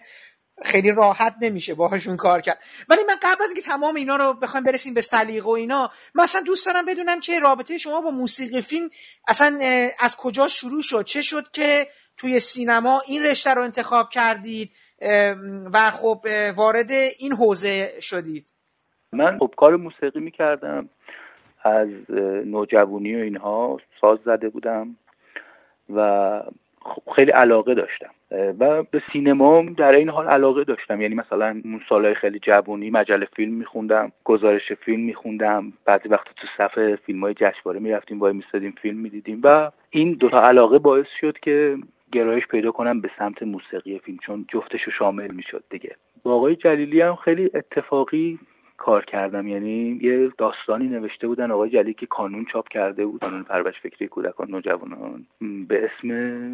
خیلی 0.65 0.91
راحت 0.91 1.35
نمیشه 1.41 1.75
باهاشون 1.75 2.17
کار 2.17 2.41
کرد. 2.41 2.59
ولی 2.89 3.01
من 3.09 3.15
قبل 3.23 3.43
از 3.43 3.49
اینکه 3.49 3.63
تمام 3.63 3.95
اینا 3.95 4.17
رو 4.17 4.33
بخوایم 4.33 4.65
برسیم 4.65 4.95
به 4.95 5.01
سلیقه 5.01 5.47
و 5.47 5.51
اینا 5.51 5.91
من 6.15 6.25
اصلا 6.25 6.41
دوست 6.47 6.67
دارم 6.67 6.87
بدونم 6.87 7.21
که 7.21 7.39
رابطه 7.39 7.79
شما 7.79 8.01
با 8.01 8.11
موسیقی 8.11 8.61
فیلم 8.61 8.91
اصلا 9.29 9.59
از 10.01 10.17
کجا 10.17 10.49
شروع 10.49 10.83
شد؟ 10.83 11.05
چه 11.05 11.23
شد 11.23 11.51
که 11.51 11.87
توی 12.17 12.41
سینما 12.41 13.01
این 13.09 13.23
رشته 13.23 13.55
رو 13.55 13.63
انتخاب 13.63 14.11
کردید 14.11 14.71
و 15.73 15.91
خب 15.91 16.27
وارد 16.57 16.91
این 17.19 17.33
حوزه 17.33 18.01
شدید؟ 18.01 18.53
من 19.13 19.39
خب 19.39 19.55
کار 19.57 19.77
موسیقی 19.77 20.21
می‌کردم. 20.21 20.89
از 21.65 21.89
نوجوانی 22.47 23.17
و 23.17 23.19
اینها 23.19 23.81
ساز 24.01 24.19
زده 24.25 24.49
بودم 24.49 24.97
و 25.91 26.01
خیلی 27.16 27.30
علاقه 27.30 27.74
داشتم. 27.74 28.11
و 28.30 28.83
به 28.83 29.03
سینما 29.12 29.64
در 29.76 29.93
این 29.93 30.09
حال 30.09 30.28
علاقه 30.28 30.64
داشتم. 30.64 31.01
یعنی 31.01 31.14
مثلا 31.14 31.61
اون 31.64 31.80
سالهای 31.89 32.14
خیلی 32.14 32.39
جوانی 32.39 32.91
مجله 32.91 33.26
فیلم 33.37 33.55
میخوندم 33.55 34.12
گزارش 34.24 34.72
فیلم 34.72 35.01
میخوندم. 35.01 35.72
بعضی 35.85 36.09
وقت 36.09 36.26
تو 36.37 36.47
صفحه 36.59 36.97
فیلم 36.97 37.20
های 37.20 37.35
جشنواره 37.35 37.80
می‌رفتیم 37.80 38.20
وای 38.20 38.33
میستادیم 38.33 38.74
فیلم 38.83 38.99
می‌دیدیم. 38.99 39.41
و 39.45 39.70
این 39.91 40.12
دوتا 40.12 40.43
علاقه 40.43 40.78
باعث 40.78 41.07
شد 41.20 41.39
که 41.39 41.76
گرایش 42.12 42.47
پیدا 42.47 42.70
کنم 42.70 43.01
به 43.01 43.11
سمت 43.18 43.43
موسیقی 43.43 43.99
فیلم 43.99 44.18
چون 44.22 44.45
جفتش 44.49 44.83
رو 44.83 44.93
شامل 44.93 45.30
می‌شد 45.30 45.64
دیگه. 45.70 45.97
با 46.22 46.35
آقای 46.35 46.57
جلیلی 46.57 47.01
هم 47.01 47.16
خیلی 47.16 47.51
اتفاقی 47.55 48.39
کار 48.83 49.05
کردم. 49.05 49.49
یعنی 49.49 49.99
یه 50.03 50.33
داستانی 50.39 50.89
نوشته 50.89 51.26
بودن. 51.28 51.51
آقای 51.51 51.70
جلی 51.70 51.95
که 51.95 52.07
کانون 52.07 52.45
چاپ 52.53 52.68
کرده 52.68 53.07
بود. 53.07 53.20
قانون 53.20 53.43
پرورش 53.43 53.80
فکری 53.80 54.09
کودکان 54.09 54.51
نوجوانان. 54.51 55.26
به 55.68 55.85
اسم 55.91 56.09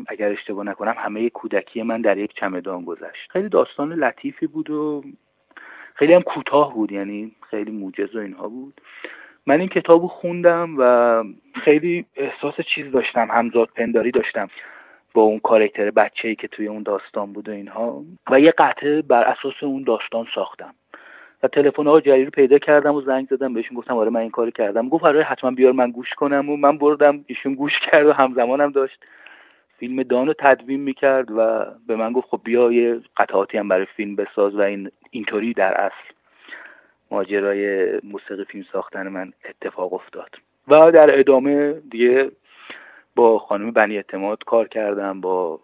اگر 0.09 0.31
اشتباه 0.31 0.65
نکنم 0.65 0.95
همه 0.99 1.31
کودکی 1.31 1.83
من 1.83 2.01
در 2.01 2.19
یک 2.19 2.35
چمدان 2.35 2.85
گذشت. 2.85 3.31
خیلی 3.31 3.49
داستان 3.49 3.93
لطیفی 3.93 4.47
بود 4.47 4.71
و 4.71 5.05
خیلی 5.95 6.15
هم 6.15 6.23
کوتاه 6.23 6.75
بود. 6.75 6.93
یعنی 6.93 7.33
خیلی 7.51 7.71
موجز 7.71 8.17
و 8.17 8.19
اینها 8.19 8.49
بود. 8.49 8.81
من 9.47 9.61
این 9.61 9.69
کتاب 9.69 10.07
خوندم 10.07 10.75
و 10.79 11.25
خیلی 11.65 12.05
احساس 12.17 12.55
چیز 12.75 12.93
داشتم. 12.93 13.29
همزاد 13.31 13.69
پنداری 13.75 14.11
داشتم 14.11 14.49
با 15.15 15.23
اون 15.23 15.39
کارکتر 15.39 15.91
بچه 15.91 16.29
ای 16.29 16.35
که 16.35 16.49
توی 16.49 16.69
اون 16.69 16.83
داستان 16.83 17.33
بود 17.33 17.49
و 17.49 17.53
اینها. 17.53 18.03
و 18.31 18.41
یه 18.41 18.51
قطعه 18.59 19.03
بر 19.03 19.23
اساس 19.23 19.63
اون 19.63 19.83
داستان 19.83 20.27
ساختم. 20.35 20.75
و 21.43 21.49
تلفن 21.49 21.87
آقا 21.89 22.01
جلیلی 22.01 22.25
رو 22.25 22.31
پیدا 22.31 22.59
کردم 22.59 22.95
و 22.95 23.01
زنگ 23.01 23.29
زدم 23.31 23.55
بهشون 23.55 23.77
گفتم 23.77 23.97
آره 23.97 24.11
من 24.11 24.21
این 24.21 24.31
کارو 24.31 24.51
کردم. 24.51 24.89
گفت 24.89 25.05
آره 25.05 25.23
حتما 25.23 25.51
بیار 25.51 25.73
من 25.73 25.91
گوش 25.91 26.11
کنم 26.11 26.51
و 26.51 26.57
من 26.57 26.79
بردم 26.79 27.25
ایشون 27.27 27.55
گوش 27.55 27.73
کرد 27.93 28.07
و 28.07 28.13
همزمانم 28.13 28.71
داشت. 28.71 29.05
فیلم 29.79 30.03
دان 30.03 30.27
رو 30.27 30.35
تدوین 30.39 30.81
می‌کرد 30.81 31.31
و 31.31 31.65
به 31.87 31.97
من 31.97 32.13
گفت 32.13 32.29
خب 32.29 32.41
بیا 32.45 32.73
یه 32.73 33.01
قطعاتی 33.17 33.59
هم 33.59 33.69
برای 33.69 33.87
فیلم 33.97 34.17
بساز 34.17 34.55
و 34.55 34.61
این 34.61 34.91
اینطوری 35.11 35.53
در 35.53 35.75
اصل 35.75 36.15
ماجرای 37.11 37.91
موسیقی 38.03 38.45
فیلم 38.45 38.65
ساختن 38.73 39.09
من 39.09 39.33
اتفاق 39.49 39.93
افتاد. 39.93 40.31
و 40.69 40.93
در 40.93 41.19
ادامه 41.19 41.73
دیگه 41.91 42.31
با 43.17 43.39
خانم 43.39 43.71
بنی 43.71 43.97
اعتماد 43.97 44.45
کار 44.45 44.69
کردم 44.69 45.21
با 45.21 45.61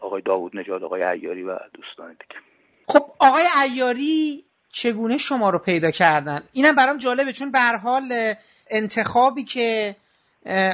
آقای 0.00 0.22
داوود 0.22 0.56
نجات 0.56 0.82
آقای 0.82 1.02
ایاری 1.02 1.42
و 1.42 1.58
دوستان 1.74 2.10
دیگه. 2.10 2.40
خب 2.88 3.02
آقای 3.20 3.44
ایاری 3.64 4.44
چگونه 4.72 5.18
شما 5.18 5.50
رو 5.50 5.58
پیدا 5.58 5.90
کردن؟ 5.90 6.40
اینم 6.52 6.74
برام 6.74 6.96
جالبه 6.96 7.32
چون 7.32 7.52
به 7.52 7.58
حال 7.58 8.12
انتخابی 8.70 9.44
که 9.44 9.96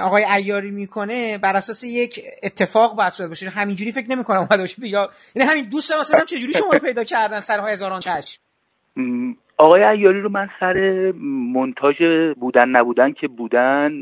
آقای 0.03 0.24
ایاری 0.24 0.70
می‌کنه 0.70 1.38
بر 1.38 1.57
اساس 1.57 1.84
یک 1.84 2.20
اتفاق 2.42 2.96
باید 2.96 3.12
شده 3.12 3.28
باشه. 3.28 3.49
همینجوری 3.51 3.92
فکر 3.92 4.11
نمی‌کنم 4.11 4.38
اومده 4.38 4.59
باشه. 4.59 4.86
یا 4.86 5.09
یعنی 5.34 5.49
همین 5.51 5.64
دوست 5.64 5.92
مثلا 6.01 6.24
چجوری 6.24 6.53
شما 6.53 6.72
رو 6.72 6.78
پیدا 6.78 7.05
کردن 7.05 7.40
سرهای 7.40 7.72
هزاران 7.72 8.01
چشم. 8.01 8.40
آقای 9.57 9.82
ایاری 9.82 10.20
رو 10.20 10.28
من 10.28 10.49
سر 10.61 11.12
منتاج 11.55 11.96
بودن 12.40 12.68
نبودن 12.68 13.12
که 13.12 13.28
بودن 13.28 13.92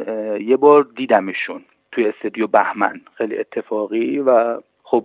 یه 0.40 0.56
بار 0.56 0.88
دیدمشون 0.96 1.64
توی 1.92 2.06
استودیو 2.06 2.46
بهمن. 2.46 3.00
خیلی 3.18 3.38
اتفاقی 3.38 4.18
و 4.18 4.60
خب 4.82 5.04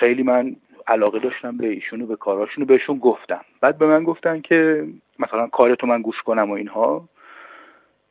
خیلی 0.00 0.22
من 0.22 0.56
علاقه 0.88 1.18
داشتم 1.18 1.56
به 1.56 1.66
ایشونو 1.66 2.06
به 2.06 2.16
کاراشونو 2.16 2.66
بهشون 2.66 2.98
گفتم. 2.98 3.40
بعد 3.60 3.78
به 3.78 3.86
من 3.86 4.04
گفتن 4.04 4.40
که 4.40 4.86
مثلا 5.18 5.46
کارتو 5.46 5.86
من 5.86 6.02
گوش 6.02 6.22
کنم 6.24 6.50
و 6.50 6.54
اینها. 6.54 7.08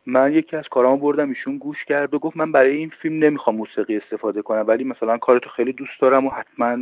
من 0.06 0.34
یکی 0.34 0.56
از 0.56 0.64
کارامو 0.72 0.98
بردم 0.98 1.30
ایشون 1.30 1.58
گوش 1.58 1.78
کرد 1.88 2.14
و 2.14 2.20
گفت 2.20 2.38
من 2.38 2.52
برای 2.52 2.78
این 2.78 2.92
فیلم 3.02 3.24
نمی‌خوام 3.24 3.56
موسیقی 3.56 3.98
استفاده 3.98 4.42
کنم 4.42 4.66
ولی 4.68 4.84
مثلا 4.84 5.18
کارتو 5.18 5.50
خیلی 5.50 5.74
دوست 5.74 6.02
دارم 6.02 6.26
و 6.26 6.30
حتما 6.30 6.78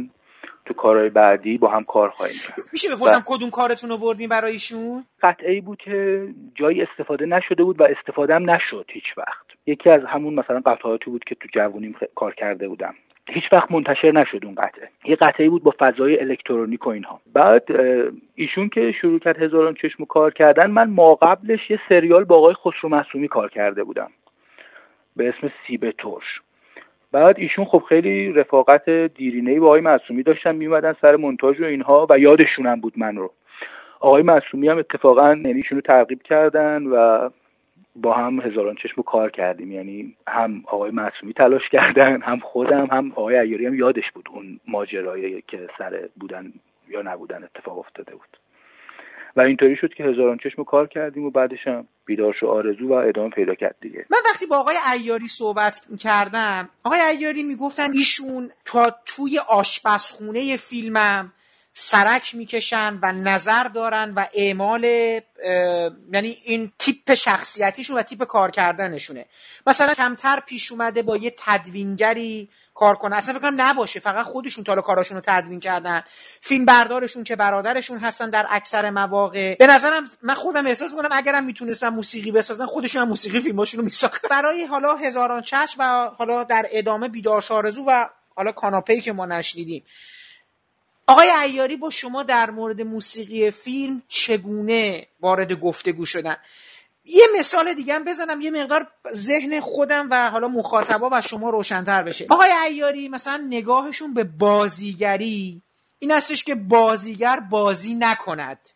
تو 0.65 0.73
کارهای 0.73 1.09
بعدی 1.09 1.57
با 1.57 1.67
هم 1.67 1.83
کار 1.83 2.09
خواهیم 2.09 2.35
کرد. 2.47 2.59
میشه 2.73 2.95
بپرسم 2.95 3.23
کدوم 3.25 3.49
کارتون 3.49 3.89
رو 3.89 3.97
بردین 3.97 4.29
برای 4.29 4.51
ایشون؟ 4.51 5.03
قطعه 5.21 5.61
بود 5.61 5.77
که 5.77 6.27
جایی 6.55 6.81
استفاده 6.81 7.25
نشده 7.25 7.63
بود 7.63 7.81
و 7.81 7.83
استفاده 7.83 8.35
هم 8.35 8.49
نشد 8.49 8.85
هیچ 8.89 9.17
وقت. 9.17 9.45
یکی 9.65 9.89
از 9.89 10.01
همون 10.07 10.33
مثلا 10.33 10.61
قطعاتی 10.65 11.11
بود 11.11 11.23
که 11.23 11.35
تو 11.35 11.47
جوونیم 11.53 11.95
کار 12.15 12.33
کرده 12.33 12.67
بودم. 12.67 12.95
هیچ 13.29 13.43
وقت 13.51 13.71
منتشر 13.71 14.11
نشد 14.11 14.45
اون 14.45 14.55
قطعه. 14.55 14.89
یه 15.05 15.15
قطعه 15.15 15.49
بود 15.49 15.63
با 15.63 15.73
فضای 15.79 16.19
الکترونیک 16.19 16.87
و 16.87 16.89
اینها. 16.89 17.21
بعد 17.33 17.63
ایشون 18.35 18.69
که 18.69 18.91
شروع 18.91 19.19
کرد 19.19 19.41
هزاران 19.43 19.73
چشم 19.73 20.05
کار 20.05 20.33
کردن 20.33 20.71
من 20.71 20.89
ما 20.89 21.15
قبلش 21.15 21.69
یه 21.69 21.79
سریال 21.89 22.23
با 22.23 22.35
آقای 22.35 22.53
خسرو 22.53 22.89
معصومی 22.89 23.27
کار 23.27 23.49
کرده 23.49 23.83
بودم. 23.83 24.11
به 25.15 25.29
اسم 25.29 25.51
سیب 25.67 25.91
ترش. 25.91 26.41
بعد 27.11 27.39
ایشون 27.39 27.65
خب 27.65 27.83
خیلی 27.89 28.33
رفاقت 28.33 28.89
دیرینه 28.89 29.59
با 29.59 29.65
آقای 29.65 29.81
معصومی 29.81 30.23
داشتن 30.23 30.55
میومدن 30.55 30.95
سر 31.01 31.15
منتاج 31.15 31.61
و 31.61 31.65
اینها 31.65 32.07
و 32.09 32.19
یادشونم 32.19 32.81
بود 32.81 32.93
من 32.97 33.15
رو. 33.15 33.31
آقای 33.99 34.23
معصومی 34.23 34.67
هم 34.67 34.77
اتفاقا 34.77 35.29
یعنی 35.29 35.53
ایشونو 35.53 35.81
ترغیب 35.81 36.21
کردن 36.23 36.83
و 36.83 37.29
با 37.95 38.13
هم 38.13 38.41
هزاران 38.41 38.75
چشم 38.83 39.01
کار 39.01 39.31
کردیم. 39.31 39.71
یعنی 39.71 40.15
هم 40.27 40.63
آقای 40.67 40.91
معصومی 40.91 41.33
تلاش 41.33 41.69
کردن 41.71 42.21
هم 42.21 42.39
خودم 42.39 42.87
هم 42.91 43.11
آقای 43.11 43.35
ایاری 43.39 43.65
هم 43.65 43.75
یادش 43.75 44.11
بود 44.13 44.29
اون 44.31 44.59
ماجرایی 44.67 45.43
که 45.47 45.67
سر 45.77 46.09
بودن 46.19 46.53
یا 46.89 47.01
نبودن 47.01 47.43
اتفاق 47.43 47.77
افتاده 47.79 48.11
بود. 48.11 48.37
و 49.35 49.41
اینطوری 49.41 49.75
شد 49.75 49.93
که 49.93 50.03
هزاران 50.03 50.37
چشم 50.37 50.63
کار 50.63 50.87
کردیم 50.87 51.25
و 51.25 51.29
بعدش 51.29 51.67
هم 51.67 51.87
بیدارش 52.05 52.43
و 52.43 52.47
آرزو 52.47 52.87
و 52.87 52.93
ادامه 52.93 53.29
پیدا 53.29 53.55
کرد 53.55 53.75
دیگه. 53.81 54.05
من 54.09 54.17
وقتی 54.31 54.45
با 54.45 54.57
آقای 54.57 54.75
ایاری 54.93 55.27
صحبت 55.27 55.79
کردم 55.99 56.69
آقای 56.83 56.99
ایاری 56.99 57.43
می‌گفتن 57.43 57.91
ایشون 57.93 58.49
تا 58.65 58.95
توی 59.05 59.39
آشپزخونه 59.49 60.57
فیلمم 60.57 61.33
سرک 61.77 62.35
می‌کشن 62.35 62.99
و 63.01 63.11
نظر 63.11 63.63
دارن 63.63 64.13
و 64.15 64.25
اعمال 64.33 64.83
یعنی 64.83 66.37
این 66.43 66.71
تیپ 66.79 67.13
شخصیتیشون 67.13 67.97
و 67.97 68.01
تیپ 68.01 68.23
کار 68.23 68.51
کردنشونه 68.51 69.25
مثلا 69.67 69.93
کمتر 69.93 70.39
پیش 70.39 70.71
اومده 70.71 71.01
با 71.01 71.17
یه 71.17 71.33
تدوینگری 71.37 72.49
کار 72.73 72.95
کنه. 72.95 73.15
اصلا 73.15 73.39
فکر 73.39 73.49
نباشه 73.49 73.99
فقط 73.99 74.25
خودشون 74.25 74.63
تالا 74.63 74.81
کاراشون 74.81 75.17
رو 75.17 75.23
تدوین 75.25 75.59
کردن. 75.59 76.03
فیلم 76.41 76.65
بردارشون 76.65 77.23
که 77.23 77.35
برادرشون 77.35 77.97
هستن 77.97 78.29
در 78.29 78.45
اکثر 78.49 78.89
مواقع. 78.89 79.55
به 79.55 79.67
نظرم 79.67 80.09
من 80.21 80.33
خودم 80.33 80.67
احساس 80.67 80.91
می‌کنم 80.91 81.09
اگرم 81.11 81.43
می‌تونستم 81.43 81.89
موسیقی 81.89 82.31
بسازن 82.31 82.65
خودشون 82.65 83.01
هم 83.01 83.07
موسیقی 83.07 83.39
فیلماشون 83.39 83.79
رو 83.79 83.85
میساخت 83.85 84.27
برای 84.29 84.65
حالا 84.65 84.95
هزاران 84.95 85.41
چشم 85.41 85.75
و 85.79 86.09
حالا 86.17 86.43
در 86.43 86.65
ادامه 86.71 87.07
بیدار 87.07 87.41
شارزو 87.41 87.83
و 87.87 88.05
حالا 88.35 88.51
کاناپه‌ای 88.51 89.01
که 89.01 89.13
ما 89.13 89.25
نشنیدیم. 89.25 89.83
آقای 91.07 91.29
ایاری 91.29 91.77
با 91.77 91.89
شما 91.89 92.23
در 92.23 92.49
مورد 92.49 92.81
موسیقی 92.81 93.51
فیلم 93.51 94.01
چگونه 94.07 95.07
وارد 95.19 95.53
گفتگو 95.53 96.05
شدن؟ 96.05 96.37
یه 97.03 97.23
مثال 97.39 97.73
دیگه 97.73 97.93
هم 97.93 98.03
بزنم 98.03 98.41
یه 98.41 98.51
مقدار 98.51 98.87
ذهن 99.13 99.59
خودم 99.59 100.07
و 100.11 100.29
حالا 100.29 100.47
مخاطبا 100.47 101.09
و 101.11 101.21
شما 101.21 101.49
روشنتر 101.49 102.03
بشه. 102.03 102.25
آقای 102.29 102.49
عیاری 102.61 103.09
مثلا 103.09 103.37
نگاهشون 103.49 104.13
به 104.13 104.23
بازیگری 104.23 105.61
این 105.99 106.11
هستش 106.11 106.43
که 106.43 106.55
بازیگر 106.55 107.39
بازی 107.39 107.93
نکند. 107.93 108.69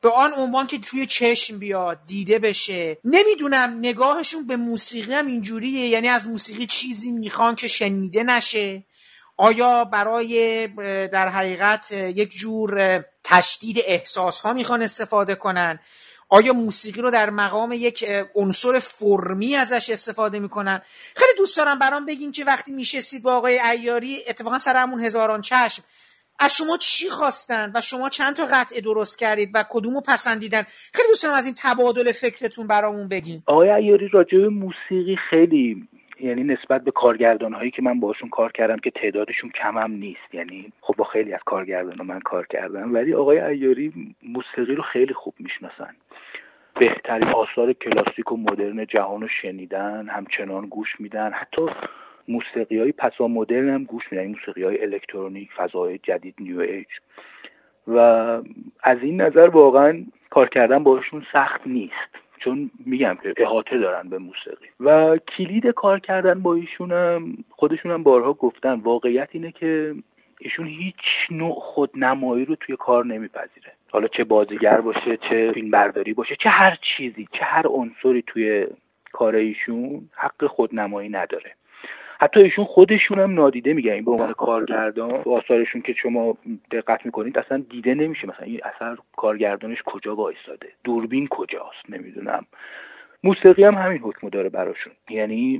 به 0.00 0.10
آن 0.10 0.32
عنوان 0.32 0.66
که 0.66 0.78
توی 0.78 1.06
چشم 1.06 1.58
بیاد 1.58 1.98
دیده 2.06 2.38
بشه. 2.38 2.98
نمی‌دونم 3.04 3.78
نگاهشون 3.78 4.46
به 4.46 4.56
موسیقی 4.56 5.14
هم 5.14 5.26
اینجوریه 5.26 5.88
یعنی 5.88 6.08
از 6.08 6.26
موسیقی 6.26 6.66
چیزی 6.66 7.10
می‌خوان 7.10 7.54
که 7.54 7.68
شنیده 7.68 8.22
نشه. 8.22 8.82
آیا 9.40 9.84
برای 9.84 10.66
در 11.06 11.28
حقیقت 11.28 11.92
یک 11.92 12.30
جور 12.30 13.04
تشدید 13.24 13.76
احساس 13.86 14.42
ها 14.42 14.52
می‌خوان 14.52 14.82
استفاده 14.82 15.34
کنن؟ 15.34 15.78
آیا 16.28 16.52
موسیقی 16.52 17.00
رو 17.00 17.10
در 17.10 17.30
مقام 17.30 17.72
یک 17.72 18.04
عنصر 18.34 18.78
فرمی 18.78 19.56
ازش 19.56 19.90
استفاده 19.90 20.38
می‌کنن؟ 20.38 20.82
خیلی 21.16 21.30
دوست 21.36 21.56
دارم 21.56 21.78
برام 21.78 22.06
بگین 22.06 22.32
که 22.32 22.44
وقتی 22.44 22.72
میشستید 22.72 23.22
با 23.22 23.34
آقای 23.34 23.58
ایاری 23.58 24.16
اتفاقا 24.28 24.58
سر 24.58 24.76
همون 24.76 25.00
هزاران 25.00 25.40
چشم. 25.40 25.82
از 26.38 26.56
شما 26.56 26.76
چی 26.76 27.10
خواستن؟ 27.10 27.72
و 27.74 27.80
شما 27.80 28.08
چند 28.08 28.36
تا 28.36 28.46
قطعه 28.52 28.80
درست 28.80 29.18
کردید 29.18 29.50
و 29.54 29.64
کدومو 29.70 30.00
پسندیدن؟ 30.00 30.62
خیلی 30.94 31.08
دوست 31.08 31.22
دارم 31.22 31.34
از 31.34 31.44
این 31.44 31.54
تبادل 31.58 32.12
فکرتون 32.12 32.66
برامون 32.66 33.08
بگین. 33.08 33.42
آقای 33.46 33.70
ایاری 33.70 34.08
راجع 34.08 34.38
به 34.38 34.48
موسیقی 34.48 35.16
خیلی 35.30 35.88
یعنی 36.20 36.44
نسبت 36.44 36.84
به 36.84 36.90
کارگردان 36.90 37.52
هایی 37.52 37.70
که 37.70 37.82
من 37.82 38.00
باشون 38.00 38.28
کار 38.28 38.52
کردم 38.52 38.76
که 38.76 38.90
تعدادشون 38.90 39.50
کمم 39.50 39.92
نیست. 39.92 40.34
یعنی 40.34 40.72
خب 40.80 40.94
با 40.96 41.04
خیلی 41.04 41.32
از 41.32 41.40
کارگردان 41.46 42.06
من 42.06 42.20
کار 42.20 42.46
کردم. 42.46 42.94
ولی 42.94 43.14
آقای 43.14 43.40
ایاری 43.40 43.92
موسیقی 44.22 44.74
رو 44.74 44.82
خیلی 44.82 45.14
خوب 45.14 45.34
می‌شناسن. 45.38 45.94
بهترین 46.78 47.28
آثار 47.28 47.72
کلاسیک 47.72 48.32
و 48.32 48.36
مدرن 48.36 48.86
جهان 48.86 49.20
رو 49.20 49.28
شنیدن 49.28 50.08
همچنان 50.08 50.66
گوش 50.66 51.00
میدن. 51.00 51.32
حتی 51.32 51.66
موسیقی 52.28 52.78
های 52.78 52.92
پسا 52.92 53.28
مدرن 53.28 53.68
هم 53.68 53.84
گوش 53.84 54.12
میدن. 54.12 54.26
موسیقی 54.26 54.62
های 54.62 54.82
الکترونیک 54.82 55.52
فضای 55.52 55.98
جدید 55.98 56.34
نیو 56.40 56.60
ایج. 56.60 56.88
و 57.88 57.98
از 58.82 58.98
این 59.02 59.20
نظر 59.20 59.48
واقعا 59.48 60.04
کار 60.30 60.48
کردن 60.48 60.82
باشون 60.84 61.26
سخت 61.32 61.66
نیست. 61.66 62.27
چون 62.38 62.70
میگم 62.86 63.18
که 63.22 63.34
احاطه 63.36 63.78
دارن 63.78 64.08
به 64.08 64.18
موسیقی. 64.18 64.66
و 64.80 65.16
کلید 65.16 65.66
کار 65.66 65.98
کردن 65.98 66.42
با 66.42 66.54
ایشونم 66.54 67.36
خودشونم 67.50 68.02
بارها 68.02 68.32
گفتن. 68.32 68.74
واقعیت 68.74 69.28
اینه 69.32 69.52
که 69.52 69.94
ایشون 70.40 70.66
هیچ 70.66 71.30
نوع 71.30 71.54
خودنمایی 71.54 72.44
رو 72.44 72.54
توی 72.54 72.76
کار 72.76 73.06
نمیپذیره. 73.06 73.72
حالا 73.90 74.08
چه 74.08 74.24
بازیگر 74.24 74.80
باشه 74.80 75.16
چه 75.16 75.52
فیلم 75.54 75.70
برداری 75.70 76.14
باشه 76.14 76.36
چه 76.36 76.48
هر 76.48 76.78
چیزی 76.96 77.28
چه 77.32 77.44
هر 77.44 77.66
عنصری 77.66 78.22
توی 78.26 78.66
کار 79.12 79.34
ایشون 79.36 80.08
حق 80.12 80.46
خودنمایی 80.46 81.08
نداره. 81.08 81.54
حتی 82.20 82.40
ایشون 82.40 82.64
خودشون 82.64 83.18
هم 83.18 83.34
نادیده 83.34 83.72
میگن. 83.72 83.92
این 83.92 84.04
به 84.04 84.10
عنوان 84.10 84.32
کارگردان 84.32 85.10
آثارشون 85.10 85.82
که 85.82 85.92
شما 85.92 86.36
دقت 86.70 87.06
می‌کنید 87.06 87.38
اصلا 87.38 87.64
دیده 87.70 87.94
نمیشه. 87.94 88.28
مثلا 88.28 88.46
این 88.46 88.60
اثر 88.64 88.96
کارگردانش 89.16 89.82
کجا 89.84 90.16
وایساده 90.16 90.68
دوربین 90.84 91.26
کجاست؟ 91.26 91.90
نمی‌دونم. 91.90 92.46
موسیقی 93.24 93.64
هم 93.64 93.74
همین 93.74 93.98
حکم 93.98 94.28
داره 94.28 94.48
براشون. 94.48 94.92
یعنی 95.10 95.58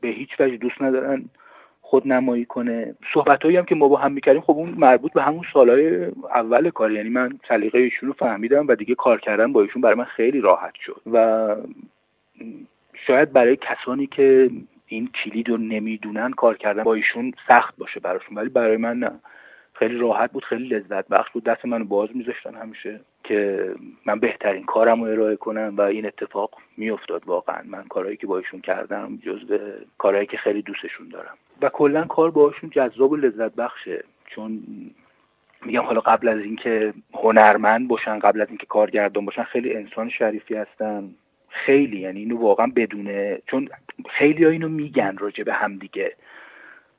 به 0.00 0.08
هیچ 0.08 0.30
وجه 0.40 0.56
دوست 0.56 0.82
ندارن 0.82 1.24
خود 1.80 2.08
نمایی 2.08 2.44
کنه. 2.44 2.94
صحبت 3.14 3.44
هم 3.44 3.64
که 3.64 3.74
ما 3.74 3.88
با 3.88 3.96
هم 3.96 4.12
می‌کردیم 4.12 4.40
خب 4.40 4.52
اون 4.52 4.74
مربوط 4.78 5.12
به 5.12 5.22
همون 5.22 5.44
سالهای 5.52 6.04
اول 6.34 6.70
کار. 6.70 6.92
یعنی 6.92 7.08
من 7.08 7.38
سلیقه 7.48 7.78
ایشون 7.78 8.08
رو 8.08 8.12
فهمیدم 8.12 8.66
و 8.66 8.74
دیگه 8.74 8.94
کار 8.94 9.20
کردن 9.20 9.52
با 9.52 9.62
ایشون 9.62 9.82
برای 9.82 9.94
من 9.94 10.04
خیلی 10.04 10.40
راحت 10.40 10.74
شد. 10.74 11.02
و 11.12 11.56
شاید 13.06 13.32
برای 13.32 13.56
کسانی 13.56 14.06
که 14.06 14.50
این 14.90 15.10
کلید 15.24 15.48
رو 15.48 15.56
نمی‌دونن 15.56 16.30
کار 16.30 16.56
کردن 16.56 16.82
با 16.82 16.94
ایشون 16.94 17.32
سخت 17.48 17.76
باشه 17.76 18.00
براشون 18.00 18.38
ولی 18.38 18.48
برای 18.48 18.76
من 18.76 18.98
نه. 18.98 19.10
خیلی 19.74 19.98
راحت 19.98 20.32
بود 20.32 20.44
خیلی 20.44 20.68
لذت 20.68 21.08
بخش 21.08 21.30
بود. 21.30 21.44
دست 21.44 21.64
منو 21.64 21.84
باز 21.84 22.08
میذاشتن 22.14 22.54
همیشه 22.54 23.00
که 23.24 23.70
من 24.06 24.20
بهترین 24.20 24.64
کارم 24.64 25.04
رو 25.04 25.10
ارائه 25.10 25.36
کنم 25.36 25.74
و 25.76 25.80
این 25.80 26.06
اتفاق 26.06 26.50
میافتاد 26.76 27.22
واقعا. 27.26 27.62
من 27.64 27.84
کارهایی 27.84 28.16
که 28.16 28.26
با 28.26 28.38
ایشون 28.38 28.60
کردم 28.60 29.18
جزو 29.22 29.58
کارهایی 29.98 30.26
که 30.26 30.36
خیلی 30.36 30.62
دوستشون 30.62 31.08
دارم. 31.08 31.36
و 31.62 31.68
کلا 31.68 32.04
کار 32.04 32.30
باشون 32.30 32.70
جذاب 32.70 33.12
و 33.12 33.16
لذت 33.16 33.54
بخشه. 33.54 34.04
چون 34.26 34.62
میگم 35.64 35.82
حالا 35.82 36.00
قبل 36.00 36.28
از 36.28 36.38
اینکه 36.38 36.94
هنرمند 37.14 37.88
باشن 37.88 38.18
قبل 38.18 38.40
از 38.40 38.48
اینکه 38.48 38.66
کارگردان 38.66 39.24
باشن 39.24 39.42
خیلی 39.42 39.74
انسان 39.74 40.08
شریفی 40.08 40.54
هستن. 40.54 41.10
خیلی 41.66 42.00
یعنی 42.00 42.20
اینو 42.20 42.38
واقعا 42.38 42.66
بدونه 42.76 43.42
چون 43.50 43.68
خیلی 44.18 44.44
ها 44.44 44.50
اینو 44.50 44.68
میگن 44.68 45.16
راجع 45.16 45.44
به 45.44 45.54
هم 45.54 45.78
دیگه. 45.78 46.16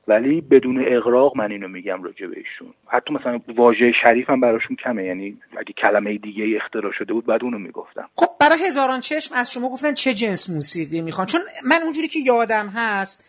ولی 0.08 0.40
بدون 0.40 0.84
اغراق 0.88 1.36
من 1.36 1.50
اینو 1.50 1.68
میگم 1.68 2.02
راجع 2.02 2.26
بهشون 2.26 2.74
حتی 2.86 3.12
مثلا 3.14 3.40
واژه 3.56 3.92
شریف 4.02 4.30
هم 4.30 4.40
براشون 4.40 4.76
کمه. 4.76 5.04
یعنی 5.04 5.38
اگه 5.56 5.72
کلمه 5.72 6.18
دیگه 6.18 6.44
اختراع 6.56 6.92
شده 6.98 7.12
بود 7.12 7.26
بعد 7.26 7.44
اونو 7.44 7.58
می‌گفتم. 7.58 8.08
خب 8.16 8.28
برای 8.40 8.58
هزاران 8.66 9.00
چشم 9.00 9.34
از 9.34 9.52
شما 9.52 9.68
گفتن 9.68 9.94
چه 9.94 10.14
جنس 10.14 10.50
موسیقی 10.50 11.00
می‌خوان. 11.00 11.26
چون 11.26 11.40
من 11.68 11.82
اونجوری 11.82 12.08
که 12.08 12.18
یادم 12.18 12.68
هست 12.68 13.24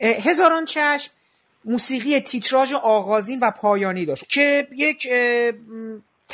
هزاران 0.00 0.64
چشم 0.64 1.12
موسیقی 1.64 2.20
تیتراژ 2.20 2.72
آغازین 2.72 3.38
و 3.42 3.50
پایانی 3.60 4.06
داشت 4.06 4.28
که 4.28 4.66
یک 4.76 5.06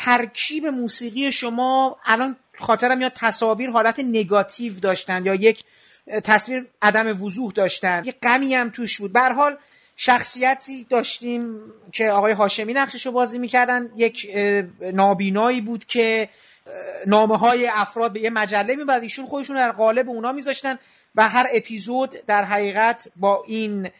ترکیب 0.01 0.67
موسیقی 0.67 1.33
شما 1.33 1.97
الان 2.05 2.37
خاطرم 2.59 3.01
یا 3.01 3.09
تصاویر 3.09 3.71
حالت 3.71 3.99
نگاتیو 3.99 4.81
داشتن 4.81 5.27
یا 5.27 5.35
یک 5.35 5.65
تصویر 6.25 6.67
عدم 6.83 7.23
وضوح 7.23 7.53
داشتن. 7.53 8.03
یه 8.05 8.15
غمی 8.23 8.55
هم 8.55 8.71
توش 8.71 8.99
بود. 8.99 9.13
به 9.13 9.21
حال 9.21 9.57
شخصیتی 9.97 10.85
داشتیم 10.85 11.61
که 11.93 12.11
آقای 12.11 12.33
هاشمی 12.33 12.73
نقشش 12.73 13.07
رو 13.07 13.13
بازی 13.13 13.39
می‌کردن. 13.39 13.91
یک 13.97 14.27
نابینایی 14.81 15.61
بود 15.61 15.85
که 15.85 16.29
نامه 17.07 17.39
های 17.39 17.71
افراد 17.75 18.13
به 18.13 18.21
یه 18.21 18.31
مجله 18.31 18.77
می‌برد. 18.77 19.03
ایشون 19.03 19.27
خودشون 19.27 19.57
در 19.57 19.73
قالب 19.73 20.09
اونا 20.09 20.33
میذاشتن 20.33 20.79
و 21.15 21.29
هر 21.29 21.47
اپیزود 21.53 22.11
در 22.27 22.45
حقیقت 22.45 23.09
با 23.17 23.45
این 23.47 23.91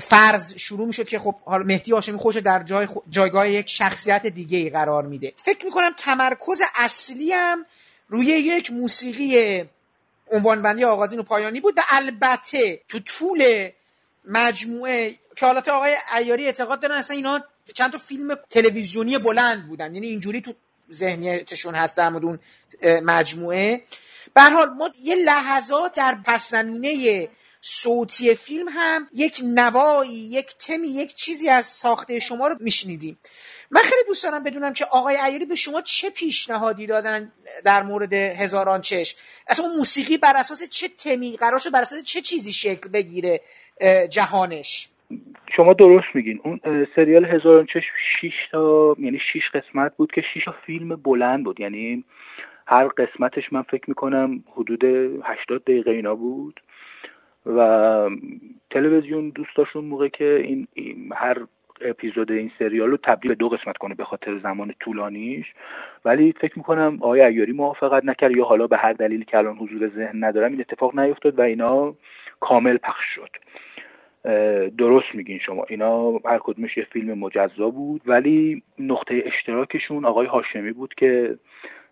فرض 0.00 0.54
شروع 0.56 0.86
می‌شد 0.86 1.08
که 1.08 1.18
خب 1.18 1.34
حالا 1.44 1.64
مهدی 1.64 1.92
هاشمی 1.92 2.18
خوش 2.18 2.36
در 2.36 2.62
جای 2.62 2.88
جایگاه 3.10 3.50
یک 3.50 3.68
شخصیت 3.68 4.26
دیگه 4.26 4.58
ای 4.58 4.70
قرار 4.70 5.02
میده. 5.02 5.32
فکر 5.36 5.64
می‌کنم 5.64 5.90
تمرکز 5.96 6.62
اصلی 6.74 7.32
هم 7.32 7.66
روی 8.08 8.26
یک 8.26 8.70
موسیقی 8.70 9.64
عنوانبندی 10.32 10.84
آغازین 10.84 11.18
و 11.18 11.22
پایانی 11.22 11.60
بود 11.60 11.78
و 11.78 11.80
البته 11.88 12.80
تو 12.88 12.98
طول 12.98 13.68
مجموعه 14.24 15.14
که 15.36 15.46
حالت 15.46 15.68
آقای 15.68 15.96
ایاری 16.16 16.46
اعتقاد 16.46 16.80
دارن 16.80 16.94
اصلا 16.94 17.16
اینا 17.16 17.40
چند 17.74 17.92
تا 17.92 17.98
فیلم 17.98 18.34
تلویزیونی 18.50 19.18
بلند 19.18 19.68
بودن. 19.68 19.94
یعنی 19.94 20.06
اینجوری 20.06 20.40
تو 20.40 20.54
ذهنیتشون 20.92 21.74
هست 21.74 21.96
در 21.96 22.08
مورد 22.08 22.40
مجموعه. 23.02 23.82
به 24.34 24.42
حال 24.42 24.68
ما 24.68 24.90
یه 25.02 25.16
لحظات 25.16 25.96
در 25.96 26.18
پس 26.24 26.50
زمینه 26.50 27.28
صوتی 27.60 28.34
فیلم 28.34 28.66
هم 28.70 29.08
یک 29.14 29.40
نوایی 29.54 30.12
یک 30.12 30.46
تمی 30.46 30.88
یک 30.88 31.14
چیزی 31.14 31.48
از 31.48 31.66
ساخته 31.66 32.18
شما 32.18 32.48
رو 32.48 32.56
میشنیدیم. 32.60 33.18
من 33.70 33.80
خیلی 33.80 34.02
دوست 34.06 34.24
دارم 34.24 34.44
بدونم 34.44 34.72
که 34.72 34.84
آقای 34.84 35.16
ایاری 35.16 35.44
به 35.44 35.54
شما 35.54 35.82
چه 35.82 36.10
پیشنهادی 36.10 36.86
دادن 36.86 37.32
در 37.64 37.82
مورد 37.82 38.12
هزاران 38.12 38.80
چشم. 38.80 39.18
اصلا 39.48 39.66
اون 39.66 39.76
موسیقی 39.76 40.18
بر 40.18 40.32
اساس 40.36 40.68
چه 40.68 40.88
تمی؟ 40.88 41.36
قرار 41.36 41.60
بر 41.72 41.80
اساس 41.80 42.04
چه 42.04 42.20
چیزی 42.20 42.52
شکل 42.52 42.88
بگیره 42.88 43.40
جهانش؟ 44.10 44.88
شما 45.56 45.72
درست 45.72 46.06
میگین. 46.14 46.40
اون 46.44 46.86
سریال 46.96 47.24
هزاران 47.24 47.66
چشم 47.66 47.94
شیش 48.20 48.34
تا 48.52 48.96
یعنی 48.98 49.18
شیش 49.32 49.42
قسمت 49.54 49.96
بود 49.96 50.12
که 50.12 50.22
شیش 50.34 50.44
تا 50.44 50.54
فیلم 50.66 50.96
بلند 50.96 51.44
بود. 51.44 51.60
یعنی 51.60 52.04
هر 52.66 52.88
قسمتش 52.88 53.42
من 53.52 53.62
فکر 53.62 53.84
می‌کنم 53.88 54.44
حدود 54.56 54.84
هشتاد 55.24 55.64
دقیقه 55.64 55.90
اینا 55.90 56.14
بود. 56.14 56.60
و 57.46 58.10
تلویزیون 58.70 59.30
دوست 59.30 59.56
داشت 59.56 59.76
موقع 59.76 60.08
که 60.08 60.34
این, 60.44 60.66
هر 61.12 61.36
اپیزود 61.80 62.32
این 62.32 62.50
سریال 62.58 62.90
رو 62.90 62.96
تبدیل 62.96 63.28
به 63.28 63.34
دو 63.34 63.48
قسمت 63.48 63.76
کنه 63.76 63.94
به 63.94 64.04
خاطر 64.04 64.38
زمان 64.38 64.74
طولانیش. 64.80 65.46
ولی 66.04 66.34
فکر 66.40 66.58
می‌کنم 66.58 66.98
آقای 67.00 67.20
ایاری 67.20 67.52
موافقت 67.52 68.04
نکرد 68.04 68.36
یا 68.36 68.44
حالا 68.44 68.66
به 68.66 68.76
هر 68.76 68.92
دلیلی 68.92 69.24
که 69.24 69.38
الان 69.38 69.56
حضور 69.56 69.88
ذهن 69.88 70.24
ندارم 70.24 70.50
این 70.50 70.60
اتفاق 70.60 70.98
نیفتاد 70.98 71.38
و 71.38 71.42
اینا 71.42 71.94
کامل 72.40 72.76
پخش 72.76 73.04
شد. 73.14 73.30
درست 74.78 75.14
میگین 75.14 75.38
شما. 75.38 75.64
اینا 75.68 76.10
هر 76.10 76.38
کدومش 76.38 76.76
یه 76.76 76.86
فیلم 76.92 77.18
مجزا 77.18 77.70
بود 77.70 78.00
ولی 78.06 78.62
نقطه 78.78 79.22
اشتراکشون 79.26 80.04
آقای 80.04 80.26
هاشمی 80.26 80.72
بود 80.72 80.94
که 80.94 81.38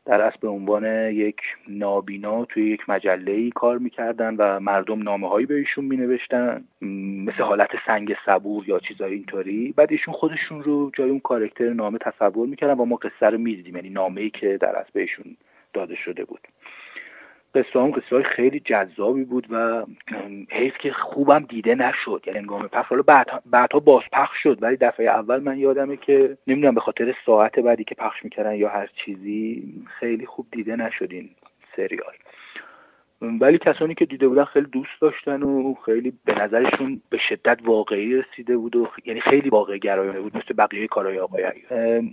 در 0.04 0.20
اصل 0.20 0.38
به 0.40 0.48
عنوان 0.48 0.84
یک 1.12 1.40
نابینا 1.68 2.44
توی 2.44 2.70
یک 2.70 2.88
مجله 2.88 3.32
ای 3.32 3.50
کار 3.50 3.78
می‌کردن 3.78 4.34
و 4.34 4.60
مردم 4.60 5.02
نامه 5.02 5.28
هایی 5.28 5.46
به 5.46 5.54
ایشون 5.54 5.84
مینوشتن 5.84 6.64
مثل 7.26 7.42
حالت 7.42 7.70
سنگ 7.86 8.16
صبور 8.26 8.68
یا 8.68 8.78
چیزای 8.78 9.14
اینطوری. 9.14 9.74
بعد 9.76 9.92
ایشون 9.92 10.14
خودشون 10.14 10.62
رو 10.62 10.90
جای 10.94 11.10
اون 11.10 11.20
کارکتر 11.20 11.72
نامه 11.72 11.98
تصور 11.98 12.48
می‌کردن 12.48 12.74
و 12.74 12.84
ما 12.84 12.96
قصه 12.96 13.26
رو 13.26 13.38
می‌دیدیم 13.38 13.76
یعنی 13.76 13.90
نامه 13.90 14.20
ای 14.20 14.30
که 14.30 14.58
در 14.60 14.76
اصل 14.76 14.90
بهشون 14.92 15.36
داده 15.74 15.94
شده 15.94 16.24
بود. 16.24 16.40
قصه 17.62 17.92
قصه 17.92 18.22
خیلی 18.22 18.60
جذابی 18.60 19.24
بود 19.24 19.46
و 19.50 19.84
حیف 20.50 20.78
که 20.78 20.92
خوبم 20.92 21.46
دیده 21.48 21.74
نشد. 21.74 22.22
یعنی 22.26 22.38
انگام 22.38 22.68
پخش 22.68 22.86
حالا 22.88 23.02
بعد 23.02 23.42
بعدها 23.46 23.80
باز 23.80 24.02
پخش 24.12 24.42
شد 24.42 24.62
ولی 24.62 24.76
دفعه 24.76 25.06
اول 25.06 25.40
من 25.42 25.58
یادمه 25.58 25.96
که 25.96 26.36
نمی‌دونم 26.46 26.74
به 26.74 26.80
خاطر 26.80 27.14
ساعت 27.26 27.58
بعدی 27.58 27.84
که 27.84 27.94
پخش 27.94 28.24
می‌کردن 28.24 28.54
یا 28.54 28.68
هر 28.68 28.88
چیزی 29.04 29.62
خیلی 30.00 30.26
خوب 30.26 30.46
دیده 30.52 30.76
نشد 30.76 31.08
این 31.10 31.30
سریال. 31.76 32.14
ولی 33.22 33.58
کسانی 33.58 33.94
که 33.94 34.04
دیده 34.04 34.28
بودن 34.28 34.44
خیلی 34.44 34.66
دوست 34.66 35.00
داشتن 35.00 35.42
و 35.42 35.74
خیلی 35.84 36.12
به 36.24 36.34
نظرشون 36.34 37.00
به 37.10 37.18
شدت 37.28 37.58
واقعی 37.64 38.14
رسیده 38.14 38.56
بود 38.56 38.76
و 38.76 38.88
یعنی 39.04 39.20
خیلی 39.20 39.48
واقع 39.48 39.78
گرایانه 39.78 40.20
بود 40.20 40.36
مثل 40.36 40.54
بقیه 40.58 40.86
کارهای 40.86 41.18
آقای 41.18 41.44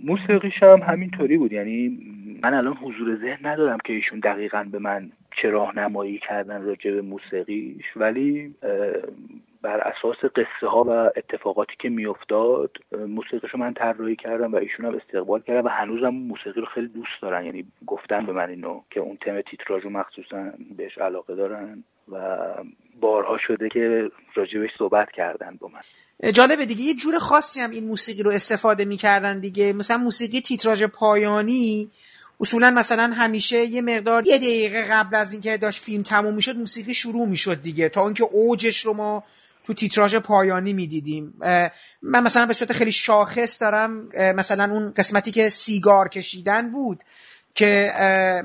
موسیقیش 0.04 0.62
هم 0.62 0.82
همینطوری 0.82 1.36
بود 1.38 1.52
یعنی 1.52 1.98
من 2.42 2.54
الان 2.54 2.74
حضور 2.74 3.16
ذهن 3.16 3.46
ندارم 3.46 3.78
که 3.84 3.92
ایشون 3.92 4.20
دقیقا 4.20 4.66
به 4.72 4.78
من 4.78 5.10
چه 5.42 5.50
راهنمایی 5.50 6.18
کردن 6.18 6.62
راجع 6.62 6.90
به 6.90 7.02
موسیقیش 7.02 7.96
ولی 7.96 8.54
بر 9.66 9.80
اساس 9.80 10.16
قصه 10.16 10.66
ها 10.66 10.84
و 10.84 10.90
اتفاقاتی 10.90 11.72
که 11.78 11.88
میافتاد 11.88 12.70
موسیقیش 12.92 13.54
من 13.54 13.74
طراحی 13.74 14.16
کردم 14.16 14.52
و 14.52 14.56
ایشون 14.56 14.86
هم 14.86 14.94
استقبال 14.94 15.40
کردم 15.40 15.66
و 15.66 15.68
هنوزم 15.68 16.08
موسیقی 16.08 16.60
رو 16.60 16.66
خیلی 16.74 16.88
دوست 16.88 17.22
دارن. 17.22 17.44
یعنی 17.44 17.64
گفتن 17.86 18.26
به 18.26 18.32
من 18.32 18.48
اینو 18.50 18.80
که 18.90 19.00
اون 19.00 19.16
تم 19.16 19.40
تیتراژ 19.40 19.82
رو 19.82 19.90
مخصوصا 19.90 20.52
بهش 20.76 20.98
علاقه 20.98 21.34
دارن 21.34 21.84
و 22.12 22.16
بارها 23.00 23.38
شده 23.46 23.68
که 23.68 24.10
راجبش 24.34 24.70
صحبت 24.78 25.08
کردن 25.10 25.56
با 25.60 25.68
من. 25.68 26.30
جالبه 26.32 26.66
دیگه. 26.66 26.82
یه 26.82 26.94
جور 26.94 27.18
خاصی 27.18 27.60
هم 27.60 27.70
این 27.70 27.84
موسیقی 27.84 28.22
رو 28.22 28.30
استفاده 28.30 28.84
می‌کردن 28.84 29.40
دیگه. 29.40 29.72
مثلا 29.72 29.96
موسیقی 29.96 30.40
تیتراژ 30.40 30.84
پایانی 30.84 31.90
اصولا 32.40 32.70
مثلا 32.70 33.02
همیشه 33.02 33.64
یه 33.64 33.82
مقدار 33.82 34.26
یه 34.26 34.38
دقیقه 34.38 34.84
قبل 34.90 35.16
از 35.16 35.32
اینکه 35.32 35.56
داشت 35.56 35.82
فیلم 35.82 36.02
تموم 36.02 36.34
می‌شد 36.34 36.56
موسیقی 36.56 36.94
شروع 36.94 37.28
می‌شد 37.28 37.62
دیگه. 37.62 37.88
تا 37.88 38.04
اینکه 38.04 38.24
اوجش 38.24 38.80
رو 38.80 38.92
ما 38.92 39.24
تو 39.66 39.74
تیتراژ 39.74 40.14
پایانی 40.14 40.72
می‌دیدیم. 40.72 41.34
من 42.02 42.22
مثلا 42.22 42.46
به 42.46 42.52
صورت 42.52 42.72
خیلی 42.72 42.92
شاخص 42.92 43.62
دارم 43.62 44.08
مثلا 44.36 44.72
اون 44.72 44.92
قسمتی 44.96 45.30
که 45.30 45.48
سیگار 45.48 46.08
کشیدن 46.08 46.72
بود 46.72 47.00
که 47.54 47.92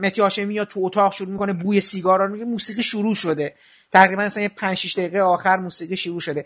متی 0.01 0.22
هاشمی 0.22 0.65
تو 0.65 0.80
اتاق 0.84 1.13
شروع 1.13 1.30
می‌کنه 1.30 1.53
بوی 1.53 1.80
سیگار 1.80 2.19
رو 2.19 2.34
میگه 2.34 2.45
موسیقی 2.45 2.84
شروع 2.84 3.15
شده. 3.15 3.55
تقریبا 3.91 4.23
مثلا 4.23 4.43
یه 4.43 4.49
5 4.49 4.77
6 4.77 4.97
دقیقه 4.97 5.19
آخر 5.19 5.57
موسیقی 5.57 5.97
شروع 5.97 6.19
شده. 6.19 6.45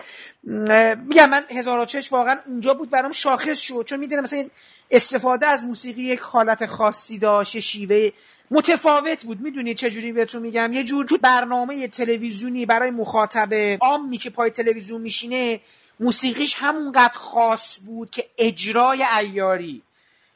میگم 0.96 1.30
من 1.30 1.44
هزار 1.50 1.86
چش 1.86 2.12
واقعا 2.12 2.38
اونجا 2.46 2.74
بود 2.74 2.90
برام 2.90 3.12
شاخص 3.12 3.60
شد 3.60 3.86
چون 3.90 4.00
می‌دونم 4.00 4.24
مثلا 4.24 4.46
استفاده 4.92 5.48
از 5.48 5.64
موسیقی 5.66 6.02
یک 6.02 6.20
حالت 6.20 6.66
خاصی 6.66 7.20
داشت 7.20 7.60
شیوه 7.60 8.10
متفاوت 8.52 9.26
بود. 9.26 9.42
می‌دونید 9.42 9.78
چجوری 9.78 10.12
بهتون 10.12 10.42
میگم؟ 10.42 10.74
یه 10.74 10.84
جور 10.84 11.06
تو 11.06 11.18
برنامه 11.18 11.88
تلویزیونی 11.88 12.66
برای 12.66 12.92
مخاطب 12.92 13.54
عامی 13.82 14.18
که 14.18 14.30
پای 14.30 14.50
تلویزیون 14.50 15.02
میشینه 15.02 15.60
موسیقیش 16.00 16.56
همونقدر 16.58 17.14
خاص 17.14 17.80
بود 17.86 18.12
که 18.12 18.26
اجرای 18.38 19.06
ایاری 19.20 19.82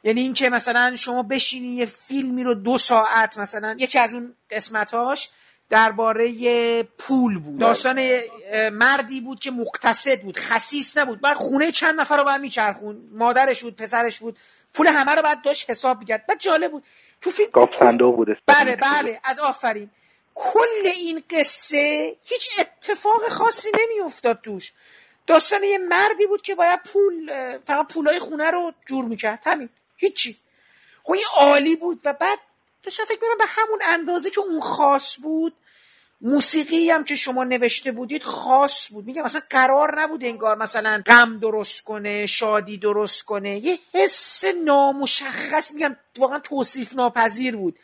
یعنی 0.03 0.21
اینکه 0.21 0.49
مثلا 0.49 0.95
شما 0.95 1.23
بشینی 1.23 1.67
یه 1.67 1.85
فیلمی 1.85 2.43
رو 2.43 2.53
دو 2.53 2.77
ساعت 2.77 3.37
مثلا 3.37 3.75
یکی 3.79 3.99
از 3.99 4.13
اون 4.13 4.33
قسمتاش 4.51 5.29
درباره 5.69 6.83
پول 6.83 7.39
بود. 7.39 7.59
داستان 7.59 8.19
مردی 8.71 9.21
بود 9.21 9.39
که 9.39 9.51
مقتصد 9.51 10.21
بود 10.21 10.37
خسیس 10.37 10.97
نبود. 10.97 11.21
بعد 11.21 11.37
خونه 11.37 11.71
چند 11.71 11.99
نفر 11.99 12.17
رو 12.17 12.23
باید 12.23 12.41
میچرخون 12.41 13.09
مادرش 13.11 13.63
بود 13.63 13.75
پسرش 13.75 14.19
بود. 14.19 14.37
پول 14.73 14.87
همه 14.87 15.15
رو 15.15 15.21
بعد 15.21 15.41
داشت 15.41 15.69
حساب 15.69 15.99
می‌کرد. 15.99 16.25
بعد 16.25 16.39
جالب 16.39 16.71
بود. 16.71 16.83
تو 17.21 17.29
فیلم 17.29 17.49
صندوق 17.79 18.15
بود 18.15 18.27
بله 18.45 18.75
بله 18.75 19.19
از 19.23 19.39
آفرین. 19.39 19.89
کل 20.35 20.87
این 20.95 21.23
قصه 21.29 22.15
هیچ 22.23 22.47
اتفاق 22.59 23.29
خاصی 23.29 23.69
نمیافتاد 23.79 24.41
توش. 24.41 24.71
داستان 25.27 25.63
یه 25.63 25.77
مردی 25.77 26.25
بود 26.25 26.41
که 26.41 26.55
باید 26.55 26.79
پول 26.93 27.31
فقط 27.63 27.93
پولای 27.93 28.19
خونه 28.19 28.51
رو 28.51 28.73
جور 28.85 29.05
می‌کرد. 29.05 29.39
همین. 29.45 29.69
هیچی. 29.97 30.37
خب 31.03 31.11
این 31.11 31.23
عالی 31.37 31.75
بود 31.75 32.01
و 32.05 32.13
بعد 32.13 32.39
داشتم 32.83 33.03
فکر 33.05 33.19
کنم 33.19 33.37
به 33.37 33.45
همون 33.47 33.79
اندازه 33.85 34.29
که 34.29 34.39
اون 34.39 34.59
خاص 34.59 35.19
بود 35.23 35.53
موسیقی 36.21 36.89
هم 36.89 37.03
که 37.03 37.15
شما 37.15 37.43
نوشته 37.43 37.91
بودید 37.91 38.23
خاص 38.23 38.93
بود. 38.93 39.05
میگم 39.05 39.23
مثلا 39.23 39.41
قرار 39.49 39.99
نبود 40.01 40.23
انگار 40.23 40.57
مثلا 40.57 41.01
غم 41.05 41.39
درست 41.39 41.83
کنه 41.83 42.25
شادی 42.25 42.77
درست 42.77 43.25
کنه. 43.25 43.57
یه 43.57 43.77
حس 43.93 44.43
نامشخص 44.65 45.75
میگم 45.75 45.95
واقعا 46.17 46.39
توصیف 46.39 46.95
ناپذیر 46.95 47.55
بود. 47.55 47.75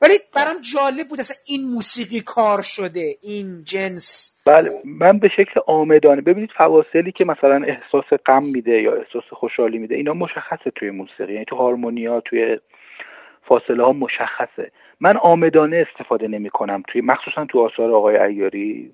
ولی 0.00 0.18
برام 0.34 0.60
جالب 0.74 1.08
بود 1.08 1.20
اصلا 1.20 1.36
این 1.46 1.64
موسیقی 1.64 2.20
کار 2.20 2.62
شده 2.62 3.16
این 3.22 3.64
جنس. 3.64 4.40
بله 4.46 4.82
من 4.84 5.18
به 5.18 5.28
شکل 5.36 5.60
آمدانه. 5.66 6.20
ببینید 6.20 6.50
فواصلی 6.58 7.12
که 7.12 7.24
مثلا 7.24 7.66
احساس 7.66 8.20
غم 8.26 8.44
میده 8.44 8.82
یا 8.82 8.92
احساس 8.92 9.24
خوشحالی 9.32 9.78
میده 9.78 9.94
اینا 9.94 10.12
مشخصه 10.12 10.70
توی 10.74 10.90
موسیقی. 10.90 11.32
یعنی 11.32 11.44
تو 11.44 11.56
هارمونیا 11.56 12.20
توی 12.20 12.58
فاصله 13.48 13.84
ها 13.84 13.92
مشخصه. 13.92 14.70
من 15.00 15.16
آمدانه 15.16 15.86
استفاده 15.88 16.28
نمی 16.28 16.50
کنم 16.50 16.82
توی 16.88 17.00
مخصوصا 17.00 17.44
تو 17.44 17.60
آثار 17.60 17.90
آقای 17.90 18.16
ایاری 18.16 18.92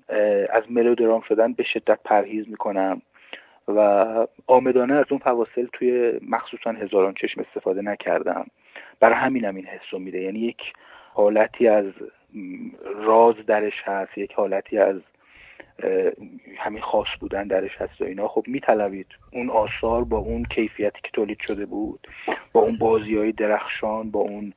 از 0.49 0.63
ملودرام 0.69 1.21
شدن 1.21 1.53
به 1.53 1.63
شدت 1.63 1.99
پرهیز 2.05 2.49
می 2.49 2.55
کنم 2.55 3.01
و 3.67 3.79
آمدانه 4.47 4.93
از 4.93 5.05
اون 5.09 5.19
فواصل 5.19 5.67
توی 5.73 6.19
مخصوصا 6.29 6.71
هزاران 6.71 7.13
چشم 7.13 7.41
استفاده 7.41 7.81
نکردم. 7.81 8.45
برای 8.99 9.15
همینم 9.15 9.55
این 9.55 9.65
حس 9.65 9.99
میده. 9.99 10.21
یعنی 10.21 10.39
یک 10.39 10.61
حالتی 11.13 11.67
از 11.67 11.85
راز 12.95 13.35
درش 13.47 13.81
هست 13.83 14.17
یک 14.17 14.33
حالتی 14.33 14.77
از 14.77 14.95
همین 16.57 16.81
خاص 16.81 17.07
بودن 17.19 17.47
درش 17.47 17.75
هست 17.77 18.01
و 18.01 18.03
اینا. 18.03 18.27
خب 18.27 18.43
میطلبید 18.47 19.07
اون 19.31 19.49
آثار 19.49 20.03
با 20.03 20.17
اون 20.17 20.43
کیفیتی 20.43 20.99
که 21.03 21.09
تولید 21.13 21.39
شده 21.47 21.65
بود 21.65 22.07
با 22.53 22.61
اون 22.61 22.77
بازی 22.77 23.17
های 23.17 23.31
درخشان 23.31 24.11
با 24.11 24.19
اون 24.19 24.53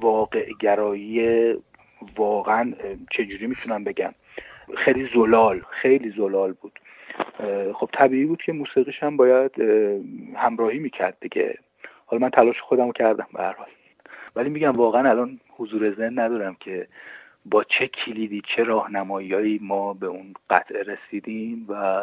واقع 0.00 0.46
گرایی 0.60 1.54
واقعا 2.16 2.72
چجوری 3.10 3.46
می‌تونم 3.46 3.84
بگم؟ 3.84 4.14
خیلی 4.76 5.08
زلال 5.14 5.62
خیلی 5.70 6.10
زلال 6.16 6.52
بود. 6.52 6.80
خب 7.74 7.88
طبیعی 7.92 8.24
بود 8.24 8.42
که 8.42 8.52
موسیقیش 8.52 9.02
هم 9.02 9.16
باید 9.16 9.52
همراهی 10.36 10.78
می‌کرد 10.78 11.16
دیگه. 11.20 11.58
حالا 12.06 12.22
من 12.22 12.30
تلاش 12.30 12.60
خودم 12.60 12.92
کردم 12.92 13.26
به 13.32 13.54
ولی 14.36 14.50
میگم 14.50 14.76
واقعا 14.76 15.10
الان 15.10 15.40
حضور 15.56 15.94
ذهن 15.94 16.18
ندارم 16.18 16.56
که 16.60 16.86
با 17.44 17.64
چه 17.64 17.90
کلیدی 18.04 18.42
چه 18.56 18.62
راهنماییایی 18.62 19.58
ما 19.62 19.92
به 19.92 20.06
اون 20.06 20.34
قطعه 20.50 20.82
رسیدیم 20.82 21.66
و 21.68 22.02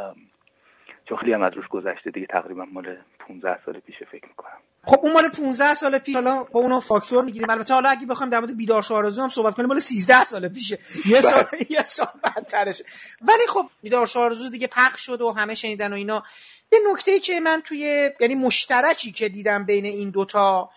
چون 1.09 1.17
خیلی 1.17 1.33
هم 1.33 1.41
از 1.41 1.53
روش 1.53 1.67
گذشته 1.67 2.11
دیگه 2.11 2.27
تقریبا 2.27 2.65
مال 2.65 2.97
15 3.19 3.59
سال 3.65 3.79
پیش 3.79 3.95
فکر 4.11 4.27
می‌کنم. 4.27 4.57
خب 4.83 4.99
اون 5.03 5.13
مال 5.13 5.29
15 5.29 5.73
سال 5.73 5.97
پیش 5.97 6.15
حالا 6.15 6.43
با 6.43 6.59
اونو 6.59 6.79
فاکتور 6.79 7.23
می‌گیریم. 7.23 7.49
البته 7.49 7.73
حالا 7.73 7.89
اگه 7.89 8.05
بخوایم 8.05 8.29
در 8.29 8.39
مورد 8.39 8.57
بیدار 8.57 8.83
آرزو 8.91 9.21
هم 9.21 9.29
صحبت 9.29 9.53
کنیم 9.53 9.69
مال 9.69 9.79
13 9.79 10.23
سال 10.23 10.47
پیشه. 10.47 10.79
یه 11.05 11.21
سال 11.21 11.43
بله. 11.43 11.71
یه 11.71 11.83
سال 11.83 12.07
بعدترش. 12.23 12.81
ولی 13.21 13.47
خب 13.47 13.65
بیدار 13.81 14.07
آرزو 14.15 14.49
دیگه 14.49 14.67
پخش 14.67 15.01
شد 15.05 15.21
و 15.21 15.31
همه 15.31 15.55
شنیدن 15.55 15.93
و 15.93 15.95
اینا. 15.95 16.23
یه 16.71 16.79
نکته 16.91 17.19
که 17.19 17.39
من 17.39 17.61
توی 17.65 18.09
یعنی 18.19 18.35
مشترکی 18.35 19.11
که 19.11 19.29
دیدم 19.29 19.65
بین 19.65 19.85
این 19.85 20.11
دوتا 20.11 20.69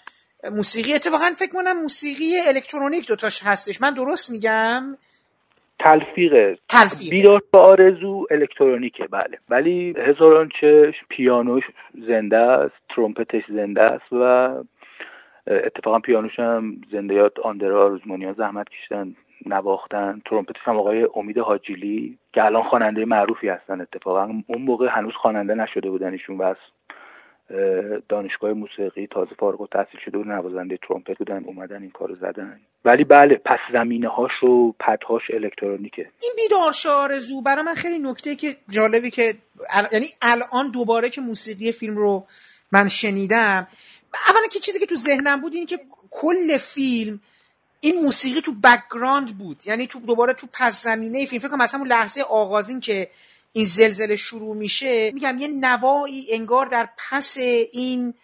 موسیقی. 0.50 0.94
اتفاقا 0.94 1.30
فکر 1.36 1.52
کنم 1.52 1.82
موسیقی 1.82 2.40
الکترونیک 2.48 3.08
دوتاش 3.08 3.42
هستش. 3.44 3.82
من 3.82 3.94
درست 3.94 4.32
میگم؟ 4.32 4.82
تلفیقه. 5.78 6.58
تلفیقه. 6.68 7.10
بیدار 7.10 7.42
به 7.52 7.58
آرزو 7.58 8.26
الکترونیکه. 8.30 9.06
بله. 9.06 9.38
ولی 9.48 9.94
هزاران 9.98 10.48
چشم 10.60 11.06
پیانوش 11.08 11.64
زنده 12.08 12.36
است 12.36 12.74
ترومپتش 12.88 13.42
زنده 13.48 13.82
است 13.82 14.12
و 14.12 14.22
اتفاقا 15.46 15.98
پیانوش 15.98 16.38
هم 16.38 16.80
زنده 16.92 17.14
یاد 17.14 17.32
آندرا 17.44 17.98
ها 17.98 18.32
زحمت 18.32 18.68
کشیدن 18.68 19.14
نواختن. 19.46 20.22
ترومپتش 20.24 20.60
هم 20.64 20.76
آقای 20.76 21.08
امید 21.14 21.38
حاجیلی 21.38 22.18
که 22.32 22.44
الان 22.44 22.62
خواننده 22.62 23.04
معروفی 23.04 23.48
هستن 23.48 23.80
اتفاقا. 23.80 24.22
اون 24.46 24.62
موقع 24.62 24.88
هنوز 24.90 25.12
خواننده 25.14 25.54
نشده 25.54 25.90
بودن 25.90 26.12
ایشون 26.12 26.38
بس 26.38 26.56
دانشگاه 28.08 28.52
موسیقی 28.52 29.06
تازه 29.06 29.30
فارغ 29.38 29.60
و 29.60 29.66
تحصیل 29.66 30.00
شده 30.04 30.18
بود 30.18 30.26
نوازنده 30.28 30.78
ترومپت 30.88 31.18
بودن 31.18 31.44
اومدن 31.44 31.82
این 31.82 31.90
کارو 31.90 32.16
زدن. 32.16 32.60
ولی 32.84 33.04
بله 33.04 33.40
پس 33.44 33.58
زمینه 33.72 34.08
هاش 34.08 34.42
و 34.42 34.72
پدهاش 34.80 35.22
الکترونیکه. 35.30 36.08
این 36.22 36.32
بیدار 36.36 36.58
شو 36.58 36.74
آرزو 36.88 37.40
برای 37.40 37.62
من 37.62 37.74
خیلی 37.74 37.98
نکته 37.98 38.36
که 38.36 38.56
جالبی 38.68 39.10
که 39.10 39.34
یعنی 39.92 40.06
الان 40.22 40.70
دوباره 40.70 41.10
که 41.10 41.20
موسیقی 41.20 41.72
فیلم 41.72 41.96
رو 41.96 42.26
من 42.72 42.88
شنیدم 42.88 43.68
اولا 44.28 44.46
که 44.52 44.58
چیزی 44.58 44.78
که 44.78 44.86
تو 44.86 44.96
ذهنم 44.96 45.40
بود 45.40 45.54
اینه 45.54 45.66
که 45.66 45.80
کل 46.10 46.56
فیلم 46.58 47.20
این 47.80 48.00
موسیقی 48.04 48.40
تو 48.40 48.52
background 48.52 49.38
بود. 49.38 49.56
یعنی 49.66 49.86
تو 49.86 50.00
دوباره 50.00 50.32
تو 50.32 50.46
پس 50.52 50.82
زمینه 50.82 51.26
فیلم. 51.26 51.40
فکر 51.42 51.50
کنم 51.50 51.62
مثلا 51.62 51.84
لحظه 51.84 52.22
آغازین 52.22 52.80
که 52.80 53.08
این 53.56 53.64
زلزله 53.64 54.16
شروع 54.16 54.56
میشه 54.56 55.10
میگم 55.10 55.38
یه 55.38 55.48
نوایی 55.48 56.26
انگار 56.30 56.66
در 56.66 56.88
پس 57.10 57.36
این 57.72 58.14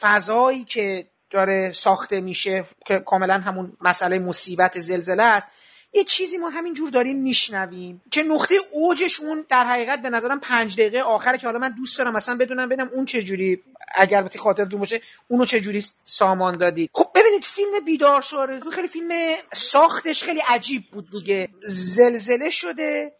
فضایی 0.00 0.64
که 0.64 1.06
داره 1.30 1.72
ساخته 1.72 2.20
میشه 2.20 2.64
که 2.86 2.98
کاملا 2.98 3.38
همون 3.38 3.76
مسئله 3.80 4.18
مصیبت 4.18 4.78
زلزله 4.78 5.22
است. 5.22 5.48
یه 5.92 6.04
چیزی 6.04 6.38
ما 6.38 6.48
همینجور 6.48 6.90
داریم 6.90 7.22
میشنویم 7.22 8.02
که 8.10 8.22
نقطه 8.22 8.54
اوجش 8.72 9.20
اون 9.20 9.44
در 9.48 9.64
حقیقت 9.64 10.02
به 10.02 10.10
نظرم 10.10 10.40
پنج 10.40 10.74
دقیقه 10.74 11.00
آخره 11.00 11.38
که 11.38 11.46
حالا 11.46 11.58
من 11.58 11.70
دوست 11.70 11.98
دارم 11.98 12.16
مثلا 12.16 12.36
بدونم 12.36 12.66
ببینم 12.66 12.88
اون 12.92 13.04
چه 13.04 13.22
جوری 13.22 13.62
اگر 13.94 14.22
به 14.22 14.38
خاطرتون 14.38 14.80
باشه 14.80 15.00
اونو 15.28 15.44
چه 15.44 15.60
جوری 15.60 15.84
سامان 16.04 16.58
دادید. 16.58 16.90
خب 16.92 17.10
ببینید 17.14 17.44
فیلم 17.44 17.84
بیدار 17.84 18.20
شده 18.20 18.70
خیلی 18.70 18.88
فیلم 18.88 19.10
ساختش 19.52 20.24
خیلی 20.24 20.40
عجیب 20.48 20.82
بود 20.92 21.10
دیگه. 21.10 21.48
زلزله 21.62 22.50
شده 22.50 23.12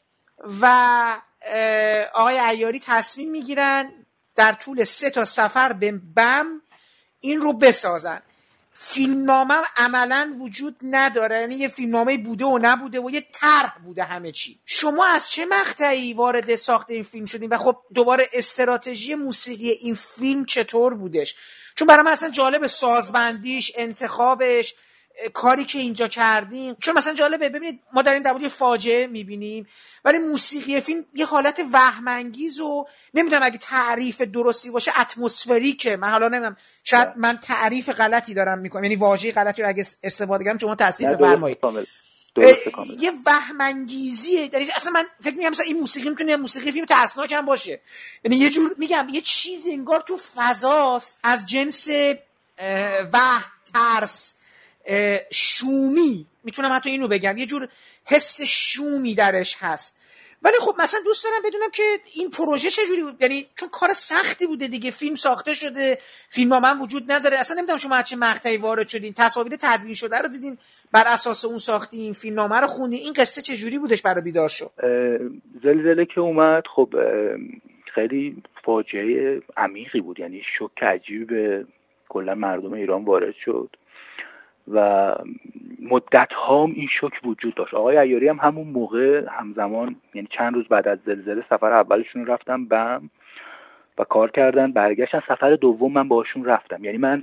و 0.61 1.17
آقای 2.15 2.39
عیاری 2.39 2.81
تصمیم 2.81 3.31
می‌گیرن 3.31 3.93
در 4.37 4.53
طول 4.53 4.85
سه 4.85 5.11
تا 5.11 5.25
سفر 5.25 5.73
به 5.73 5.93
بم 6.17 6.47
این 7.21 7.41
رو 7.41 7.53
بسازن. 7.53 8.23
فیلمنامه 8.77 9.55
عملا 9.77 10.37
وجود 10.41 10.77
نداره. 10.83 11.41
یعنی 11.41 11.55
یه 11.55 11.69
فیلمنامه 11.69 12.19
بوده 12.19 12.45
و 12.45 12.59
نبوده 12.63 13.01
و 13.01 13.11
یه 13.11 13.27
طرح 13.33 13.79
بوده 13.85 14.05
همه 14.05 14.33
چی. 14.33 14.61
شما 14.67 15.07
از 15.07 15.31
چه 15.31 15.47
مقطعی 15.47 16.15
وارد 16.15 16.57
ساخت 16.57 16.91
این 16.91 17.03
فیلم 17.03 17.25
شدین 17.25 17.51
و 17.51 17.59
خب 17.59 17.77
دوباره 17.95 18.29
استراتژی 18.33 19.15
موسیقی 19.15 19.71
این 19.71 19.95
فیلم 19.95 20.45
چطور 20.45 20.95
بودش؟ 20.95 21.37
چون 21.75 21.89
برای 21.89 22.03
من 22.03 22.13
اصلا 22.13 22.31
جالب 22.31 22.67
سازبندیش 22.67 23.73
انتخابش 23.77 24.75
کاری 25.33 25.65
که 25.65 25.79
اینجا 25.79 26.09
کردیم. 26.09 26.77
چون 26.81 26.99
مثلا 26.99 27.15
جالبه 27.15 27.49
ببینید 27.49 27.81
ما 27.93 28.03
داریم 28.03 28.23
در 28.23 28.41
یه 28.41 28.49
فاجعه 28.49 29.07
می‌بینیم 29.07 29.67
ولی 30.05 30.19
موسیقی 30.19 30.81
فیلم 30.81 31.05
یه 31.15 31.27
حالت 31.27 31.61
وهمانگیز 31.73 32.61
و 32.61 32.87
نمی‌دونم 33.15 33.43
اگه 33.43 33.59
تعریف 33.59 34.21
درستی 34.21 34.71
باشه 34.71 35.01
اتمسفریکه. 35.01 35.97
من 35.97 36.11
حالا 36.11 36.29
نمی‌دونم 36.29 36.57
شاید 36.85 37.09
من 37.17 37.37
تعریف 37.37 37.89
غلطی 37.89 38.35
دارم 38.35 38.59
می‌کنم. 38.59 38.85
یعنی 38.85 38.97
واژه 38.97 39.33
غلطی 39.33 39.63
رو 39.63 39.69
اگه 39.69 39.87
استفاده 40.03 40.45
کنم 40.45 40.59
شما 40.59 40.75
تصحیح 40.75 41.11
بفرمایید 41.11 41.59
یه 43.01 43.13
وهمانگیزیه 43.27 44.51
یعنی 44.53 44.69
اصلا 44.77 44.93
من 44.93 45.05
فکر 45.21 45.35
میگم 45.35 45.51
مثلا 45.51 45.67
این 45.67 45.81
موسیقی 45.81 46.09
می‌تونه 46.09 46.37
موسیقی 46.37 46.73
فیلم 46.73 46.87
ترسناک 46.87 47.33
هم 47.33 47.47
باشه. 47.47 47.81
یعنی 48.25 48.37
یه 48.37 48.51
جور 48.51 48.75
میگم 48.79 49.09
یه 49.13 49.21
چیزی 49.21 49.73
انگار 49.73 50.01
تو 50.01 50.17
فضاست 50.37 51.21
از 51.23 51.47
جنس 51.47 51.89
وهم 53.13 53.45
ترس. 53.75 54.39
شومی. 55.31 56.27
می‌تونم 56.45 56.73
حتی 56.73 56.91
اینو 56.91 57.09
بگم. 57.09 57.39
یه 57.39 57.47
جور 57.47 57.69
حس 58.05 58.43
شومی 58.43 59.15
درش 59.15 59.57
هست. 59.59 60.01
ولی 60.43 60.57
خب 60.61 60.75
مثلا 60.79 61.01
دوست 61.05 61.25
دارم 61.25 61.43
بدونم 61.45 61.71
که 61.71 61.83
این 62.15 62.31
پروژه 62.31 62.71
چجوری 62.71 63.03
بود؟ 63.03 63.23
یعنی 63.23 63.47
چون 63.57 63.69
کار 63.69 63.93
سختی 63.93 64.47
بوده 64.47 64.69
دیگه. 64.69 64.91
فیلم 64.91 65.15
ساخته 65.15 65.55
شده. 65.55 65.99
فیلم 66.29 66.53
ها 66.53 66.61
من 66.61 66.81
وجود 66.81 67.13
نداره. 67.13 67.39
اصلا 67.39 67.57
نمی‌دونم 67.57 67.79
شما 67.79 68.03
چه 68.03 68.17
مقطعی 68.17 68.57
وارد 68.57 68.89
شدین. 68.89 69.13
تصاویر 69.17 69.57
تدوین 69.61 69.95
شده 69.95 70.19
رو 70.19 70.29
دیدین. 70.29 70.59
بر 70.93 71.05
اساس 71.07 71.45
اون 71.45 71.59
ساختین. 71.59 72.13
فیلم 72.13 72.37
نامه 72.37 72.61
رو 72.61 72.67
خوندین. 72.67 73.01
این 73.01 73.13
قصه 73.13 73.43
چجوری 73.43 73.79
بودش 73.79 74.03
برای 74.03 74.23
بیدار 74.23 74.49
شد؟ 74.49 74.71
زلزله 75.63 76.07
که 76.15 76.21
اومد 76.21 76.63
خب 76.77 76.95
خیلی 77.95 78.43
فاجعه 78.65 79.43
عمیقی 79.57 80.01
بود. 80.01 80.21
یعنی 80.21 80.43
شوک 80.59 80.83
عجیبی 80.83 81.25
به 81.25 81.67
کلا 82.09 82.35
مردم 82.35 82.73
ایران 82.73 83.05
وارد 83.05 83.35
شد. 83.45 83.77
و 84.73 85.15
مدت 85.91 86.33
هام 86.33 86.73
این 86.73 86.89
شوک 87.01 87.13
وجود 87.25 87.55
داشت. 87.55 87.75
آقای 87.75 87.97
ایاری 87.97 88.29
هم 88.29 88.37
همون 88.37 88.67
موقع 88.67 89.25
همزمان 89.31 89.97
یعنی 90.15 90.29
چند 90.31 90.55
روز 90.55 90.69
بعد 90.69 90.89
از 90.89 90.99
زلزله 91.07 91.45
سفر 91.51 91.73
اولشون 91.73 92.27
رفتم 92.27 92.65
بم 92.65 93.11
و 93.99 94.05
کار 94.05 94.31
کردن. 94.31 94.73
برگشتن 94.73 95.23
سفر 95.29 95.57
دوم 95.57 95.93
من 95.93 96.09
باشون 96.09 96.45
رفتم. 96.45 96.85
یعنی 96.85 96.99
من 96.99 97.23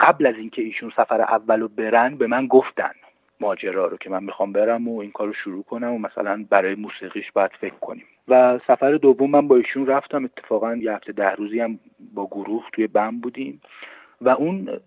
قبل 0.00 0.26
از 0.26 0.34
اینکه 0.34 0.62
ایشون 0.62 0.92
سفر 0.96 1.20
اولو 1.20 1.68
برن 1.68 2.16
به 2.16 2.26
من 2.26 2.46
گفتن 2.46 2.92
ماجرا 3.40 3.86
رو 3.86 3.96
که 3.96 4.10
من 4.10 4.24
می‌خوام 4.24 4.52
برم 4.52 4.88
و 4.88 4.98
این 4.98 5.10
کار 5.10 5.26
رو 5.26 5.32
شروع 5.32 5.62
کنم 5.62 5.92
و 5.92 5.98
مثلا 5.98 6.46
برای 6.50 6.74
موسیقیش 6.74 7.32
باید 7.32 7.50
فکر 7.60 7.74
کنیم. 7.74 8.04
و 8.28 8.60
سفر 8.66 8.92
دوم 8.92 9.30
من 9.30 9.48
با 9.48 9.56
ایشون 9.56 9.86
رفتم. 9.86 10.24
اتفاقا 10.24 10.76
یه 10.76 10.92
هفته 10.92 11.12
ده 11.12 11.30
روزی 11.30 11.60
هم 11.60 11.78
با 12.14 12.26
گروه 12.26 12.64
توی 12.72 12.86
بم 12.86 13.20
بودیم. 13.20 13.60
و 14.20 14.28
اون 14.28 14.80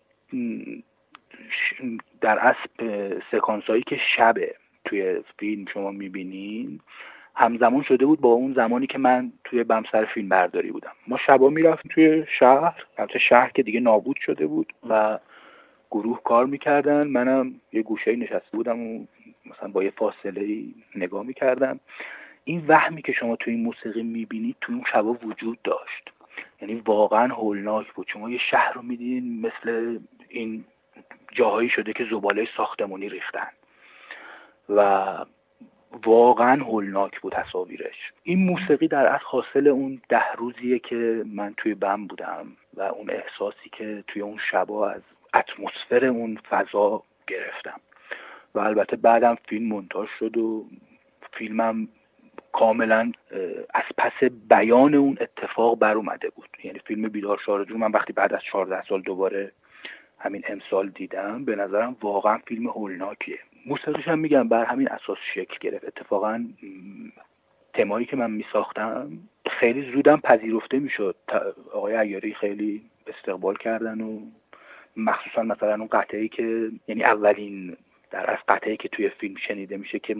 در 2.22 2.40
اصل 2.40 3.20
سکانس 3.32 3.64
هایی 3.64 3.84
که 3.84 4.00
شبه 4.18 4.56
توی 4.86 5.24
فیلم 5.40 5.66
شما 5.74 5.92
می‌بینین 5.92 6.80
همزمان 7.36 7.84
شده 7.84 8.06
بود 8.06 8.22
با 8.22 8.30
اون 8.30 8.54
زمانی 8.54 8.88
که 8.88 8.98
من 8.98 9.32
توی 9.44 9.64
بمسر 9.64 10.06
فیلم 10.06 10.30
برداری 10.30 10.72
بودم. 10.72 10.92
ما 11.08 11.18
شبا 11.18 11.50
می‌رفتیم 11.50 11.92
توی 11.96 12.26
شهر 12.40 12.84
البته 12.98 13.20
شهر 13.20 13.50
که 13.50 13.64
دیگه 13.64 13.80
نابود 13.80 14.18
شده 14.26 14.48
بود 14.48 14.74
و 14.90 15.20
گروه 15.92 16.22
کار 16.24 16.46
می‌کردن. 16.46 17.08
منم 17.08 17.54
یه 17.72 17.82
گوشه 17.82 18.16
نشسته 18.16 18.58
بودم 18.58 18.80
و 18.80 19.06
مثلا 19.46 19.70
با 19.70 19.84
یه 19.84 19.92
فاصله 19.92 20.64
نگاه 20.96 21.24
می‌کردم. 21.26 21.80
این 22.44 22.64
وهمی 22.68 23.02
که 23.02 23.12
شما 23.12 23.36
توی 23.36 23.54
این 23.54 23.64
موسیقی 23.64 24.04
می‌بینید 24.04 24.56
توی 24.62 24.76
اون 24.76 24.84
شبا 24.92 25.14
وجود 25.14 25.60
داشت. 25.64 26.12
یعنی 26.62 26.76
واقعا 26.86 27.34
هولناک 27.34 27.94
بود. 27.94 28.08
شما 28.14 28.30
یه 28.30 28.40
شهر 28.52 28.74
رو 28.74 28.82
میدین 28.82 29.42
مثل 29.42 30.00
این 30.30 30.64
جاهایی 31.32 31.70
شده 31.70 31.94
که 31.94 32.08
زباله 32.12 32.48
ساختمونی 32.58 33.10
ریختن. 33.10 33.48
و 34.70 35.16
واقعا 36.06 36.64
هولناک 36.64 37.22
بود 37.22 37.34
تصاویرش. 37.34 38.12
این 38.24 38.40
موسیقی 38.40 38.88
در 38.88 39.06
اصل 39.06 39.26
حاصل 39.26 39.68
اون 39.68 40.02
ده 40.10 40.32
روزیه 40.38 40.80
که 40.80 41.24
من 41.26 41.54
توی 41.58 41.74
بم 41.74 42.08
بودم 42.08 42.48
و 42.74 42.82
اون 42.82 43.10
احساسی 43.10 43.70
که 43.72 44.04
توی 44.08 44.22
اون 44.22 44.40
شبا 44.52 44.90
از 44.90 45.02
اتمسفر 45.34 46.06
اون 46.06 46.40
فضا 46.50 47.04
گرفتم. 47.28 47.80
و 48.56 48.60
البته 48.60 48.96
بعدم 48.96 49.38
فیلم 49.48 49.76
منتاج 49.76 50.10
شد 50.20 50.38
و 50.38 50.66
فیلمم 51.34 51.88
کاملا 52.52 53.12
از 53.74 53.84
پس 53.98 54.24
بیان 54.50 54.96
اون 54.96 55.18
اتفاق 55.22 55.80
بر 55.80 55.94
اومده 55.94 56.30
بود. 56.30 56.50
یعنی 56.64 56.80
فیلم 56.80 57.10
بیدار 57.10 57.42
شارجو 57.46 57.78
من 57.78 57.92
وقتی 57.92 58.14
بعد 58.14 58.34
از 58.34 58.42
14 58.44 58.84
سال 58.84 59.02
دوباره 59.02 59.52
همین 60.24 60.44
امسال 60.48 60.90
دیدم 60.90 61.46
به 61.46 61.56
نظرم 61.56 61.96
واقعا 62.02 62.38
فیلم 62.38 62.68
هولناکیه. 62.68 63.40
موسیقیش 63.66 64.08
هم 64.08 64.20
میگم 64.20 64.50
بر 64.50 64.66
همین 64.66 64.88
اساس 64.88 65.18
شکل 65.34 65.58
گرفت. 65.62 65.86
اتفاقا 65.86 66.46
تمایی 67.74 68.06
که 68.06 68.16
من 68.16 68.32
میساختم 68.32 69.12
خیلی 69.60 69.92
زودم 69.92 70.18
پذیرفته 70.18 70.80
می‌شد. 70.80 71.16
آقای 71.74 71.96
ایاری 71.96 72.34
خیلی 72.34 72.82
استقبال 73.08 73.56
کردن 73.56 74.02
و 74.02 74.20
مخصوصا 74.98 75.44
مثلا 75.44 75.76
اون 75.76 75.88
قطعه 75.88 76.28
که 76.28 76.72
یعنی 76.88 77.04
اولین 77.04 77.78
در 78.12 78.32
از 78.32 78.38
قطعه 78.48 78.78
که 78.78 78.90
توی 78.90 79.10
فیلم 79.10 79.36
شنیده 79.48 79.78
میشه 79.78 80.00
که 80.00 80.16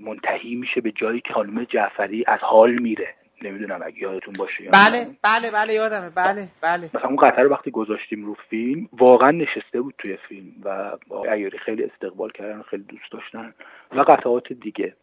منتهی 0.00 0.54
میشه 0.54 0.80
به 0.80 0.92
جایی 0.92 1.20
که 1.20 1.32
خانم 1.32 1.64
جعفری 1.64 2.24
از 2.26 2.40
حال 2.40 2.70
میره. 2.70 3.14
نمی‌دونم 3.44 3.80
اگه 3.84 3.98
یادتون 3.98 4.34
باشه 4.38 4.64
بله 4.64 5.06
بله 5.22 5.50
بله 5.50 5.72
یادمه. 5.74 6.10
بله 6.10 6.48
بله. 6.62 6.90
مثلا 6.94 7.10
اون 7.10 7.16
قطعه 7.16 7.44
رو 7.44 7.50
وقتی 7.50 7.70
گذاشتیم 7.70 8.24
رو 8.24 8.36
فیلم 8.50 8.88
واقعا 8.92 9.30
نشسته 9.30 9.80
بود 9.80 9.94
توی 9.98 10.16
فیلم 10.28 10.52
و 10.64 10.92
ایاری 11.32 11.58
خیلی 11.58 11.84
استقبال 11.84 12.30
کردن 12.30 12.58
و 12.58 12.62
خیلی 12.62 12.82
دوست 12.82 13.12
داشتن 13.12 13.54
و 13.92 14.00
قطعات 14.00 14.52
دیگه. 14.52 14.94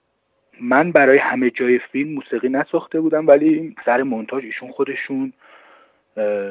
من 0.61 0.91
برای 0.91 1.17
همه 1.17 1.49
جای 1.49 1.79
فیلم 1.79 2.13
موسیقی 2.13 2.49
نساخته 2.49 3.01
بودم 3.01 3.27
ولی 3.27 3.75
سر 3.85 4.03
مونتاژ 4.03 4.43
ایشون 4.43 4.71
خودشون 4.71 5.33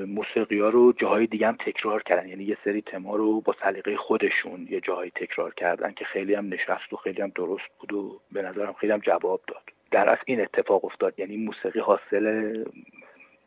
موسیقی 0.06 0.60
ها 0.60 0.68
رو 0.68 0.92
جاهای 0.92 1.26
دیگه 1.26 1.46
هم 1.46 1.56
تکرار 1.66 2.02
کردن. 2.02 2.28
یعنی 2.28 2.44
یه 2.44 2.56
سری 2.64 2.82
تما 2.82 3.16
رو 3.16 3.40
با 3.40 3.54
سلیقه 3.62 3.96
خودشون 3.96 4.66
یه 4.70 4.80
جاهایی 4.80 5.12
تکرار 5.14 5.54
کردن 5.54 5.92
که 5.92 6.04
خیلی 6.04 6.34
هم 6.34 6.46
نشست 6.46 6.92
و 6.92 6.96
خیلی 6.96 7.22
هم 7.22 7.32
درست 7.34 7.68
بود 7.78 7.92
و 7.92 8.20
به 8.32 8.42
نظرم 8.42 8.72
خیلی 8.72 8.92
هم 8.92 8.98
جواب 8.98 9.40
داد. 9.46 9.77
در 9.90 10.08
اصل 10.08 10.22
این 10.26 10.40
اتفاق 10.40 10.84
افتاد. 10.84 11.14
یعنی 11.18 11.36
موسیقی 11.36 11.80
حاصل 11.80 12.26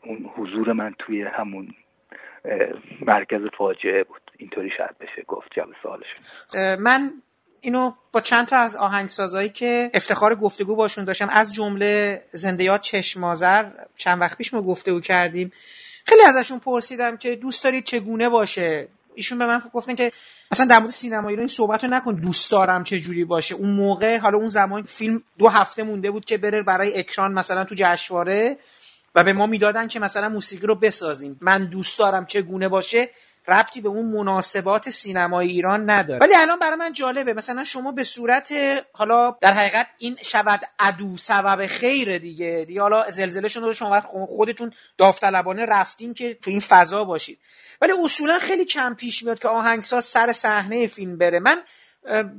اون 0.03 0.29
حضور 0.35 0.73
من 0.73 0.95
توی 0.99 1.23
همون 1.23 1.73
مرکز 3.01 3.41
فاجعه 3.57 4.03
بود. 4.03 4.21
اینطوری 4.37 4.69
شاید 4.77 4.97
بشه 4.97 5.23
گفت 5.27 5.47
جواب 5.55 5.69
سوالش. 5.83 6.07
من 6.79 7.11
اینو 7.61 7.93
با 8.11 8.21
چند 8.21 8.47
تا 8.47 8.57
از 8.57 8.75
آهنگسازایی 8.75 9.49
که 9.49 9.89
افتخار 9.93 10.35
گفتگو 10.35 10.75
باشون 10.75 11.05
داشتم 11.05 11.29
از 11.29 11.53
جمله 11.53 12.21
زندیات 12.31 12.81
چشمازر 12.81 13.65
چند 13.97 14.21
وقت 14.21 14.37
پیش 14.37 14.53
ما 14.53 14.61
گفتگو 14.61 14.99
کردیم. 14.99 15.51
خیلی 16.05 16.21
ازشون 16.21 16.59
پرسیدم 16.59 17.17
که 17.17 17.35
دوست 17.35 17.63
دارید 17.63 17.83
چگونه 17.83 18.29
باشه؟ 18.29 18.87
ایشون 19.15 19.37
به 19.37 19.45
من 19.45 19.61
گفتن 19.73 19.95
که 19.95 20.11
اصلا 20.51 20.65
در 20.65 20.79
مورد 20.79 20.91
سینما 20.91 21.29
ایران 21.29 21.39
این 21.39 21.47
صحبت 21.47 21.83
رو 21.83 21.89
نکن 21.89 22.15
دوست 22.15 22.51
دارم 22.51 22.83
چه 22.83 22.99
جوری 22.99 23.25
باشه. 23.25 23.55
اون 23.55 23.69
موقع 23.69 24.17
حالا 24.17 24.37
اون 24.37 24.47
زمان 24.47 24.83
فیلم 24.83 25.23
دو 25.37 25.49
هفته 25.49 25.83
مونده 25.83 26.11
بود 26.11 26.25
که 26.25 26.37
بره 26.37 26.63
برای 26.63 26.99
اکران 26.99 27.33
مثلا 27.33 27.63
تو 27.63 27.75
جشنواره 27.77 28.57
و 29.15 29.23
به 29.23 29.33
ما 29.33 29.45
می‌دادن 29.45 29.87
که 29.87 29.99
مثلا 29.99 30.29
موسیقی 30.29 30.67
رو 30.67 30.75
بسازیم. 30.75 31.37
من 31.41 31.65
دوست 31.65 31.99
دارم 31.99 32.25
چگونه 32.25 32.67
باشه 32.67 33.09
ربطی 33.47 33.81
به 33.81 33.89
اون 33.89 34.05
مناسبات 34.05 34.89
سینمای 34.89 35.47
ایران 35.47 35.89
نداره. 35.89 36.19
ولی 36.19 36.35
الان 36.35 36.59
برای 36.59 36.75
من 36.75 36.93
جالبه. 36.93 37.33
مثلا 37.33 37.63
شما 37.63 37.91
به 37.91 38.03
صورت 38.03 38.53
حالا 38.93 39.35
در 39.41 39.53
حقیقت 39.53 39.87
این 39.97 40.17
شود 40.23 40.61
عدو 40.79 41.17
سبب 41.17 41.67
خیر 41.67 42.17
دیگه. 42.17 42.65
دیگه 42.67 42.81
حالا 42.81 43.11
زلزله 43.11 43.47
شما 43.47 43.73
شما 43.73 44.01
خودتون 44.27 44.73
داوطلبانه 44.97 45.65
رفتین 45.65 46.13
که 46.13 46.37
تو 46.41 46.49
این 46.49 46.59
فضا 46.59 47.03
باشید. 47.03 47.39
ولی 47.81 47.91
اصولا 48.03 48.39
خیلی 48.39 48.65
کم 48.65 48.93
پیش 48.93 49.23
میاد 49.23 49.39
که 49.39 49.47
آهنگساز 49.47 50.05
سر 50.05 50.31
صحنه 50.31 50.87
فیلم 50.87 51.17
بره. 51.17 51.39
من 51.39 51.61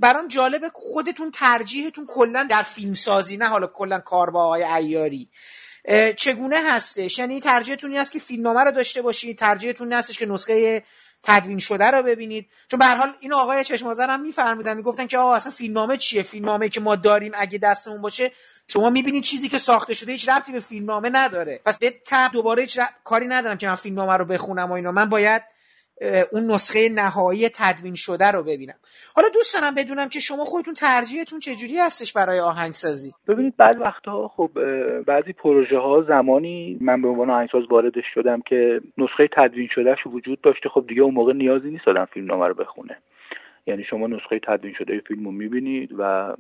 برام 0.01 0.28
جالبه 0.28 0.70
خودتون 0.74 1.31
ترجیحتون 1.31 2.06
کلا 2.06 2.47
در 2.51 2.62
فیلم 2.62 2.94
سازی 2.94 3.36
نه 3.36 3.48
حالا 3.48 3.66
کلا 3.66 3.98
کار 3.98 4.31
با 4.31 4.44
آقای 4.44 4.62
ایاری 4.62 5.28
چگونه 6.16 6.56
هستش؟ 6.73 7.19
یعنی 7.19 7.40
ترجیحتون 7.40 7.97
است 7.97 8.12
که 8.12 8.19
فیلمنامه 8.19 8.60
رو 8.60 8.70
داشته 8.70 9.02
باشید 9.02 9.39
ترجیحتون 9.39 9.93
هستش 9.93 10.19
که 10.19 10.27
نسخه 10.27 10.82
تدوین 11.23 11.59
شده 11.59 11.85
رو 11.85 12.02
ببینید. 12.02 12.48
چون 12.70 12.78
به 12.78 12.86
حال 12.86 13.12
این 13.20 13.32
آقای 13.32 13.64
چشمازر 13.64 14.10
هم 14.10 14.20
میفرمودن 14.20 14.77
می‌گفتن 14.77 15.06
که 15.06 15.19
آقا 15.19 15.35
اصلا 15.35 15.52
فیلمنامه 15.52 15.97
چیه؟ 15.97 16.23
فیلمنامه 16.23 16.69
که 16.69 16.81
ما 16.81 16.97
داریم 16.97 17.32
اگه 17.35 17.59
دستمون 17.59 18.02
باشه 18.02 18.32
شما 18.73 18.90
می‌بینید 18.90 19.23
چیزی 19.23 19.49
که 19.49 19.57
ساخته 19.57 19.94
شده 19.94 20.12
هیچ 20.12 20.28
ربطی 20.28 20.53
به 20.53 20.61
فیلمنامه 20.61 21.11
نداره. 21.12 21.61
پس 21.66 21.78
به 21.78 21.90
تب 22.07 22.31
دوباره 22.32 22.62
هیچ 22.62 22.78
کاری 23.05 23.27
ندارم 23.27 23.57
که 23.57 23.66
من 23.66 23.74
فیلمنامه 23.74 24.16
رو 24.16 24.24
بخونم 24.24 24.70
و 24.70 24.73
اینا. 24.73 24.93
من 24.93 25.09
باید 25.09 25.43
اون 26.32 26.51
نسخه 26.51 26.89
نهایی 26.89 27.49
تدوین 27.49 27.94
شده 27.94 28.31
رو 28.31 28.43
ببینم. 28.43 28.74
حالا 29.15 29.28
دوست 29.28 29.61
دارم 29.61 29.74
بدونم 29.74 30.09
که 30.09 30.20
شما 30.20 30.44
خودتون 30.44 30.74
ترجیحتون 30.74 31.40
چجوری 31.40 31.78
هستش 31.78 32.12
برای 32.12 32.40
آهنگسازی؟ 32.40 33.12
ببینید 33.28 33.57
بعض 33.57 33.77
وقتها 33.81 34.28
خب 34.36 34.51
بعضی 35.07 35.32
پروژه 35.32 35.78
ها 35.78 36.05
زمانی 36.09 36.78
من 36.81 37.03
به 37.03 37.09
عنوان 37.09 37.31
آهنگساز 37.31 37.62
واردش 37.70 38.05
شدم 38.15 38.43
که 38.47 38.81
نسخه 38.99 39.28
تدوین 39.36 39.69
شدهش 39.74 40.07
وجود 40.07 40.40
داشته. 40.40 40.69
خب 40.69 40.85
دیگه 40.89 41.03
اون 41.03 41.15
موقع 41.15 41.32
نیازی 41.32 41.70
نیست 41.70 41.89
آدم 41.89 42.05
فیلمنامه 42.05 42.47
رو 42.49 42.55
بخونه. 42.55 42.97
یعنی 43.66 43.85
شما 43.90 44.07
نسخه 44.07 44.40
تدوین 44.49 44.74
شده 44.78 45.01
فیلم 45.09 45.24
رو 45.24 45.32
می‌بینید 45.32 45.90
و 45.99 46.32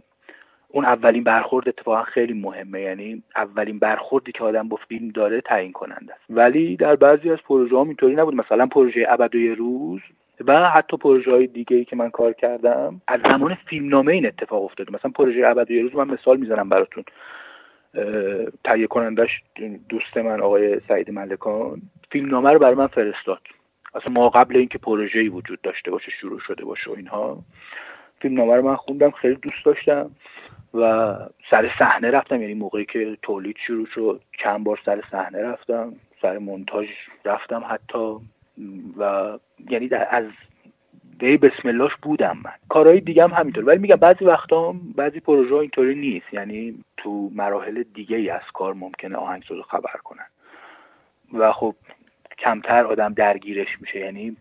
اون 0.72 0.84
اولین 0.84 1.24
برخورد 1.24 1.68
اتفاقا 1.68 2.02
خیلی 2.02 2.32
مهمه. 2.32 2.80
یعنی 2.80 3.22
اولین 3.36 3.78
برخوردی 3.78 4.32
که 4.32 4.44
آدم 4.44 4.68
با 4.68 4.78
فیلم 4.88 5.08
داره 5.08 5.40
تعیین 5.40 5.72
کننده 5.72 6.12
است. 6.12 6.24
ولی 6.30 6.76
در 6.76 6.96
بعضی 6.96 7.30
از 7.30 7.38
پروژه 7.38 7.76
ها 7.76 7.84
اینطوری 7.84 8.14
نبود. 8.14 8.34
مثلا 8.34 8.66
پروژه 8.66 9.06
ابد 9.08 9.34
و 9.34 9.54
روز 9.54 10.00
و 10.46 10.70
حتی 10.70 10.96
پروژه 10.96 11.30
های 11.30 11.46
دیگه 11.46 11.76
ای 11.76 11.84
که 11.84 11.96
من 11.96 12.10
کار 12.10 12.32
کردم. 12.32 13.00
از 13.08 13.20
زمان 13.20 13.54
فیلمنامه 13.54 14.12
این 14.12 14.26
اتفاق 14.26 14.64
افتاده 14.64 14.92
مثلا 14.92 15.10
پروژه 15.10 15.46
ابد 15.46 15.70
و 15.70 15.74
روز 15.74 15.94
من 15.94 16.08
مثال 16.08 16.36
می‌زنم 16.36 16.68
براتون. 16.68 17.04
تهیه 18.64 18.86
کنندش 18.86 19.42
دوست 19.88 20.16
من 20.16 20.40
آقای 20.40 20.80
سعید 20.88 21.10
ملکان 21.10 21.82
فیلمنامه 22.10 22.52
رو 22.52 22.58
برای 22.58 22.74
من 22.74 22.86
فرستاد. 22.86 23.40
اصلا 23.94 24.12
ما 24.12 24.28
قبل 24.28 24.56
اینکه 24.56 24.78
پروژه‌ای 24.78 25.28
وجود 25.28 25.60
داشته 25.60 25.90
باشه 25.90 26.10
شروع 26.20 26.40
شده 26.40 26.64
باشه 26.64 26.90
و 26.90 26.94
اینها. 26.94 27.38
فیلمنامه 28.22 28.56
رو 28.56 28.62
من 28.62 28.76
خوندم 28.76 29.10
خیلی 29.10 29.34
دوست 29.34 29.64
داشتم 29.64 30.10
و 30.74 31.14
سر 31.50 31.70
صحنه 31.78 32.10
رفتم. 32.10 32.40
یعنی 32.40 32.54
موقعی 32.54 32.84
که 32.84 33.18
تولید 33.22 33.56
شروع 33.66 33.86
شد 33.94 34.20
چند 34.42 34.64
بار 34.64 34.80
سر 34.84 35.02
صحنه 35.10 35.42
رفتم 35.42 35.92
سر 36.22 36.38
مونتاژ 36.38 36.86
رفتم 37.24 37.64
حتی. 37.68 38.16
و 38.98 39.32
یعنی 39.70 39.88
در 39.88 40.08
از 40.10 40.24
دی 41.18 41.36
بسم 41.36 41.68
اللهش 41.68 41.92
بودم 42.02 42.38
من. 42.44 42.52
کارهای 42.68 43.00
دیگه 43.00 43.22
هم 43.22 43.32
همینطور. 43.32 43.64
ولی 43.64 43.78
میگم 43.78 43.96
بعضی 43.96 44.24
وقتا 44.24 44.74
بعضی 44.96 45.20
پروژه 45.20 45.54
اینطوری 45.54 45.94
نیست. 45.94 46.34
یعنی 46.34 46.84
تو 46.96 47.30
مراحل 47.34 47.82
دیگه 47.94 48.16
ای 48.16 48.30
از 48.30 48.42
کار 48.54 48.74
ممکنه 48.74 49.16
آهنگساز 49.16 49.58
خبر 49.68 49.96
کنن. 50.04 50.26
و 51.32 51.52
خب 51.52 51.74
کمتر 52.38 52.84
آدم 52.84 53.14
درگیرش 53.14 53.80
میشه. 53.80 53.98
یعنی 53.98 54.36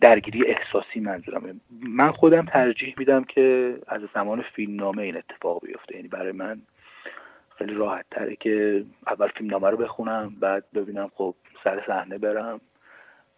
درگیری 0.00 0.46
احساسی 0.46 1.00
منظورم. 1.00 1.60
من 1.70 2.12
خودم 2.12 2.46
ترجیح 2.46 2.94
میدم 2.98 3.24
که 3.24 3.76
از 3.86 4.00
زمان 4.14 4.44
فیلمنامه 4.56 5.02
این 5.02 5.16
اتفاق 5.16 5.66
بیفته. 5.66 5.96
یعنی 5.96 6.08
برای 6.08 6.32
من 6.32 6.60
خیلی 7.58 7.74
راحت 7.74 8.04
تره 8.10 8.36
که 8.36 8.84
اول 9.06 9.28
فیلمنامه 9.28 9.70
رو 9.70 9.76
بخونم 9.76 10.36
بعد 10.40 10.64
ببینم 10.74 11.10
خب 11.14 11.34
سر 11.64 11.82
صحنه 11.86 12.18
برم 12.18 12.60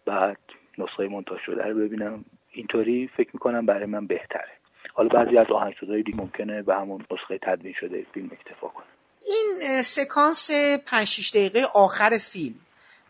بعد 0.05 0.37
نسخه 0.77 1.07
مونتاژ 1.07 1.39
شده 1.45 1.63
رو 1.63 1.79
ببینم. 1.79 2.25
اینطوری 2.51 3.09
فکر 3.17 3.29
می‌کنم 3.33 3.65
برای 3.65 3.85
من 3.85 4.07
بهتره. 4.07 4.51
حالا 4.93 5.09
بعضی 5.09 5.37
از 5.37 5.47
آهنگسازهای 5.47 6.03
دیگه 6.03 6.17
ممکنه 6.17 6.61
به 6.61 6.75
همون 6.75 7.05
نسخه 7.11 7.39
تدوین 7.41 7.73
شده 7.79 8.05
فیلم 8.13 8.29
اکتفا 8.31 8.67
کنه 8.67 8.85
این 9.25 9.81
سکانس 9.81 10.51
5 10.87 11.31
دقیقه 11.35 11.59
آخر 11.75 12.09
فیلم 12.09 12.55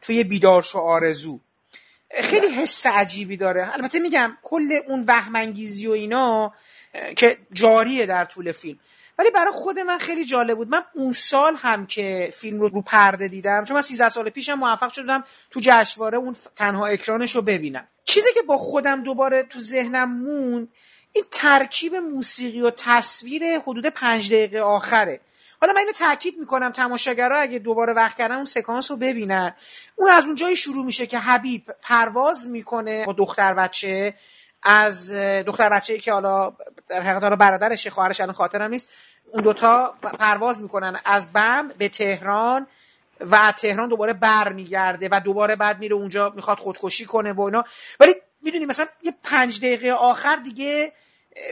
توی 0.02 0.24
بیدارش 0.24 0.76
و 0.76 0.78
آرزو 0.78 1.40
خیلی 2.20 2.48
حس 2.48 2.86
عجیبی 2.86 3.38
داره. 3.38 3.74
البته 3.74 4.00
میگم 4.00 4.38
کل 4.44 4.80
اون 4.88 5.06
وهمانگیزی 5.08 5.88
و 5.88 5.92
اینا 5.92 6.54
که 7.16 7.38
جاریه 7.54 8.06
در 8.06 8.26
طول 8.26 8.52
فیلم. 8.52 8.80
ولی 9.20 9.32
برای 9.32 9.52
خود 9.54 9.80
من 9.80 9.98
خیلی 9.98 10.26
جالب 10.26 10.58
بود. 10.58 10.70
من 10.70 10.84
اون 10.94 11.14
سال 11.14 11.56
هم 11.56 11.86
که 11.86 12.34
فیلم 12.34 12.60
رو 12.60 12.70
رو 12.70 12.82
پرده 12.82 13.28
دیدم 13.28 13.64
چون 13.64 13.76
من 13.76 13.82
13 13.82 14.10
سال 14.10 14.30
پیشم 14.30 14.54
موفق 14.54 14.92
شدم 14.92 15.24
تو 15.52 15.60
جشنواره 15.64 16.18
اون 16.18 16.36
تنها 16.56 16.88
اکرانش 16.88 17.36
رو 17.36 17.42
ببینم. 17.42 17.88
چیزی 18.06 18.34
که 18.34 18.42
با 18.42 18.58
خودم 18.58 19.04
دوباره 19.04 19.44
تو 19.44 19.60
ذهنم 19.60 20.12
مون 20.12 20.68
این 21.14 21.24
ترکیب 21.32 21.96
موسیقی 21.96 22.62
و 22.62 22.72
تصویر 22.78 23.60
حدود 23.60 23.86
پنج 23.86 24.34
دقیقه 24.34 24.60
آخره. 24.60 25.20
حالا 25.62 25.74
من 25.74 25.80
اینو 25.80 25.92
تاکید 25.92 26.38
می‌کنم 26.40 26.72
تماشاگرها 26.72 27.38
اگه 27.38 27.60
دوباره 27.60 27.94
وقت 27.94 28.18
کردن 28.18 28.36
اون 28.36 28.46
سکانس 28.46 28.92
رو 28.92 28.98
ببینن. 28.98 29.54
اون 29.96 30.10
از 30.10 30.26
اون 30.26 30.36
جایی 30.36 30.56
شروع 30.56 30.86
میشه 30.86 31.08
که 31.08 31.20
حبیب 31.20 31.66
پرواز 31.82 32.48
می‌کنه 32.48 33.06
با 33.06 33.14
دختر 33.14 33.54
بچه 33.54 34.14
از 34.64 35.14
دختر 35.46 35.70
بچه 35.70 35.98
که 35.98 36.14
حالا 36.14 36.54
در 36.88 37.02
حقیقت 37.02 37.24
حالا 37.24 37.36
برادرشه 37.36 37.90
خواهرش 37.90 38.22
الان 38.22 38.34
خاطرم 38.34 38.70
نیست. 38.72 38.90
اون 39.32 39.44
دوتا 39.44 39.96
پرواز 40.20 40.62
می‌کنن. 40.62 41.00
از 41.06 41.34
بم 41.34 41.68
به 41.78 41.90
تهران 41.90 42.68
و 43.20 43.52
تهران 43.52 43.90
دوباره 43.90 44.14
بر 44.14 44.54
میگرده 44.54 45.10
و 45.12 45.22
دوباره 45.24 45.56
بعد 45.56 45.80
میره 45.80 45.96
اونجا 45.96 46.30
می‌خواد 46.36 46.58
خودکشی 46.58 47.06
کنه 47.06 47.34
و 47.34 47.42
اینا. 47.42 47.64
ولی 48.00 48.16
می‌دونی 48.42 48.66
مثلا 48.66 48.86
یه 49.04 49.14
پنج 49.24 49.58
دقیقه 49.58 49.92
آخر 49.92 50.36
دیگه 50.36 50.94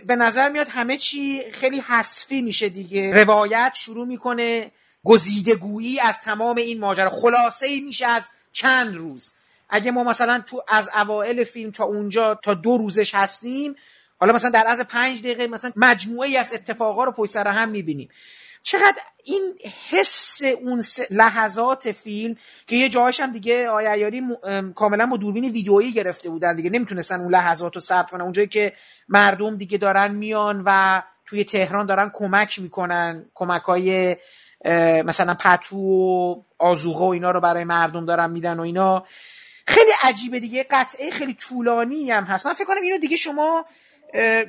به 0.05 0.15
نظر 0.15 0.49
میاد 0.49 0.67
همه 0.69 0.97
چی 0.97 1.51
خیلی 1.51 1.79
حسفی 1.79 2.41
میشه 2.41 2.69
دیگه. 2.69 3.13
روایت 3.13 3.73
شروع 3.75 4.07
می‌کنه 4.07 4.71
گزیده 5.03 5.55
گویی 5.55 5.99
از 5.99 6.21
تمام 6.21 6.57
این 6.57 6.79
ماجرا. 6.79 7.09
خلاصه 7.09 7.65
ای 7.65 7.79
میشه 7.79 8.07
از 8.07 8.29
چند 8.51 8.95
روز. 8.95 9.33
اگه 9.69 9.91
ما 9.91 10.03
مثلا 10.03 10.39
تو 10.39 10.63
از 10.67 10.89
اوائل 10.95 11.43
فیلم 11.43 11.71
تا 11.71 11.83
اونجا 11.83 12.35
تا 12.35 12.53
دو 12.53 12.77
روزش 12.77 13.15
هستیم 13.15 13.75
حالا 14.19 14.33
مثلا 14.33 14.51
در 14.51 14.65
از 14.67 14.79
پنج 14.79 15.19
دقیقه 15.19 15.47
مثلا 15.47 15.71
مجموعه 15.75 16.29
ای 16.29 16.37
از 16.37 16.53
اتفاقا 16.53 17.03
رو 17.03 17.11
پشت 17.11 17.31
سر 17.31 17.47
هم 17.47 17.69
می‌بینیم. 17.69 18.09
چقدر 18.63 19.01
این 19.23 19.53
حس 19.89 20.41
اون 20.61 20.83
لحظات 21.11 21.91
فیلم 21.91 22.35
که 22.67 22.75
یه 22.75 22.89
جاهاش 22.89 23.19
هم 23.19 23.31
دیگه 23.31 23.69
آیا 23.69 23.91
عیاری 23.91 24.21
کاملا 24.75 25.05
با 25.05 25.17
دوربین 25.17 25.51
ویدئویی 25.51 25.91
گرفته 25.91 26.29
بودن 26.29 26.55
دیگه 26.55 26.69
نمی‌تونستن 26.69 27.19
اون 27.19 27.31
لحظات 27.31 27.75
رو 27.75 27.81
ثبت 27.81 28.09
کنن. 28.09 28.21
اونجایی 28.21 28.47
که 28.47 28.73
مردم 29.09 29.57
دیگه 29.57 29.77
دارن 29.77 30.11
میان 30.15 30.63
و 30.65 31.01
توی 31.25 31.43
تهران 31.43 31.85
دارن 31.85 32.09
کمک 32.13 32.59
می‌کنن 32.59 33.25
کمک 33.33 33.61
های 33.61 34.17
مثلا 35.05 35.33
پتو 35.33 35.77
و 35.77 36.35
آزوغه 36.59 37.05
و 37.05 37.07
اینا 37.07 37.31
رو 37.31 37.41
برای 37.41 37.63
مردم 37.63 38.05
دارن 38.05 38.31
میدن 38.31 38.59
و 38.59 38.61
اینا. 38.61 39.05
خیلی 39.67 39.91
عجیبه 40.03 40.39
دیگه 40.39 40.65
قطعه 40.71 41.11
خیلی 41.11 41.33
طولانی 41.33 42.11
هم 42.11 42.23
هست. 42.23 42.47
من 42.47 42.53
فکر 42.53 42.65
کنم 42.65 42.81
اینو 42.81 42.97
دیگه 42.97 43.17
شما 43.17 43.65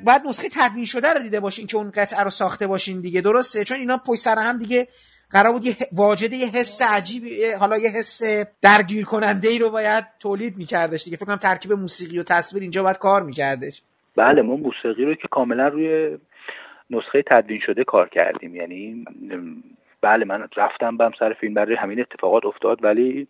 باید 0.04 0.22
نسخه 0.28 0.48
تدوین 0.52 0.84
شده 0.84 1.12
رو 1.12 1.22
دیده 1.22 1.40
باشین 1.40 1.66
که 1.66 1.76
اون 1.76 1.90
قطعه 1.90 2.20
رو 2.20 2.30
ساخته 2.30 2.66
باشین 2.66 3.00
دیگه. 3.00 3.20
درسته؟ 3.20 3.64
چون 3.64 3.78
اینا 3.78 4.00
پشت 4.06 4.20
سر 4.20 4.38
هم 4.38 4.58
دیگه 4.58 4.88
قرار 5.30 5.52
بود 5.52 5.66
یه 5.66 5.76
واجد 5.92 6.32
یه 6.32 6.46
حس 6.46 6.82
عجیبی 6.82 7.50
حالا 7.50 7.78
یه 7.78 7.90
حس 7.90 8.22
درگیر 8.62 9.04
کننده 9.04 9.48
ای 9.48 9.58
رو 9.58 9.70
باید 9.70 10.04
تولید 10.20 10.56
میکردش 10.58 11.04
دیگه. 11.04 11.16
فکر 11.16 11.26
کنم 11.26 11.36
ترکیب 11.36 11.72
موسیقی 11.72 12.18
و 12.18 12.22
تصویر 12.22 12.62
اینجا 12.62 12.82
باید 12.82 12.98
کار 12.98 13.22
میکردش. 13.22 13.82
بله 14.16 14.42
ما 14.42 14.56
موسیقی 14.56 15.04
رو 15.04 15.14
که 15.14 15.28
کاملا 15.30 15.68
روی 15.68 16.18
نسخه 16.90 17.22
تدوین 17.30 17.60
شده 17.66 17.84
کار 17.84 18.08
کردیم. 18.08 18.56
یعنی 18.56 19.04
بله 20.02 20.24
من 20.24 20.48
رفتم 20.56 20.96
بم 20.96 21.12
سر 21.18 21.32
فیلم 21.32 21.54
برای 21.54 21.74
همین 21.74 22.00
اتفاقات 22.00 22.46
افتاد 22.46 22.84
ولی 22.84 23.26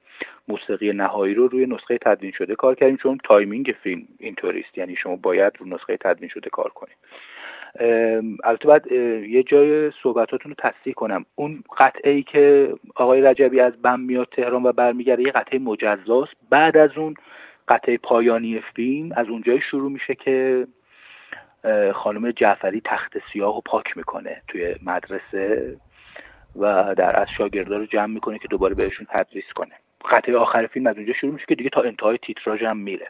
موسیقی 0.48 0.92
نهایی 0.92 1.34
رو 1.34 1.48
روی 1.48 1.66
نسخه 1.66 1.98
تدوین 1.98 2.32
شده 2.32 2.54
کار 2.54 2.74
کردیم 2.74 2.96
چون 2.96 3.18
timing 3.24 3.74
فیلم 3.82 4.02
اینطوریست 4.18 4.78
یعنی 4.78 4.96
شما 4.96 5.16
باید 5.16 5.52
رو 5.58 5.66
نسخه 5.68 5.96
تدوین 5.96 6.28
شده 6.28 6.50
کار 6.50 6.68
کنیم 6.68 6.96
البته 8.44 8.66
باید 8.68 8.92
یه 9.28 9.42
جای 9.42 9.90
صحبتاتون 10.02 10.54
رو 10.58 10.70
تصحیح 10.70 10.94
کنم. 10.94 11.24
اون 11.34 11.64
قطعه 11.78 12.12
ای 12.12 12.22
که 12.22 12.74
آقای 12.94 13.20
رجبی 13.20 13.60
از 13.60 13.82
بم 13.82 14.00
میاد 14.00 14.28
تهران 14.32 14.62
و 14.62 14.72
برمیگرده 14.72 15.22
یه 15.22 15.30
قطعه 15.30 15.58
مجزاست. 15.58 16.32
بعد 16.50 16.76
از 16.76 16.90
اون 16.96 17.14
قطعه 17.68 17.98
پایانی 17.98 18.62
فیلم 18.74 19.12
از 19.16 19.28
اونجای 19.28 19.60
شروع 19.70 19.90
میشه 19.90 20.14
که 20.14 20.66
خانم 21.94 22.30
جعفری 22.30 22.82
تخت 22.84 23.16
سیاه 23.32 23.54
رو 23.54 23.60
پاک 23.66 23.96
می‌کنه 23.96 24.42
توی 24.48 24.74
مدرسه. 24.82 25.76
و 26.56 26.94
در 26.94 27.20
از 27.20 27.28
شاگردا 27.38 27.76
رو 27.76 27.86
جمع 27.86 28.14
می‌کنه 28.14 28.38
که 28.38 28.48
دوباره 28.48 28.74
بهشون 28.74 29.06
تدریس 29.10 29.52
کنه. 29.54 29.74
قطعه 30.10 30.36
آخر 30.36 30.66
فیلم 30.66 30.86
از 30.86 30.96
اونجا 30.96 31.12
شروع 31.12 31.32
میشه 31.32 31.46
که 31.48 31.54
دیگه 31.54 31.70
تا 31.70 31.82
انتهای 31.82 32.18
تیتراژ 32.18 32.62
هم 32.62 32.76
میره. 32.76 33.08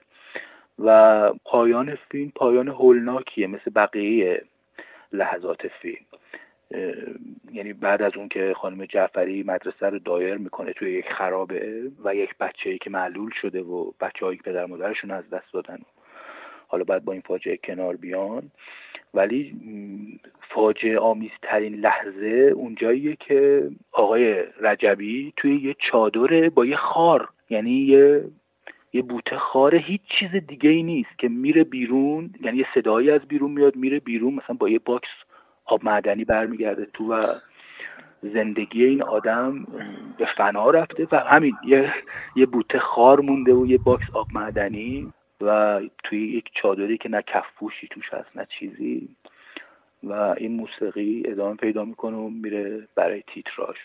و 0.79 1.33
پایان 1.45 1.99
فیلم 2.11 2.33
پایان 2.37 2.69
هولناکیه 2.69 3.47
مثل 3.47 3.71
بقیه 3.75 4.43
لحظات 5.13 5.67
فیلم. 5.69 6.05
یعنی 7.53 7.73
بعد 7.73 8.03
از 8.03 8.13
اون 8.17 8.29
که 8.29 8.55
خانم 8.57 8.85
جعفری 8.85 9.43
مدرسه 9.43 9.87
رو 9.87 9.99
دایر 9.99 10.35
می‌کنه 10.35 10.73
توی 10.73 10.93
یک 10.93 11.13
خرابه 11.13 11.83
و 12.05 12.15
یک 12.15 12.31
بچه 12.41 12.71
ای 12.71 12.79
که 12.79 12.91
معلول 12.91 13.31
شده 13.41 13.63
و 13.63 13.93
بچه 14.01 14.27
هایی 14.27 14.37
که 14.37 14.43
پدر 14.43 14.67
مادرشون 14.67 15.11
از 15.11 15.31
دست 15.31 15.53
دادن. 15.53 15.79
حالا 16.71 16.85
باید 16.85 17.05
با 17.05 17.13
این 17.13 17.23
فاجعه 17.27 17.57
کنار 17.57 17.97
بیان. 17.97 18.51
ولی 19.15 19.55
فاجعه 20.49 20.99
آمیزترین 20.99 21.75
لحظه 21.75 22.53
اونجاییه 22.55 23.17
که 23.17 23.71
آقای 23.93 24.45
رجبی 24.61 25.33
توی 25.37 25.57
یه 25.57 25.77
چادره 25.79 26.51
با 26.51 26.67
یه 26.67 26.77
خار 26.77 27.29
یعنی 27.51 27.71
یه 27.71 28.25
یه 28.93 29.03
بوته 29.03 29.39
خاره 29.39 29.79
هیچ 29.79 30.01
چیز 30.19 30.31
دیگه 30.31 30.71
ای 30.71 30.83
نیست 30.83 31.19
که 31.19 31.29
میره 31.29 31.65
بیرون 31.65 32.31
یعنی 32.41 32.59
یه 32.59 32.67
صدایی 32.75 33.11
از 33.11 33.21
بیرون 33.21 33.51
میاد 33.51 33.77
میره 33.77 34.01
بیرون 34.01 34.35
مثلا 34.35 34.57
با 34.57 34.69
یه 34.69 34.79
box 34.79 35.09
آب 35.65 35.85
معدنی 35.85 36.25
برمیگرده 36.25 36.87
تو 36.95 37.13
و 37.13 37.35
زندگی 38.23 38.85
این 38.85 39.03
آدم 39.03 39.67
به 40.19 40.27
فنا 40.37 40.71
رفته. 40.71 41.09
و 41.13 41.17
همین 41.17 41.57
یه 41.67 41.93
یه 42.37 42.47
بوته 42.47 42.79
خار 42.79 43.21
مونده 43.21 43.55
و 43.55 43.67
یه 43.67 43.79
box 43.79 44.11
آب 44.13 44.29
معدنی. 44.33 45.13
و 45.41 45.81
توی 46.05 46.29
یک 46.29 46.51
چادری 46.55 46.99
که 46.99 47.09
نه 47.09 47.23
کفپوشی 47.23 47.89
توش 47.89 48.15
هست 48.15 48.37
نه 48.37 48.47
چیزی. 48.59 49.09
و 50.03 50.13
این 50.13 50.53
موسیقی 50.53 51.23
ادامه 51.27 51.57
پیدا 51.57 51.85
می‌کنه 51.85 52.17
و 52.17 52.29
میره 52.29 52.89
برای 52.95 53.23
تیتراژ. 53.27 53.77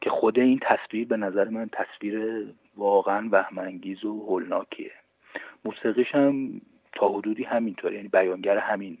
که 0.00 0.10
خود 0.10 0.38
این 0.38 0.60
تصویر 0.62 1.06
به 1.06 1.16
نظر 1.16 1.48
من 1.48 1.68
تصویر 1.72 2.44
واقعا 2.76 3.28
وهمانگیز 3.32 4.04
و 4.04 4.26
هولناکیه. 4.26 4.92
موسیقیش 5.64 6.14
هم 6.14 6.60
تا 6.92 7.08
حدودی 7.08 7.44
همینطوره 7.44 7.94
یعنی 7.94 8.08
بیانگر 8.08 8.58
همین 8.58 8.98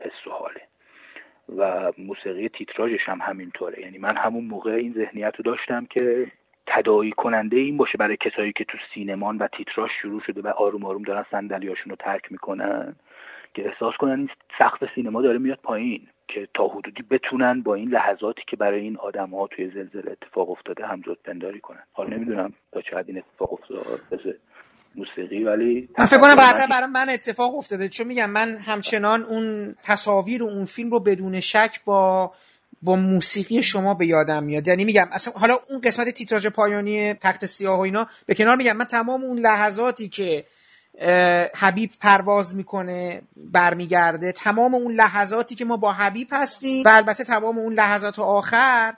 حس 0.00 0.26
و 0.26 0.30
حاله. 0.30 0.60
و 1.56 1.92
موسیقی 1.98 2.48
تیتراژش 2.48 3.08
هم 3.08 3.18
همینطوره. 3.22 3.80
یعنی 3.80 3.98
من 3.98 4.16
همون 4.16 4.44
موقع 4.44 4.70
این 4.70 4.92
ذهنیت 4.92 5.36
رو 5.36 5.42
داشتم 5.42 5.86
که 5.86 6.32
تدایی 6.76 7.12
کننده 7.12 7.56
این 7.56 7.76
باشه 7.76 7.98
برای 7.98 8.16
کسایی 8.16 8.52
که 8.52 8.64
تو 8.64 8.78
سینمان 8.94 9.38
و 9.38 9.48
تیتراژ 9.56 9.90
شروع 10.02 10.20
شده 10.26 10.40
و 10.40 10.48
آروم 10.48 10.84
آروم 10.84 11.02
دارن 11.02 11.24
صندلیاشون 11.30 11.90
رو 11.90 11.96
ترک 11.96 12.32
می‌کنن 12.32 12.96
که 13.54 13.68
احساس 13.68 13.94
کنن 13.98 14.18
این 14.18 14.30
سقف 14.58 14.94
سینما 14.94 15.22
داره 15.22 15.38
میاد 15.38 15.58
پایین 15.62 16.06
که 16.28 16.48
تا 16.54 16.68
حدودی 16.68 17.02
بتونن 17.10 17.62
با 17.62 17.74
این 17.74 17.88
لحظاتی 17.88 18.42
که 18.46 18.56
برای 18.56 18.80
این 18.80 18.96
آدم 18.96 19.30
ها 19.30 19.46
توی 19.46 19.70
زلزله 19.70 20.12
اتفاق 20.12 20.50
افتاده 20.50 20.86
همزاد 20.86 21.18
پنداری 21.24 21.60
کنن. 21.60 21.82
حالا 21.92 22.16
نمی‌دونم 22.16 22.52
تا 22.72 22.80
چقدر 22.80 23.04
این 23.06 23.18
اتفاق 23.18 23.52
افتاده 23.52 24.38
موسیقی 24.94 25.44
ولی 25.44 25.88
من 25.98 26.04
فکر 26.04 26.20
کنم 26.20 26.36
بعدا 26.36 26.66
برای 26.70 26.90
من 26.94 27.06
اتفاق 27.10 27.56
افتاده. 27.56 27.88
چون 27.88 28.06
میگم 28.06 28.30
من 28.30 28.56
همچنان 28.66 29.22
اون 29.22 29.74
تصاویر 29.82 30.42
و 30.42 30.46
اون 30.46 30.64
فیلم 30.64 30.90
رو 30.90 31.00
بدون 31.00 31.40
شک 31.40 31.84
با 31.84 32.32
با 32.82 32.96
موسیقی 32.96 33.62
شما 33.62 33.94
به 33.94 34.06
یادم 34.06 34.44
میاد. 34.44 34.68
یعنی 34.68 34.84
میگم 34.84 35.08
اصلا 35.12 35.32
حالا 35.36 35.58
اون 35.68 35.80
قسمت 35.80 36.10
تیتراژ 36.10 36.46
پایانی 36.46 37.14
تخت 37.14 37.46
سیاه 37.46 37.78
و 37.78 37.80
اینا 37.80 38.06
به 38.26 38.34
کنار 38.34 38.56
میگم 38.56 38.76
من 38.76 38.84
تمام 38.84 39.22
اون 39.22 39.38
لحظاتی 39.38 40.08
که 40.08 40.44
حبیب 41.56 41.90
پرواز 42.00 42.56
می‌کنه 42.56 43.22
برمیگرده 43.36 44.32
تمام 44.32 44.74
اون 44.74 44.92
لحظاتی 44.92 45.54
که 45.54 45.64
ما 45.64 45.76
با 45.76 45.92
حبیب 45.92 46.28
هستیم 46.32 46.84
و 46.84 46.88
البته 46.88 47.24
تمام 47.24 47.58
اون 47.58 47.72
لحظات 47.72 48.18
آخر 48.18 48.94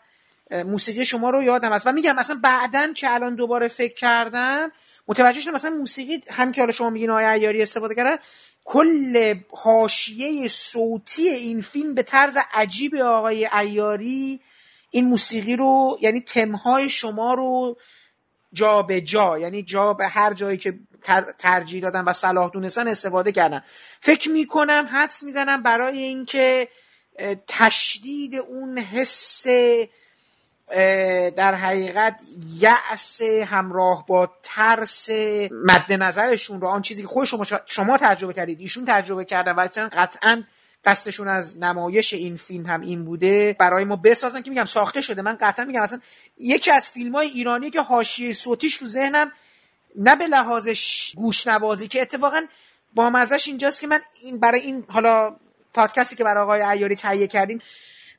موسیقی 0.51 1.05
شما 1.05 1.31
رو 1.31 1.43
یادم 1.43 1.73
است 1.73 1.87
و 1.87 1.93
میگم 1.93 2.17
مثلا 2.17 2.37
بعدا 2.43 2.93
که 2.93 3.15
الان 3.15 3.35
دوباره 3.35 3.69
فکر 3.69 3.95
کردم 3.95 4.73
متوجه 5.09 5.41
شدم 5.41 5.55
مثلا 5.55 5.71
موسیقی 5.71 6.23
هم 6.31 6.53
که 6.53 6.61
حالا 6.61 6.73
شما 6.73 6.91
میگین 6.91 7.11
آیا 7.11 7.33
عیاری 7.33 7.63
استفاده 7.63 7.95
کردن 7.95 8.17
کل 8.65 9.35
حاشیه 9.51 10.49
صوتی 10.49 11.29
این 11.29 11.61
فیلم 11.61 11.95
به 11.95 12.03
طرز 12.03 12.39
عجیب 12.53 12.95
آقای 12.95 13.49
عیاری 13.53 14.41
این 14.91 15.05
موسیقی 15.05 15.57
رو 15.57 15.99
یعنی 16.01 16.21
تمهای 16.21 16.89
شما 16.89 17.35
رو 17.35 17.77
جا 18.53 18.83
به 18.83 19.01
جا 19.01 19.39
یعنی 19.39 19.63
جا 19.63 19.93
به 19.93 20.09
هر 20.09 20.33
جایی 20.33 20.59
که 20.59 20.79
ترجیح 21.39 21.83
دادن 21.83 22.05
و 22.05 22.13
صلاح 22.13 22.51
دونستن 22.51 22.89
استفاده 22.89 23.33
کردن. 23.33 23.63
فکر 24.01 24.31
می‌کنم 24.31 24.89
حدس 24.93 25.23
می‌زنم 25.23 25.63
برای 25.63 25.99
اینکه 25.99 26.69
تشدید 27.49 28.35
اون 28.35 28.79
حس 28.79 29.47
در 31.37 31.55
حقیقت 31.55 32.21
یأس 32.55 33.23
همراه 33.23 34.07
با 34.07 34.31
ترس 34.43 35.11
مد 35.51 35.93
نظرشون 35.93 36.61
رو 36.61 36.69
آن 36.69 36.83
چیزی 36.83 37.03
که 37.03 37.09
خود 37.09 37.25
شما 37.25 37.45
شما 37.67 37.99
تجربه 37.99 38.33
کردید 38.33 38.61
ایشون 38.61 38.85
تجربه 38.85 39.25
کردن 39.25 39.53
و 39.53 39.69
قطعا 39.93 40.43
قصدشون 40.85 41.29
از 41.29 41.63
نمایش 41.63 42.13
این 42.13 42.37
فیلم 42.37 42.67
هم 42.67 42.81
این 42.81 43.05
بوده. 43.05 43.57
برای 43.59 43.85
ما 43.85 43.97
بسازن 43.97 44.43
که 44.43 44.51
میگم 44.51 44.65
ساخته 44.65 45.01
شده. 45.01 45.23
من 45.23 45.39
قطعا 45.41 45.65
میگم 45.65 45.83
اصلا 45.83 46.01
یکی 46.39 46.71
از 46.71 46.87
فیلم 46.87 47.13
های 47.15 47.29
ایرانی 47.29 47.71
که 47.71 47.81
حاشیه 47.81 48.33
صوتیش 48.33 48.77
رو 48.77 48.87
ذهنم 48.87 49.33
نه 49.97 50.17
به 50.17 50.27
لحاظ 50.27 50.69
گوش 51.17 51.47
نوازی 51.47 51.89
که 51.89 52.03
اتفاقا 52.03 52.47
با 52.95 53.11
مزش 53.11 53.49
اینجاست 53.49 53.81
که 53.81 53.87
من 53.87 54.01
این 54.23 54.41
برای 54.41 54.61
این 54.61 54.85
حالا 54.89 55.37
پادکستی 55.75 56.17
که 56.17 56.25
برای 56.25 56.43
آقای 56.43 56.63
عیاری 56.63 56.97
تهیه 56.97 57.27
کردیم 57.27 57.59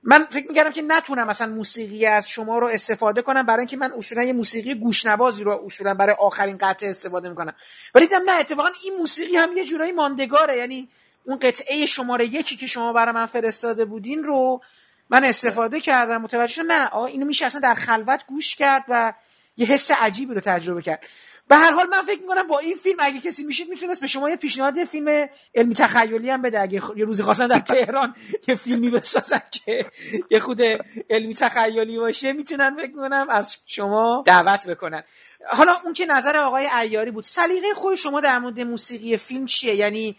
من 0.04 0.26
فکر 0.30 0.48
می‌کردم 0.48 0.72
که 0.72 0.82
نتونم 0.82 1.28
مثلا 1.28 1.54
موسیقی 1.54 2.06
از 2.06 2.30
شما 2.30 2.60
رو 2.60 2.68
استفاده 2.68 3.22
کنم 3.22 3.46
برای 3.46 3.60
اینکه 3.60 3.78
من 3.78 3.92
اصولا 3.98 4.24
یه 4.24 4.34
موسیقی 4.34 4.76
گوشنوازی 4.76 5.44
رو 5.44 5.62
اصولا 5.66 5.94
برای 5.94 6.16
آخرین 6.20 6.58
قطعه 6.58 6.90
استفاده 6.90 7.30
می‌کنم. 7.30 7.54
ولی 7.96 8.08
دیدم 8.08 8.22
نه 8.26 8.40
اتفاقا 8.40 8.70
این 8.84 8.98
موسیقی 9.00 9.36
هم 9.36 9.58
یه 9.58 9.66
جورایی 9.66 9.92
ماندگاره. 9.92 10.58
یعنی 10.58 10.90
اون 11.24 11.40
قطعه 11.40 11.86
شماره 11.86 12.26
یکی 12.26 12.56
که 12.56 12.68
شما 12.68 12.94
برای 12.94 13.14
من 13.14 13.26
فرستاده 13.26 13.86
بودین 13.86 14.24
رو 14.24 14.62
من 15.10 15.24
استفاده 15.24 15.80
کردم. 15.80 16.22
متوجه 16.22 16.64
نه 16.64 16.88
آقا 16.88 17.06
اینو 17.06 17.26
میشه 17.26 17.46
اصلا 17.46 17.62
در 17.62 17.74
خلوت 17.74 18.26
گوش 18.28 18.56
کرد 18.56 18.84
و 18.88 19.14
یه 19.58 19.66
حس 19.66 19.92
عجیبی 19.92 20.34
رو 20.34 20.42
تجربه 20.42 20.82
کرد. 20.82 21.04
به 21.48 21.56
هر 21.56 21.72
حال 21.72 21.88
من 21.88 22.02
فکر 22.02 22.22
می‌کنم 22.22 22.48
با 22.48 22.60
این 22.60 22.76
فیلم 22.76 22.98
اگه 23.00 23.20
کسی 23.20 23.44
میشید 23.44 23.70
می‌تونست 23.70 24.02
به 24.02 24.08
شما 24.08 24.30
یه 24.30 24.36
پیشنهاد 24.36 24.84
فیلم 24.84 25.30
علمی 25.56 25.76
تخیلی 25.76 26.30
هم 26.30 26.42
بده. 26.42 26.60
اگه 26.60 26.82
یه 26.96 27.06
روزی 27.06 27.24
خواستن 27.24 27.48
در 27.48 27.60
تهران 27.60 28.16
یه 28.48 28.56
فیلمی 28.56 28.90
بسازن 28.90 29.42
که 29.52 29.86
یه 30.32 30.40
خود 30.40 30.62
علمی 31.10 31.34
تخیلی 31.34 31.98
باشه 31.98 32.34
می‌تونن 32.34 32.76
فکر 32.76 33.26
از 33.30 33.58
شما 33.66 34.24
دعوت 34.26 34.68
بکنن. 34.68 35.04
حالا 35.48 35.76
اون 35.84 35.94
که 35.94 36.06
نظر 36.06 36.38
آقای 36.38 36.70
عیاری 36.72 37.12
بود 37.12 37.24
سلیقه 37.24 37.74
خود 37.76 37.96
شما 37.96 38.22
در 38.22 38.40
مورد 38.40 38.60
موسیقی 38.60 39.18
فیلم 39.18 39.46
چیه؟ 39.46 39.76
یعنی 39.76 40.16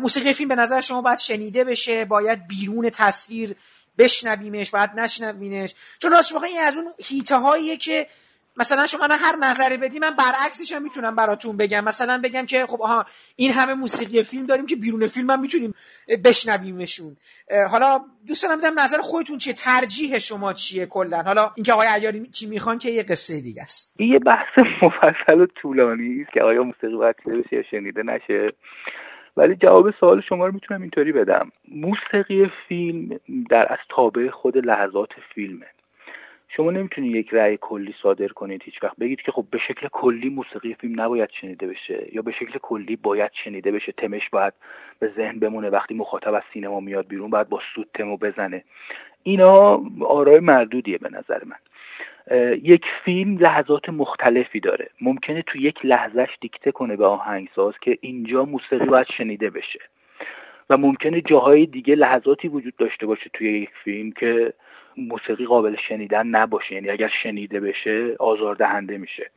موسیقی 0.00 0.32
فیلم 0.32 0.48
به 0.48 0.54
نظر 0.54 0.80
شما 0.80 1.02
باید 1.02 1.18
شنیده 1.18 1.64
بشه 1.64 2.04
باید 2.04 2.46
بیرون 2.46 2.90
تصویر 2.90 3.56
بشنویمش 3.98 4.70
باید 4.70 4.90
نشنوینش 4.94 5.74
چون 5.98 6.10
راست 6.10 6.32
این 6.32 6.60
از 6.60 6.76
اون 6.76 6.92
هیته 6.98 7.76
که 7.76 8.08
مثلا 8.56 8.86
شما 8.86 9.06
هر 9.10 9.36
نظری 9.40 9.76
بدی 9.76 9.98
من 9.98 10.10
برعکسش 10.10 10.72
هم 10.72 10.82
می‌تونم 10.82 11.16
براتون 11.16 11.56
بگم. 11.56 11.84
مثلا 11.84 12.20
بگم 12.24 12.46
که 12.46 12.66
خب 12.66 12.82
آها 12.82 13.04
این 13.36 13.52
همه 13.52 13.74
موسیقی 13.74 14.22
فیلم 14.22 14.46
داریم 14.46 14.66
که 14.66 14.76
بیرون 14.76 15.06
فیلم 15.06 15.30
هم 15.30 15.40
می‌تونیم 15.40 15.74
بشنویمشون. 16.24 17.16
حالا 17.70 18.00
دوست 18.28 18.42
دارم 18.44 18.58
بدم 18.58 18.80
نظر 18.80 18.98
خودتون 19.00 19.38
چیه؟ 19.38 19.54
ترجیح 19.54 20.18
شما 20.18 20.52
چیه 20.52 20.86
کلا؟ 20.86 21.22
حالا 21.22 21.50
اینکه 21.54 21.72
آقای 21.72 21.88
عیاری 21.90 22.26
چی 22.26 22.46
می‌خوان 22.46 22.78
که 22.78 22.90
یه 22.90 23.02
قصه 23.02 23.40
دیگه 23.40 23.62
است. 23.62 24.00
یه 24.00 24.18
بحث 24.18 24.58
مفصل 24.82 25.40
و 25.40 25.46
طولانی 25.46 26.22
است 26.22 26.32
که 26.32 26.42
آیا 26.42 26.62
موسیقی 26.62 26.96
باید 26.96 27.16
یا 27.52 27.62
شنیده 27.70 28.02
نشه. 28.02 28.52
ولی 29.36 29.56
جواب 29.56 29.90
سوال 30.00 30.20
شما 30.28 30.46
رو 30.46 30.52
می‌تونم 30.52 30.82
اینطوری 30.82 31.12
بدم. 31.12 31.52
موسیقی 31.68 32.50
فیلم 32.68 33.20
در 33.50 33.66
از 33.72 33.78
تابع 33.96 34.30
خود 34.30 34.56
لحظات 34.56 35.10
فیلمه. 35.34 35.66
شما 36.56 36.70
نمی‌تونید 36.70 37.14
یک 37.14 37.28
رأی 37.32 37.58
کلی 37.60 37.94
صادر 38.02 38.28
کنید 38.28 38.62
هیچ 38.62 38.84
وقت 38.84 38.96
بگید 38.96 39.20
که 39.20 39.32
خب 39.32 39.44
به 39.50 39.58
شکل 39.58 39.88
کلی 39.92 40.28
موسیقی 40.28 40.74
فیلم 40.74 41.00
نباید 41.00 41.30
شنیده 41.40 41.66
بشه 41.66 42.06
یا 42.12 42.22
به 42.22 42.32
شکل 42.32 42.58
کلی 42.62 42.96
باید 42.96 43.30
شنیده 43.44 43.72
بشه. 43.72 43.92
تمش 43.92 44.28
باید 44.30 44.52
به 44.98 45.12
ذهن 45.16 45.38
بمونه 45.38 45.70
وقتی 45.70 45.94
مخاطب 45.94 46.34
از 46.34 46.42
سینما 46.52 46.80
میاد 46.80 47.08
بیرون 47.08 47.30
باید 47.30 47.48
با 47.48 47.60
سود 47.74 47.88
تمو 47.94 48.16
بزنه. 48.16 48.64
اینا 49.22 49.82
آرای 50.00 50.40
مردودیه 50.40 50.98
به 50.98 51.08
نظر 51.08 51.42
من. 51.44 51.56
یک 52.62 52.84
فیلم 53.04 53.38
لحظات 53.38 53.88
مختلفی 53.88 54.60
داره. 54.60 54.88
ممکنه 55.00 55.42
تو 55.42 55.58
یک 55.58 55.86
لحظهش 55.86 56.36
دیکته 56.40 56.72
کنه 56.72 56.96
به 56.96 57.06
آهنگساز 57.06 57.74
که 57.80 57.98
اینجا 58.00 58.44
موسیقی 58.44 58.86
باید 58.86 59.06
شنیده 59.16 59.50
بشه. 59.50 59.80
و 60.70 60.76
ممکنه 60.76 61.20
جاهای 61.20 61.66
دیگه 61.66 61.94
لحظاتی 61.94 62.48
وجود 62.48 62.76
داشته 62.76 63.06
باشه 63.06 63.30
توی 63.32 63.60
یک 63.60 63.70
فیلم 63.84 64.12
که 64.12 64.52
موسیقی 64.96 65.44
قابل 65.44 65.76
شنیدن 65.88 66.26
نباشه. 66.26 66.74
یعنی 66.74 66.90
اگر 66.90 67.10
شنیده 67.22 67.60
بشه 67.60 68.16
آزاردهنده 68.18 68.98
میشه. 68.98 69.30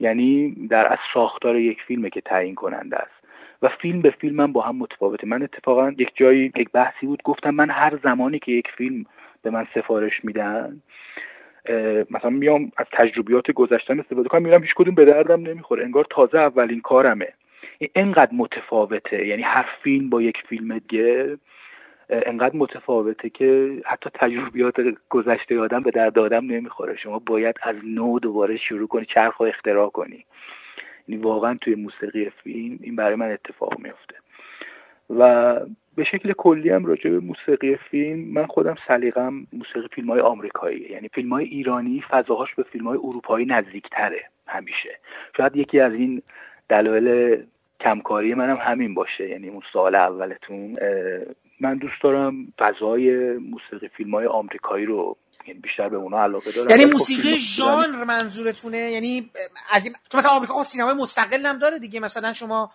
یعنی 0.00 0.54
در 0.70 0.92
از 0.92 0.98
ساختار 1.14 1.56
یک 1.56 1.82
فیلمه 1.82 2.10
که 2.10 2.20
تعیین 2.20 2.54
کننده 2.54 2.96
است. 2.96 3.26
و 3.62 3.68
فیلم 3.68 4.02
به 4.02 4.10
فیلم 4.10 4.40
هم 4.40 4.52
با 4.52 4.62
هم 4.62 4.76
متفاوته. 4.76 5.26
من 5.26 5.42
اتفاقا 5.42 5.92
یک 5.98 6.10
جایی 6.14 6.52
یک 6.56 6.70
بحثی 6.72 7.06
بود. 7.06 7.22
گفتم 7.22 7.50
من 7.50 7.70
هر 7.70 7.98
زمانی 8.02 8.38
که 8.38 8.52
یک 8.52 8.68
فیلم 8.76 9.04
به 9.42 9.50
من 9.50 9.66
سفارش 9.74 10.24
میدن 10.24 10.82
مثلا 12.10 12.30
میام 12.30 12.72
از 12.76 12.86
تجربیات 12.92 13.50
گذشتن 13.50 14.00
استفاده 14.00 14.28
کنم 14.28 14.42
میرم 14.42 14.62
هیچ 14.62 14.74
کدوم 14.74 14.94
به 14.94 15.04
دردم 15.04 15.42
نمی‌خوره. 15.42 15.84
انگار 15.84 16.06
تازه 16.10 16.38
اولین 16.38 16.80
کارمه. 16.80 17.28
این 17.78 18.14
متفاوته. 18.32 19.26
یعنی 19.26 19.42
هر 19.42 19.66
فیلم 19.82 20.10
با 20.10 20.22
یک 20.22 20.36
فیلم 20.48 20.78
دیگه 20.78 21.38
انقدر 22.10 22.56
متفاوته 22.56 23.30
که 23.30 23.80
حتی 23.84 24.10
تجربیات 24.14 24.76
گذشته 25.08 25.58
آدم 25.58 25.80
به 25.80 25.90
درد 25.90 26.18
آدم 26.18 26.46
نمی‌خوره. 26.46 26.96
شما 26.96 27.18
باید 27.18 27.56
از 27.62 27.76
نو 27.84 28.18
دوباره 28.18 28.56
شروع 28.56 28.88
کنی 28.88 29.06
چرخ 29.06 29.40
و 29.40 29.44
اختراع 29.44 29.90
کنی. 29.90 30.24
یعنی 31.08 31.22
واقعا 31.22 31.58
توی 31.60 31.74
موسیقی 31.74 32.30
فیلم 32.30 32.78
این 32.82 32.96
برای 32.96 33.14
من 33.14 33.30
اتفاق 33.32 33.78
میفته. 33.78 34.14
و 35.10 35.54
به 35.96 36.04
شکل 36.04 36.32
کلی 36.32 36.70
هم 36.70 36.86
راجع 36.86 37.10
به 37.10 37.20
موسیقی 37.20 37.76
فیلم 37.76 38.32
من 38.32 38.46
خودم 38.46 38.76
سلیقم 38.88 39.46
موسیقی 39.52 39.88
فیلم 39.92 40.10
های 40.10 40.20
آمریکایی. 40.20 40.80
یعنی 40.90 41.08
فیلم 41.08 41.32
های 41.32 41.44
ایرانی 41.44 42.04
فضاهاش 42.10 42.54
به 42.54 42.62
فیلم 42.62 42.86
های 42.86 42.98
اروپایی 42.98 43.46
نزدیکتره 43.46 44.24
همیشه. 44.46 44.98
شاید 45.36 45.56
یکی 45.56 45.80
از 45.80 45.92
این 45.92 46.22
دلایل 46.68 47.38
کمکاری 47.80 48.34
منم 48.34 48.56
همین 48.56 48.94
باشه. 48.94 49.28
یعنی 49.28 49.48
اون 49.48 49.62
سال 49.72 49.94
اولتون 49.94 50.76
من 51.60 51.78
دوست 51.78 52.02
دارم 52.02 52.52
فضای 52.58 53.32
موسیقی 53.32 53.88
فیلم 53.96 54.14
های 54.14 54.26
آمریکایی 54.26 54.86
رو 54.86 55.16
یعنی 55.46 55.60
بیشتر 55.60 55.88
به 55.88 55.96
اونا 55.96 56.22
علاقه 56.22 56.50
دارم. 56.52 56.70
یعنی 56.70 56.86
خب 56.86 56.92
موسیقی 56.92 57.38
ژانر 57.38 58.04
منظورتونه؟ 58.04 58.78
یعنی 58.78 59.30
اگه 59.70 59.90
چون 60.12 60.18
مثلا 60.18 60.30
آمریکا 60.30 60.62
سینمای 60.62 60.94
مستقل 60.94 61.46
هم 61.46 61.58
داره 61.58 61.78
دیگه 61.78 62.00
مثلا 62.00 62.32
شما 62.32 62.70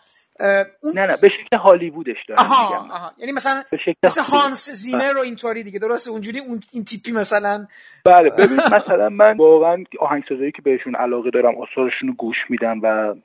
اون... 0.84 0.94
نه 0.96 1.06
نه 1.06 1.18
به 1.18 1.30
شکل 1.30 1.58
هالیوودش 1.58 2.18
دارم 2.28 2.40
آها, 2.40 2.78
آها. 2.78 3.12
یعنی 3.18 3.32
مثلا 3.32 3.64
مثل 4.04 4.22
هانس 4.22 4.70
زیمر 4.70 5.18
و 5.18 5.20
اینطوری 5.20 5.64
دیگه 5.64 5.80
درسته؟ 5.80 6.12
اونجوری 6.12 6.40
اون 6.40 6.62
این 6.74 6.84
تیپی 6.84 7.12
مثلا 7.12 7.68
بله 8.06 8.30
ببینید 8.30 8.74
مثلا 8.74 9.10
من 9.10 9.38
واقعا 9.38 9.84
آهنگسازایی 10.00 10.52
که 10.52 10.62
بهشون 10.62 10.96
علاقه 10.96 11.30
دارم 11.30 11.56
آثارشون 11.56 12.08
رو 12.08 12.14
گوش 12.14 12.38
میدم 12.50 12.80
و 12.84 13.16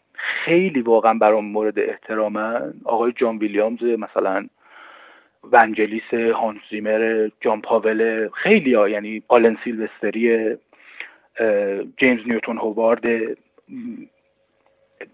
خیلی 0.44 0.80
واقعا 0.80 1.14
برام 1.14 1.44
مورد 1.44 1.78
احترامن. 1.78 2.74
آقای 2.84 3.12
جان 3.16 3.38
ویلیامز 3.38 3.82
مثلا 3.82 4.46
ونجلیس 5.52 6.14
هانس 6.14 6.60
زیمر 6.70 7.28
جان 7.40 7.60
پاول 7.60 8.28
خیلی 8.28 8.74
ها 8.74 8.88
یعنی 8.88 9.22
آلن 9.28 9.56
سیلوستری 9.64 10.56
جیمز 11.96 12.20
نیوتون 12.26 12.58
هوارد 12.58 13.04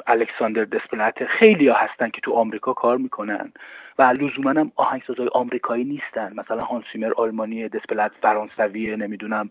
الکساندر 0.07 0.65
دسپلت 0.65 1.25
خیلی 1.25 1.69
ها 1.69 1.75
هستن 1.75 2.09
که 2.09 2.21
تو 2.21 2.33
آمریکا 2.33 2.73
کار 2.73 2.97
می‌کنن 2.97 3.53
و 3.99 4.03
لزوما 4.03 4.51
هم 4.51 4.73
آهنگسازهای 4.77 5.29
آمریکایی 5.33 5.85
نیستن. 5.85 6.33
مثلا 6.37 6.65
هانسیمر 6.65 7.13
آلمانی 7.17 7.69
دسپلت 7.69 8.13
فرانسوی 8.23 8.97
نمی‌دونم 8.97 9.51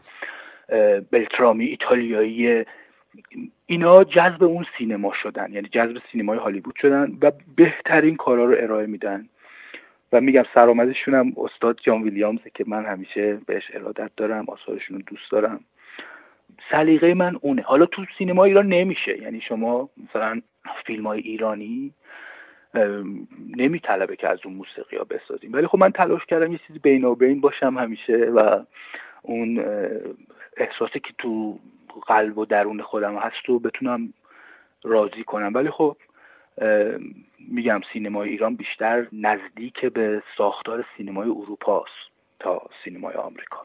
بلترامی 1.11 1.65
ایتالیایی 1.65 2.65
اینا 3.65 4.03
جذب 4.03 4.43
اون 4.43 4.65
سینما 4.77 5.13
شدن 5.23 5.53
یعنی 5.53 5.67
جذب 5.67 5.97
سینمای 6.11 6.37
هالیوود 6.37 6.75
شدن 6.81 7.17
و 7.21 7.31
بهترین 7.55 8.15
کارا 8.15 8.45
رو 8.45 8.55
ارائه 8.59 8.85
میدن. 8.87 9.27
و 10.11 10.21
میگم 10.21 10.43
سرآمدشون 10.53 11.13
هم 11.13 11.33
استاد 11.37 11.79
جان 11.83 12.03
ویلیامزه 12.03 12.49
که 12.53 12.63
من 12.67 12.85
همیشه 12.85 13.39
بهش 13.45 13.63
ارادت 13.73 14.11
دارم 14.17 14.45
آثارشون 14.47 14.97
رو 14.97 15.03
دوست 15.07 15.31
دارم. 15.31 15.59
سلیقه 16.71 17.13
من 17.13 17.37
اونه. 17.41 17.61
حالا 17.61 17.85
تو 17.85 18.05
سینما 18.17 18.43
ایران 18.43 18.67
نمیشه. 18.67 19.21
یعنی 19.21 19.41
شما 19.41 19.89
مثلا 20.09 20.41
فیلم 20.85 21.07
های 21.07 21.19
ایرانی 21.19 21.93
نمیطلبه 23.57 24.15
که 24.15 24.29
از 24.29 24.39
اون 24.45 24.53
موسیقی 24.53 24.97
ها 24.97 25.03
بسازیم. 25.03 25.53
ولی 25.53 25.67
خب 25.67 25.77
من 25.77 25.91
تلاش 25.91 26.25
کردم 26.25 26.51
یه 26.51 26.59
چیزی 26.67 26.79
بین 26.79 27.41
باشم 27.41 27.77
همیشه 27.77 28.17
و 28.17 28.63
اون 29.21 29.65
احساسی 30.57 30.99
که 30.99 31.13
تو 31.17 31.59
قلب 32.07 32.37
و 32.37 32.45
درون 32.45 32.81
خودم 32.81 33.15
هست 33.15 33.45
رو 33.45 33.59
بتونم 33.59 34.13
راضی 34.83 35.23
کنم. 35.23 35.51
ولی 35.53 35.69
خب 35.69 35.97
میگم 37.39 37.81
سینمای 37.93 38.29
ایران 38.29 38.55
بیشتر 38.55 39.07
نزدیک 39.13 39.85
به 39.93 40.23
ساختار 40.37 40.85
سینمای 40.97 41.29
اروپاست 41.29 42.11
تا 42.39 42.61
سینمای 42.83 43.13
آمریکا. 43.13 43.57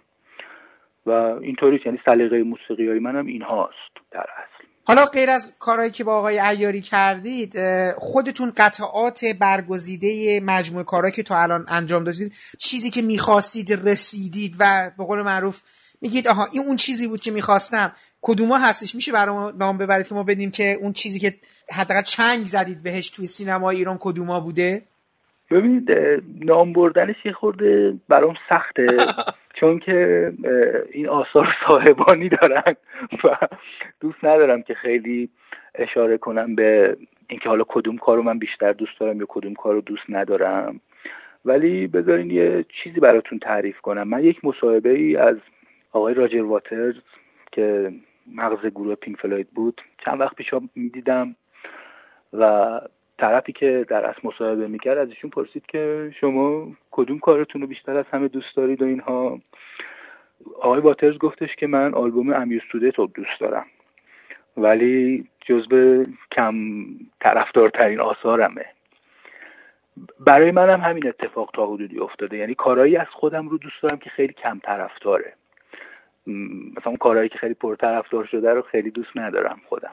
و 1.06 1.10
اینطوری 1.10 1.80
یعنی 1.86 1.98
سلیقه 2.04 2.42
موسیقی 2.42 2.88
های 2.88 2.98
منم 2.98 3.26
این 3.26 3.42
هاست 3.42 3.94
در 4.10 4.26
اصل. 4.36 4.66
حالا 4.84 5.04
غیر 5.04 5.30
از 5.30 5.58
کارهایی 5.58 5.90
که 5.90 6.04
با 6.04 6.16
آقای 6.18 6.38
ایاری 6.38 6.80
کردید 6.80 7.54
خودتون 7.98 8.52
قطعات 8.56 9.24
برگزیده 9.40 10.40
مجموعه 10.44 10.84
کارهایی 10.84 11.12
که 11.14 11.22
تا 11.22 11.42
الان 11.42 11.66
انجام 11.68 12.04
دادید 12.04 12.32
چیزی 12.58 12.90
که 12.90 13.02
می‌خواستید 13.02 13.88
رسیدید 13.88 14.56
و 14.58 14.90
به 14.98 15.04
قول 15.04 15.22
معروف 15.22 15.62
میگید 16.02 16.28
آها 16.28 16.46
این 16.52 16.62
اون 16.66 16.76
چیزی 16.76 17.08
بود 17.08 17.20
که 17.20 17.30
می‌خواستم. 17.30 17.92
کدوما 18.22 18.58
هستش؟ 18.58 18.94
میشه 18.94 19.12
برای 19.12 19.52
نام 19.58 19.78
ببرید 19.78 20.08
که 20.08 20.14
ما 20.14 20.22
بدیم 20.22 20.50
که 20.50 20.76
اون 20.80 20.92
چیزی 20.92 21.20
که 21.20 21.36
حداقل 21.72 22.02
چنگ 22.02 22.46
زدید 22.46 22.82
بهش 22.82 23.10
توی 23.10 23.26
سینما 23.26 23.70
ایران 23.70 23.96
کدوما 24.00 24.40
بوده؟ 24.40 24.82
ببینید 25.50 25.88
نام 26.44 26.72
بردنش 26.72 27.16
یه 27.24 27.32
خورده 27.32 27.94
برام 28.08 28.34
سخته. 28.48 28.86
چون 29.60 29.78
که 29.78 30.32
این 30.90 31.08
آثار 31.08 31.46
صاحبانی 31.68 32.28
دارن 32.28 32.76
و 33.24 33.36
دوست 34.00 34.24
ندارم 34.24 34.62
که 34.62 34.74
خیلی 34.74 35.28
اشاره 35.74 36.18
کنم 36.18 36.54
به 36.54 36.96
اینکه 37.28 37.48
حالا 37.48 37.64
کدوم 37.68 37.98
کارو 37.98 38.22
من 38.22 38.38
بیشتر 38.38 38.72
دوست 38.72 39.00
دارم 39.00 39.20
یا 39.20 39.26
کدوم 39.28 39.54
کارو 39.54 39.80
دوست 39.80 40.02
ندارم. 40.08 40.80
ولی 41.44 41.86
بذارین 41.86 42.30
یه 42.30 42.64
چیزی 42.82 43.00
براتون 43.00 43.38
تعریف 43.38 43.80
کنم. 43.80 44.08
من 44.08 44.24
یک 44.24 44.44
مصاحبه 44.44 44.90
ای 44.90 45.16
از 45.16 45.36
آقای 45.96 46.14
راجر 46.14 46.42
واترز 46.42 46.94
که 47.52 47.92
مغز 48.34 48.66
گروه 48.66 48.94
پینک 48.94 49.20
فلوید 49.20 49.50
بود 49.50 49.80
چند 50.04 50.20
وقت 50.20 50.36
پیش 50.36 50.54
می‌دیدم 50.74 51.36
و 52.32 52.80
طرفی 53.18 53.52
که 53.52 53.86
در 53.88 54.04
اصل 54.04 54.20
مصاحبه 54.24 54.68
می‌کرد 54.68 54.98
از 54.98 55.08
ایشون 55.08 55.30
پرسید 55.30 55.66
که 55.66 56.14
شما 56.20 56.72
کدوم 56.90 57.18
کارتون 57.18 57.60
رو 57.60 57.66
بیشتر 57.66 57.96
از 57.96 58.04
همه 58.12 58.28
دوست 58.28 58.56
دارید 58.56 58.82
و 58.82 58.84
اینها. 58.84 59.40
آقای 60.60 60.80
واترز 60.80 61.18
گفتش 61.18 61.56
که 61.56 61.66
من 61.66 61.94
آلبوم 61.94 62.32
امیر 62.32 62.64
رو 62.96 63.06
دوست 63.06 63.40
دارم 63.40 63.66
ولی 64.56 65.26
جزو 65.40 66.04
کم 66.32 66.54
طرفدارترین 67.20 68.00
آثارمه. 68.00 68.64
برای 70.20 70.50
منم 70.50 70.80
هم 70.80 70.90
همین 70.90 71.08
اتفاق 71.08 71.50
تا 71.54 71.66
حدودی 71.66 71.98
افتاده. 71.98 72.36
یعنی 72.36 72.54
کارهایی 72.54 72.96
از 72.96 73.06
خودم 73.10 73.48
رو 73.48 73.58
دوست 73.58 73.82
دارم 73.82 73.98
که 73.98 74.10
خیلی 74.10 74.32
کم 74.32 74.58
طرفداره. 74.58 75.32
مثلا 76.26 76.86
اون 76.86 76.96
کارهایی 76.96 77.28
که 77.28 77.38
خیلی 77.38 77.54
پرطرفدار 77.54 78.24
شده 78.24 78.50
رو 78.50 78.62
خیلی 78.62 78.90
دوست 78.90 79.16
ندارم 79.16 79.60
خودم. 79.68 79.92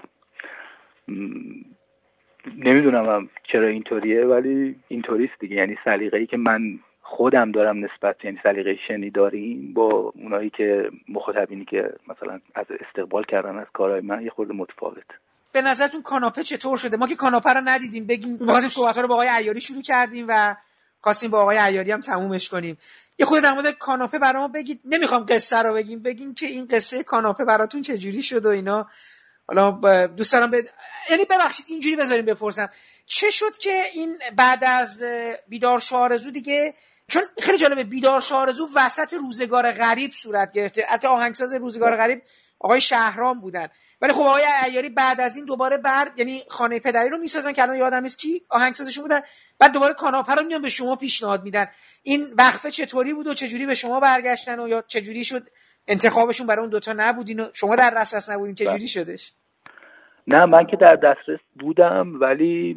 نمی‌دونم 2.58 3.30
چرا 3.44 3.68
اینطوریه 3.68 4.26
ولی 4.26 4.76
اینطوریست 4.88 5.40
دیگه. 5.40 5.56
یعنی 5.56 5.78
سلیقه 5.86 6.18
ای 6.18 6.26
که 6.26 6.38
من 6.38 6.80
خودم 7.02 7.52
دارم 7.52 7.86
نسبت 7.86 8.26
یعنی 8.26 8.40
سلیقه 8.44 8.78
شنیداریم 8.88 9.74
با 9.74 10.14
اونایی 10.16 10.50
که 10.50 10.90
مخاطبینی 11.10 11.66
که 11.66 11.94
مثلا 12.08 12.40
از 12.56 12.66
استقبال 12.70 13.24
کردن 13.24 13.58
از 13.58 13.68
کارهای 13.74 14.02
من 14.02 14.24
یه 14.24 14.30
خورده 14.30 14.54
متفاوت. 14.54 15.08
به 15.54 15.62
نظرتون 15.62 16.02
کاناپه 16.02 16.44
چطور 16.44 16.78
شده؟ 16.78 16.98
ما 16.98 17.08
که 17.08 17.16
کاناپه 17.16 17.54
رو 17.54 17.62
ندیدیم 17.66 18.08
بگیم 18.08 18.38
می‌خواستیم 18.40 18.70
صحبت 18.70 18.98
رو 18.98 19.08
با 19.08 19.14
آقای 19.14 19.28
عیاری 19.32 19.62
شروع 19.62 19.82
کردیم 19.82 20.26
و 20.30 20.56
خواستیم 21.04 21.32
با 21.32 21.42
آقای 21.42 21.58
عیاری 21.58 21.92
هم 21.92 22.02
تمومش 22.02 22.50
کنیم. 22.50 22.78
یه 23.20 23.26
خود 23.26 23.44
در 23.44 23.54
مورد 23.54 23.72
کاناپه 23.72 24.20
برام 24.20 24.52
بگید. 24.52 24.82
نمی‌خوام 24.86 25.26
قصه 25.30 25.58
رو 25.58 25.74
بگیم. 25.74 26.00
بگیم 26.00 26.36
که 26.36 26.46
این 26.46 26.68
قصه 26.68 27.04
کاناپه 27.04 27.46
براتون 27.46 27.82
چجوری 27.82 28.24
شد 28.24 28.46
و 28.46 28.50
اینا. 28.50 28.88
حالا 29.48 29.72
دوست 30.08 30.34
دارم. 30.34 30.52
یعنی 31.10 31.26
ببخشید 31.30 31.66
اینجوری 31.70 31.96
بذاریم 31.96 32.26
بپرسم. 32.26 32.70
چه 33.06 33.30
شد 33.30 33.58
که 33.58 33.84
این 33.94 34.18
بعد 34.36 34.64
از 34.64 35.04
بیدار 35.48 35.80
شارزو 35.80 36.32
دیگه 36.32 36.74
چون 37.08 37.24
خیلی 37.42 37.58
جالبه 37.58 37.84
بیدار 37.84 38.22
شارزو 38.22 38.70
وسط 38.76 39.14
روزگار 39.14 39.72
غریب 39.72 40.12
صورت 40.12 40.52
گرفته. 40.52 40.86
حتی 40.90 41.08
آهنگساز 41.08 41.54
روزگار 41.54 41.98
غریب 41.98 42.22
آقای 42.60 42.82
شهرام 42.82 43.40
بودن. 43.40 43.68
ولی 44.02 44.14
خب 44.14 44.22
آقای 44.22 44.44
عیاری 44.64 44.90
بعد 44.90 45.22
از 45.22 45.36
این 45.36 45.46
دوباره 45.46 45.78
بعد 45.78 46.20
یعنی 46.20 46.44
خانه 46.50 46.80
پدری 46.80 47.10
رو 47.10 47.18
می‌سازن 47.18 47.52
که 47.52 47.62
الان 47.62 47.78
یادم 47.78 48.04
نیست 48.04 48.20
کی 48.20 48.46
آهنگسازشون 48.50 49.04
بودن. 49.04 49.22
بعد 49.64 49.74
دوباره 49.74 49.94
کاناپه 49.94 50.36
رو 50.36 50.44
میان 50.44 50.62
به 50.62 50.70
شما 50.70 50.96
پیشنهاد 50.96 51.44
میدن. 51.44 51.66
این 52.04 52.22
وقفه 52.38 52.72
چطوری 52.72 53.14
بود 53.14 53.28
و 53.28 53.34
چجوری 53.34 53.66
به 53.66 53.74
شما 53.74 54.00
برگشتن 54.00 54.60
و 54.60 54.68
یا 54.68 54.84
چجوری 54.88 55.24
شد؟ 55.24 55.42
انتخابشون 55.88 56.48
برای 56.48 56.62
اون 56.62 56.70
دوتا 56.70 56.94
نبودین 56.98 57.40
و 57.40 57.44
شما 57.54 57.76
در 57.76 57.94
دسترس 57.98 58.32
نبودین 58.32 58.56
چجوری 58.56 58.78
بله. 58.78 58.88
شدش؟ 58.88 59.34
نه 60.28 60.46
من 60.46 60.66
که 60.66 60.78
در 60.78 60.96
دسترس 60.96 61.40
بودم 61.60 62.22
ولی 62.22 62.76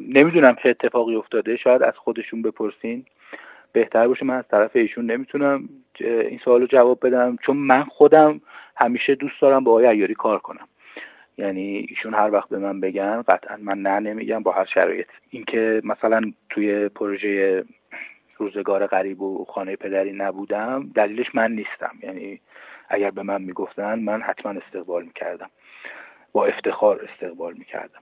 نمی‌دونم 0.00 0.56
چه 0.62 0.68
اتفاقی 0.68 1.14
افتاده. 1.14 1.56
شاید 1.56 1.82
از 1.82 1.94
خودشون 1.96 2.42
بپرسین. 2.42 3.04
بهتر 3.72 4.08
باشه 4.08 4.24
من 4.24 4.36
از 4.36 4.44
طرف 4.50 4.70
ایشون 4.74 5.10
نمی‌تونم 5.10 5.68
این 6.00 6.40
سوال 6.44 6.60
رو 6.60 6.66
جواب 6.66 7.06
بدم. 7.06 7.36
چون 7.46 7.56
من 7.56 7.84
خودم 7.84 8.40
همیشه 8.76 9.14
دوست 9.14 9.40
دارم 9.42 9.64
با 9.64 9.70
آقای 9.70 9.86
عیاری 9.86 10.14
کار 10.14 10.38
کنم. 10.38 10.68
یعنی 11.38 11.86
ایشون 11.88 12.14
هر 12.14 12.30
وقت 12.30 12.48
به 12.48 12.58
من 12.58 12.80
بگن 12.80 13.22
قطعا 13.22 13.56
من 13.56 13.78
نه 13.78 14.00
نمیگم 14.00 14.42
با 14.42 14.52
هر 14.52 14.64
شرایط. 14.64 15.06
اینکه 15.30 15.80
مثلا 15.84 16.20
توی 16.50 16.88
پروژه 16.88 17.64
روزگار 18.36 18.86
غریب 18.86 19.22
و 19.22 19.44
خانه 19.44 19.76
پدری 19.76 20.12
نبودم 20.12 20.90
دلیلش 20.94 21.34
من 21.34 21.52
نیستم. 21.52 21.94
یعنی 22.02 22.40
اگر 22.88 23.10
به 23.10 23.22
من 23.22 23.42
می‌گفتن 23.42 23.98
من 23.98 24.22
حتما 24.22 24.52
استقبال 24.52 25.02
می‌کردم. 25.02 25.50
با 26.32 26.46
افتخار 26.46 27.08
استقبال 27.10 27.54
می‌کردم. 27.54 28.00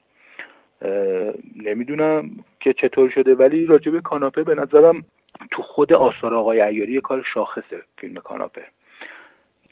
نمی‌دونم 1.56 2.31
که 2.61 2.73
چطور 2.73 3.11
شده 3.11 3.35
ولی 3.35 3.66
راجب 3.66 4.01
کاناپه 4.01 4.43
به 4.43 4.55
نظرم 4.55 5.05
تو 5.51 5.62
خود 5.62 5.93
آثار 5.93 6.35
آقای 6.35 6.61
ایاری 6.61 7.01
کار 7.01 7.27
شاخصه 7.35 7.82
فیلم 7.98 8.15
کاناپه. 8.15 8.65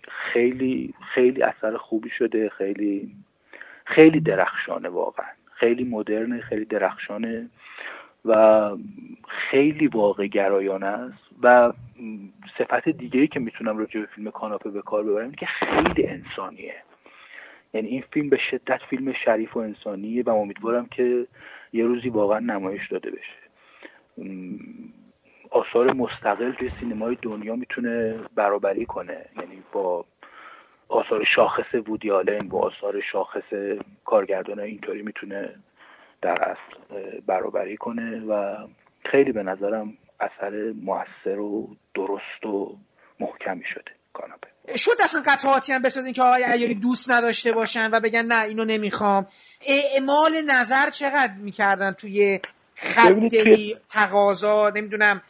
خیلی 0.09 0.94
خیلی 1.14 1.43
اثر 1.43 1.76
خوبی 1.76 2.10
شده 2.10 2.48
خیلی 2.48 3.10
خیلی 3.84 4.20
درخشانه 4.20 4.88
واقعا. 4.88 5.26
خیلی 5.52 5.84
مدرنه 5.84 6.40
خیلی 6.40 6.64
درخشانه 6.64 7.48
و 8.24 8.70
خیلی 9.28 9.86
واقع 9.86 10.26
گرایانه 10.26 10.86
است 10.86 11.28
و 11.42 11.72
صفت 12.59 12.88
دیگه 12.88 13.20
ای 13.20 13.26
که 13.26 13.40
می‌تونم 13.40 13.78
راجع 13.78 14.00
به 14.00 14.06
فیلم 14.06 14.30
کاناپه 14.30 14.70
به 14.70 14.82
کار 14.82 15.02
ببرم 15.02 15.32
که 15.32 15.46
خیلی 15.46 16.06
انسانیه. 16.06 16.74
یعنی 17.74 17.88
این 17.88 18.04
فیلم 18.12 18.28
به 18.28 18.38
شدت 18.50 18.80
فیلم 18.90 19.12
شریف 19.12 19.56
و 19.56 19.60
انسانیه 19.60 20.22
و 20.22 20.30
امیدوارم 20.30 20.86
که 20.86 21.26
یه 21.72 21.84
روزی 21.84 22.09
واقعا 22.09 22.38
نمایش 22.38 22.88
داده 22.88 23.10
بشه. 23.10 23.42
آثار 25.50 25.92
مستقل 25.92 26.52
توی 26.52 26.70
سینمای 26.80 27.16
دنیا 27.22 27.56
می‌تونه 27.56 28.20
برابری 28.34 28.86
کنه. 28.86 29.24
یعنی 29.36 29.62
با 29.72 30.04
آثار 30.88 31.24
شاخص 31.36 31.74
وودی 31.88 32.10
آلن 32.10 32.48
با 32.48 32.59
آثار 32.60 33.00
شاخص 33.12 33.52
کارگردان 34.04 34.60
اینطوری 34.60 35.02
می‌تونه 35.02 35.54
در 36.22 36.38
اصل 36.42 37.00
برابری 37.26 37.76
کنه 37.76 38.20
و 38.20 38.56
خیلی 39.10 39.32
به 39.32 39.42
نظرم 39.42 39.98
اثر 40.20 40.72
موثر 40.82 41.38
و 41.38 41.76
درست 41.94 42.46
و 42.46 42.76
محکمی 43.20 43.64
شده 43.74 43.92
کاناپه. 44.12 44.48
شد 44.76 44.90
اصلا 45.04 45.22
قطعاتی 45.26 45.72
هم 45.72 45.82
بسازین 45.82 46.12
که 46.12 46.22
آقای 46.22 46.44
ایاری 46.44 46.74
دوست 46.74 47.10
نداشته 47.10 47.52
باشن 47.52 47.90
و 47.92 48.00
بگن 48.00 48.22
نه 48.22 48.44
اینو 48.44 48.64
نمی‌خوام. 48.64 49.26
اعمال 49.66 50.32
نظر 50.48 50.90
چقدر 50.90 51.32
می‌کردن 51.40 51.92
توی 51.92 52.40
خط 52.74 53.34
تقاضا؟ 53.90 54.70
نمی‌دونم 54.70 55.22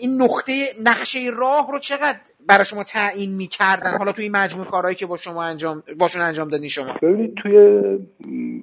این 0.00 0.22
نقطه 0.22 0.52
نقشه 0.84 1.18
راه 1.36 1.72
رو 1.72 1.78
چقدر 1.78 2.18
برای 2.48 2.64
شما 2.64 2.84
تعیین 2.84 3.36
می‌کردن؟ 3.36 3.98
حالا 3.98 4.12
توی 4.12 4.24
این 4.24 4.36
مجموعه 4.36 4.68
کارهایی 4.68 4.96
که 4.96 5.06
با 5.06 5.16
شما 5.16 5.42
انجام 5.42 5.82
باشون 5.98 6.22
انجام 6.22 6.48
دادین 6.48 6.68
شما. 6.68 6.92
ببینید 7.02 7.34
توی 7.34 7.56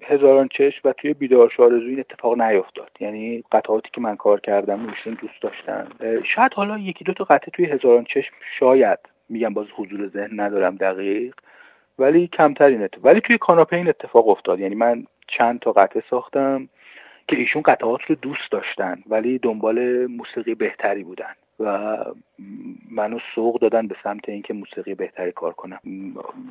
هزاران 0.04 0.50
چشم 0.58 0.88
و 0.90 0.94
توی 0.94 1.14
بیدار 1.14 1.52
آرزو 1.60 1.88
این 1.88 2.00
اتفاق 2.00 2.42
نیفتاد 2.42 2.92
یعنی 3.00 3.44
قطعاتی 3.52 3.90
که 3.94 4.02
من 4.02 4.16
کار 4.16 4.40
کردم 4.40 4.90
ایشون 4.90 5.18
دوست 5.22 5.42
داشتن. 5.42 5.88
شاید 6.36 6.54
حالا 6.54 6.78
یکی 6.78 7.04
دو 7.04 7.14
تا 7.14 7.24
قطعه 7.24 7.50
توی 7.54 7.66
هزاران 7.66 8.04
چشم 8.04 8.34
شاید 8.60 9.00
میگم 9.30 9.54
باز 9.54 9.68
حضور 9.76 10.08
ذهن 10.08 10.40
ندارم 10.40 10.76
دقیق 10.76 11.36
ولی 12.00 12.30
کمتر 12.38 12.66
این 12.66 12.84
اتفاق 12.84 13.06
ولی 13.06 13.22
توی 13.22 13.38
کاناپه 13.38 13.76
این 13.76 13.90
اتفاق 13.90 14.28
افتاد. 14.28 14.60
یعنی 14.60 14.76
من 14.76 15.06
چند 15.38 15.60
تا 15.60 15.72
قطعه 15.72 16.04
ساختم. 16.10 16.70
که 17.30 17.36
ایشون 17.36 17.62
قطعات 17.62 18.02
رو 18.08 18.16
دوست 18.16 18.52
داشتن 18.52 19.04
ولی 19.08 19.40
دنبال 19.40 20.06
موسیقی 20.06 20.56
بهتری 20.56 21.04
بودن 21.04 21.36
و 21.60 21.98
منو 22.92 23.20
سوق 23.36 23.62
دادن 23.62 23.88
به 23.88 23.96
سمت 24.04 24.30
اینکه 24.30 24.54
موسیقی 24.54 24.96
بهتری 24.96 25.32
کار 25.32 25.54
کنم. 25.54 25.80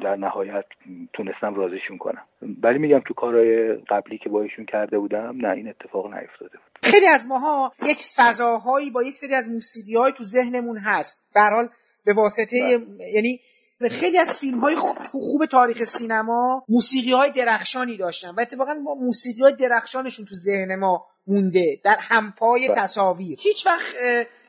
در 0.03 0.17
نهایت 0.17 0.65
تونستم 1.13 1.55
راضیشون 1.55 1.99
کنم. 1.99 2.23
ولی 2.63 2.79
میگم 2.79 3.01
تو 3.07 3.15
کارهای 3.15 3.75
قبلی 3.75 4.19
که 4.19 4.29
با 4.29 4.43
ایشون 4.43 4.65
کرده 4.65 4.99
بودم 4.99 5.37
نه 5.37 5.51
این 5.51 5.69
اتفاق 5.69 6.15
نیفتاده 6.15 6.59
بود. 6.59 6.93
خیلی 6.93 7.07
از 7.07 7.27
ماها 7.29 7.73
یک 7.83 7.99
فضاهایی 8.17 8.91
با 8.91 9.03
یک 9.03 9.15
سری 9.15 9.35
از 9.35 9.49
موسیقی 9.49 10.13
تو 10.17 10.25
ذهنمون 10.25 10.79
هست. 10.85 11.31
به 11.35 11.41
حال 11.41 11.69
به 12.05 12.13
واسطه 12.13 12.79
بله. 12.79 12.87
یعنی 13.15 13.41
خیلی 13.87 14.19
از 14.19 14.31
فیلم 14.31 14.61
های 14.61 14.77
خوب 15.13 15.47
تاریخ 15.47 15.85
سینما 15.85 16.65
موسیقی 16.69 17.13
های 17.13 17.31
درخشانی 17.31 17.97
داشتن 17.97 18.31
و 18.31 18.41
اتفاقا 18.41 18.75
ما 18.75 18.95
موسیقی 18.95 19.41
های 19.41 19.53
درخشانشون 19.53 20.25
تو 20.25 20.35
ذهن 20.35 20.75
ما 20.75 21.07
مونده 21.27 21.81
در 21.85 21.97
همپای 22.01 22.69
بله. 22.69 22.77
تصاویر 22.77 23.39
هیچ 23.43 23.67
وقت 23.67 23.95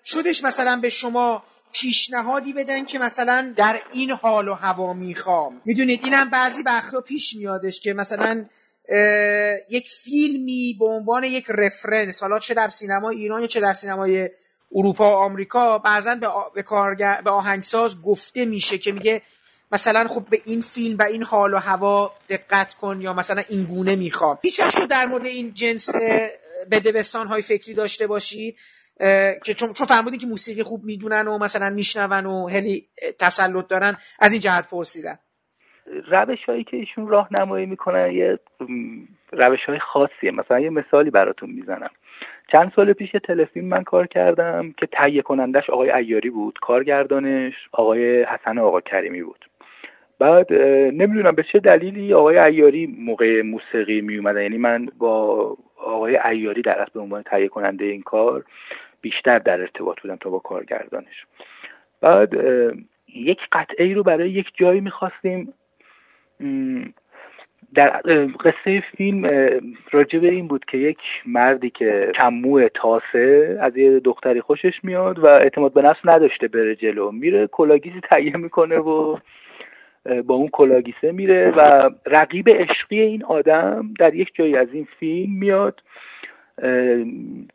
شدش 0.06 0.44
مثلا 0.44 0.80
به 0.82 0.90
شما 0.90 1.44
پیشنهادی 1.72 2.54
بدن 2.54 2.86
که 2.86 3.00
مثلا 3.00 3.54
در 3.58 3.80
این 3.92 4.12
حال 4.12 4.48
و 4.48 4.54
هوا 4.54 4.94
می‌خوام 4.94 5.62
می‌دونید 5.66 6.02
اینم 6.04 6.30
بعضی 6.30 6.62
وقتا 6.64 7.02
پیش 7.02 7.36
میادش 7.36 7.80
که 7.80 7.94
مثلا 7.94 8.46
یک 9.70 9.90
فیلمی 9.90 10.76
به 10.80 10.86
عنوان 10.86 11.24
یک 11.24 11.46
رفرنس 11.50 12.22
حالا 12.22 12.40
چه 12.40 12.54
در 12.54 12.68
سینما 12.68 13.10
ایران 13.10 13.42
یا 13.42 13.48
چه 13.48 13.60
در 13.60 13.74
سینمای 13.74 14.30
اروپا 14.76 15.12
و 15.12 15.16
آمریکا 15.16 15.78
بعضا 15.78 16.16
به, 16.16 16.28
به, 16.56 16.64
کارگر... 16.64 17.22
به 17.24 17.30
آهنگساز 17.30 18.02
گفته 18.02 18.46
میشه 18.46 18.78
که 18.78 18.92
میگه 18.92 19.22
مثلا 19.72 20.08
خب 20.08 20.30
به 20.30 20.38
این 20.46 20.62
فیلم 20.62 20.98
و 20.98 21.04
این 21.04 21.24
حال 21.24 21.54
و 21.54 21.58
هوا 21.58 22.12
دقت 22.30 22.74
کن 22.74 23.02
یا 23.02 23.14
مثلا 23.14 23.42
این 23.50 23.66
گونه 23.66 23.96
می‌خوام. 23.96 24.40
هیچ 24.44 24.60
وقت 24.60 24.88
در 24.88 25.06
مورد 25.06 25.26
این 25.26 25.54
جنس 25.54 25.90
بدبستان 26.72 27.28
های 27.28 27.42
فکری 27.42 27.74
داشته 27.74 28.08
باشید 28.08 28.58
که 29.46 29.54
چون 29.58 29.74
چون 29.74 29.88
فرمودین 29.88 30.20
که 30.20 30.28
موسیقی 30.28 30.64
خوب 30.64 30.84
می‌دونن 30.84 31.28
و 31.28 31.38
مثلا 31.38 31.70
میشنون 31.70 32.26
و 32.26 32.48
خیلی 32.50 32.88
تسلط 33.20 33.68
دارن 33.68 33.98
از 34.20 34.32
این 34.32 34.42
جهت 34.42 34.70
پرسیدن 34.70 35.20
روش 36.12 36.40
هایی 36.48 36.64
که 36.64 36.78
ایشون 36.78 37.08
راهنمایی 37.08 37.66
می‌کنن 37.66 38.12
یه 38.12 38.40
روش 39.32 39.60
های 39.68 39.80
خاصیه. 39.80 40.32
مثلا 40.32 40.60
یه 40.60 40.70
مثالی 40.70 41.10
براتون 41.10 41.50
می‌زنم. 41.50 41.90
چند 42.52 42.72
سال 42.76 42.94
پیش 42.94 43.12
تلفیلم 43.24 43.68
من 43.68 43.84
کار 43.84 44.08
کردم 44.08 44.74
که 44.78 44.86
تهیه 44.86 45.22
کنندش 45.22 45.70
آقای 45.70 45.92
ایاری 45.92 46.30
بود 46.30 46.60
کارگردانش 46.62 47.54
آقای 47.72 48.24
حسن 48.24 48.58
آقا 48.58 48.82
کریمی 48.82 49.24
بود. 49.24 49.46
بعد 50.20 50.54
نمی‌دونم 50.94 51.36
به 51.36 51.44
چه 51.44 51.60
دلیلی 51.60 52.14
آقای 52.14 52.38
ایاری 52.38 52.96
موقع 53.00 53.42
موسیقی 53.42 54.02
می 54.02 54.18
اومدن 54.18 54.42
یعنی 54.42 54.58
من 54.58 54.86
با 54.98 55.58
آقای 55.78 56.18
ایاری 56.18 56.62
در 56.62 56.88
به 56.94 57.00
عنوان 57.00 57.24
تهیه 57.24 57.48
کننده 57.48 57.86
این 57.86 58.02
کار 58.02 58.44
بیشتر 59.02 59.40
در 59.40 59.62
ارتباط 59.62 60.02
بودم 60.02 60.16
تا 60.16 60.30
با 60.30 60.40
کارگردانش. 60.40 61.26
بعد 62.02 62.34
یک 63.16 63.40
قطعه 63.52 63.86
ای 63.86 63.94
رو 63.94 64.04
برای 64.04 64.30
یک 64.30 64.52
جایی 64.54 64.82
می‌خواستیم. 64.82 65.54
در 67.76 68.02
قصه 68.40 68.84
فیلم 68.98 69.26
راجع 69.92 70.20
به 70.20 70.30
این 70.30 70.48
بود 70.48 70.66
که 70.66 70.78
یک 70.78 71.00
مردی 71.26 71.70
که 71.70 72.12
کمو 72.16 72.68
تاسه 72.70 73.58
از 73.62 73.78
یه 73.78 74.00
دختری 74.00 74.42
خوشش 74.42 74.84
میاد 74.84 75.20
و 75.20 75.26
اعتماد 75.26 75.74
به 75.74 75.82
نفس 75.82 76.00
نداشته 76.06 76.48
بره 76.48 76.76
جلو. 76.76 77.12
میره 77.12 77.48
کلاگیسی 77.48 78.00
تهیه 78.12 78.38
می‌کنه 78.38 78.78
و 78.78 79.18
با 80.26 80.36
اون 80.36 80.48
کلاگیسه 80.48 81.12
میره 81.12 81.54
و 81.58 81.90
رقیب 82.06 82.50
عشقی 82.50 83.00
این 83.00 83.24
آدم 83.24 83.94
در 84.00 84.16
یک 84.16 84.32
جایی 84.34 84.58
از 84.58 84.68
این 84.74 84.88
فیلم 85.00 85.34
میاد. 85.34 85.82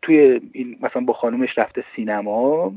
توی 0.03 0.41
این 0.53 0.79
مثلا 0.83 1.03
با 1.03 1.13
خانومش 1.13 1.59
رفته 1.59 1.85
سینما 1.97 2.73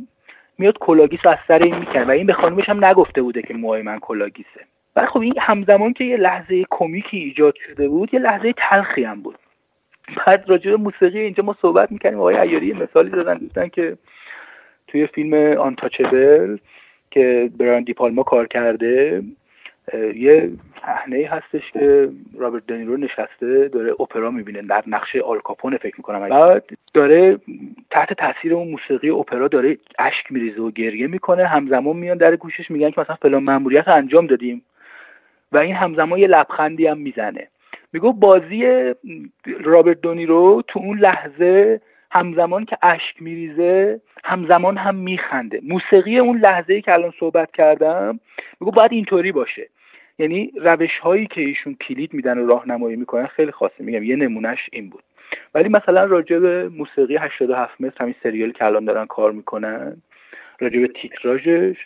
میاد 0.58 0.78
کلاه‌گیس 0.78 1.26
از 1.26 1.38
سر 1.48 1.64
این 1.64 1.76
می‌کنه 1.76 2.04
و 2.04 2.12
این 2.12 2.28
به 2.28 2.34
خانومش 2.34 2.70
هم 2.70 2.86
نگفته 2.86 3.22
بوده 3.22 3.42
که 3.42 3.54
موهای 3.54 3.82
من 3.82 4.00
کلاه‌گیسه. 4.00 4.62
و 4.98 5.06
خب 5.06 5.20
این 5.20 5.34
همزمان 5.40 5.94
که 5.94 6.04
یه 6.04 6.18
لحظه 6.18 6.66
کمیکی 6.70 7.18
ایجاد 7.18 7.54
شده 7.68 7.88
بود 7.88 8.14
یه 8.14 8.20
لحظه 8.20 8.54
تلخی 8.58 9.04
هم 9.04 9.22
بود. 9.22 9.36
بعد 10.26 10.44
راجع 10.48 10.72
به 10.72 10.78
موسیقی 10.78 11.20
اینجا 11.20 11.44
ما 11.44 11.56
صحبت 11.62 11.92
می‌کنیم 11.92 12.20
آقای 12.20 12.36
عیاری 12.36 12.74
مثالی 12.74 13.10
دادن 13.10 13.38
گفتن 13.38 13.68
که 13.68 13.98
توی 14.88 15.08
فیلم 15.08 15.58
Untouchable 15.58 16.58
که 17.12 17.50
برایان 17.60 17.84
دی‌پالما 17.84 18.24
کار 18.24 18.48
کرده 18.48 19.24
یه 20.16 20.52
صحنه 20.82 21.28
هستش 21.32 21.72
که 21.72 22.10
رابرت 22.38 22.68
دنیرو 22.68 22.98
نشسته 22.98 23.68
داره 23.68 23.92
اپرا 23.92 24.32
می‌بینه 24.32 24.62
در 24.62 24.84
نقشه 24.88 25.22
آلکاپون 25.22 25.78
فکر 25.78 25.96
می‌کنم 25.98 26.30
بعد 26.30 26.64
داره 26.94 27.38
تحت 27.92 28.14
تاثیر 28.14 28.54
اون 28.54 28.68
موسیقی 28.68 29.10
اپرا 29.10 29.48
داره 29.48 29.78
اشک 30.00 30.32
میریزه 30.32 30.62
و 30.62 30.72
گریه 30.72 31.08
می‌کنه 31.08 31.48
همزمان 31.48 31.96
میان 31.96 32.18
در 32.18 32.36
گوشش 32.36 32.72
میگن 32.72 32.92
که 32.92 33.02
مثلا 33.02 33.16
فلان 33.22 33.44
ماموریت 33.44 33.88
انجام 33.88 34.28
دادیم. 34.28 34.62
و 35.52 35.58
این 35.58 35.76
همزمان 35.76 36.20
یه 36.20 36.28
لبخندی 36.28 36.88
هم 36.88 36.98
می‌زنه. 36.98 37.48
میگو 37.94 38.14
بازی 38.14 38.94
رابرت 39.64 40.02
دونیرو 40.02 40.64
تو 40.68 40.80
اون 40.80 41.00
لحظه 41.00 41.82
همزمان 42.12 42.66
که 42.66 42.78
اشک 42.82 43.22
میریزه 43.22 44.02
همزمان 44.24 44.78
هم 44.78 44.96
میخنده. 44.96 45.62
موسیقی 45.64 46.20
اون 46.20 46.38
لحظه 46.38 46.74
ای 46.74 46.82
که 46.82 46.94
الان 46.94 47.14
صحبت 47.20 47.52
کردم 47.52 48.20
میگو 48.60 48.72
باید 48.72 48.92
اینطوری 48.92 49.32
باشه. 49.32 49.70
یعنی 50.20 50.52
روش 50.62 50.98
هایی 51.00 51.28
که 51.28 51.42
ایشون 51.42 51.76
کلید 51.88 52.14
میدن 52.14 52.38
و 52.38 52.48
راهنمایی 52.48 52.96
می‌کنن 52.96 53.26
خیلی 53.26 53.52
خاصه. 53.52 53.84
میگم 53.84 54.04
یه 54.04 54.16
نمونهش 54.16 54.70
این 54.72 54.90
بود. 54.90 55.04
ولی 55.56 55.70
مثلا 55.70 56.04
راجع 56.04 56.40
به 56.40 56.70
موسیقی 56.70 57.18
87 57.18 57.82
متر 57.82 57.96
همین 58.04 58.16
سریال 58.24 58.52
که 58.52 58.66
الان 58.66 58.86
دارن 58.86 59.06
کار 59.06 59.32
می‌کنن 59.32 60.02
راجع 60.60 60.80
به 60.80 60.88
تیتراژش 60.88 61.78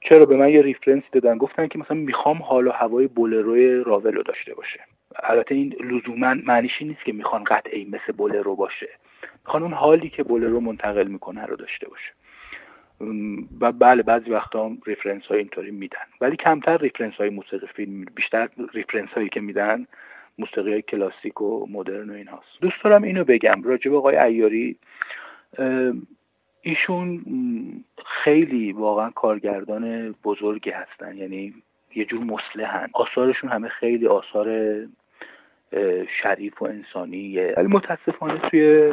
چرا 0.00 0.26
به 0.26 0.36
من 0.36 0.48
یه 0.48 0.62
ریفرنس 0.62 1.02
دادن؟ 1.12 1.38
گفتن 1.38 1.68
که 1.68 1.78
مثلا 1.78 1.96
می‌خوام 1.96 2.42
حال 2.42 2.66
و 2.66 2.70
هوای 2.70 3.06
بولروی 3.06 3.84
راولو 3.84 4.22
داشته 4.22 4.54
باشه. 4.54 4.80
البته 5.22 5.54
این 5.54 5.76
لزوما 5.80 6.34
معنیش 6.34 6.82
نیست 6.82 7.04
که 7.04 7.12
می‌خوان 7.12 7.44
قطعی 7.44 7.84
مثل 7.84 8.12
بولرو 8.12 8.56
باشه. 8.56 8.88
می‌خوان 9.44 9.62
اون 9.62 9.72
حالی 9.72 10.08
که 10.08 10.22
بولرو 10.22 10.60
منتقل 10.60 11.06
می‌کنه 11.06 11.46
رو 11.46 11.56
داشته 11.56 11.88
باشه. 11.88 12.12
و 13.60 13.72
بله 13.72 14.02
بعضی 14.02 14.30
وقتا 14.30 14.66
هم 14.66 14.78
reference 14.86 15.22
های 15.22 15.38
اینطوری 15.38 15.70
میدن. 15.70 16.06
ولی 16.20 16.36
کمتر 16.36 16.76
reference 16.76 17.14
های 17.14 17.30
موسیقی 17.30 17.66
فیلم 17.66 18.04
بیشتر 18.14 18.48
reference 18.74 19.08
هایی 19.08 19.28
که 19.28 19.40
میدن 19.40 19.86
موسیقی 20.38 20.72
های 20.72 20.82
کلاسیک 20.82 21.40
و 21.40 21.66
مدرن 21.70 22.10
و 22.10 22.12
این 22.12 22.28
هاست 22.28 22.60
دوست 22.60 22.84
دارم 22.84 23.02
اینو 23.02 23.24
بگم. 23.24 23.62
راجب 23.62 23.94
آقای 23.94 24.16
عیاری 24.16 24.76
ایشون 26.62 27.24
خیلی 28.24 28.72
واقعا 28.72 29.10
کارگردان 29.10 30.14
بزرگی 30.24 30.70
هستن 30.70 31.16
یعنی 31.16 31.54
یه 31.94 32.04
جور 32.04 32.24
مصلحن 32.24 32.88
آثارشون 32.92 33.50
همه 33.50 33.68
خیلی 33.68 34.06
آثار 34.06 34.76
شریف 36.22 36.62
و 36.62 36.64
انسانیه 36.64 37.54
ولی 37.56 37.66
متاسفانه 37.66 38.38
توی 38.38 38.92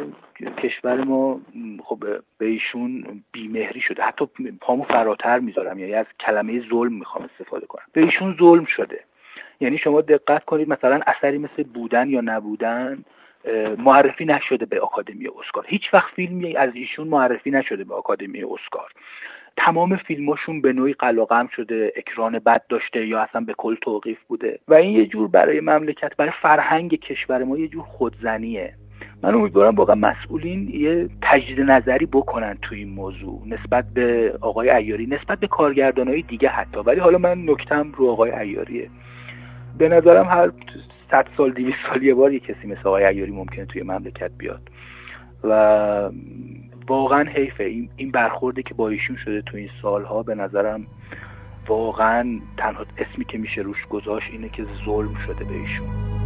کشور 0.58 1.04
ما 1.04 1.40
خب 1.84 2.04
به 2.38 2.46
ایشون 2.46 3.22
بیمهری 3.32 3.80
شده. 3.80 4.02
حتی 4.02 4.28
پامو 4.60 4.84
فراتر 4.84 5.38
می‌ذارم 5.38 5.78
یعنی 5.78 5.94
از 5.94 6.06
کلمه 6.20 6.68
ظلم 6.70 6.92
می‌خوام 6.92 7.24
استفاده 7.24 7.66
کنم. 7.66 7.84
به 7.92 8.00
ایشون 8.00 8.36
ظلم 8.38 8.64
شده. 8.64 9.00
یعنی 9.60 9.78
شما 9.78 10.00
دقت 10.00 10.44
کنید 10.44 10.68
مثلا 10.68 11.00
اثری 11.06 11.38
مثل 11.38 11.62
بودن 11.62 12.08
یا 12.08 12.20
نبودن 12.20 13.04
معرفی 13.78 14.24
نشده 14.24 14.66
به 14.66 14.80
آکادمی 14.80 15.28
اسکار. 15.28 15.64
هیچ 15.68 15.82
وقت 15.94 16.14
فیلمی 16.14 16.56
از 16.56 16.70
ایشون 16.74 17.08
معرفی 17.08 17.50
نشده 17.50 17.84
به 17.84 17.94
آکادمی 17.94 18.42
اسکار. 18.42 18.90
تمام 19.56 19.96
فیلماشون 19.96 20.60
به 20.60 20.72
نوعی 20.72 20.92
قلاقم 20.92 21.46
شده 21.56 21.92
اکران 21.96 22.38
بد 22.38 22.62
داشته 22.68 23.06
یا 23.06 23.20
اصلا 23.20 23.40
به 23.40 23.54
کل 23.54 23.74
توقیف 23.74 24.18
بوده. 24.28 24.58
و 24.68 24.74
این 24.74 24.96
یه 24.96 25.06
جور 25.06 25.28
برای 25.28 25.60
مملکت 25.60 26.16
برای 26.16 26.32
فرهنگ 26.42 27.00
کشور 27.00 27.44
ما 27.44 27.58
یه 27.58 27.68
جور 27.68 27.82
خودزنیه. 27.82 28.74
من 29.22 29.34
امیدوارم 29.34 29.74
واقعا 29.74 29.94
مسئولین 29.94 30.68
یه 30.74 31.08
تجدید 31.22 31.60
نظری 31.60 32.06
بکنن 32.06 32.58
تو 32.62 32.74
این 32.74 32.88
موضوع. 32.88 33.42
نسبت 33.46 33.84
به 33.94 34.38
آقای 34.40 34.70
ایاری 34.70 35.06
نسبت 35.06 35.40
به 35.40 35.46
کارگردانهای 35.46 36.22
دیگه 36.22 36.48
حتی. 36.48 36.80
ولی 36.80 37.00
حالا 37.00 37.18
من 37.18 37.42
نکتم 37.50 37.92
رو 37.92 38.10
آقای 38.10 38.30
ایاریه. 38.30 38.90
به 39.78 39.88
نظرم 39.88 40.26
هر 40.26 40.50
صد 41.10 41.26
سال 41.36 41.52
دیویست 41.52 41.78
سال 41.88 42.02
یه 42.02 42.14
بار 42.14 42.32
یه 42.32 42.40
کسی 42.40 42.66
مثل 42.66 42.80
آقای 42.84 43.04
ایاری 43.04 43.32
ممکنه 43.32 43.66
توی 43.66 43.82
مملکت 43.82 44.30
بیاد. 44.38 44.70
و 45.44 46.10
واقعا 46.88 47.24
حیفه. 47.24 47.64
این, 47.64 47.88
این 47.96 48.10
برخوردی 48.10 48.62
که 48.62 48.74
با 48.74 48.88
ایشون 48.88 49.16
شده 49.24 49.42
تو 49.42 49.56
این 49.56 49.70
سالها 49.82 50.22
به 50.22 50.34
نظرم 50.34 50.86
واقعا 51.68 52.40
تنها 52.56 52.84
اسمی 52.98 53.24
که 53.24 53.38
میشه 53.38 53.60
روش 53.60 53.86
گذاشت 53.90 54.28
اینه 54.32 54.48
که 54.48 54.66
ظلم 54.86 55.14
شده 55.26 55.44
به 55.44 55.54
ایشون. 55.54 56.25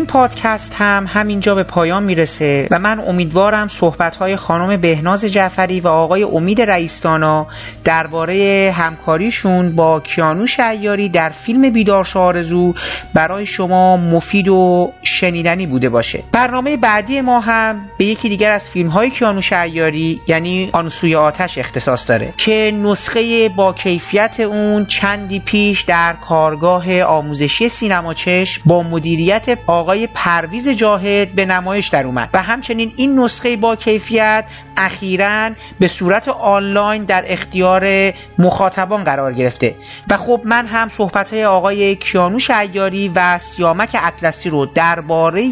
این 0.00 0.06
پادکست 0.06 0.74
هم 0.74 1.06
همینجا 1.08 1.54
به 1.54 1.64
پایان 1.64 2.02
می‌رسه 2.02 2.68
و 2.70 2.78
من 2.78 3.00
امیدوارم 3.00 3.68
صحبتهای 3.68 4.36
خانم 4.36 4.76
بهناز 4.76 5.24
جعفری 5.24 5.80
و 5.80 5.88
آقای 5.88 6.22
امید 6.22 6.60
رئیستانا 6.60 7.46
درباره 7.84 8.74
همکاریشون 8.76 9.76
با 9.76 10.00
کیانوش 10.00 10.60
ایاری 10.60 11.08
در 11.08 11.28
فیلم 11.28 11.70
بیدار 11.70 12.08
آرزو 12.14 12.74
برای 13.14 13.46
شما 13.46 13.96
مفید 13.96 14.48
و 14.48 14.92
شنیدنی 15.02 15.66
بوده 15.66 15.88
باشه. 15.88 16.22
برنامه 16.32 16.76
بعدی 16.76 17.20
ما 17.20 17.40
هم 17.40 17.80
به 17.98 18.04
یکی 18.04 18.28
دیگر 18.28 18.52
از 18.52 18.68
فیلم 18.68 18.88
های 18.88 19.10
کیانوش 19.10 19.52
ایاری 19.52 20.20
یعنی 20.26 20.70
آنسوی 20.72 21.14
آتش 21.14 21.58
اختصاص 21.58 22.08
داره 22.08 22.32
که 22.36 22.72
نسخه 22.82 23.48
با 23.48 23.72
کیفیت 23.72 24.40
اون 24.40 24.86
چندی 24.86 25.38
پیش 25.40 25.82
در 25.82 26.12
کارگاه 26.12 27.02
آموزشی 27.02 27.68
سینما 27.68 28.14
چشم 28.14 28.62
با 28.66 28.82
مدیریت 28.82 29.58
آقای 29.66 29.89
پرویز 30.14 30.68
جاهد 30.68 31.32
به 31.32 31.44
نمایش 31.44 31.88
در 31.88 32.04
اومد. 32.04 32.30
و 32.34 32.42
همچنین 32.42 32.92
این 32.96 33.18
نسخه 33.18 33.56
با 33.56 33.76
کیفیت 33.76 34.50
اخیرا 34.76 35.50
به 35.80 35.88
صورت 35.88 36.28
آنلاین 36.28 37.04
در 37.04 37.24
اختیار 37.26 38.12
مخاطبان 38.38 39.04
قرار 39.04 39.32
گرفته. 39.32 39.76
و 40.10 40.16
خب 40.16 40.40
من 40.44 40.66
هم 40.66 40.88
صحبت 40.88 41.32
های 41.32 41.44
آقای 41.44 41.96
کیانوش 41.96 42.50
ایاری 42.50 43.12
و 43.14 43.38
سیامک 43.38 43.96
اطلسی 44.02 44.50
رو 44.50 44.66
درباره 44.66 45.42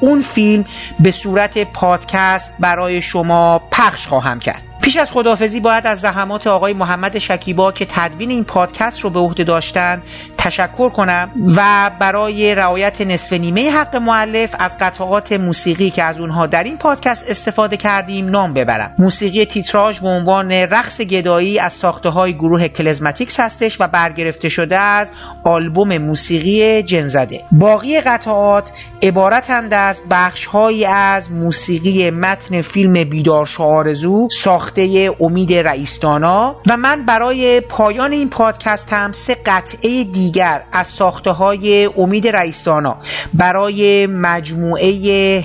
اون 0.00 0.20
فیلم 0.20 0.64
به 1.00 1.10
صورت 1.10 1.58
پادکست 1.72 2.54
برای 2.60 3.02
شما 3.02 3.62
پخش 3.70 4.06
خواهم 4.06 4.40
کرد. 4.40 4.67
پیش 4.88 4.96
از 4.96 5.12
خداحافظی 5.12 5.60
باید 5.60 5.86
از 5.86 6.00
زحمات 6.00 6.46
آقای 6.46 6.72
محمد 6.72 7.18
شکیبا 7.18 7.72
که 7.72 7.86
تدوین 7.88 8.30
این 8.30 8.44
پادکست 8.44 9.00
رو 9.00 9.10
به 9.10 9.18
عهده 9.18 9.44
داشتند 9.44 10.02
تشکر 10.38 10.88
کنم 10.88 11.30
و 11.56 11.90
برای 11.98 12.54
رعایت 12.54 13.00
نصف 13.00 13.32
نیمه 13.32 13.70
حق 13.70 13.96
معلف 13.96 14.54
از 14.58 14.76
قطعات 14.80 15.32
موسیقی 15.32 15.90
که 15.90 16.02
از 16.02 16.20
اونها 16.20 16.46
در 16.46 16.62
این 16.62 16.76
پادکست 16.76 17.30
استفاده 17.30 17.76
کردیم 17.76 18.28
نام 18.28 18.54
ببرم. 18.54 18.94
موسیقی 18.98 19.46
تیتراژ 19.46 20.00
به 20.00 20.08
عنوان 20.08 20.52
رقص 20.52 21.00
گدایی 21.00 21.58
از 21.58 21.72
ساخته 21.72 22.08
های 22.08 22.34
گروه 22.34 22.68
کلزماتیکس 22.68 23.40
هستش 23.40 23.80
و 23.80 23.88
برگرفته 23.88 24.48
شده 24.48 24.78
از 24.78 25.12
آلبوم 25.44 25.98
موسیقی 25.98 26.82
جنزده. 26.82 27.44
باقی 27.52 28.00
قطعات 28.00 28.72
عبارتند 29.02 29.74
از 29.74 30.02
بخشهایی 30.10 30.84
از 30.84 31.32
موسیقی 31.32 32.10
متن 32.10 32.60
فیلم 32.60 33.04
بیدار 33.04 33.48
آرزو 33.58 34.28
ساخته 34.30 34.77
امید 35.20 35.52
رئیستانا 35.52 36.56
و 36.68 36.76
من 36.76 37.06
برای 37.06 37.60
پایان 37.60 38.12
این 38.12 38.30
پادکست 38.30 38.92
هم 38.92 39.12
سه 39.12 39.36
قطعه 39.46 40.04
دیگر 40.04 40.62
از 40.72 40.86
ساخته 40.86 41.30
های 41.30 41.90
امید 41.96 42.28
رئیستانا 42.28 42.96
برای 43.34 44.06
مجموعه 44.06 44.88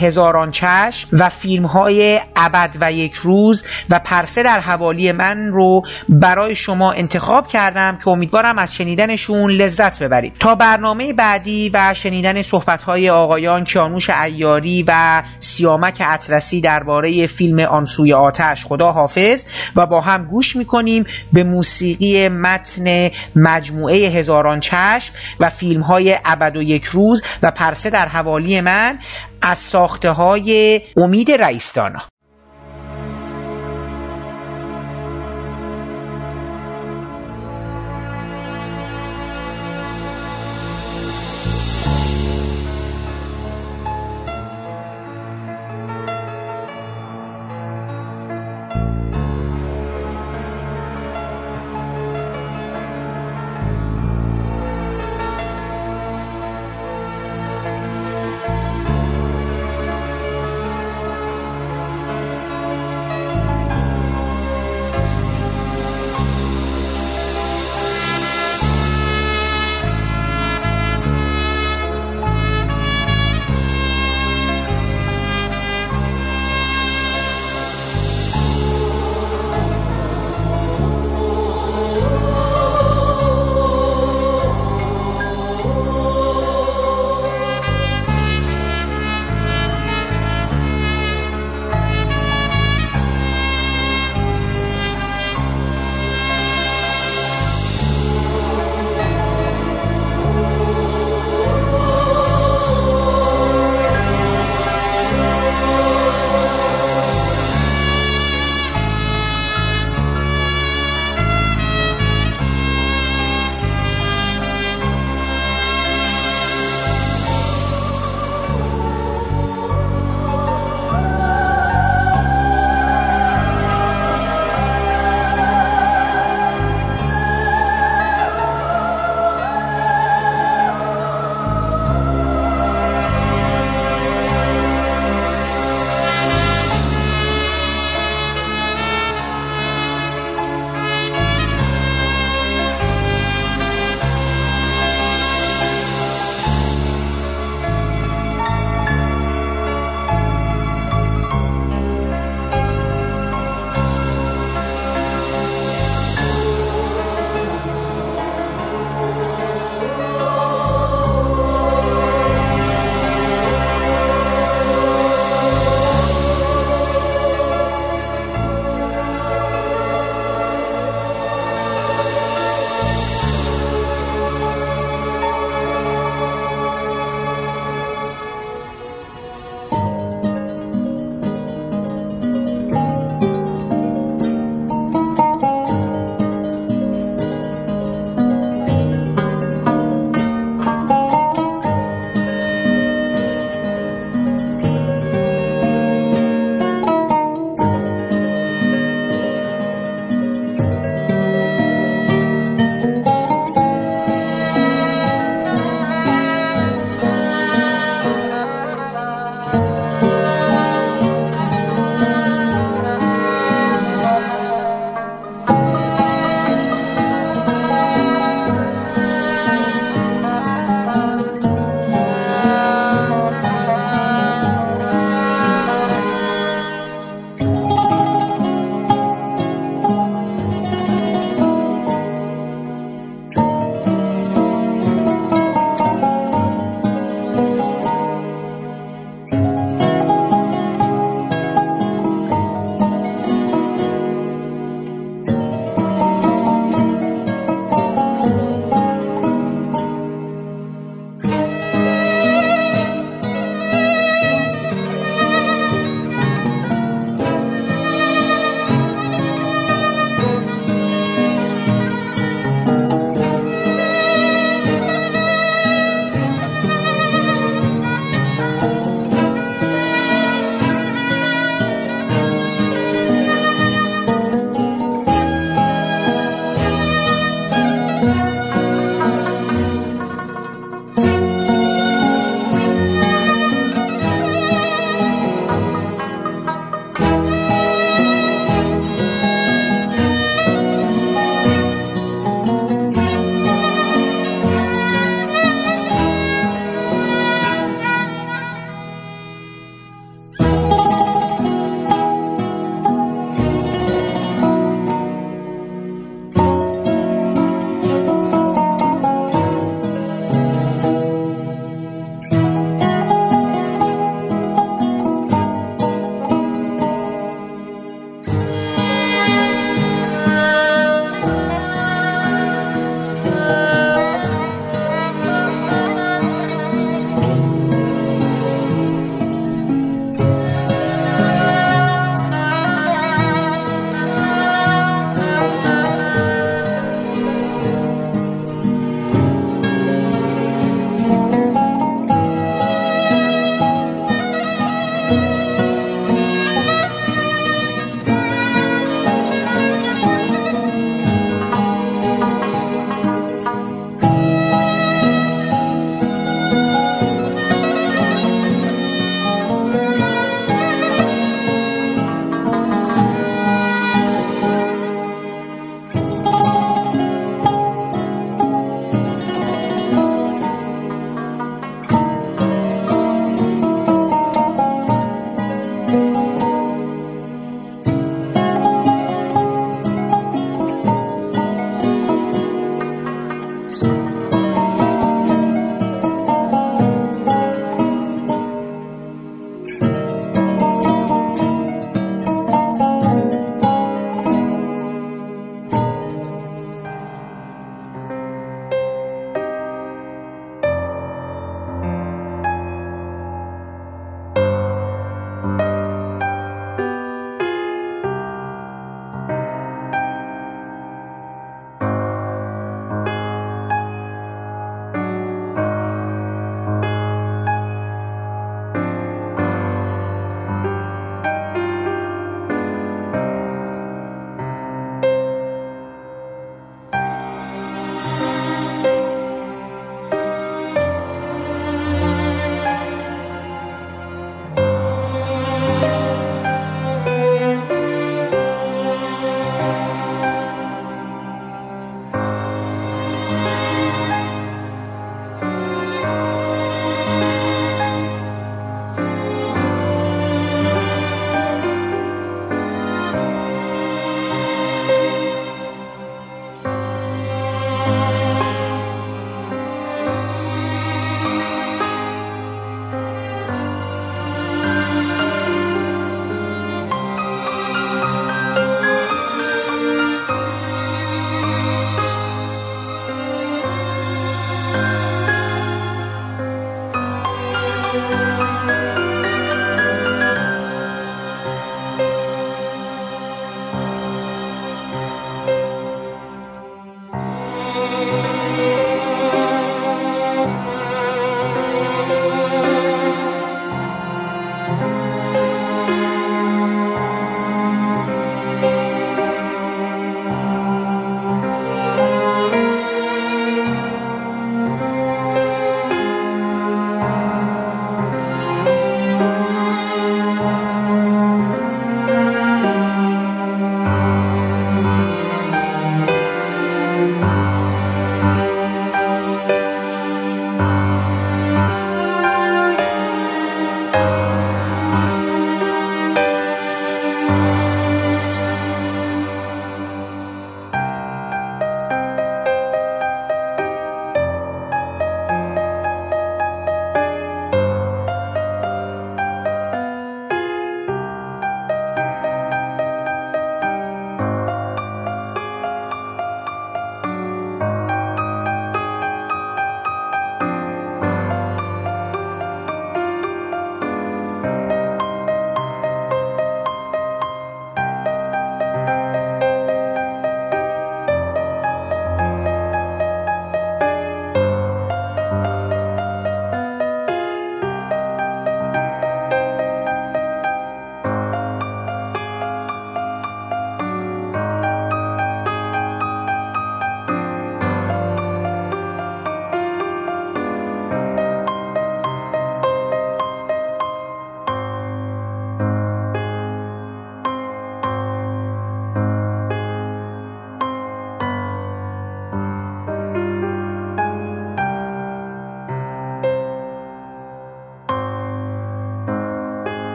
هزاران 0.00 0.50
چشم 0.50 1.08
و 1.12 1.28
فیلم 1.28 1.66
های 1.66 2.20
ابد 2.36 2.76
و 2.80 2.92
یک 2.92 3.14
روز 3.14 3.64
و 3.90 4.00
پرسه 4.04 4.42
در 4.42 4.60
حوالی 4.60 5.12
من 5.12 5.46
رو 5.46 5.82
برای 6.08 6.54
شما 6.54 6.92
انتخاب 6.92 7.46
کردم 7.46 7.98
که 8.04 8.08
امیدوارم 8.08 8.58
از 8.58 8.74
شنیدنشون 8.74 9.50
لذت 9.50 10.02
ببرید. 10.02 10.32
تا 10.40 10.54
برنامه 10.54 11.12
بعدی 11.12 11.70
و 11.74 11.94
شنیدن 11.94 12.42
صحبت 12.42 12.82
های 12.82 13.10
آقایان 13.10 13.64
کیانوش 13.64 14.10
ایاری 14.10 14.84
و 14.86 15.22
سیامک 15.40 16.02
اطرسی 16.06 16.60
درباره 16.60 17.26
فیلم 17.26 17.58
آنسوی 17.58 18.12
آتش 18.12 18.64
خدا 18.64 18.92
حافظ 19.10 19.44
و 19.76 19.86
با 19.86 20.00
هم 20.00 20.24
گوش 20.24 20.56
می‌کنیم 20.56 21.04
به 21.32 21.44
موسیقی 21.44 22.28
متن 22.28 23.10
مجموعه 23.36 23.96
هزاران 23.96 24.60
چشم 24.60 25.12
و 25.40 25.50
فیلم 25.50 25.82
های 25.82 26.18
ابد 26.24 26.56
و 26.56 26.62
یک 26.62 26.84
روز 26.84 27.22
و 27.42 27.50
پرسه 27.50 27.90
در 27.90 28.08
حوالی 28.08 28.60
من 28.60 28.98
از 29.42 29.58
ساخته 29.58 30.10
های 30.10 30.80
امید 30.96 31.32
رئیستانا 31.32 32.00